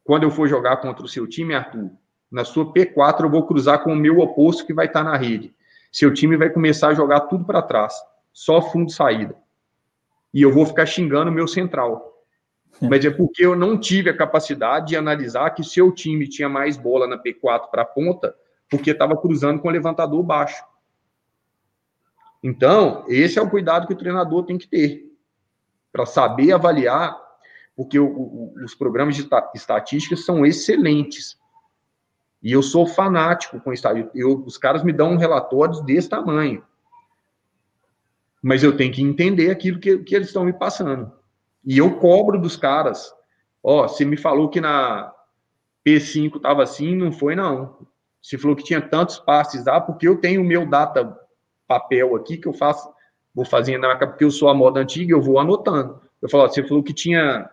Quando 0.05 0.23
eu 0.23 0.31
for 0.31 0.47
jogar 0.47 0.77
contra 0.77 1.05
o 1.05 1.09
seu 1.09 1.27
time, 1.27 1.53
Arthur, 1.53 1.91
na 2.31 2.45
sua 2.45 2.73
P4 2.73 3.25
eu 3.25 3.31
vou 3.31 3.45
cruzar 3.45 3.83
com 3.83 3.93
o 3.93 3.97
meu 3.97 4.21
oposto 4.21 4.65
que 4.65 4.73
vai 4.73 4.87
estar 4.87 5.03
na 5.03 5.17
rede. 5.17 5.53
Seu 5.91 6.15
time 6.15 6.37
vai 6.37 6.51
começar 6.51 6.89
a 6.89 6.95
jogar 6.95 7.23
tudo 7.23 7.45
para 7.45 7.63
trás, 7.63 7.95
só 8.33 8.63
fundo 8.63 8.93
saída. 8.93 9.37
E 10.33 10.43
eu 10.43 10.53
vou 10.53 10.65
ficar 10.65 10.87
xingando 10.87 11.31
o 11.31 11.35
meu 11.35 11.49
central. 11.49 12.16
Mas 12.81 13.05
é 13.05 13.11
porque 13.11 13.45
eu 13.45 13.57
não 13.57 13.79
tive 13.79 14.11
a 14.11 14.17
capacidade 14.17 14.89
de 14.89 14.97
analisar 14.97 15.51
que 15.51 15.65
seu 15.65 15.91
time 15.93 16.29
tinha 16.29 16.49
mais 16.49 16.77
bola 16.77 17.07
na 17.07 17.21
P4 17.21 17.71
para 17.71 17.83
a 17.83 17.87
ponta, 17.87 18.35
porque 18.71 18.91
estava 18.91 19.17
cruzando 19.17 19.61
com 19.61 19.69
o 19.69 19.71
levantador 19.71 20.23
baixo. 20.23 20.63
Então, 22.43 23.05
esse 23.09 23.39
é 23.39 23.43
o 23.43 23.51
cuidado 23.51 23.87
que 23.87 23.95
o 23.95 23.99
treinador 23.99 24.45
tem 24.45 24.59
que 24.59 24.69
ter 24.69 25.07
para 25.91 26.05
saber 26.05 26.53
avaliar, 26.53 27.19
porque 27.75 27.99
o, 27.99 28.07
o, 28.07 28.55
os 28.63 28.75
programas 28.75 29.17
de 29.17 29.27
estatística 29.55 30.15
são 30.15 30.45
excelentes. 30.45 31.39
E 32.43 32.53
eu 32.53 32.63
sou 32.63 32.87
fanático 32.87 33.59
com 33.61 33.73
estatística. 33.73 34.13
Os 34.29 34.59
caras 34.59 34.85
me 34.85 34.93
dão 34.93 35.17
relatórios 35.17 35.81
desse 35.81 36.09
tamanho. 36.09 36.63
Mas 38.43 38.63
eu 38.63 38.77
tenho 38.77 38.93
que 38.93 39.03
entender 39.03 39.51
aquilo 39.51 39.81
que, 39.81 39.99
que 39.99 40.15
eles 40.15 40.29
estão 40.29 40.45
me 40.45 40.53
passando. 40.53 41.11
E 41.67 41.79
eu 41.79 41.97
cobro 41.99 42.39
dos 42.39 42.57
caras. 42.57 43.13
Ó, 43.63 43.89
você 43.89 44.05
me 44.05 44.17
falou 44.17 44.49
que 44.49 44.61
na 44.61 45.13
P5 45.85 46.37
estava 46.37 46.63
assim, 46.63 46.95
não 46.95 47.11
foi 47.11 47.35
não. 47.35 47.87
Você 48.23 48.39
falou 48.39 48.57
que 48.57 48.65
tinha 48.65 48.81
tantos 48.81 49.19
passes, 49.19 49.67
ah, 49.67 49.81
porque 49.81 50.07
eu 50.07 50.17
tenho 50.17 50.41
o 50.41 50.45
meu 50.45 50.65
data 50.65 51.19
papel 51.67 52.15
aqui 52.15 52.37
que 52.37 52.47
eu 52.47 52.53
faço, 52.53 52.89
vou 53.35 53.45
fazendo 53.45 53.83
na 53.83 53.97
porque 53.97 54.25
eu 54.25 54.31
sou 54.31 54.49
a 54.49 54.55
moda 54.55 54.81
antiga, 54.81 55.13
eu 55.13 55.21
vou 55.21 55.39
anotando. 55.39 56.01
Eu 56.23 56.29
falo, 56.29 56.49
você 56.49 56.63
falou 56.63 56.83
que 56.83 56.93
tinha 56.93 57.51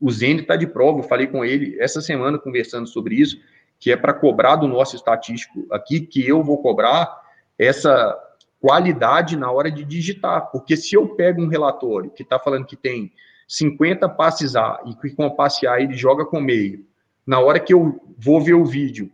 o 0.00 0.10
Zene 0.10 0.42
está 0.42 0.54
de 0.56 0.66
prova, 0.66 1.00
eu 1.00 1.04
falei 1.04 1.26
com 1.26 1.44
ele 1.44 1.76
essa 1.80 2.00
semana 2.00 2.38
conversando 2.38 2.86
sobre 2.86 3.16
isso, 3.16 3.36
que 3.80 3.90
é 3.90 3.96
para 3.96 4.14
cobrar 4.14 4.56
do 4.56 4.68
nosso 4.68 4.94
estatístico 4.96 5.66
aqui, 5.72 6.00
que 6.00 6.26
eu 6.26 6.42
vou 6.42 6.62
cobrar 6.62 7.20
essa 7.58 8.16
qualidade 8.60 9.36
na 9.36 9.50
hora 9.50 9.70
de 9.70 9.84
digitar. 9.84 10.50
Porque 10.50 10.76
se 10.76 10.94
eu 10.94 11.08
pego 11.08 11.42
um 11.42 11.48
relatório 11.48 12.10
que 12.10 12.22
está 12.22 12.38
falando 12.38 12.66
que 12.66 12.76
tem 12.76 13.12
50 13.46 14.08
passes 14.10 14.56
A 14.56 14.82
e 14.86 14.94
que 14.94 15.14
com 15.14 15.26
o 15.26 15.34
passe 15.34 15.66
A 15.66 15.80
ele 15.80 15.94
joga 15.94 16.24
com 16.24 16.40
meio, 16.40 16.86
na 17.26 17.40
hora 17.40 17.60
que 17.60 17.72
eu 17.72 18.00
vou 18.16 18.40
ver 18.40 18.54
o 18.54 18.64
vídeo, 18.64 19.10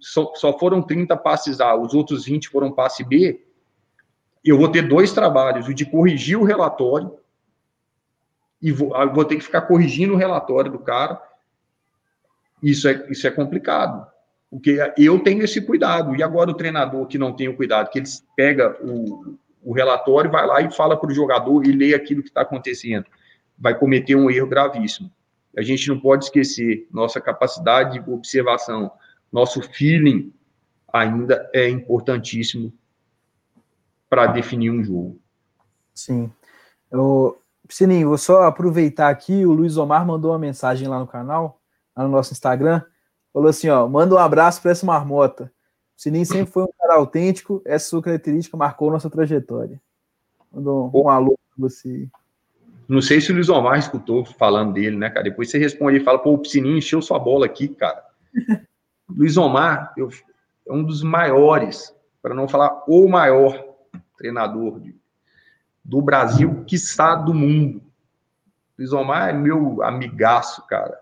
só, 0.00 0.32
só 0.34 0.58
foram 0.58 0.82
30 0.82 1.16
passes 1.16 1.60
A, 1.60 1.74
os 1.74 1.94
outros 1.94 2.24
20 2.24 2.48
foram 2.48 2.72
passe 2.72 3.04
B, 3.04 3.42
eu 4.44 4.56
vou 4.56 4.68
ter 4.68 4.82
dois 4.82 5.12
trabalhos, 5.12 5.66
o 5.68 5.74
de 5.74 5.84
corrigir 5.84 6.38
o 6.38 6.44
relatório, 6.44 7.18
e 8.62 8.72
vou, 8.72 8.90
vou 9.12 9.24
ter 9.24 9.36
que 9.36 9.44
ficar 9.44 9.62
corrigindo 9.62 10.14
o 10.14 10.16
relatório 10.16 10.70
do 10.70 10.78
cara. 10.78 11.20
Isso 12.62 12.88
é, 12.88 13.06
isso 13.10 13.26
é 13.26 13.30
complicado. 13.30 14.06
Porque 14.50 14.78
eu 14.96 15.18
tenho 15.20 15.42
esse 15.42 15.60
cuidado. 15.60 16.14
E 16.16 16.22
agora 16.22 16.50
o 16.50 16.54
treinador 16.54 17.06
que 17.06 17.18
não 17.18 17.34
tem 17.34 17.48
o 17.48 17.56
cuidado, 17.56 17.90
que 17.90 17.98
ele 17.98 18.08
pega 18.36 18.76
o, 18.82 19.36
o 19.62 19.72
relatório, 19.72 20.30
vai 20.30 20.46
lá 20.46 20.60
e 20.60 20.70
fala 20.70 20.96
para 20.96 21.10
o 21.10 21.14
jogador 21.14 21.66
e 21.66 21.72
lê 21.72 21.94
aquilo 21.94 22.22
que 22.22 22.28
está 22.28 22.42
acontecendo. 22.42 23.06
Vai 23.58 23.76
cometer 23.76 24.14
um 24.14 24.30
erro 24.30 24.46
gravíssimo. 24.46 25.10
A 25.56 25.62
gente 25.62 25.88
não 25.88 25.98
pode 25.98 26.26
esquecer 26.26 26.86
nossa 26.92 27.20
capacidade 27.20 27.98
de 27.98 28.10
observação, 28.10 28.90
nosso 29.32 29.62
feeling 29.62 30.32
ainda 30.92 31.48
é 31.52 31.68
importantíssimo 31.68 32.72
para 34.08 34.26
definir 34.26 34.70
um 34.70 34.84
jogo. 34.84 35.18
Sim. 35.94 36.30
Eu, 36.90 37.42
Sininho, 37.68 38.08
vou 38.08 38.18
só 38.18 38.42
aproveitar 38.42 39.08
aqui, 39.08 39.44
o 39.44 39.52
Luiz 39.52 39.76
Omar 39.76 40.06
mandou 40.06 40.32
uma 40.32 40.38
mensagem 40.38 40.86
lá 40.86 40.98
no 40.98 41.06
canal, 41.06 41.60
lá 41.96 42.04
no 42.04 42.10
nosso 42.10 42.32
Instagram, 42.32 42.82
Falou 43.36 43.50
assim, 43.50 43.68
ó, 43.68 43.86
manda 43.86 44.14
um 44.14 44.18
abraço 44.18 44.62
para 44.62 44.70
essa 44.70 44.86
marmota. 44.86 45.52
O 45.94 46.00
Sininho 46.00 46.24
sempre 46.24 46.50
foi 46.50 46.62
um 46.62 46.72
cara 46.80 46.94
autêntico, 46.94 47.60
essa 47.66 47.90
sua 47.90 48.00
característica 48.00 48.56
marcou 48.56 48.90
nossa 48.90 49.10
trajetória. 49.10 49.78
Mandou 50.50 50.90
um, 50.94 51.02
um 51.02 51.08
alô 51.10 51.38
para 51.54 51.68
você. 51.68 52.08
Não 52.88 53.02
sei 53.02 53.20
se 53.20 53.30
o 53.30 53.34
Luiz 53.34 53.50
Omar 53.50 53.78
escutou 53.78 54.24
falando 54.24 54.72
dele, 54.72 54.96
né, 54.96 55.10
cara? 55.10 55.24
Depois 55.24 55.50
você 55.50 55.58
responde 55.58 55.98
e 55.98 56.02
fala, 56.02 56.18
pô, 56.18 56.34
o 56.34 56.44
Sininho 56.46 56.78
encheu 56.78 57.02
sua 57.02 57.18
bola 57.18 57.44
aqui, 57.44 57.68
cara. 57.68 58.02
Luiz 59.06 59.36
Omar 59.36 59.92
eu, 59.98 60.08
é 60.66 60.72
um 60.72 60.82
dos 60.82 61.02
maiores, 61.02 61.94
para 62.22 62.34
não 62.34 62.48
falar 62.48 62.84
o 62.88 63.06
maior 63.06 63.62
treinador 64.16 64.80
de, 64.80 64.96
do 65.84 66.00
Brasil, 66.00 66.64
quiçá 66.66 67.14
do 67.14 67.34
mundo. 67.34 67.82
Luiz 68.78 68.94
Omar 68.94 69.28
é 69.28 69.32
meu 69.34 69.82
amigaço, 69.82 70.66
cara. 70.66 70.98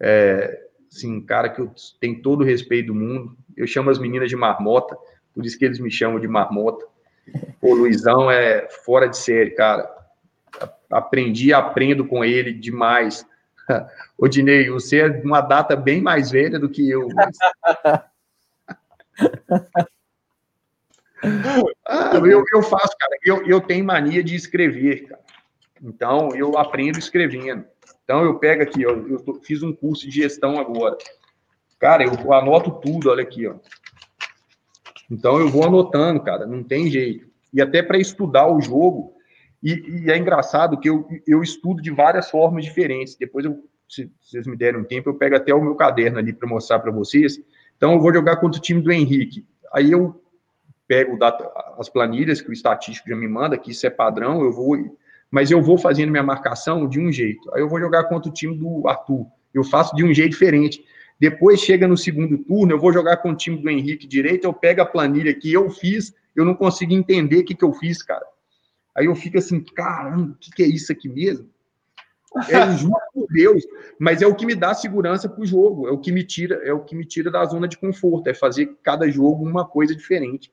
É, 0.00 0.62
assim, 0.92 1.20
cara 1.20 1.48
que 1.48 1.60
eu 1.60 1.72
tenho 1.98 2.20
todo 2.20 2.42
o 2.42 2.44
respeito 2.44 2.88
do 2.88 2.94
mundo. 2.94 3.36
Eu 3.56 3.66
chamo 3.66 3.88
as 3.90 3.98
meninas 3.98 4.28
de 4.28 4.36
marmota, 4.36 4.96
por 5.34 5.44
isso 5.44 5.58
que 5.58 5.64
eles 5.64 5.78
me 5.78 5.90
chamam 5.90 6.20
de 6.20 6.28
marmota. 6.28 6.84
O 7.60 7.74
Luizão 7.74 8.30
é 8.30 8.68
fora 8.84 9.08
de 9.08 9.16
série, 9.16 9.50
cara. 9.52 9.90
Aprendi, 10.90 11.52
aprendo 11.52 12.04
com 12.04 12.24
ele 12.24 12.52
demais. 12.52 13.26
Ô, 14.18 14.28
Dinei, 14.28 14.68
você 14.68 15.00
é 15.00 15.08
uma 15.24 15.40
data 15.40 15.74
bem 15.74 16.02
mais 16.02 16.30
velha 16.30 16.58
do 16.58 16.68
que 16.68 16.88
eu. 16.90 17.08
ah, 21.86 22.10
eu, 22.14 22.44
eu 22.52 22.62
faço, 22.62 22.94
cara. 22.98 23.16
Eu, 23.24 23.46
eu 23.46 23.60
tenho 23.60 23.84
mania 23.84 24.22
de 24.22 24.34
escrever, 24.34 25.08
cara. 25.08 25.22
Então, 25.80 26.34
eu 26.34 26.58
aprendo 26.58 26.98
escrevendo. 26.98 27.64
Então, 28.04 28.24
eu 28.24 28.38
pego 28.38 28.62
aqui, 28.62 28.84
ó, 28.86 28.90
eu 28.90 29.20
tô, 29.20 29.34
fiz 29.34 29.62
um 29.62 29.72
curso 29.72 30.08
de 30.08 30.22
gestão 30.22 30.58
agora. 30.58 30.96
Cara, 31.78 32.04
eu 32.04 32.32
anoto 32.32 32.70
tudo, 32.80 33.10
olha 33.10 33.22
aqui, 33.22 33.46
ó. 33.46 33.54
Então, 35.10 35.38
eu 35.38 35.48
vou 35.48 35.64
anotando, 35.64 36.20
cara, 36.20 36.46
não 36.46 36.62
tem 36.62 36.90
jeito. 36.90 37.26
E 37.52 37.60
até 37.60 37.82
para 37.82 37.98
estudar 37.98 38.46
o 38.46 38.60
jogo, 38.60 39.14
e, 39.62 40.04
e, 40.04 40.10
é 40.10 40.16
engraçado 40.16 40.78
que 40.78 40.88
eu, 40.88 41.06
eu 41.26 41.42
estudo 41.42 41.80
de 41.80 41.90
várias 41.90 42.30
formas 42.30 42.64
diferentes. 42.64 43.14
Depois, 43.14 43.44
eu, 43.44 43.64
se, 43.88 44.10
se 44.20 44.30
vocês 44.30 44.46
me 44.46 44.56
derem 44.56 44.80
um 44.80 44.84
tempo, 44.84 45.10
eu 45.10 45.14
pego 45.14 45.36
até 45.36 45.54
o 45.54 45.62
meu 45.62 45.74
caderno 45.76 46.18
ali 46.18 46.32
para 46.32 46.48
mostrar 46.48 46.80
para 46.80 46.90
vocês. 46.90 47.38
Então, 47.76 47.92
eu 47.92 48.00
vou 48.00 48.12
jogar 48.12 48.36
contra 48.36 48.58
o 48.58 48.62
time 48.62 48.80
do 48.80 48.90
Henrique. 48.90 49.46
Aí 49.72 49.92
eu 49.92 50.20
pego 50.88 51.18
data, 51.18 51.50
as 51.78 51.88
planilhas 51.88 52.40
que 52.40 52.50
o 52.50 52.52
estatístico 52.52 53.08
já 53.08 53.16
me 53.16 53.28
manda, 53.28 53.56
que 53.56 53.70
isso 53.70 53.86
é 53.86 53.90
padrão, 53.90 54.42
eu 54.42 54.52
vou 54.52 54.76
mas 55.32 55.50
eu 55.50 55.62
vou 55.62 55.78
fazendo 55.78 56.10
minha 56.10 56.22
marcação 56.22 56.86
de 56.86 57.00
um 57.00 57.10
jeito. 57.10 57.52
Aí 57.54 57.62
eu 57.62 57.68
vou 57.68 57.80
jogar 57.80 58.04
contra 58.04 58.28
o 58.30 58.32
time 58.32 58.54
do 58.54 58.86
Arthur. 58.86 59.26
Eu 59.54 59.64
faço 59.64 59.96
de 59.96 60.04
um 60.04 60.12
jeito 60.12 60.32
diferente. 60.32 60.84
Depois 61.18 61.58
chega 61.58 61.88
no 61.88 61.96
segundo 61.96 62.36
turno, 62.36 62.70
eu 62.70 62.78
vou 62.78 62.92
jogar 62.92 63.16
com 63.16 63.30
o 63.30 63.34
time 63.34 63.56
do 63.56 63.70
Henrique 63.70 64.06
direito, 64.06 64.44
eu 64.44 64.52
pego 64.52 64.82
a 64.82 64.86
planilha 64.86 65.32
que 65.32 65.50
eu 65.50 65.70
fiz, 65.70 66.14
eu 66.36 66.44
não 66.44 66.54
consigo 66.54 66.92
entender 66.92 67.38
o 67.38 67.44
que, 67.44 67.54
que 67.54 67.64
eu 67.64 67.72
fiz, 67.72 68.02
cara. 68.02 68.26
Aí 68.94 69.06
eu 69.06 69.14
fico 69.14 69.38
assim, 69.38 69.60
caramba, 69.60 70.32
o 70.32 70.34
que, 70.34 70.50
que 70.50 70.62
é 70.62 70.66
isso 70.66 70.92
aqui 70.92 71.08
mesmo? 71.08 71.48
É 72.48 72.70
justo 72.76 73.00
por 73.14 73.26
Deus, 73.28 73.62
mas 73.98 74.20
é 74.20 74.26
o 74.26 74.34
que 74.34 74.44
me 74.44 74.54
dá 74.54 74.74
segurança 74.74 75.28
para 75.28 75.40
o 75.40 75.46
jogo, 75.46 75.88
é 75.88 75.90
o 75.90 75.98
que 75.98 76.12
me 76.12 76.24
tira, 76.24 76.56
é 76.64 76.72
o 76.72 76.80
que 76.80 76.94
me 76.94 77.06
tira 77.06 77.30
da 77.30 77.44
zona 77.44 77.66
de 77.66 77.78
conforto, 77.78 78.28
é 78.28 78.34
fazer 78.34 78.74
cada 78.82 79.08
jogo 79.10 79.46
uma 79.46 79.66
coisa 79.66 79.94
diferente. 79.94 80.52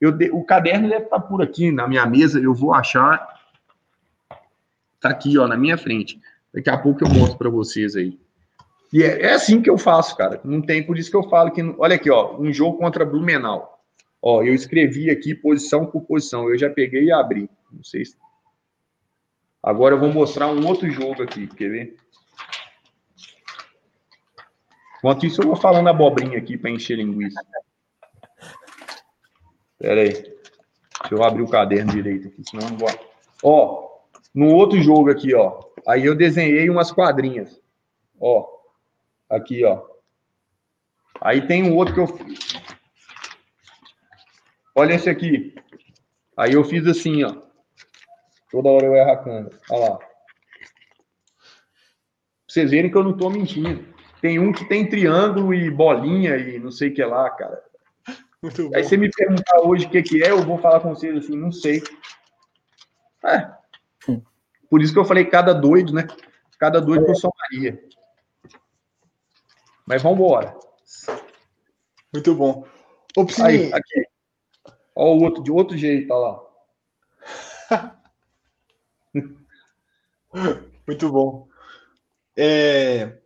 Eu 0.00 0.16
o 0.32 0.44
caderno 0.44 0.88
deve 0.88 1.04
estar 1.04 1.20
por 1.20 1.42
aqui 1.42 1.70
na 1.70 1.88
minha 1.88 2.04
mesa, 2.06 2.38
eu 2.38 2.54
vou 2.54 2.74
achar 2.74 3.37
Tá 5.00 5.10
aqui, 5.10 5.38
ó, 5.38 5.46
na 5.46 5.56
minha 5.56 5.78
frente. 5.78 6.20
Daqui 6.52 6.70
a 6.70 6.78
pouco 6.78 7.04
eu 7.04 7.08
mostro 7.08 7.38
para 7.38 7.50
vocês 7.50 7.94
aí. 7.94 8.18
E 8.92 9.02
é, 9.02 9.22
é, 9.22 9.34
assim 9.34 9.60
que 9.60 9.68
eu 9.68 9.76
faço, 9.76 10.16
cara. 10.16 10.40
Não 10.44 10.62
tem, 10.62 10.84
por 10.84 10.98
isso 10.98 11.10
que 11.10 11.16
eu 11.16 11.28
falo 11.28 11.50
que. 11.50 11.62
Olha 11.78 11.96
aqui, 11.96 12.10
ó, 12.10 12.36
um 12.38 12.52
jogo 12.52 12.78
contra 12.78 13.04
Blumenau. 13.04 13.78
Ó, 14.20 14.42
eu 14.42 14.54
escrevi 14.54 15.10
aqui 15.10 15.34
posição 15.34 15.86
por 15.86 16.02
posição. 16.02 16.48
Eu 16.48 16.58
já 16.58 16.70
peguei 16.70 17.04
e 17.04 17.12
abri. 17.12 17.48
Não 17.70 17.84
sei 17.84 18.04
se. 18.04 18.16
Agora 19.62 19.94
eu 19.94 20.00
vou 20.00 20.12
mostrar 20.12 20.48
um 20.48 20.66
outro 20.66 20.90
jogo 20.90 21.22
aqui, 21.22 21.46
quer 21.48 21.68
ver? 21.68 21.96
Enquanto 24.98 25.26
isso, 25.26 25.42
eu 25.42 25.46
vou 25.46 25.56
falando 25.56 25.88
abobrinha 25.88 26.38
aqui 26.38 26.56
para 26.56 26.70
encher 26.70 26.96
linguiça. 26.96 27.40
Pera 29.78 30.00
aí. 30.00 30.12
Deixa 30.12 31.14
eu 31.14 31.22
abrir 31.22 31.42
o 31.42 31.48
caderno 31.48 31.92
direito 31.92 32.28
aqui, 32.28 32.42
senão 32.44 32.66
eu 32.66 32.70
não 32.70 32.78
vou. 32.78 32.88
Ó, 33.42 33.87
no 34.34 34.54
outro 34.54 34.80
jogo 34.80 35.10
aqui, 35.10 35.34
ó. 35.34 35.60
Aí 35.86 36.04
eu 36.04 36.14
desenhei 36.14 36.68
umas 36.68 36.92
quadrinhas. 36.92 37.60
Ó. 38.20 38.46
Aqui, 39.28 39.64
ó. 39.64 39.82
Aí 41.20 41.46
tem 41.46 41.62
um 41.62 41.76
outro 41.76 41.94
que 41.94 42.00
eu. 42.00 42.18
Olha 44.74 44.94
esse 44.94 45.10
aqui. 45.10 45.54
Aí 46.36 46.52
eu 46.52 46.64
fiz 46.64 46.86
assim, 46.86 47.24
ó. 47.24 47.34
Toda 48.50 48.68
hora 48.68 48.86
eu 48.86 48.94
erro 48.94 49.10
a 49.10 49.16
câmera. 49.16 49.60
Olha 49.70 49.90
lá. 49.90 49.96
Pra 49.96 50.08
vocês 52.46 52.70
verem 52.70 52.90
que 52.90 52.96
eu 52.96 53.04
não 53.04 53.16
tô 53.16 53.28
mentindo. 53.28 53.84
Tem 54.20 54.38
um 54.38 54.52
que 54.52 54.64
tem 54.64 54.88
triângulo 54.88 55.52
e 55.52 55.70
bolinha 55.70 56.36
e 56.36 56.58
não 56.58 56.70
sei 56.70 56.88
o 56.88 56.94
que 56.94 57.04
lá, 57.04 57.28
cara. 57.30 57.62
Aí 58.74 58.84
você 58.84 58.96
me 58.96 59.10
perguntar 59.10 59.60
hoje 59.60 59.86
o 59.86 59.90
que, 59.90 60.02
que 60.02 60.22
é, 60.22 60.30
eu 60.30 60.42
vou 60.42 60.58
falar 60.58 60.80
com 60.80 60.94
vocês 60.94 61.16
assim, 61.16 61.36
não 61.36 61.50
sei. 61.50 61.82
É, 63.24 63.50
por 64.70 64.82
isso 64.82 64.92
que 64.92 64.98
eu 64.98 65.04
falei 65.04 65.24
cada 65.24 65.52
doido, 65.52 65.92
né? 65.92 66.06
Cada 66.58 66.80
doido 66.80 67.06
com 67.06 67.14
sua 67.14 67.30
Maria. 67.38 67.80
Mas 69.86 70.02
vamos 70.02 70.18
embora. 70.18 70.54
Muito 72.12 72.34
bom. 72.34 72.66
Ô, 73.16 73.26
Aí, 73.42 73.72
aqui. 73.72 74.04
Ó 74.94 75.14
o 75.14 75.22
outro, 75.22 75.42
de 75.42 75.50
outro 75.50 75.78
jeito, 75.78 76.12
olha 76.12 76.42
lá. 77.70 77.96
Muito 80.86 81.10
bom. 81.10 81.48
É... 82.36 83.18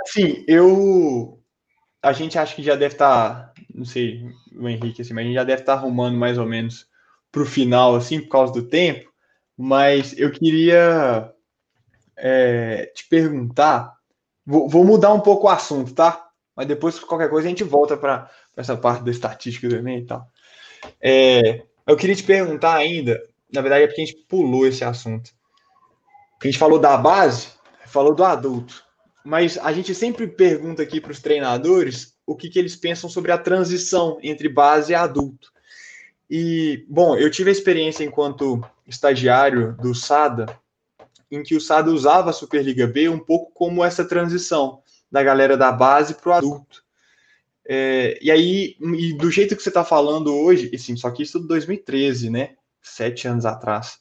Assim, 0.00 0.44
eu... 0.48 1.40
A 2.02 2.12
gente 2.12 2.38
acha 2.38 2.54
que 2.54 2.62
já 2.62 2.74
deve 2.74 2.94
estar... 2.94 3.52
Tá... 3.52 3.62
Não 3.72 3.84
sei, 3.84 4.24
o 4.54 4.68
Henrique, 4.68 5.02
assim, 5.02 5.12
mas 5.12 5.22
a 5.22 5.26
gente 5.26 5.34
já 5.34 5.44
deve 5.44 5.62
estar 5.62 5.74
tá 5.74 5.78
arrumando 5.78 6.16
mais 6.16 6.38
ou 6.38 6.46
menos 6.46 6.88
para 7.30 7.42
o 7.42 7.46
final, 7.46 7.94
assim, 7.94 8.20
por 8.20 8.28
causa 8.28 8.52
do 8.52 8.68
tempo 8.68 9.13
mas 9.56 10.18
eu 10.18 10.30
queria 10.30 11.32
é, 12.16 12.86
te 12.94 13.06
perguntar. 13.08 13.94
Vou, 14.44 14.68
vou, 14.68 14.84
mudar 14.84 15.12
um 15.12 15.20
pouco 15.20 15.46
o 15.46 15.50
assunto, 15.50 15.94
tá? 15.94 16.28
Mas 16.54 16.66
depois, 16.66 16.98
qualquer 16.98 17.30
coisa, 17.30 17.46
a 17.46 17.50
gente 17.50 17.64
volta 17.64 17.96
para 17.96 18.30
essa 18.56 18.76
parte 18.76 19.04
da 19.04 19.10
estatística 19.10 19.66
Enem 19.66 20.00
e 20.00 20.06
tal. 20.06 20.28
É, 21.00 21.62
eu 21.86 21.96
queria 21.96 22.14
te 22.14 22.22
perguntar 22.22 22.74
ainda, 22.74 23.20
na 23.52 23.60
verdade 23.60 23.84
é 23.84 23.86
porque 23.86 24.02
a 24.02 24.04
gente 24.04 24.24
pulou 24.28 24.66
esse 24.66 24.84
assunto. 24.84 25.30
A 26.42 26.46
gente 26.46 26.58
falou 26.58 26.78
da 26.78 26.96
base, 26.96 27.48
falou 27.86 28.14
do 28.14 28.24
adulto, 28.24 28.84
mas 29.24 29.56
a 29.58 29.72
gente 29.72 29.94
sempre 29.94 30.26
pergunta 30.26 30.82
aqui 30.82 31.00
para 31.00 31.12
os 31.12 31.20
treinadores 31.20 32.14
o 32.26 32.36
que, 32.36 32.50
que 32.50 32.58
eles 32.58 32.76
pensam 32.76 33.08
sobre 33.08 33.32
a 33.32 33.38
transição 33.38 34.18
entre 34.22 34.48
base 34.48 34.92
e 34.92 34.94
adulto. 34.94 35.52
E, 36.28 36.84
bom, 36.88 37.16
eu 37.16 37.30
tive 37.30 37.50
a 37.50 37.52
experiência 37.52 38.04
enquanto 38.04 38.62
estagiário 38.86 39.76
do 39.80 39.94
SADA, 39.94 40.46
em 41.30 41.42
que 41.42 41.56
o 41.56 41.60
SADA 41.60 41.90
usava 41.90 42.30
a 42.30 42.32
Superliga 42.32 42.86
B 42.86 43.08
um 43.08 43.18
pouco 43.18 43.52
como 43.52 43.84
essa 43.84 44.04
transição 44.04 44.82
da 45.10 45.22
galera 45.22 45.56
da 45.56 45.72
base 45.72 46.14
para 46.14 46.30
o 46.30 46.32
adulto. 46.32 46.84
É, 47.66 48.18
e 48.20 48.30
aí, 48.30 48.76
e 48.80 49.16
do 49.16 49.30
jeito 49.30 49.56
que 49.56 49.62
você 49.62 49.70
está 49.70 49.84
falando 49.84 50.34
hoje, 50.34 50.68
e 50.72 50.78
sim, 50.78 50.96
só 50.96 51.10
que 51.10 51.22
isso 51.22 51.38
é 51.38 51.46
2013, 51.46 52.30
né? 52.30 52.50
Sete 52.82 53.26
anos 53.26 53.46
atrás. 53.46 53.98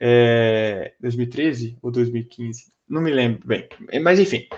É, 0.00 0.94
2013 1.00 1.78
ou 1.80 1.90
2015? 1.90 2.72
Não 2.88 3.00
me 3.00 3.12
lembro 3.12 3.46
bem. 3.46 3.68
Mas 4.02 4.18
enfim, 4.18 4.48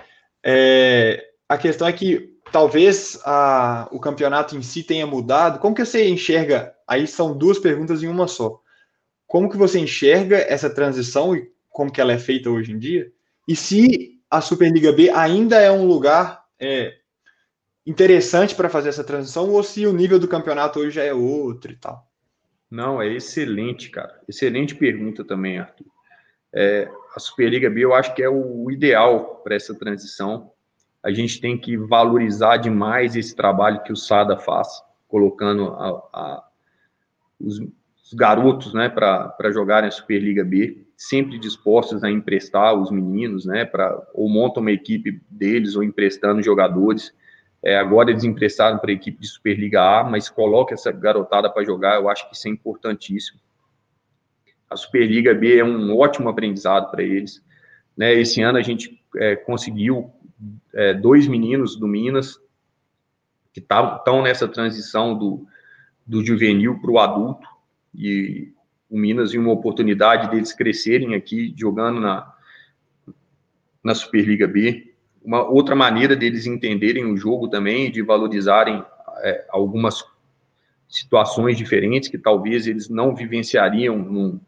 é, 0.43 1.23
a 1.47 1.57
questão 1.57 1.87
é 1.87 1.93
que 1.93 2.35
talvez 2.51 3.19
a, 3.23 3.87
o 3.91 3.99
campeonato 3.99 4.57
em 4.57 4.61
si 4.61 4.83
tenha 4.83 5.05
mudado. 5.05 5.59
Como 5.59 5.75
que 5.75 5.85
você 5.85 6.09
enxerga? 6.09 6.73
Aí 6.87 7.05
são 7.05 7.37
duas 7.37 7.59
perguntas 7.59 8.01
em 8.01 8.07
uma 8.07 8.27
só. 8.27 8.59
Como 9.35 9.49
que 9.49 9.57
você 9.57 9.77
enxerga 9.77 10.37
essa 10.37 10.69
transição 10.69 11.35
e 11.35 11.51
como 11.69 11.91
que 11.91 11.99
ela 11.99 12.13
é 12.13 12.17
feita 12.17 12.49
hoje 12.49 12.71
em 12.71 12.79
dia? 12.79 13.11
E 13.45 13.53
se 13.53 14.17
a 14.31 14.39
Superliga 14.39 14.93
B 14.93 15.09
ainda 15.09 15.59
é 15.59 15.69
um 15.69 15.85
lugar 15.85 16.45
é, 16.57 16.93
interessante 17.85 18.55
para 18.55 18.69
fazer 18.69 18.87
essa 18.87 19.03
transição 19.03 19.49
ou 19.49 19.61
se 19.61 19.85
o 19.85 19.91
nível 19.91 20.17
do 20.17 20.27
campeonato 20.29 20.79
hoje 20.79 20.91
já 20.91 21.03
é 21.03 21.13
outro 21.13 21.69
e 21.69 21.75
tal? 21.75 22.09
Não, 22.71 23.01
é 23.01 23.13
excelente, 23.13 23.89
cara. 23.89 24.21
Excelente 24.25 24.73
pergunta 24.73 25.21
também, 25.21 25.59
Arthur. 25.59 25.87
É, 26.53 26.89
a 27.13 27.19
Superliga 27.19 27.69
B 27.69 27.83
eu 27.83 27.93
acho 27.93 28.15
que 28.15 28.23
é 28.23 28.29
o 28.29 28.71
ideal 28.71 29.41
para 29.43 29.53
essa 29.53 29.75
transição. 29.75 30.49
A 31.03 31.11
gente 31.11 31.41
tem 31.41 31.57
que 31.57 31.75
valorizar 31.75 32.55
demais 32.55 33.17
esse 33.17 33.35
trabalho 33.35 33.83
que 33.83 33.91
o 33.91 33.97
SADA 33.97 34.37
faz, 34.37 34.69
colocando 35.09 35.73
a, 35.73 35.89
a, 36.13 36.47
os, 37.37 37.59
os 38.05 38.13
garotos, 38.13 38.73
né, 38.73 38.87
para 38.87 39.51
jogarem 39.51 39.87
a 39.87 39.91
Superliga 39.91 40.43
B, 40.43 40.85
sempre 40.95 41.39
dispostos 41.39 42.03
a 42.03 42.11
emprestar 42.11 42.75
os 42.75 42.91
meninos, 42.91 43.45
né, 43.45 43.65
para 43.65 43.99
ou 44.13 44.29
montam 44.29 44.61
uma 44.61 44.71
equipe 44.71 45.19
deles 45.29 45.75
ou 45.75 45.83
emprestando 45.83 46.41
jogadores. 46.41 47.13
É, 47.63 47.77
agora 47.77 48.11
eles 48.11 48.23
emprestaram 48.23 48.77
para 48.77 48.91
a 48.91 48.93
equipe 48.93 49.19
de 49.19 49.27
Superliga 49.27 49.81
A, 49.81 50.03
mas 50.03 50.29
coloca 50.29 50.75
essa 50.75 50.91
garotada 50.91 51.49
para 51.49 51.65
jogar, 51.65 51.95
eu 51.95 52.07
acho 52.07 52.29
que 52.29 52.35
isso 52.35 52.47
é 52.47 52.51
importantíssimo. 52.51 53.39
A 54.69 54.75
Superliga 54.75 55.33
B 55.33 55.57
é 55.57 55.63
um 55.63 55.97
ótimo 55.97 56.29
aprendizado 56.29 56.91
para 56.91 57.01
eles. 57.01 57.43
Né? 57.97 58.13
Esse 58.13 58.39
ano 58.41 58.59
a 58.59 58.61
gente 58.61 59.01
é, 59.17 59.35
conseguiu 59.35 60.11
é, 60.73 60.93
dois 60.93 61.27
meninos 61.27 61.75
do 61.75 61.87
Minas 61.87 62.39
que 63.51 63.61
estão 63.61 64.21
nessa 64.21 64.47
transição 64.47 65.17
do, 65.17 65.47
do 66.05 66.23
juvenil 66.23 66.79
para 66.79 66.91
o 66.91 66.99
adulto 66.99 67.54
e 67.97 68.53
o 68.89 68.97
Minas 68.97 69.31
viu 69.31 69.41
uma 69.41 69.51
oportunidade 69.51 70.29
deles 70.29 70.53
crescerem 70.53 71.15
aqui 71.15 71.53
jogando 71.57 71.99
na, 71.99 72.33
na 73.83 73.95
Superliga 73.95 74.47
B. 74.47 74.93
Uma 75.23 75.43
outra 75.43 75.75
maneira 75.75 76.15
deles 76.15 76.45
entenderem 76.45 77.05
o 77.05 77.17
jogo 77.17 77.47
também, 77.47 77.91
de 77.91 78.01
valorizarem 78.01 78.83
é, 79.19 79.45
algumas 79.49 80.03
situações 80.87 81.57
diferentes 81.57 82.09
que 82.09 82.17
talvez 82.17 82.67
eles 82.67 82.87
não 82.89 83.15
vivenciariam 83.15 83.97
num, 83.97 84.39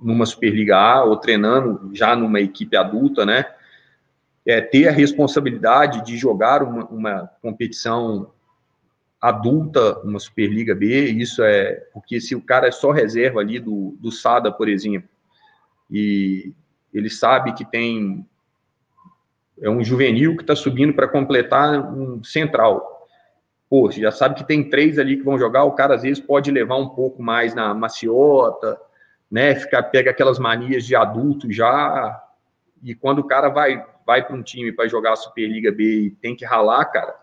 numa 0.00 0.24
Superliga 0.24 0.76
A 0.76 1.04
ou 1.04 1.16
treinando 1.16 1.90
já 1.94 2.16
numa 2.16 2.40
equipe 2.40 2.76
adulta, 2.76 3.26
né? 3.26 3.44
é, 4.46 4.60
ter 4.60 4.86
a 4.86 4.92
responsabilidade 4.92 6.04
de 6.04 6.16
jogar 6.16 6.62
uma, 6.62 6.84
uma 6.86 7.30
competição 7.42 8.30
adulta, 9.20 9.98
uma 10.00 10.18
Superliga 10.18 10.74
B, 10.74 11.06
isso 11.10 11.42
é 11.42 11.74
porque 11.92 12.20
se 12.20 12.34
o 12.34 12.40
cara 12.40 12.68
é 12.68 12.70
só 12.70 12.90
reserva 12.90 13.40
ali 13.40 13.58
do, 13.58 13.96
do 13.98 14.12
Sada, 14.12 14.52
por 14.52 14.68
exemplo, 14.68 15.08
e 15.90 16.52
ele 16.92 17.10
sabe 17.10 17.52
que 17.54 17.64
tem 17.64 18.26
é 19.60 19.70
um 19.70 19.82
juvenil 19.82 20.36
que 20.36 20.42
está 20.42 20.54
subindo 20.54 20.92
para 20.92 21.08
completar 21.08 21.80
um 21.94 22.22
central. 22.22 23.08
Pô, 23.70 23.90
você 23.90 24.00
já 24.00 24.12
sabe 24.12 24.34
que 24.34 24.46
tem 24.46 24.68
três 24.68 24.98
ali 24.98 25.16
que 25.16 25.22
vão 25.22 25.38
jogar, 25.38 25.64
o 25.64 25.72
cara 25.72 25.94
às 25.94 26.02
vezes 26.02 26.20
pode 26.20 26.50
levar 26.50 26.76
um 26.76 26.90
pouco 26.90 27.22
mais 27.22 27.54
na 27.54 27.72
maciota, 27.72 28.78
né? 29.30 29.54
Ficar, 29.54 29.84
pega 29.84 30.10
aquelas 30.10 30.38
manias 30.38 30.84
de 30.84 30.94
adulto 30.94 31.50
já, 31.50 32.22
e 32.82 32.94
quando 32.94 33.20
o 33.20 33.26
cara 33.26 33.48
vai, 33.48 33.84
vai 34.06 34.24
para 34.24 34.36
um 34.36 34.42
time 34.42 34.70
para 34.70 34.86
jogar 34.86 35.12
a 35.12 35.16
Superliga 35.16 35.72
B 35.72 36.00
e 36.02 36.10
tem 36.10 36.36
que 36.36 36.44
ralar, 36.44 36.84
cara, 36.86 37.16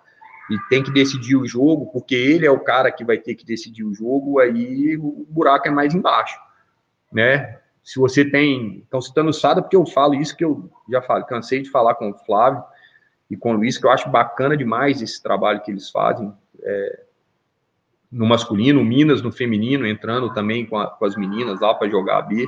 e 0.50 0.58
tem 0.70 0.84
que 0.84 0.92
decidir 0.92 1.36
o 1.36 1.48
jogo, 1.48 1.88
porque 1.92 2.16
ele 2.16 2.46
é 2.46 2.52
o 2.52 2.60
cara 2.60 2.92
que 2.92 3.06
vai 3.06 3.18
ter 3.18 3.36
que 3.36 3.46
decidir 3.46 3.84
o 3.84 3.94
jogo, 3.94 4.40
aí 4.40 4.98
o 4.98 5.26
buraco 5.30 5.68
é 5.68 5.72
mais 5.72 5.94
embaixo, 5.94 6.38
né? 7.12 7.60
Se 7.84 8.00
você 8.00 8.24
tem. 8.24 8.84
Então, 8.88 9.02
citando 9.02 9.30
o 9.30 9.34
Sada, 9.34 9.62
porque 9.62 9.76
eu 9.76 9.86
falo 9.86 10.16
isso 10.16 10.36
que 10.36 10.44
eu 10.44 10.70
já 10.90 11.02
falei, 11.02 11.26
cansei 11.26 11.62
de 11.62 11.70
falar 11.70 11.96
com 11.96 12.10
o 12.10 12.18
Flávio 12.26 12.64
e 13.30 13.36
com 13.36 13.52
o 13.52 13.58
Luiz, 13.58 13.78
que 13.78 13.86
eu 13.86 13.92
acho 13.92 14.10
bacana 14.10 14.56
demais 14.56 15.02
esse 15.02 15.22
trabalho 15.22 15.62
que 15.62 15.72
eles 15.72 15.90
fazem. 15.90 16.32
É, 16.62 17.04
no 18.12 18.28
masculino, 18.28 18.84
Minas 18.84 19.22
no 19.22 19.32
feminino, 19.32 19.88
entrando 19.88 20.32
também 20.34 20.66
com, 20.66 20.78
a, 20.78 20.88
com 20.88 21.04
as 21.04 21.16
meninas 21.18 21.60
lá 21.60 21.74
para 21.74 21.90
jogar 21.90 22.20
a 22.20 22.22
B. 22.22 22.48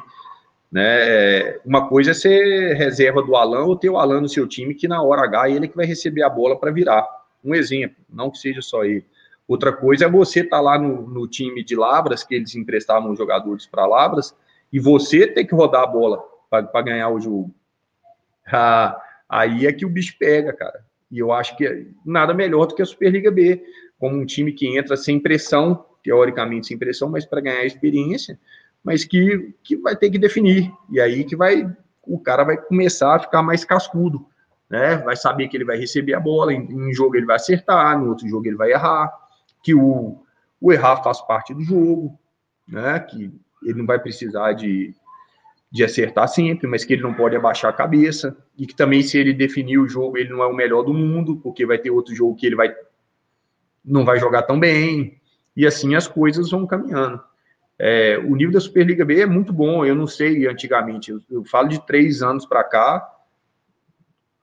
Né? 0.71 1.57
Uma 1.65 1.87
coisa 1.87 2.11
é 2.11 2.13
ser 2.13 2.75
reserva 2.75 3.21
do 3.23 3.35
Alan 3.35 3.65
ou 3.65 3.75
ter 3.75 3.89
o 3.89 3.97
Alan 3.97 4.21
no 4.21 4.29
seu 4.29 4.47
time, 4.47 4.75
que 4.75 4.87
na 4.87 5.01
hora 5.01 5.23
H 5.23 5.49
é 5.49 5.51
ele 5.53 5.67
que 5.67 5.75
vai 5.75 5.85
receber 5.85 6.21
a 6.21 6.29
bola 6.29 6.57
para 6.57 6.71
virar. 6.71 7.05
Um 7.45 7.53
exemplo, 7.53 8.03
não 8.09 8.31
que 8.31 8.37
seja 8.37 8.61
só 8.61 8.83
ele. 8.83 9.05
Outra 9.47 9.71
coisa 9.71 10.05
é 10.05 10.09
você 10.09 10.39
estar 10.39 10.57
tá 10.57 10.61
lá 10.61 10.79
no, 10.79 11.07
no, 11.07 11.27
time 11.27 11.63
de 11.63 11.75
Labras, 11.75 12.23
que 12.23 12.33
eles 12.33 12.55
emprestavam 12.55 13.15
jogadores 13.15 13.67
para 13.67 13.85
Labras, 13.85 14.35
e 14.73 14.79
você 14.79 15.27
ter 15.27 15.45
que 15.45 15.53
rodar 15.53 15.83
a 15.83 15.87
bola 15.87 16.23
para 16.49 16.81
ganhar 16.81 17.09
o 17.09 17.21
jogo. 17.21 17.53
Ah, 18.47 18.99
aí 19.29 19.67
é 19.67 19.71
que 19.71 19.85
o 19.85 19.89
bicho 19.89 20.15
pega, 20.17 20.51
cara. 20.51 20.83
E 21.11 21.19
eu 21.19 21.31
acho 21.31 21.55
que 21.55 21.87
nada 22.03 22.33
melhor 22.33 22.65
do 22.65 22.75
que 22.75 22.81
a 22.81 22.85
Superliga 22.85 23.29
B, 23.29 23.63
como 23.99 24.17
um 24.17 24.25
time 24.25 24.51
que 24.51 24.77
entra 24.77 24.97
sem 24.97 25.19
pressão, 25.19 25.85
teoricamente 26.03 26.67
sem 26.67 26.77
pressão, 26.77 27.09
mas 27.09 27.25
para 27.25 27.41
ganhar 27.41 27.63
experiência, 27.65 28.39
mas 28.83 29.03
que, 29.03 29.53
que 29.63 29.75
vai 29.77 29.95
ter 29.95 30.09
que 30.09 30.17
definir. 30.17 30.71
E 30.91 30.99
aí 30.99 31.23
que 31.23 31.35
vai 31.35 31.71
o 32.07 32.19
cara 32.19 32.43
vai 32.43 32.57
começar 32.57 33.15
a 33.15 33.19
ficar 33.19 33.41
mais 33.41 33.65
cascudo, 33.65 34.25
né? 34.69 34.97
Vai 34.97 35.15
saber 35.15 35.47
que 35.47 35.57
ele 35.57 35.65
vai 35.65 35.77
receber 35.77 36.13
a 36.13 36.19
bola, 36.19 36.53
em, 36.53 36.61
um 36.73 36.93
jogo 36.93 37.15
ele 37.15 37.25
vai 37.25 37.35
acertar, 37.35 37.99
no 37.99 38.09
outro 38.09 38.27
jogo 38.27 38.47
ele 38.47 38.55
vai 38.55 38.71
errar, 38.71 39.11
que 39.63 39.73
o, 39.73 40.21
o 40.59 40.73
errar 40.73 40.97
faz 41.03 41.21
parte 41.21 41.53
do 41.53 41.61
jogo, 41.61 42.17
né? 42.67 42.99
Que 42.99 43.31
ele 43.63 43.79
não 43.79 43.85
vai 43.85 43.99
precisar 43.99 44.53
de, 44.53 44.93
de 45.71 45.83
acertar 45.83 46.27
sempre, 46.27 46.67
mas 46.67 46.83
que 46.83 46.93
ele 46.93 47.03
não 47.03 47.13
pode 47.13 47.35
abaixar 47.35 47.69
a 47.69 47.75
cabeça, 47.75 48.37
e 48.57 48.65
que 48.65 48.75
também 48.75 49.01
se 49.01 49.17
ele 49.17 49.33
definir 49.33 49.77
o 49.77 49.87
jogo, 49.87 50.17
ele 50.17 50.29
não 50.29 50.43
é 50.43 50.47
o 50.47 50.55
melhor 50.55 50.83
do 50.83 50.93
mundo, 50.93 51.37
porque 51.37 51.65
vai 51.65 51.77
ter 51.77 51.91
outro 51.91 52.13
jogo 52.13 52.35
que 52.35 52.45
ele 52.45 52.55
vai 52.55 52.73
não 53.87 54.03
vai 54.03 54.19
jogar 54.19 54.41
tão 54.43 54.59
bem, 54.59 55.21
e 55.55 55.65
assim 55.65 55.93
as 55.93 56.07
coisas 56.07 56.49
vão 56.49 56.65
caminhando. 56.65 57.21
É, 57.77 58.17
o 58.17 58.35
nível 58.35 58.53
da 58.53 58.59
Superliga 58.59 59.05
B 59.05 59.21
é 59.21 59.25
muito 59.25 59.53
bom, 59.53 59.85
eu 59.85 59.93
não 59.93 60.07
sei 60.07 60.47
antigamente, 60.47 61.11
eu, 61.11 61.19
eu 61.29 61.43
falo 61.43 61.67
de 61.67 61.85
três 61.85 62.21
anos 62.23 62.45
para 62.45 62.63
cá, 62.63 63.14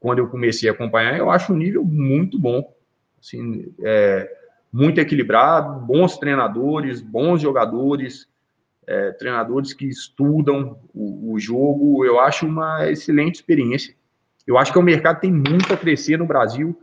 quando 0.03 0.19
eu 0.19 0.27
comecei 0.27 0.69
a 0.69 0.73
acompanhar, 0.73 1.17
eu 1.17 1.31
acho 1.31 1.53
um 1.53 1.57
nível 1.57 1.85
muito 1.85 2.37
bom, 2.37 2.75
assim, 3.21 3.73
é, 3.81 4.29
muito 4.73 5.01
equilibrado, 5.01 5.79
bons 5.87 6.19
treinadores, 6.19 7.01
bons 7.01 7.41
jogadores, 7.41 8.29
é, 8.85 9.13
treinadores 9.13 9.73
que 9.73 9.87
estudam 9.87 10.81
o, 10.93 11.33
o, 11.33 11.39
jogo, 11.39 12.05
eu 12.05 12.19
acho 12.19 12.47
uma 12.47 12.91
excelente 12.91 13.37
experiência. 13.37 13.95
Eu 14.45 14.59
acho 14.59 14.73
que 14.73 14.79
o 14.79 14.83
mercado 14.83 15.21
tem 15.21 15.31
muito 15.31 15.73
a 15.73 15.77
crescer 15.77 16.17
no 16.17 16.27
Brasil. 16.27 16.77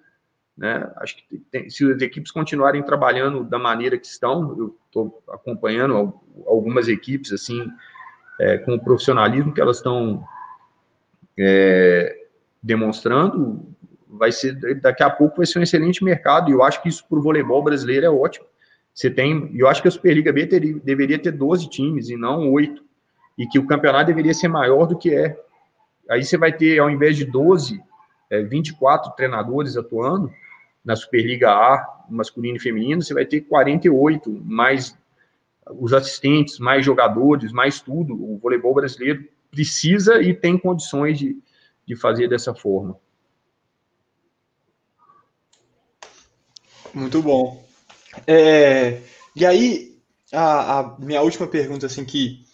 Né? 0.58 0.90
Acho 0.96 1.18
que 1.18 1.40
tem, 1.52 1.70
se 1.70 1.92
as 1.92 2.02
equipes 2.02 2.32
continuarem 2.32 2.82
trabalhando 2.84 3.44
da 3.44 3.60
maneira 3.60 3.98
que 3.98 4.08
estão, 4.08 4.58
eu 4.58 4.78
estou 4.86 5.22
acompanhando 5.30 6.14
algumas 6.48 6.88
equipes 6.88 7.34
assim 7.34 7.68
é, 8.40 8.60
com 8.60 8.76
o 8.76 8.80
profissionalismo 8.82 9.54
que 9.54 9.60
elas 9.60 9.78
estão 9.78 10.24
é, 11.38 12.19
demonstrando, 12.62 13.76
vai 14.08 14.32
ser 14.32 14.80
daqui 14.82 15.04
a 15.04 15.10
pouco 15.10 15.38
vai 15.38 15.46
ser 15.46 15.60
um 15.60 15.64
excelente 15.64 16.04
mercado. 16.04 16.50
E 16.50 16.54
eu 16.54 16.64
acho 16.64 16.82
que 16.82 16.90
isso 16.90 17.06
para 17.08 17.20
o 17.20 17.22
voleibol 17.22 17.64
brasileiro 17.64 18.06
é 18.06 18.10
ótimo. 18.10 18.46
Você 18.94 19.10
tem, 19.10 19.52
eu 19.56 19.68
acho 19.68 19.82
que 19.82 19.88
a 19.88 19.92
Superliga 19.92 20.34
B 20.34 20.46
teria, 20.46 20.78
deveria 20.84 21.20
ter 21.20 21.32
12 21.32 21.70
times 21.70 22.10
e 22.10 22.18
não 22.18 22.52
8, 22.52 22.84
e 23.38 23.48
que 23.48 23.60
o 23.60 23.66
campeonato 23.66 24.08
deveria 24.08 24.34
ser 24.34 24.48
maior 24.48 24.86
do 24.86 24.98
que 24.98 25.14
é. 25.14 25.40
Aí 26.10 26.24
você 26.24 26.38
vai 26.38 26.52
ter, 26.52 26.80
ao 26.80 26.90
invés 26.90 27.16
de 27.16 27.24
12, 27.24 27.80
é, 28.30 28.42
24 28.42 29.12
treinadores 29.12 29.78
atuando 29.78 30.32
na 30.84 30.96
Superliga 30.96 31.52
A, 31.52 32.06
masculino 32.10 32.58
e 32.58 32.60
feminino, 32.60 33.02
você 33.02 33.14
vai 33.14 33.26
ter 33.26 33.42
48, 33.42 34.42
mais 34.44 34.98
os 35.78 35.94
assistentes, 35.94 36.58
mais 36.58 36.84
jogadores, 36.84 37.52
mais 37.52 37.80
tudo. 37.80 38.14
O 38.14 38.38
voleibol 38.38 38.74
brasileiro 38.74 39.24
precisa 39.52 40.22
e 40.22 40.34
tem 40.34 40.58
condições 40.58 41.20
de, 41.20 41.38
de 41.90 41.96
fazer 41.96 42.28
dessa 42.28 42.54
forma. 42.54 42.96
Muito 46.94 47.20
bom. 47.20 47.66
É, 48.28 49.02
e 49.36 49.44
aí, 49.44 50.00
a, 50.32 50.80
a, 50.80 51.00
minha 51.00 51.24
última 51.24 51.48
pergunta, 51.48 51.88
assim, 51.88 52.06
que 52.06 52.46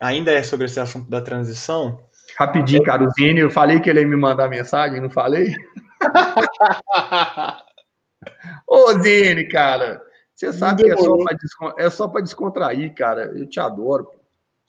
ainda 0.00 0.32
é 0.32 0.42
sobre 0.42 0.64
esse 0.64 0.80
assunto 0.80 1.10
da 1.10 1.20
transição. 1.20 2.02
Rapidinho, 2.38 2.82
cara, 2.82 3.04
o 3.04 3.10
Zene, 3.10 3.40
eu 3.40 3.50
falei 3.50 3.78
que 3.78 3.90
ele 3.90 4.00
ia 4.00 4.08
me 4.08 4.16
mandar 4.16 4.48
mensagem, 4.48 5.02
não 5.02 5.10
falei? 5.10 5.54
Ô, 8.66 8.90
Zene, 9.02 9.48
cara, 9.48 10.02
você 10.34 10.50
sabe 10.50 10.84
que 10.84 10.90
é 10.90 10.96
só, 10.96 11.16
é 11.76 11.90
só 11.90 12.08
para 12.08 12.22
descontrair, 12.22 12.94
cara. 12.94 13.24
Eu 13.36 13.46
te 13.46 13.60
adoro. 13.60 14.10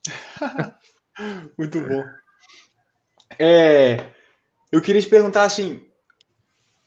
Muito 1.58 1.80
bom. 1.80 2.04
É, 3.40 4.06
eu 4.72 4.82
queria 4.82 5.02
te 5.02 5.10
perguntar, 5.10 5.44
assim, 5.44 5.86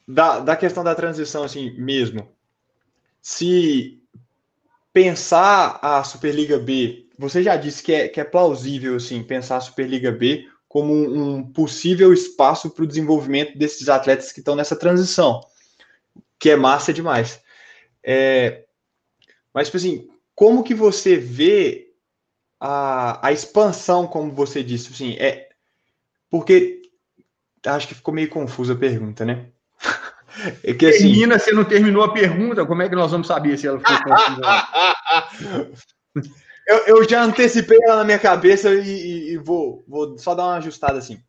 da, 0.07 0.39
da 0.39 0.55
questão 0.55 0.83
da 0.83 0.95
transição, 0.95 1.43
assim, 1.43 1.71
mesmo 1.77 2.27
se 3.27 4.01
pensar 4.93 5.79
a 5.81 6.01
Superliga 6.01 6.57
B, 6.57 7.09
você 7.19 7.43
já 7.43 7.57
disse 7.57 7.83
que 7.83 7.93
é, 7.93 8.07
que 8.07 8.21
é 8.21 8.23
plausível 8.23 8.95
assim, 8.95 9.21
pensar 9.21 9.57
a 9.57 9.61
Superliga 9.61 10.13
B 10.13 10.47
como 10.65 10.93
um, 10.93 11.43
possível 11.51 12.13
espaço 12.13 12.69
para 12.69 12.85
o 12.85 12.87
desenvolvimento 12.87 13.57
desses 13.57 13.89
atletas 13.89 14.31
que 14.31 14.39
estão 14.39 14.55
nessa 14.55 14.77
transição, 14.77 15.41
que 16.39 16.51
é 16.51 16.55
massa 16.55 16.93
demais. 16.93 17.41
É, 18.01 18.63
mas, 19.53 19.67
tipo 19.67 19.75
assim, 19.75 20.07
como 20.33 20.63
que 20.63 20.73
você 20.73 21.17
vê 21.17 21.93
a, 22.57 23.27
a 23.27 23.33
expansão, 23.33 24.07
como 24.07 24.31
você 24.31 24.63
disse, 24.63 24.93
assim, 24.93 25.17
é 25.19 25.46
porque 26.29 26.81
acho 27.65 27.87
que 27.87 27.95
ficou 27.95 28.13
meio 28.13 28.29
confusa 28.29 28.73
a 28.73 28.77
pergunta, 28.77 29.25
né? 29.25 29.47
É 30.63 30.71
que, 30.71 30.85
assim... 30.85 30.99
Termina, 30.99 31.39
você 31.39 31.51
não 31.51 31.65
terminou 31.65 32.03
a 32.03 32.13
pergunta, 32.13 32.63
como 32.63 32.83
é 32.83 32.87
que 32.89 32.95
nós 32.95 33.09
vamos 33.09 33.25
saber 33.25 33.57
se 33.57 33.65
ela 33.65 33.79
ficou 33.79 34.13
eu, 36.67 36.77
eu 36.85 37.09
já 37.09 37.23
antecipei 37.23 37.79
ela 37.81 37.95
na 37.97 38.03
minha 38.03 38.19
cabeça 38.19 38.71
e, 38.71 39.31
e 39.31 39.37
vou, 39.37 39.83
vou 39.87 40.15
só 40.19 40.35
dar 40.35 40.43
uma 40.43 40.57
ajustada 40.57 40.99
assim. 40.99 41.19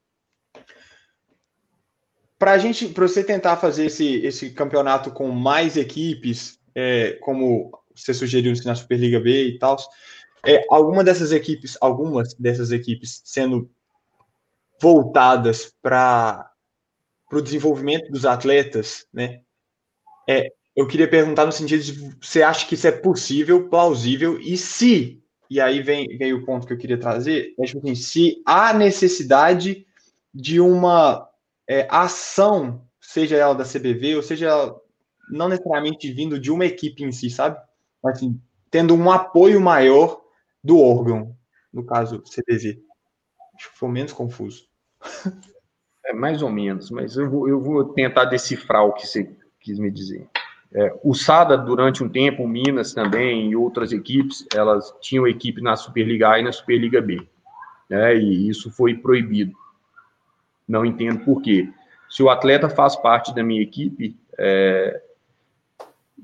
Para 2.39 2.53
a 2.53 2.59
gente, 2.59 2.89
para 2.89 3.09
você 3.09 3.25
tentar 3.25 3.57
fazer 3.57 3.87
esse, 3.87 4.17
esse 4.17 4.51
campeonato 4.51 5.11
com 5.11 5.31
mais 5.31 5.79
equipes, 5.79 6.59
é, 6.75 7.13
como 7.23 7.71
você 7.95 8.13
sugeriu 8.13 8.53
na 8.65 8.75
Superliga 8.75 9.19
B 9.19 9.49
e 9.49 9.59
tal, 9.59 9.79
é, 10.45 10.65
alguma 10.69 11.03
dessas 11.03 11.33
equipes, 11.33 11.79
algumas 11.81 12.35
dessas 12.35 12.71
equipes 12.71 13.23
sendo 13.25 13.71
voltadas 14.81 15.73
para 15.83 16.51
o 17.33 17.41
desenvolvimento 17.41 18.11
dos 18.11 18.25
atletas, 18.25 19.07
né? 19.13 19.41
É, 20.29 20.53
eu 20.77 20.87
queria 20.87 21.09
perguntar 21.09 21.45
no 21.45 21.53
sentido 21.53 21.83
de 21.83 21.93
você 22.21 22.43
acha 22.43 22.67
que 22.67 22.75
isso 22.75 22.87
é 22.87 22.93
possível, 22.93 23.69
plausível, 23.69 24.39
e 24.39 24.57
se, 24.57 25.23
e 25.51 25.61
aí 25.61 25.83
vem, 25.83 26.17
vem 26.17 26.33
o 26.33 26.45
ponto 26.45 26.67
que 26.67 26.73
eu 26.73 26.79
queria 26.79 26.99
trazer, 26.99 27.55
é 27.59 27.65
tipo 27.65 27.79
assim, 27.79 27.95
se 27.95 28.43
há 28.47 28.73
necessidade 28.73 29.87
de 30.33 30.61
uma 30.61 31.29
é, 31.67 31.87
ação, 31.91 32.87
seja 33.01 33.37
ela 33.37 33.55
da 33.55 33.65
CBV, 33.65 34.17
ou 34.17 34.23
seja 34.23 34.47
ela 34.47 34.81
não 35.31 35.49
necessariamente 35.49 36.13
vindo 36.13 36.39
de 36.39 36.51
uma 36.51 36.65
equipe 36.65 37.03
em 37.03 37.13
si, 37.13 37.29
sabe? 37.29 37.59
Mas 38.03 38.19
assim, 38.19 38.41
tendo 38.71 38.95
um 38.95 39.11
apoio 39.11 39.61
maior 39.61 40.21
do 40.63 40.79
órgão, 40.79 41.37
no 41.73 41.85
caso 41.85 42.23
CBV. 42.23 42.88
Acho 43.59 43.73
que 43.73 43.79
foi 43.79 43.89
menos 43.91 44.13
confuso. 44.13 44.65
É 46.07 46.13
mais 46.15 46.41
ou 46.41 46.51
menos, 46.51 46.91
mas 46.91 47.19
eu 47.19 47.29
vou, 47.29 47.47
eu 47.47 47.61
vou 47.61 47.85
tentar 47.85 48.25
decifrar 48.25 48.83
o 48.83 48.95
que 48.95 49.07
você 49.07 49.31
quis 49.61 49.79
me 49.79 49.91
dizer. 49.91 50.27
É, 50.73 50.99
o 51.05 51.13
Sada, 51.13 51.55
durante 51.55 52.03
um 52.03 52.09
tempo, 52.09 52.45
o 52.45 52.49
Minas 52.49 52.95
também 52.95 53.51
e 53.51 53.57
outras 53.57 53.93
equipes, 53.93 54.47
elas 54.55 54.91
tinham 55.03 55.29
equipe 55.29 55.61
na 55.61 55.77
Superliga 55.77 56.31
A 56.31 56.39
e 56.39 56.43
na 56.43 56.51
Superliga 56.51 57.03
B. 57.03 57.29
Né, 57.91 58.17
e 58.17 58.49
isso 58.49 58.71
foi 58.71 58.95
proibido. 58.95 59.53
Não 60.67 60.83
entendo 60.83 61.25
por 61.27 61.43
quê. 61.43 61.69
Se 62.09 62.23
o 62.23 62.31
atleta 62.31 62.71
faz 62.71 62.97
parte 62.97 63.35
da 63.35 63.43
minha 63.43 63.63
equipe, 63.63 64.17
é, 64.39 65.03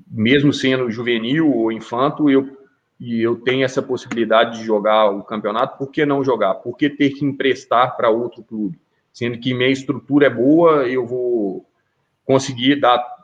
mesmo 0.08 0.52
sendo 0.52 0.90
juvenil 0.90 1.50
ou 1.50 1.70
infanto, 1.70 2.30
eu, 2.30 2.53
e 2.98 3.20
eu 3.20 3.36
tenho 3.36 3.64
essa 3.64 3.82
possibilidade 3.82 4.58
de 4.58 4.64
jogar 4.64 5.10
o 5.10 5.22
campeonato, 5.22 5.78
por 5.78 5.90
que 5.90 6.06
não 6.06 6.24
jogar? 6.24 6.54
Por 6.54 6.76
que 6.76 6.88
ter 6.88 7.10
que 7.10 7.24
emprestar 7.24 7.96
para 7.96 8.10
outro 8.10 8.42
clube? 8.42 8.78
Sendo 9.12 9.38
que 9.38 9.54
minha 9.54 9.68
estrutura 9.68 10.26
é 10.26 10.30
boa, 10.30 10.88
eu 10.88 11.06
vou 11.06 11.66
conseguir 12.24 12.76
dar 12.76 13.14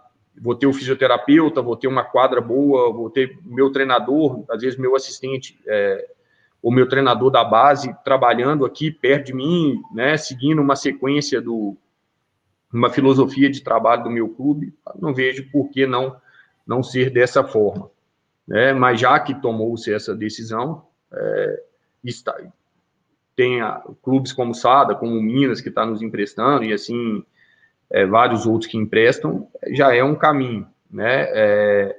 vou 0.41 0.55
ter 0.55 0.67
o 0.67 0.73
fisioterapeuta, 0.73 1.61
vou 1.61 1.77
ter 1.77 1.87
uma 1.87 2.05
quadra 2.05 2.41
boa, 2.41 2.93
vou 2.93 3.11
ter 3.11 3.39
meu 3.45 3.71
treinador, 3.71 4.45
às 4.49 4.63
vezes 4.63 4.79
meu 4.79 4.97
assistente, 4.97 5.59
é, 5.67 6.09
o 6.63 6.71
meu 6.71 6.89
treinador 6.89 7.31
da 7.31 7.45
base 7.45 7.95
trabalhando 8.05 8.65
aqui 8.65 8.91
perto 8.91 9.27
de 9.27 9.35
mim, 9.35 9.83
né, 9.93 10.17
seguindo 10.17 10.61
uma 10.61 10.77
sequência 10.77 11.41
do 11.41 11.77
uma 12.73 12.89
filosofia 12.89 13.51
de 13.51 13.63
trabalho 13.63 14.05
do 14.05 14.11
meu 14.11 14.29
clube, 14.29 14.73
não 14.99 15.13
vejo 15.13 15.51
por 15.51 15.69
que 15.71 15.87
não 15.87 16.17
não 16.67 16.85
ser 16.85 17.11
dessa 17.11 17.43
forma, 17.43 17.91
né? 18.51 18.73
Mas 18.73 19.01
já 19.01 19.19
que 19.21 19.33
tomou-se 19.33 19.95
essa 19.95 20.15
decisão, 20.15 20.85
é, 21.13 21.63
está 22.05 22.37
tem 23.37 23.63
a, 23.63 23.81
clubes 24.03 24.33
como 24.33 24.53
Sada, 24.53 24.95
como 24.95 25.23
Minas 25.23 25.61
que 25.61 25.69
está 25.69 25.87
nos 25.87 26.03
emprestando 26.03 26.65
e 26.65 26.73
assim 26.73 27.25
é, 27.89 28.05
vários 28.05 28.45
outros 28.45 28.71
que 28.71 28.77
emprestam, 28.77 29.49
já 29.69 29.95
é 29.95 30.03
um 30.03 30.17
caminho, 30.17 30.67
né? 30.91 31.29
É, 31.31 31.97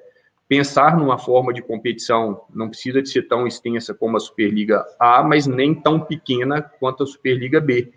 pensar 0.48 0.98
numa 0.98 1.18
forma 1.18 1.53
de 1.53 1.61
competição 1.61 2.44
não 2.53 2.68
precisa 2.68 3.02
de 3.02 3.10
ser 3.10 3.23
tão 3.23 3.48
extensa 3.48 3.94
como 3.94 4.18
a 4.18 4.19
Superliga 4.19 4.86
A, 4.99 5.23
mas 5.23 5.48
nem 5.48 5.73
tão 5.73 6.02
pequena 6.02 6.61
quanto 6.61 7.03
a 7.03 7.07
Superliga 7.07 7.61
B, 7.61 7.94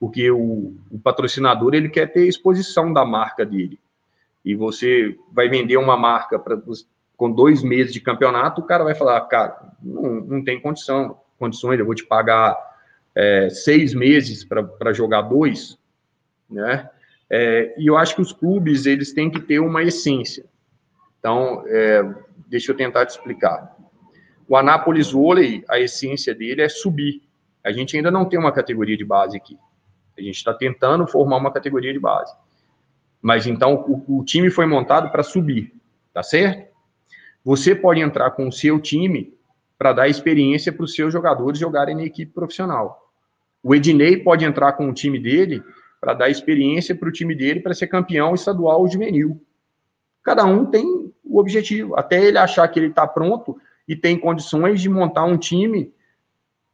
porque 0.00 0.30
o, 0.30 0.74
o 0.90 0.98
patrocinador 0.98 1.74
ele 1.74 1.90
quer 1.90 2.10
ter 2.10 2.26
exposição 2.26 2.90
da 2.92 3.04
marca 3.04 3.44
dele. 3.44 3.78
E 4.44 4.54
você 4.54 5.16
vai 5.30 5.48
vender 5.48 5.76
uma 5.76 5.96
marca 5.96 6.38
para 6.38 6.56
com 7.18 7.32
dois 7.32 7.64
meses 7.64 7.92
de 7.92 8.00
campeonato, 8.00 8.60
o 8.60 8.64
cara 8.64 8.84
vai 8.84 8.94
falar, 8.94 9.20
cara, 9.22 9.72
não, 9.82 10.20
não 10.20 10.44
tem 10.44 10.60
condição, 10.60 11.18
condições, 11.36 11.78
eu 11.78 11.84
vou 11.84 11.94
te 11.94 12.06
pagar 12.06 12.56
é, 13.12 13.50
seis 13.50 13.92
meses 13.92 14.44
para 14.44 14.92
jogar 14.92 15.22
dois, 15.22 15.76
né? 16.48 16.88
É, 17.28 17.74
e 17.76 17.88
eu 17.88 17.98
acho 17.98 18.14
que 18.14 18.22
os 18.22 18.32
clubes 18.32 18.86
eles 18.86 19.12
têm 19.12 19.28
que 19.28 19.40
ter 19.40 19.58
uma 19.58 19.82
essência. 19.82 20.44
Então, 21.18 21.64
é, 21.66 22.08
deixa 22.46 22.70
eu 22.70 22.76
tentar 22.76 23.04
te 23.04 23.10
explicar. 23.10 23.76
O 24.48 24.56
Anápolis 24.56 25.10
Vôlei, 25.10 25.64
a 25.68 25.78
essência 25.80 26.32
dele 26.32 26.62
é 26.62 26.68
subir. 26.68 27.20
A 27.64 27.72
gente 27.72 27.96
ainda 27.96 28.12
não 28.12 28.26
tem 28.26 28.38
uma 28.38 28.52
categoria 28.52 28.96
de 28.96 29.04
base 29.04 29.36
aqui. 29.36 29.58
A 30.16 30.22
gente 30.22 30.36
está 30.36 30.54
tentando 30.54 31.04
formar 31.06 31.36
uma 31.36 31.52
categoria 31.52 31.92
de 31.92 31.98
base. 31.98 32.32
Mas 33.20 33.44
então 33.44 33.74
o, 33.74 34.20
o 34.20 34.24
time 34.24 34.50
foi 34.50 34.66
montado 34.66 35.10
para 35.10 35.24
subir, 35.24 35.74
tá 36.14 36.22
certo? 36.22 36.67
Você 37.48 37.74
pode 37.74 37.98
entrar 37.98 38.32
com 38.32 38.46
o 38.46 38.52
seu 38.52 38.78
time 38.78 39.34
para 39.78 39.94
dar 39.94 40.06
experiência 40.06 40.70
para 40.70 40.84
os 40.84 40.92
seus 40.92 41.10
jogadores 41.10 41.58
jogarem 41.58 41.96
na 41.96 42.02
equipe 42.02 42.30
profissional. 42.30 43.10
O 43.62 43.74
Ednei 43.74 44.18
pode 44.18 44.44
entrar 44.44 44.74
com 44.74 44.86
o 44.86 44.92
time 44.92 45.18
dele 45.18 45.62
para 45.98 46.12
dar 46.12 46.28
experiência 46.28 46.94
para 46.94 47.08
o 47.08 47.10
time 47.10 47.34
dele 47.34 47.60
para 47.60 47.72
ser 47.72 47.86
campeão 47.86 48.34
estadual 48.34 48.82
ou 48.82 48.88
juvenil. 48.88 49.42
Cada 50.22 50.44
um 50.44 50.66
tem 50.66 51.10
o 51.24 51.38
objetivo, 51.38 51.96
até 51.96 52.22
ele 52.22 52.36
achar 52.36 52.68
que 52.68 52.78
ele 52.78 52.88
está 52.88 53.06
pronto 53.06 53.58
e 53.88 53.96
tem 53.96 54.18
condições 54.20 54.82
de 54.82 54.90
montar 54.90 55.24
um 55.24 55.38
time 55.38 55.90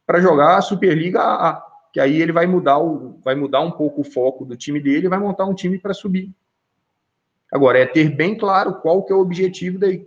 para 0.05 0.19
jogar 0.19 0.57
a 0.57 0.61
Superliga 0.61 1.21
A, 1.21 1.65
que 1.93 2.01
aí 2.01 2.21
ele 2.21 2.33
vai 2.33 2.47
mudar, 2.47 2.79
o, 2.79 3.17
vai 3.23 3.33
mudar 3.33 3.61
um 3.61 3.71
pouco 3.71 4.01
o 4.01 4.03
foco 4.03 4.43
do 4.43 4.57
time 4.57 4.81
dele 4.81 5.05
e 5.05 5.09
vai 5.09 5.19
montar 5.19 5.45
um 5.45 5.55
time 5.55 5.79
para 5.79 5.93
subir. 5.93 6.35
Agora, 7.49 7.79
é 7.79 7.85
ter 7.85 8.09
bem 8.09 8.37
claro 8.37 8.81
qual 8.81 9.03
que 9.03 9.13
é 9.13 9.15
o 9.15 9.21
objetivo 9.21 9.79
daí, 9.79 10.05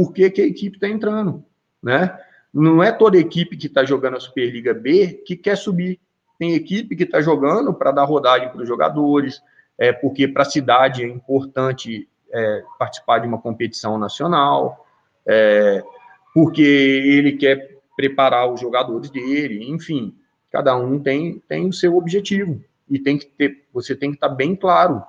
por 0.00 0.14
que, 0.14 0.30
que 0.30 0.40
a 0.40 0.46
equipe 0.46 0.78
está 0.78 0.88
entrando, 0.88 1.44
né? 1.82 2.18
Não 2.54 2.82
é 2.82 2.90
toda 2.90 3.18
equipe 3.18 3.54
que 3.54 3.66
está 3.66 3.84
jogando 3.84 4.16
a 4.16 4.20
Superliga 4.20 4.72
B 4.72 5.22
que 5.26 5.36
quer 5.36 5.58
subir. 5.58 6.00
Tem 6.38 6.54
equipe 6.54 6.96
que 6.96 7.02
está 7.02 7.20
jogando 7.20 7.74
para 7.74 7.92
dar 7.92 8.04
rodagem 8.04 8.48
para 8.48 8.62
os 8.62 8.66
jogadores, 8.66 9.42
é, 9.76 9.92
porque 9.92 10.26
para 10.26 10.40
a 10.40 10.46
cidade 10.46 11.04
é 11.04 11.06
importante 11.06 12.08
é, 12.32 12.64
participar 12.78 13.18
de 13.18 13.28
uma 13.28 13.36
competição 13.42 13.98
nacional, 13.98 14.86
é, 15.26 15.84
porque 16.32 16.62
ele 16.62 17.32
quer 17.32 17.76
preparar 17.94 18.50
os 18.50 18.58
jogadores 18.58 19.10
dele, 19.10 19.70
enfim, 19.70 20.16
cada 20.50 20.74
um 20.74 20.98
tem, 20.98 21.42
tem 21.46 21.68
o 21.68 21.74
seu 21.74 21.94
objetivo 21.94 22.64
e 22.88 22.98
tem 22.98 23.18
que 23.18 23.26
ter, 23.26 23.66
você 23.70 23.94
tem 23.94 24.12
que 24.12 24.16
estar 24.16 24.30
tá 24.30 24.34
bem 24.34 24.56
claro 24.56 25.02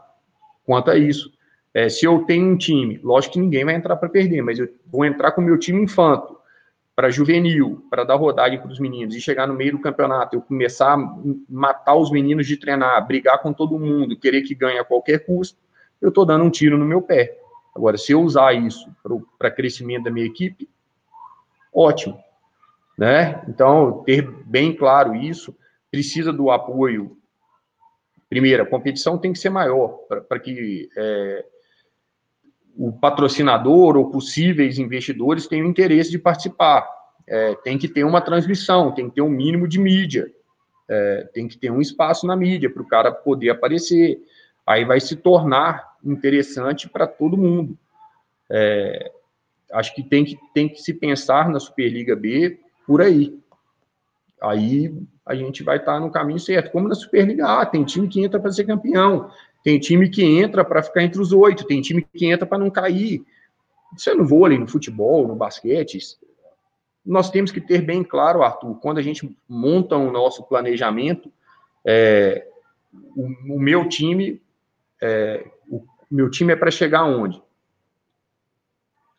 quanto 0.65 0.91
a 0.91 0.97
isso. 0.97 1.31
É, 1.73 1.87
se 1.87 2.05
eu 2.05 2.23
tenho 2.25 2.47
um 2.47 2.57
time, 2.57 2.99
lógico 3.01 3.33
que 3.33 3.39
ninguém 3.39 3.63
vai 3.63 3.75
entrar 3.75 3.95
para 3.95 4.09
perder, 4.09 4.41
mas 4.41 4.59
eu 4.59 4.69
vou 4.85 5.05
entrar 5.05 5.31
com 5.31 5.41
o 5.41 5.43
meu 5.43 5.57
time 5.57 5.81
infanto, 5.81 6.37
para 6.95 7.09
juvenil, 7.09 7.85
para 7.89 8.03
dar 8.03 8.15
rodagem 8.15 8.59
para 8.59 8.69
os 8.69 8.79
meninos, 8.79 9.15
e 9.15 9.21
chegar 9.21 9.47
no 9.47 9.53
meio 9.53 9.71
do 9.71 9.79
campeonato, 9.79 10.35
eu 10.35 10.41
começar 10.41 10.93
a 10.93 11.17
matar 11.49 11.95
os 11.95 12.11
meninos 12.11 12.45
de 12.45 12.57
treinar, 12.57 13.05
brigar 13.07 13.41
com 13.41 13.53
todo 13.53 13.79
mundo, 13.79 14.19
querer 14.19 14.41
que 14.41 14.53
ganhe 14.53 14.77
a 14.77 14.83
qualquer 14.83 15.25
custo, 15.25 15.57
eu 16.01 16.09
estou 16.09 16.25
dando 16.25 16.43
um 16.43 16.49
tiro 16.49 16.77
no 16.77 16.85
meu 16.85 17.01
pé. 17.01 17.37
Agora, 17.73 17.97
se 17.97 18.11
eu 18.11 18.21
usar 18.21 18.53
isso 18.53 18.93
para 19.37 19.49
crescimento 19.49 20.03
da 20.03 20.11
minha 20.11 20.25
equipe, 20.25 20.69
ótimo. 21.73 22.21
Né? 22.97 23.41
Então, 23.47 24.03
ter 24.03 24.29
bem 24.45 24.75
claro 24.75 25.15
isso, 25.15 25.55
precisa 25.89 26.33
do 26.33 26.51
apoio. 26.51 27.17
Primeiro, 28.29 28.63
a 28.63 28.65
competição 28.65 29.17
tem 29.17 29.31
que 29.31 29.39
ser 29.39 29.49
maior, 29.49 29.99
para 30.27 30.39
que 30.39 30.89
é, 30.97 31.45
o 32.77 32.91
patrocinador 32.91 33.97
ou 33.97 34.09
possíveis 34.09 34.79
investidores 34.79 35.47
tenham 35.47 35.67
interesse 35.67 36.09
de 36.09 36.19
participar. 36.19 36.87
É, 37.27 37.55
tem 37.55 37.77
que 37.77 37.87
ter 37.87 38.03
uma 38.03 38.21
transmissão, 38.21 38.91
tem 38.91 39.07
que 39.09 39.15
ter 39.15 39.21
um 39.21 39.29
mínimo 39.29 39.67
de 39.67 39.79
mídia, 39.79 40.31
é, 40.89 41.29
tem 41.33 41.47
que 41.47 41.57
ter 41.57 41.71
um 41.71 41.79
espaço 41.79 42.25
na 42.25 42.35
mídia 42.35 42.69
para 42.69 42.81
o 42.81 42.87
cara 42.87 43.11
poder 43.11 43.51
aparecer. 43.51 44.19
Aí 44.65 44.83
vai 44.85 44.99
se 44.99 45.15
tornar 45.15 45.91
interessante 46.03 46.89
para 46.89 47.07
todo 47.07 47.37
mundo. 47.37 47.77
É, 48.49 49.11
acho 49.71 49.93
que 49.95 50.03
tem, 50.03 50.25
que 50.25 50.37
tem 50.53 50.67
que 50.67 50.81
se 50.81 50.93
pensar 50.93 51.49
na 51.49 51.59
Superliga 51.59 52.15
B 52.15 52.59
por 52.85 53.01
aí. 53.01 53.39
Aí 54.41 54.93
a 55.25 55.35
gente 55.35 55.63
vai 55.63 55.77
estar 55.77 55.99
no 55.99 56.11
caminho 56.11 56.39
certo. 56.39 56.71
Como 56.71 56.87
na 56.87 56.95
Superliga 56.95 57.47
A, 57.47 57.65
tem 57.65 57.83
time 57.83 58.07
que 58.07 58.23
entra 58.23 58.39
para 58.39 58.51
ser 58.51 58.65
campeão, 58.65 59.31
tem 59.63 59.79
time 59.79 60.09
que 60.09 60.23
entra 60.23 60.65
para 60.65 60.81
ficar 60.81 61.03
entre 61.03 61.21
os 61.21 61.31
oito, 61.31 61.65
tem 61.65 61.81
time 61.81 62.05
que 62.13 62.25
entra 62.25 62.45
para 62.45 62.57
não 62.57 62.69
cair. 62.69 63.23
Isso 63.95 64.09
é 64.09 64.13
no 64.15 64.25
vôlei, 64.25 64.57
no 64.57 64.67
futebol, 64.67 65.27
no 65.27 65.35
basquete. 65.35 65.99
Nós 67.05 67.29
temos 67.29 67.51
que 67.51 67.61
ter 67.61 67.81
bem 67.81 68.03
claro, 68.03 68.41
Arthur, 68.41 68.75
quando 68.79 68.97
a 68.97 69.01
gente 69.01 69.35
monta 69.47 69.95
o 69.95 70.11
nosso 70.11 70.43
planejamento, 70.43 71.31
é, 71.85 72.47
o, 73.15 73.55
o, 73.55 73.59
meu 73.59 73.87
time, 73.87 74.41
é, 75.01 75.45
o 75.69 75.83
meu 76.09 76.29
time 76.29 76.53
é 76.53 76.55
para 76.55 76.71
chegar 76.71 77.01
aonde? 77.01 77.41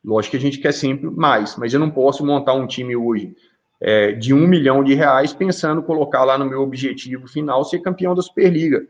Lógico 0.04 0.32
que 0.32 0.36
a 0.36 0.40
gente 0.40 0.58
quer 0.58 0.72
sempre 0.72 1.08
mais, 1.08 1.56
mas 1.56 1.72
eu 1.72 1.78
não 1.78 1.90
posso 1.90 2.26
montar 2.26 2.54
um 2.54 2.66
time 2.66 2.96
hoje 2.96 3.36
é, 3.80 4.12
de 4.12 4.34
um 4.34 4.48
milhão 4.48 4.82
de 4.82 4.94
reais 4.94 5.32
pensando 5.32 5.82
colocar 5.82 6.24
lá 6.24 6.36
no 6.36 6.44
meu 6.44 6.62
objetivo 6.62 7.28
final 7.28 7.64
ser 7.64 7.80
campeão 7.80 8.14
da 8.14 8.22
Superliga 8.22 8.84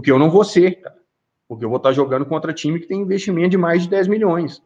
porque 0.00 0.10
eu 0.10 0.18
não 0.18 0.30
vou 0.30 0.42
ser, 0.42 0.80
cara. 0.80 0.96
Porque 1.46 1.62
eu 1.62 1.68
vou 1.68 1.76
estar 1.76 1.92
jogando 1.92 2.24
contra 2.24 2.54
time 2.54 2.80
que 2.80 2.86
tem 2.86 3.02
investimento 3.02 3.50
de 3.50 3.58
mais 3.58 3.82
de 3.82 3.90
10 3.90 4.08
milhões. 4.08 4.62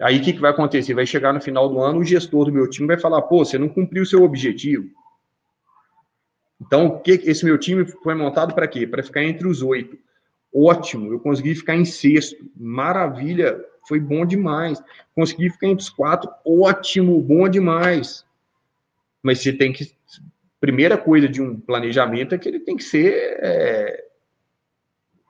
Aí 0.00 0.18
o 0.18 0.22
que, 0.22 0.32
que 0.32 0.40
vai 0.40 0.52
acontecer? 0.52 0.94
Vai 0.94 1.04
chegar 1.04 1.34
no 1.34 1.40
final 1.40 1.68
do 1.68 1.78
ano, 1.78 1.98
o 1.98 2.04
gestor 2.04 2.46
do 2.46 2.52
meu 2.52 2.70
time 2.70 2.88
vai 2.88 2.98
falar: 2.98 3.20
pô, 3.20 3.44
você 3.44 3.58
não 3.58 3.68
cumpriu 3.68 4.04
o 4.04 4.06
seu 4.06 4.22
objetivo. 4.22 4.88
Então, 6.58 6.98
que 6.98 7.10
esse 7.10 7.44
meu 7.44 7.58
time 7.58 7.84
foi 7.84 8.14
montado 8.14 8.54
para 8.54 8.66
quê? 8.66 8.86
Para 8.86 9.02
ficar 9.02 9.22
entre 9.22 9.46
os 9.46 9.60
oito. 9.60 9.98
Ótimo, 10.54 11.12
eu 11.12 11.20
consegui 11.20 11.54
ficar 11.54 11.76
em 11.76 11.84
sexto. 11.84 12.50
Maravilha, 12.56 13.62
foi 13.86 14.00
bom 14.00 14.24
demais. 14.24 14.82
Consegui 15.14 15.50
ficar 15.50 15.66
entre 15.66 15.82
os 15.82 15.90
quatro. 15.90 16.30
Ótimo, 16.42 17.20
bom 17.20 17.46
demais. 17.50 18.24
Mas 19.22 19.40
você 19.40 19.52
tem 19.52 19.74
que 19.74 19.92
primeira 20.60 20.96
coisa 20.96 21.28
de 21.28 21.40
um 21.40 21.58
planejamento 21.58 22.34
é 22.34 22.38
que 22.38 22.48
ele 22.48 22.60
tem 22.60 22.76
que 22.76 22.84
ser 22.84 23.38
é, 23.40 24.04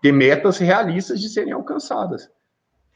ter 0.02 0.12
metas 0.12 0.58
realistas 0.58 1.20
de 1.20 1.28
serem 1.28 1.52
alcançadas. 1.52 2.30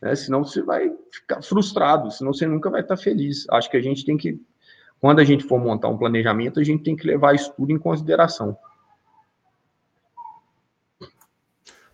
Né? 0.00 0.14
Senão 0.14 0.44
você 0.44 0.62
vai 0.62 0.92
ficar 1.10 1.42
frustrado, 1.42 2.10
senão 2.10 2.32
você 2.32 2.46
nunca 2.46 2.70
vai 2.70 2.80
estar 2.80 2.96
feliz. 2.96 3.46
Acho 3.50 3.70
que 3.70 3.76
a 3.76 3.82
gente 3.82 4.04
tem 4.04 4.16
que, 4.16 4.40
quando 5.00 5.20
a 5.20 5.24
gente 5.24 5.44
for 5.44 5.60
montar 5.60 5.88
um 5.88 5.98
planejamento, 5.98 6.60
a 6.60 6.64
gente 6.64 6.82
tem 6.82 6.96
que 6.96 7.06
levar 7.06 7.34
isso 7.34 7.52
tudo 7.56 7.72
em 7.72 7.78
consideração. 7.78 8.56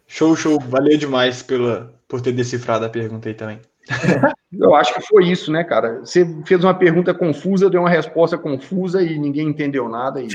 Show, 0.07 0.35
show. 0.35 0.59
Valeu 0.59 0.97
demais 0.97 1.43
pela, 1.43 1.95
por 2.09 2.21
ter 2.21 2.33
decifrado 2.33 2.85
a 2.85 2.89
pergunta 2.89 3.29
aí 3.29 3.35
também. 3.35 3.61
Eu 4.53 4.75
acho 4.75 4.95
que 4.95 5.01
foi 5.03 5.27
isso, 5.27 5.51
né, 5.51 5.65
cara? 5.65 6.01
Você 6.01 6.25
fez 6.45 6.63
uma 6.63 6.75
pergunta 6.75 7.15
confusa, 7.15 7.71
deu 7.71 7.81
uma 7.81 7.91
resposta 7.91 8.39
confusa 8.39 9.03
e 9.03 9.19
ninguém 9.19 9.49
entendeu 9.49 9.89
nada. 9.89 10.23
E 10.23 10.29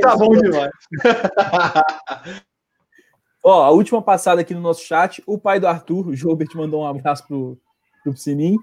tá 0.00 0.16
bom 0.16 0.30
demais. 0.30 0.70
Ó, 3.42 3.64
a 3.64 3.70
última 3.70 4.02
passada 4.02 4.42
aqui 4.42 4.54
no 4.54 4.60
nosso 4.60 4.84
chat, 4.84 5.22
o 5.26 5.38
pai 5.38 5.58
do 5.58 5.66
Arthur, 5.66 6.08
o 6.08 6.16
Jobert, 6.16 6.54
mandou 6.54 6.82
um 6.82 6.86
abraço 6.86 7.26
pro, 7.26 7.58
pro 8.04 8.16
Sininho. 8.16 8.60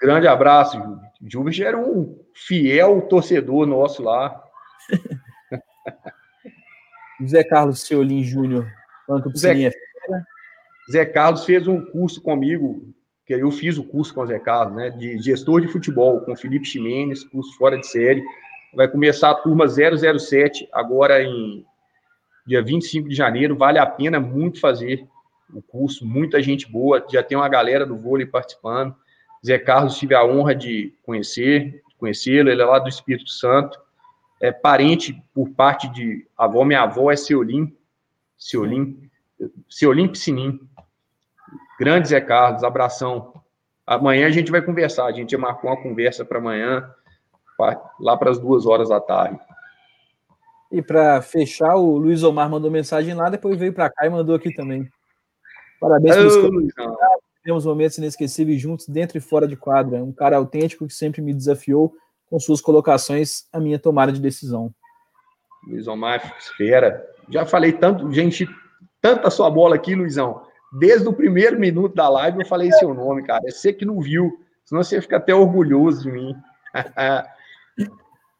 Grande 0.00 0.28
abraço, 0.28 0.76
Jubert. 0.76 1.10
Jubert 1.26 1.60
era 1.60 1.78
um 1.78 2.18
fiel 2.34 3.02
torcedor 3.02 3.66
nosso 3.66 4.02
lá. 4.02 4.42
Zé 7.26 7.44
Carlos 7.44 7.80
Seolim 7.80 8.22
Júnior, 8.22 8.70
falando 9.06 9.22
que 9.22 9.28
o 9.30 9.36
Zé, 9.36 9.64
é 9.64 9.70
Zé 10.90 11.06
Carlos 11.06 11.44
fez 11.44 11.66
um 11.66 11.82
curso 11.84 12.20
comigo, 12.20 12.94
que 13.26 13.34
eu 13.34 13.50
fiz 13.50 13.78
o 13.78 13.84
curso 13.84 14.14
com 14.14 14.22
o 14.22 14.26
Zé 14.26 14.38
Carlos, 14.38 14.76
né, 14.76 14.90
de 14.90 15.18
gestor 15.18 15.60
de 15.60 15.68
futebol, 15.68 16.20
com 16.20 16.36
Felipe 16.36 16.66
Ximenes, 16.66 17.24
curso 17.24 17.56
fora 17.56 17.78
de 17.78 17.86
série. 17.86 18.22
Vai 18.74 18.88
começar 18.88 19.30
a 19.30 19.34
turma 19.34 19.66
007 19.66 20.68
agora 20.72 21.22
em 21.22 21.64
dia 22.46 22.62
25 22.62 23.08
de 23.08 23.14
janeiro. 23.14 23.56
Vale 23.56 23.78
a 23.78 23.86
pena 23.86 24.20
muito 24.20 24.60
fazer 24.60 25.06
o 25.52 25.62
curso, 25.62 26.06
muita 26.06 26.42
gente 26.42 26.70
boa. 26.70 27.04
Já 27.10 27.22
tem 27.22 27.38
uma 27.38 27.48
galera 27.48 27.86
do 27.86 27.96
vôlei 27.96 28.26
participando. 28.26 28.94
Zé 29.44 29.58
Carlos 29.58 29.96
tive 29.96 30.14
a 30.14 30.24
honra 30.24 30.54
de 30.54 30.92
conhecer, 31.02 31.82
conhecê-lo. 31.98 32.50
Ele 32.50 32.62
é 32.62 32.64
lá 32.64 32.78
do 32.78 32.88
Espírito 32.88 33.30
Santo. 33.30 33.78
É 34.40 34.50
parente 34.50 35.14
por 35.32 35.50
parte 35.50 35.88
de 35.88 36.26
avó. 36.36 36.64
Minha 36.64 36.82
avó 36.82 37.10
é 37.10 37.16
Seolim. 37.16 37.74
Seolim. 38.36 39.08
Seolim 39.68 40.08
Piscinim. 40.08 40.60
Grande 41.78 42.08
Zé 42.08 42.20
Carlos, 42.20 42.62
abração. 42.62 43.32
Amanhã 43.86 44.26
a 44.26 44.30
gente 44.30 44.50
vai 44.50 44.62
conversar. 44.62 45.06
A 45.06 45.12
gente 45.12 45.36
marcou 45.36 45.70
uma 45.70 45.82
conversa 45.82 46.24
para 46.24 46.38
amanhã, 46.38 46.88
lá 48.00 48.16
para 48.16 48.30
as 48.30 48.38
duas 48.38 48.66
horas 48.66 48.88
da 48.88 49.00
tarde. 49.00 49.38
E 50.70 50.82
para 50.82 51.22
fechar, 51.22 51.76
o 51.76 51.96
Luiz 51.96 52.22
Omar 52.22 52.50
mandou 52.50 52.70
mensagem 52.70 53.14
lá, 53.14 53.28
depois 53.28 53.58
veio 53.58 53.72
para 53.72 53.90
cá 53.90 54.06
e 54.06 54.10
mandou 54.10 54.34
aqui 54.34 54.52
também. 54.52 54.88
Parabéns 55.80 56.16
pelos 56.16 56.72
Temos 57.44 57.66
momentos 57.66 57.98
inesquecíveis 57.98 58.60
juntos, 58.60 58.88
dentro 58.88 59.18
e 59.18 59.20
fora 59.20 59.46
de 59.46 59.56
quadra. 59.56 60.02
Um 60.02 60.12
cara 60.12 60.36
autêntico 60.36 60.86
que 60.86 60.94
sempre 60.94 61.20
me 61.20 61.34
desafiou 61.34 61.94
com 62.30 62.40
suas 62.40 62.60
colocações, 62.60 63.46
a 63.52 63.60
minha 63.60 63.78
tomada 63.78 64.10
de 64.10 64.20
decisão. 64.20 64.74
Luiz 65.68 65.86
Omar, 65.86 66.36
esfera. 66.38 67.06
Já 67.28 67.46
falei 67.46 67.72
tanto, 67.72 68.10
gente, 68.10 68.48
tanta 69.00 69.30
sua 69.30 69.50
bola 69.50 69.76
aqui, 69.76 69.94
Luizão. 69.94 70.42
Desde 70.74 71.06
o 71.08 71.12
primeiro 71.12 71.58
minuto 71.58 71.94
da 71.94 72.08
live 72.08 72.40
eu 72.40 72.46
falei 72.46 72.72
seu 72.72 72.92
nome, 72.92 73.22
cara. 73.22 73.42
É 73.46 73.50
você 73.50 73.72
que 73.72 73.84
não 73.84 74.00
viu, 74.00 74.44
senão 74.64 74.82
você 74.82 75.00
fica 75.00 75.18
até 75.18 75.34
orgulhoso 75.34 76.02
de 76.02 76.10
mim. 76.10 76.36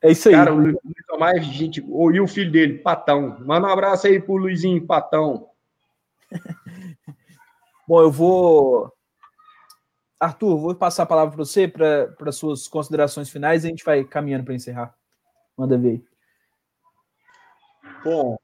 É 0.02 0.10
isso 0.10 0.28
aí. 0.28 0.34
Cara, 0.34 0.52
o 0.52 0.58
Luiz 0.58 0.76
Omar, 1.12 1.40
gente, 1.40 1.80
e 1.80 2.20
o 2.20 2.26
filho 2.26 2.50
dele, 2.50 2.78
Patão. 2.78 3.38
Manda 3.40 3.68
um 3.68 3.70
abraço 3.70 4.06
aí 4.06 4.20
pro 4.20 4.36
Luizinho, 4.36 4.84
Patão. 4.84 5.48
Bom, 7.88 8.02
eu 8.02 8.10
vou. 8.10 8.92
Arthur, 10.18 10.58
vou 10.58 10.74
passar 10.74 11.04
a 11.04 11.06
palavra 11.06 11.34
para 11.34 11.44
você 11.44 11.68
para 11.68 12.32
suas 12.32 12.66
considerações 12.66 13.30
finais 13.30 13.62
e 13.62 13.66
a 13.66 13.70
gente 13.70 13.84
vai 13.84 14.04
caminhando 14.04 14.44
para 14.44 14.54
encerrar. 14.54 14.94
Manda 15.56 15.78
ver. 15.78 16.04
Bom, 18.02 18.36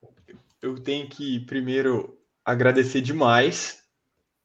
eu 0.62 0.78
tenho 0.78 1.08
que 1.08 1.40
primeiro 1.40 2.18
agradecer 2.44 3.00
demais 3.00 3.79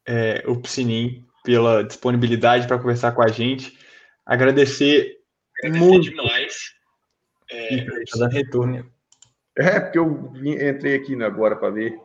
é, 0.07 0.43
o 0.47 0.59
Psinim 0.61 1.25
pela 1.43 1.83
disponibilidade 1.83 2.67
para 2.67 2.79
conversar 2.79 3.11
com 3.11 3.23
a 3.23 3.27
gente. 3.27 3.77
Agradecer, 4.25 5.17
agradecer 5.59 5.85
muito 5.85 6.09
demais 6.09 6.75
é, 7.51 7.85
tá 8.17 8.27
retorno. 8.27 8.91
É, 9.57 9.79
porque 9.79 9.99
eu 9.99 10.31
entrei 10.35 10.95
aqui 10.95 11.21
agora 11.23 11.55
para 11.55 11.69
ver. 11.69 11.99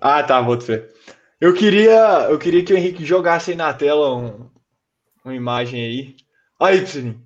Ah, 0.00 0.22
tá, 0.22 0.40
vou 0.40 0.58
ver. 0.58 0.92
Eu 1.40 1.54
queria, 1.54 2.26
eu 2.30 2.38
queria 2.38 2.64
que 2.64 2.72
o 2.72 2.76
Henrique 2.76 3.04
jogasse 3.04 3.50
aí 3.50 3.56
na 3.56 3.72
tela 3.72 4.14
um, 4.16 4.50
uma 5.24 5.34
imagem 5.34 5.82
aí. 5.84 6.16
Aí, 6.60 6.82
Psinim. 6.82 7.22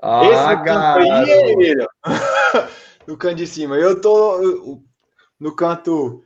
Ah, 0.00 0.24
Esse 0.24 0.70
aí 0.70 1.30
é 1.30 1.50
ele, 1.60 1.86
no 3.06 3.16
canto 3.16 3.36
de 3.36 3.46
cima. 3.46 3.76
Eu 3.76 4.00
tô 4.00 4.80
no 5.38 5.54
canto 5.54 6.22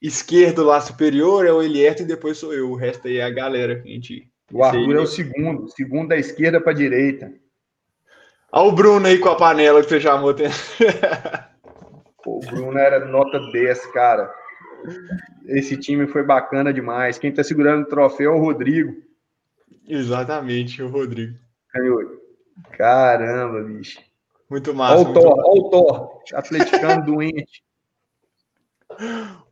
esquerdo 0.00 0.64
lá 0.64 0.80
superior, 0.80 1.46
é 1.46 1.52
o 1.52 1.62
Elierto 1.62 2.02
e 2.02 2.06
depois 2.06 2.38
sou 2.38 2.54
eu. 2.54 2.70
O 2.70 2.76
resto 2.76 3.08
aí 3.08 3.18
é 3.18 3.24
a 3.24 3.30
galera 3.30 3.80
que 3.80 3.88
a 3.88 3.92
gente. 3.92 4.30
O 4.52 4.64
Arthur 4.64 4.96
é 4.96 5.00
o 5.00 5.06
segundo, 5.06 5.68
segundo 5.68 6.08
da 6.08 6.16
esquerda 6.16 6.60
para 6.60 6.72
direita. 6.72 7.32
Olha 8.52 8.68
o 8.68 8.72
Bruno 8.72 9.06
aí 9.06 9.18
com 9.18 9.28
a 9.28 9.36
panela 9.36 9.82
que 9.82 9.88
você 9.88 10.00
chamou. 10.00 10.34
Pô, 12.22 12.38
o 12.38 12.40
Bruno 12.40 12.76
era 12.76 13.04
nota 13.06 13.38
10, 13.52 13.86
cara. 13.92 14.32
Esse 15.46 15.76
time 15.76 16.06
foi 16.06 16.24
bacana 16.24 16.72
demais. 16.72 17.18
Quem 17.18 17.32
tá 17.32 17.44
segurando 17.44 17.82
o 17.82 17.88
troféu 17.88 18.32
é 18.32 18.34
o 18.34 18.40
Rodrigo. 18.40 18.94
Exatamente, 19.86 20.82
o 20.82 20.88
Rodrigo. 20.88 21.38
Caramba, 22.72 23.62
bicho. 23.62 24.00
Muito 24.48 24.74
massa. 24.74 24.96
Olha 24.96 25.08
o 25.08 25.12
Thor, 25.12 25.38
olha 25.38 25.60
o 25.60 25.70
Thor, 25.70 26.22
atleticano 26.34 27.04
doente. 27.06 27.62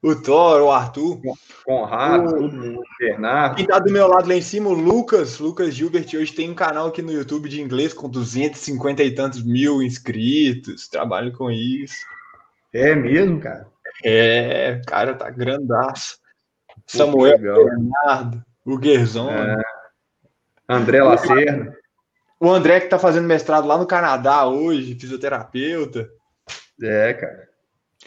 O 0.03 0.15
Thor, 0.15 0.63
o 0.63 0.71
Arthur. 0.71 1.21
Conrado, 1.65 2.37
o... 2.37 2.53
mundo. 2.53 2.83
Bernardo. 2.99 3.57
Quem 3.57 3.67
tá 3.67 3.79
do 3.79 3.91
meu 3.91 4.07
lado 4.07 4.29
lá 4.29 4.35
em 4.35 4.43
cima, 4.43 4.69
o 4.69 4.75
Lucas. 4.75 5.39
Lucas 5.39 5.75
Gilbert 5.75 6.07
hoje 6.15 6.33
tem 6.33 6.51
um 6.51 6.55
canal 6.55 6.89
aqui 6.89 7.03
no 7.03 7.13
YouTube 7.13 7.49
de 7.49 7.61
inglês 7.61 7.93
com 7.93 8.09
250 8.09 9.03
e 9.03 9.15
tantos 9.15 9.43
mil 9.43 9.83
inscritos. 9.83 10.89
Trabalho 10.89 11.33
com 11.33 11.51
isso. 11.51 11.97
É 12.73 12.95
mesmo, 12.95 13.41
cara? 13.41 13.67
É, 14.05 14.81
cara, 14.87 15.15
tá 15.15 15.31
grandaço. 15.31 16.19
Pô, 16.69 16.83
Samuel 16.87 17.39
Bernardo, 17.39 18.45
o 18.65 18.79
Guerzon. 18.79 19.31
É. 19.31 19.63
André 20.69 21.03
Lacerda. 21.03 21.77
O 22.41 22.51
André 22.51 22.81
que 22.81 22.89
tá 22.89 22.99
fazendo 22.99 23.27
mestrado 23.27 23.67
lá 23.67 23.77
no 23.77 23.87
Canadá 23.87 24.47
hoje, 24.47 24.95
fisioterapeuta. 24.95 26.09
É, 26.81 27.13
cara. 27.15 27.49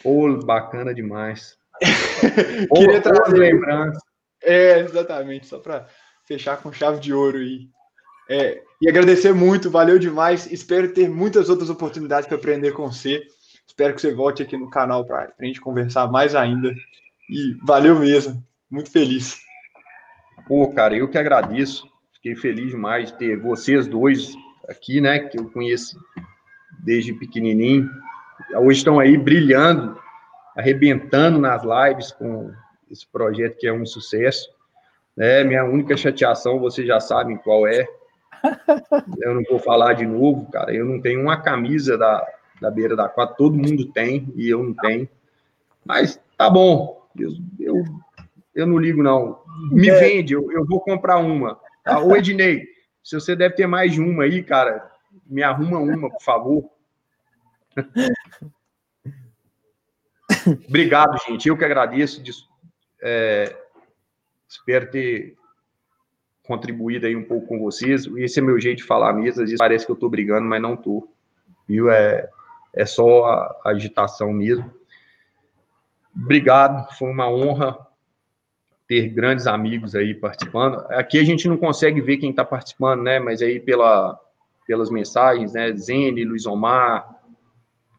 Pô, 0.02 0.36
bacana 0.44 0.94
demais. 0.94 1.56
Queria 2.74 3.00
trazer 3.00 3.36
lembrança. 3.36 4.00
É, 4.42 4.80
exatamente, 4.80 5.46
só 5.46 5.58
para 5.58 5.86
fechar 6.26 6.56
com 6.56 6.72
chave 6.72 7.00
de 7.00 7.12
ouro 7.12 7.38
aí. 7.38 7.68
É, 8.28 8.62
e 8.80 8.88
agradecer 8.88 9.32
muito, 9.32 9.70
valeu 9.70 9.98
demais. 9.98 10.50
Espero 10.50 10.92
ter 10.92 11.08
muitas 11.08 11.48
outras 11.48 11.70
oportunidades 11.70 12.26
para 12.26 12.36
aprender 12.36 12.72
com 12.72 12.90
você. 12.90 13.22
Espero 13.66 13.94
que 13.94 14.00
você 14.00 14.12
volte 14.12 14.42
aqui 14.42 14.56
no 14.56 14.70
canal 14.70 15.04
para 15.04 15.32
a 15.38 15.44
gente 15.44 15.60
conversar 15.60 16.10
mais 16.10 16.34
ainda. 16.34 16.74
E 17.30 17.54
valeu 17.62 17.98
mesmo, 17.98 18.42
muito 18.70 18.90
feliz. 18.90 19.40
Pô, 20.46 20.72
cara, 20.72 20.96
eu 20.96 21.08
que 21.08 21.18
agradeço. 21.18 21.86
Fiquei 22.14 22.34
feliz 22.36 22.70
demais 22.70 23.10
de 23.10 23.18
ter 23.18 23.40
vocês 23.40 23.86
dois 23.86 24.34
aqui, 24.68 25.00
né? 25.00 25.20
Que 25.20 25.38
eu 25.38 25.50
conheço 25.50 25.98
desde 26.84 27.12
pequenininho. 27.12 27.90
Hoje 28.56 28.78
estão 28.78 28.98
aí 28.98 29.16
brilhando, 29.16 29.98
arrebentando 30.56 31.38
nas 31.38 31.62
lives 31.62 32.12
com 32.12 32.52
esse 32.90 33.06
projeto 33.06 33.56
que 33.58 33.66
é 33.66 33.72
um 33.72 33.86
sucesso. 33.86 34.48
É, 35.18 35.44
minha 35.44 35.64
única 35.64 35.96
chateação, 35.96 36.58
vocês 36.58 36.86
já 36.86 37.00
sabem 37.00 37.36
qual 37.36 37.66
é. 37.66 37.86
Eu 39.20 39.34
não 39.34 39.42
vou 39.48 39.58
falar 39.58 39.94
de 39.94 40.06
novo, 40.06 40.50
cara. 40.50 40.74
Eu 40.74 40.84
não 40.84 41.00
tenho 41.00 41.20
uma 41.20 41.40
camisa 41.40 41.96
da, 41.96 42.26
da 42.60 42.70
beira 42.70 42.96
da 42.96 43.08
quadra, 43.08 43.34
todo 43.34 43.56
mundo 43.56 43.92
tem 43.92 44.32
e 44.34 44.48
eu 44.48 44.62
não 44.62 44.74
tenho. 44.74 45.08
Mas 45.84 46.20
tá 46.36 46.48
bom, 46.48 47.06
eu, 47.16 47.30
eu, 47.58 47.84
eu 48.54 48.66
não 48.66 48.78
ligo, 48.78 49.02
não. 49.02 49.40
Me 49.70 49.88
é. 49.88 49.98
vende, 49.98 50.34
eu, 50.34 50.50
eu 50.52 50.64
vou 50.64 50.80
comprar 50.80 51.18
uma. 51.18 51.58
Tá? 51.84 52.00
Ô, 52.00 52.16
Ednei, 52.16 52.66
se 53.02 53.14
você 53.14 53.36
deve 53.36 53.54
ter 53.54 53.66
mais 53.66 53.92
de 53.92 54.00
uma 54.00 54.24
aí, 54.24 54.42
cara, 54.42 54.90
me 55.26 55.42
arruma 55.42 55.78
uma, 55.78 56.10
por 56.10 56.22
favor. 56.22 56.64
Obrigado, 60.68 61.16
gente. 61.26 61.48
Eu 61.48 61.56
que 61.56 61.64
agradeço. 61.64 62.22
É, 63.02 63.56
espero 64.48 64.90
ter 64.90 65.36
contribuído 66.42 67.06
aí 67.06 67.16
um 67.16 67.24
pouco 67.24 67.46
com 67.46 67.58
vocês. 67.58 68.06
Esse 68.16 68.40
é 68.40 68.42
meu 68.42 68.58
jeito 68.58 68.78
de 68.78 68.84
falar 68.84 69.12
mesmo. 69.12 69.42
Às 69.42 69.50
vezes 69.50 69.58
parece 69.58 69.86
que 69.86 69.92
eu 69.92 69.94
estou 69.94 70.10
brigando, 70.10 70.46
mas 70.46 70.60
não 70.60 70.74
estou. 70.74 71.12
Viu? 71.66 71.90
É, 71.90 72.28
é 72.72 72.84
só 72.84 73.24
a, 73.24 73.60
a 73.64 73.70
agitação 73.70 74.32
mesmo. 74.32 74.70
Obrigado, 76.14 76.92
foi 76.98 77.10
uma 77.10 77.28
honra 77.28 77.78
ter 78.86 79.08
grandes 79.08 79.46
amigos 79.46 79.94
aí 79.94 80.14
participando. 80.14 80.84
Aqui 80.90 81.18
a 81.18 81.24
gente 81.24 81.48
não 81.48 81.56
consegue 81.56 82.00
ver 82.00 82.18
quem 82.18 82.30
está 82.30 82.44
participando, 82.44 83.02
né? 83.02 83.18
Mas 83.18 83.40
aí 83.40 83.58
pela, 83.58 84.18
pelas 84.66 84.90
mensagens, 84.90 85.54
né? 85.54 85.72
Zene, 85.72 86.24
Luiz 86.24 86.44
Omar, 86.44 87.08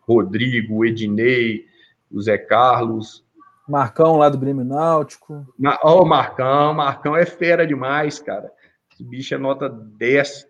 Rodrigo, 0.02 0.86
Ednei, 0.86 1.66
o 2.14 2.22
Zé 2.22 2.38
Carlos, 2.38 3.24
Marcão 3.68 4.18
lá 4.18 4.30
do 4.30 4.38
Grêmio 4.38 4.66
Náutico. 4.66 5.46
Ó, 5.84 6.02
oh, 6.02 6.06
Marcão, 6.06 6.74
Marcão 6.74 7.16
é 7.16 7.26
fera 7.26 7.66
demais, 7.66 8.20
cara. 8.20 8.52
Esse 8.92 9.04
bicho 9.04 9.34
é 9.34 9.38
nota 9.38 9.70
10. 9.70 10.48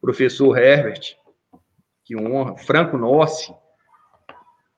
Professor 0.00 0.58
Herbert, 0.58 1.16
que 2.04 2.16
honra. 2.16 2.56
Franco 2.56 2.98
Nossi. 2.98 3.54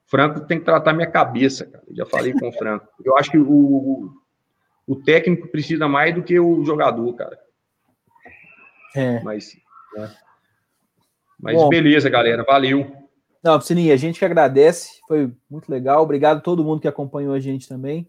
Franco 0.07 0.41
tem 0.47 0.59
que 0.59 0.67
tratar 0.67 0.93
minha 0.93 1.11
cabeça, 1.11 1.65
cara. 1.65 1.83
já 1.91 2.05
falei 2.05 2.35
com 2.35 2.49
o 2.49 2.53
Franco. 2.53 2.87
Eu 3.03 3.17
acho 3.17 3.31
que 3.31 3.39
o, 3.39 4.13
o 4.87 4.97
técnico 4.97 5.49
precisa 5.49 5.89
mais 5.89 6.15
do 6.15 6.23
que 6.23 6.39
o 6.39 6.63
jogador, 6.63 7.15
cara. 7.15 7.39
É. 8.95 9.21
Mas, 9.23 9.57
né? 9.97 10.15
Mas 11.41 11.57
Bom, 11.57 11.69
beleza, 11.71 12.11
galera. 12.11 12.45
Valeu. 12.45 13.04
Não, 13.45 13.59
Piscininha, 13.59 13.93
a 13.93 13.97
gente 13.99 14.19
que 14.19 14.25
agradece. 14.25 15.01
Foi 15.07 15.31
muito 15.51 15.71
legal. 15.71 16.03
Obrigado 16.03 16.39
a 16.39 16.41
todo 16.41 16.65
mundo 16.65 16.81
que 16.81 16.89
acompanhou 16.89 17.35
a 17.35 17.41
gente 17.41 17.69
também. 17.69 18.09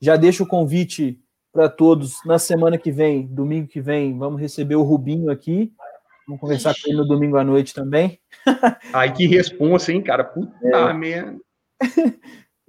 Já 0.00 0.14
deixo 0.14 0.44
o 0.44 0.46
convite 0.46 1.20
para 1.52 1.68
todos 1.68 2.24
na 2.24 2.38
semana 2.38 2.78
que 2.78 2.92
vem, 2.92 3.26
domingo 3.26 3.66
que 3.66 3.80
vem, 3.80 4.16
vamos 4.16 4.40
receber 4.40 4.76
o 4.76 4.84
Rubinho 4.84 5.32
aqui. 5.32 5.72
Vamos 6.28 6.40
conversar 6.40 6.70
Ixi. 6.70 6.82
com 6.82 6.90
ele 6.90 6.98
no 6.98 7.08
domingo 7.08 7.36
à 7.36 7.42
noite 7.42 7.74
também. 7.74 8.20
Ai, 8.92 9.12
que 9.12 9.26
responsa, 9.26 9.92
hein, 9.92 10.00
cara? 10.00 10.22
Puta 10.22 10.54
é. 10.64 10.92
merda. 10.92 11.36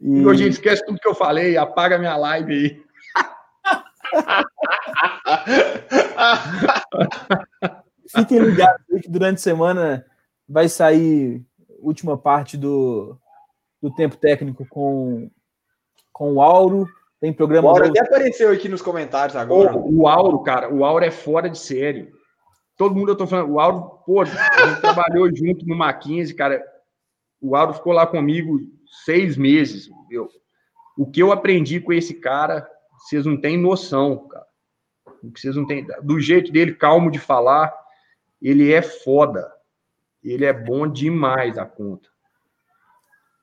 E... 0.02 0.26
Hoje 0.26 0.48
esquece 0.48 0.86
tudo 0.86 0.98
que 0.98 1.10
eu 1.10 1.14
falei, 1.14 1.58
apaga 1.58 1.98
minha 1.98 2.16
live 2.16 2.54
aí. 2.54 2.82
Fiquem 8.16 8.40
ligados 8.40 8.82
que 9.02 9.10
durante 9.10 9.40
a 9.40 9.42
semana 9.42 10.06
vai 10.48 10.70
sair 10.70 11.46
última 11.82 12.18
parte 12.18 12.58
do, 12.58 13.18
do 13.82 13.94
tempo 13.94 14.18
técnico 14.18 14.66
com, 14.70 15.30
com 16.12 16.34
o 16.34 16.42
Auro. 16.42 16.88
Tem 17.20 17.34
programa. 17.34 17.68
O 17.68 17.72
Auro 17.72 17.88
até 17.88 18.02
apareceu 18.02 18.52
aqui 18.52 18.70
nos 18.70 18.82
comentários 18.82 19.36
agora. 19.36 19.76
O, 19.76 20.02
o 20.02 20.08
Auro, 20.08 20.40
cara, 20.40 20.74
o 20.74 20.86
Auro 20.86 21.04
é 21.04 21.12
fora 21.12 21.50
de 21.50 21.58
série. 21.58 22.12
Todo 22.78 22.96
mundo 22.96 23.12
eu 23.12 23.18
tô 23.18 23.28
falando, 23.28 23.52
o 23.52 23.60
Auro, 23.60 24.00
pô, 24.06 24.22
a 24.22 24.26
gente 24.26 24.36
trabalhou 24.80 25.30
junto 25.36 25.66
no 25.66 25.76
Mackenzie, 25.76 26.36
cara. 26.36 26.64
O 27.42 27.56
Auro 27.56 27.74
ficou 27.74 27.92
lá 27.92 28.08
comigo 28.08 28.60
seis 29.06 29.36
meses. 29.36 29.90
Eu, 30.10 30.30
o 30.98 31.06
que 31.06 31.22
eu 31.22 31.32
aprendi 31.32 31.80
com 31.80 31.92
esse 31.92 32.14
cara, 32.14 32.68
vocês 32.98 33.26
não 33.26 33.40
têm 33.40 33.58
noção, 33.58 34.28
cara. 34.28 34.46
O 35.22 35.32
que 35.32 35.40
vocês 35.40 35.56
não 35.56 35.66
têm. 35.66 35.86
Do 36.02 36.20
jeito 36.20 36.52
dele, 36.52 36.74
calmo 36.74 37.12
de 37.12 37.20
falar, 37.20 37.74
ele 38.42 38.72
é 38.72 38.82
foda. 38.82 39.52
Ele 40.24 40.46
é 40.46 40.54
bom 40.54 40.88
demais 40.88 41.58
a 41.58 41.66
conta. 41.66 42.10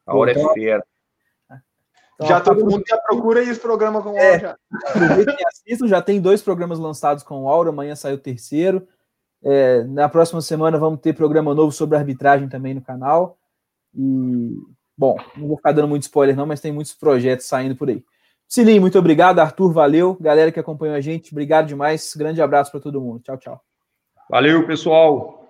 A 0.06 0.16
hora 0.16 0.30
é 0.30 0.38
então, 0.38 0.54
fera. 0.54 0.84
Então, 2.14 2.28
já 2.28 2.40
todo 2.40 2.64
mundo 2.64 2.82
já 2.88 2.96
procura 2.98 3.42
esse 3.42 3.60
programa 3.60 4.02
com 4.02 4.12
o 4.12 4.18
é, 4.18 4.36
Aura. 4.36 4.58
assistam, 5.48 5.86
já 5.86 6.00
tem 6.00 6.20
dois 6.20 6.40
programas 6.40 6.78
lançados 6.78 7.22
com 7.22 7.42
o 7.42 7.48
Aura, 7.48 7.70
amanhã 7.70 7.94
sai 7.94 8.14
o 8.14 8.18
terceiro. 8.18 8.86
É, 9.44 9.84
na 9.84 10.08
próxima 10.08 10.40
semana 10.40 10.78
vamos 10.78 11.00
ter 11.00 11.12
programa 11.12 11.54
novo 11.54 11.70
sobre 11.72 11.96
arbitragem 11.96 12.48
também 12.48 12.74
no 12.74 12.80
canal. 12.80 13.38
E, 13.94 14.50
bom, 14.96 15.16
não 15.36 15.48
vou 15.48 15.56
ficar 15.56 15.72
dando 15.72 15.88
muito 15.88 16.02
spoiler, 16.02 16.34
não, 16.34 16.46
mas 16.46 16.60
tem 16.60 16.72
muitos 16.72 16.94
projetos 16.94 17.46
saindo 17.46 17.76
por 17.76 17.88
aí. 17.88 18.02
Sininho, 18.48 18.80
muito 18.80 18.98
obrigado. 18.98 19.40
Arthur, 19.40 19.72
valeu. 19.72 20.16
Galera 20.20 20.52
que 20.52 20.60
acompanhou 20.60 20.96
a 20.96 21.00
gente, 21.00 21.32
obrigado 21.32 21.66
demais. 21.66 22.14
Grande 22.16 22.40
abraço 22.40 22.70
para 22.70 22.80
todo 22.80 23.00
mundo. 23.00 23.20
Tchau, 23.20 23.36
tchau. 23.36 23.60
Valeu, 24.30 24.66
pessoal. 24.66 25.45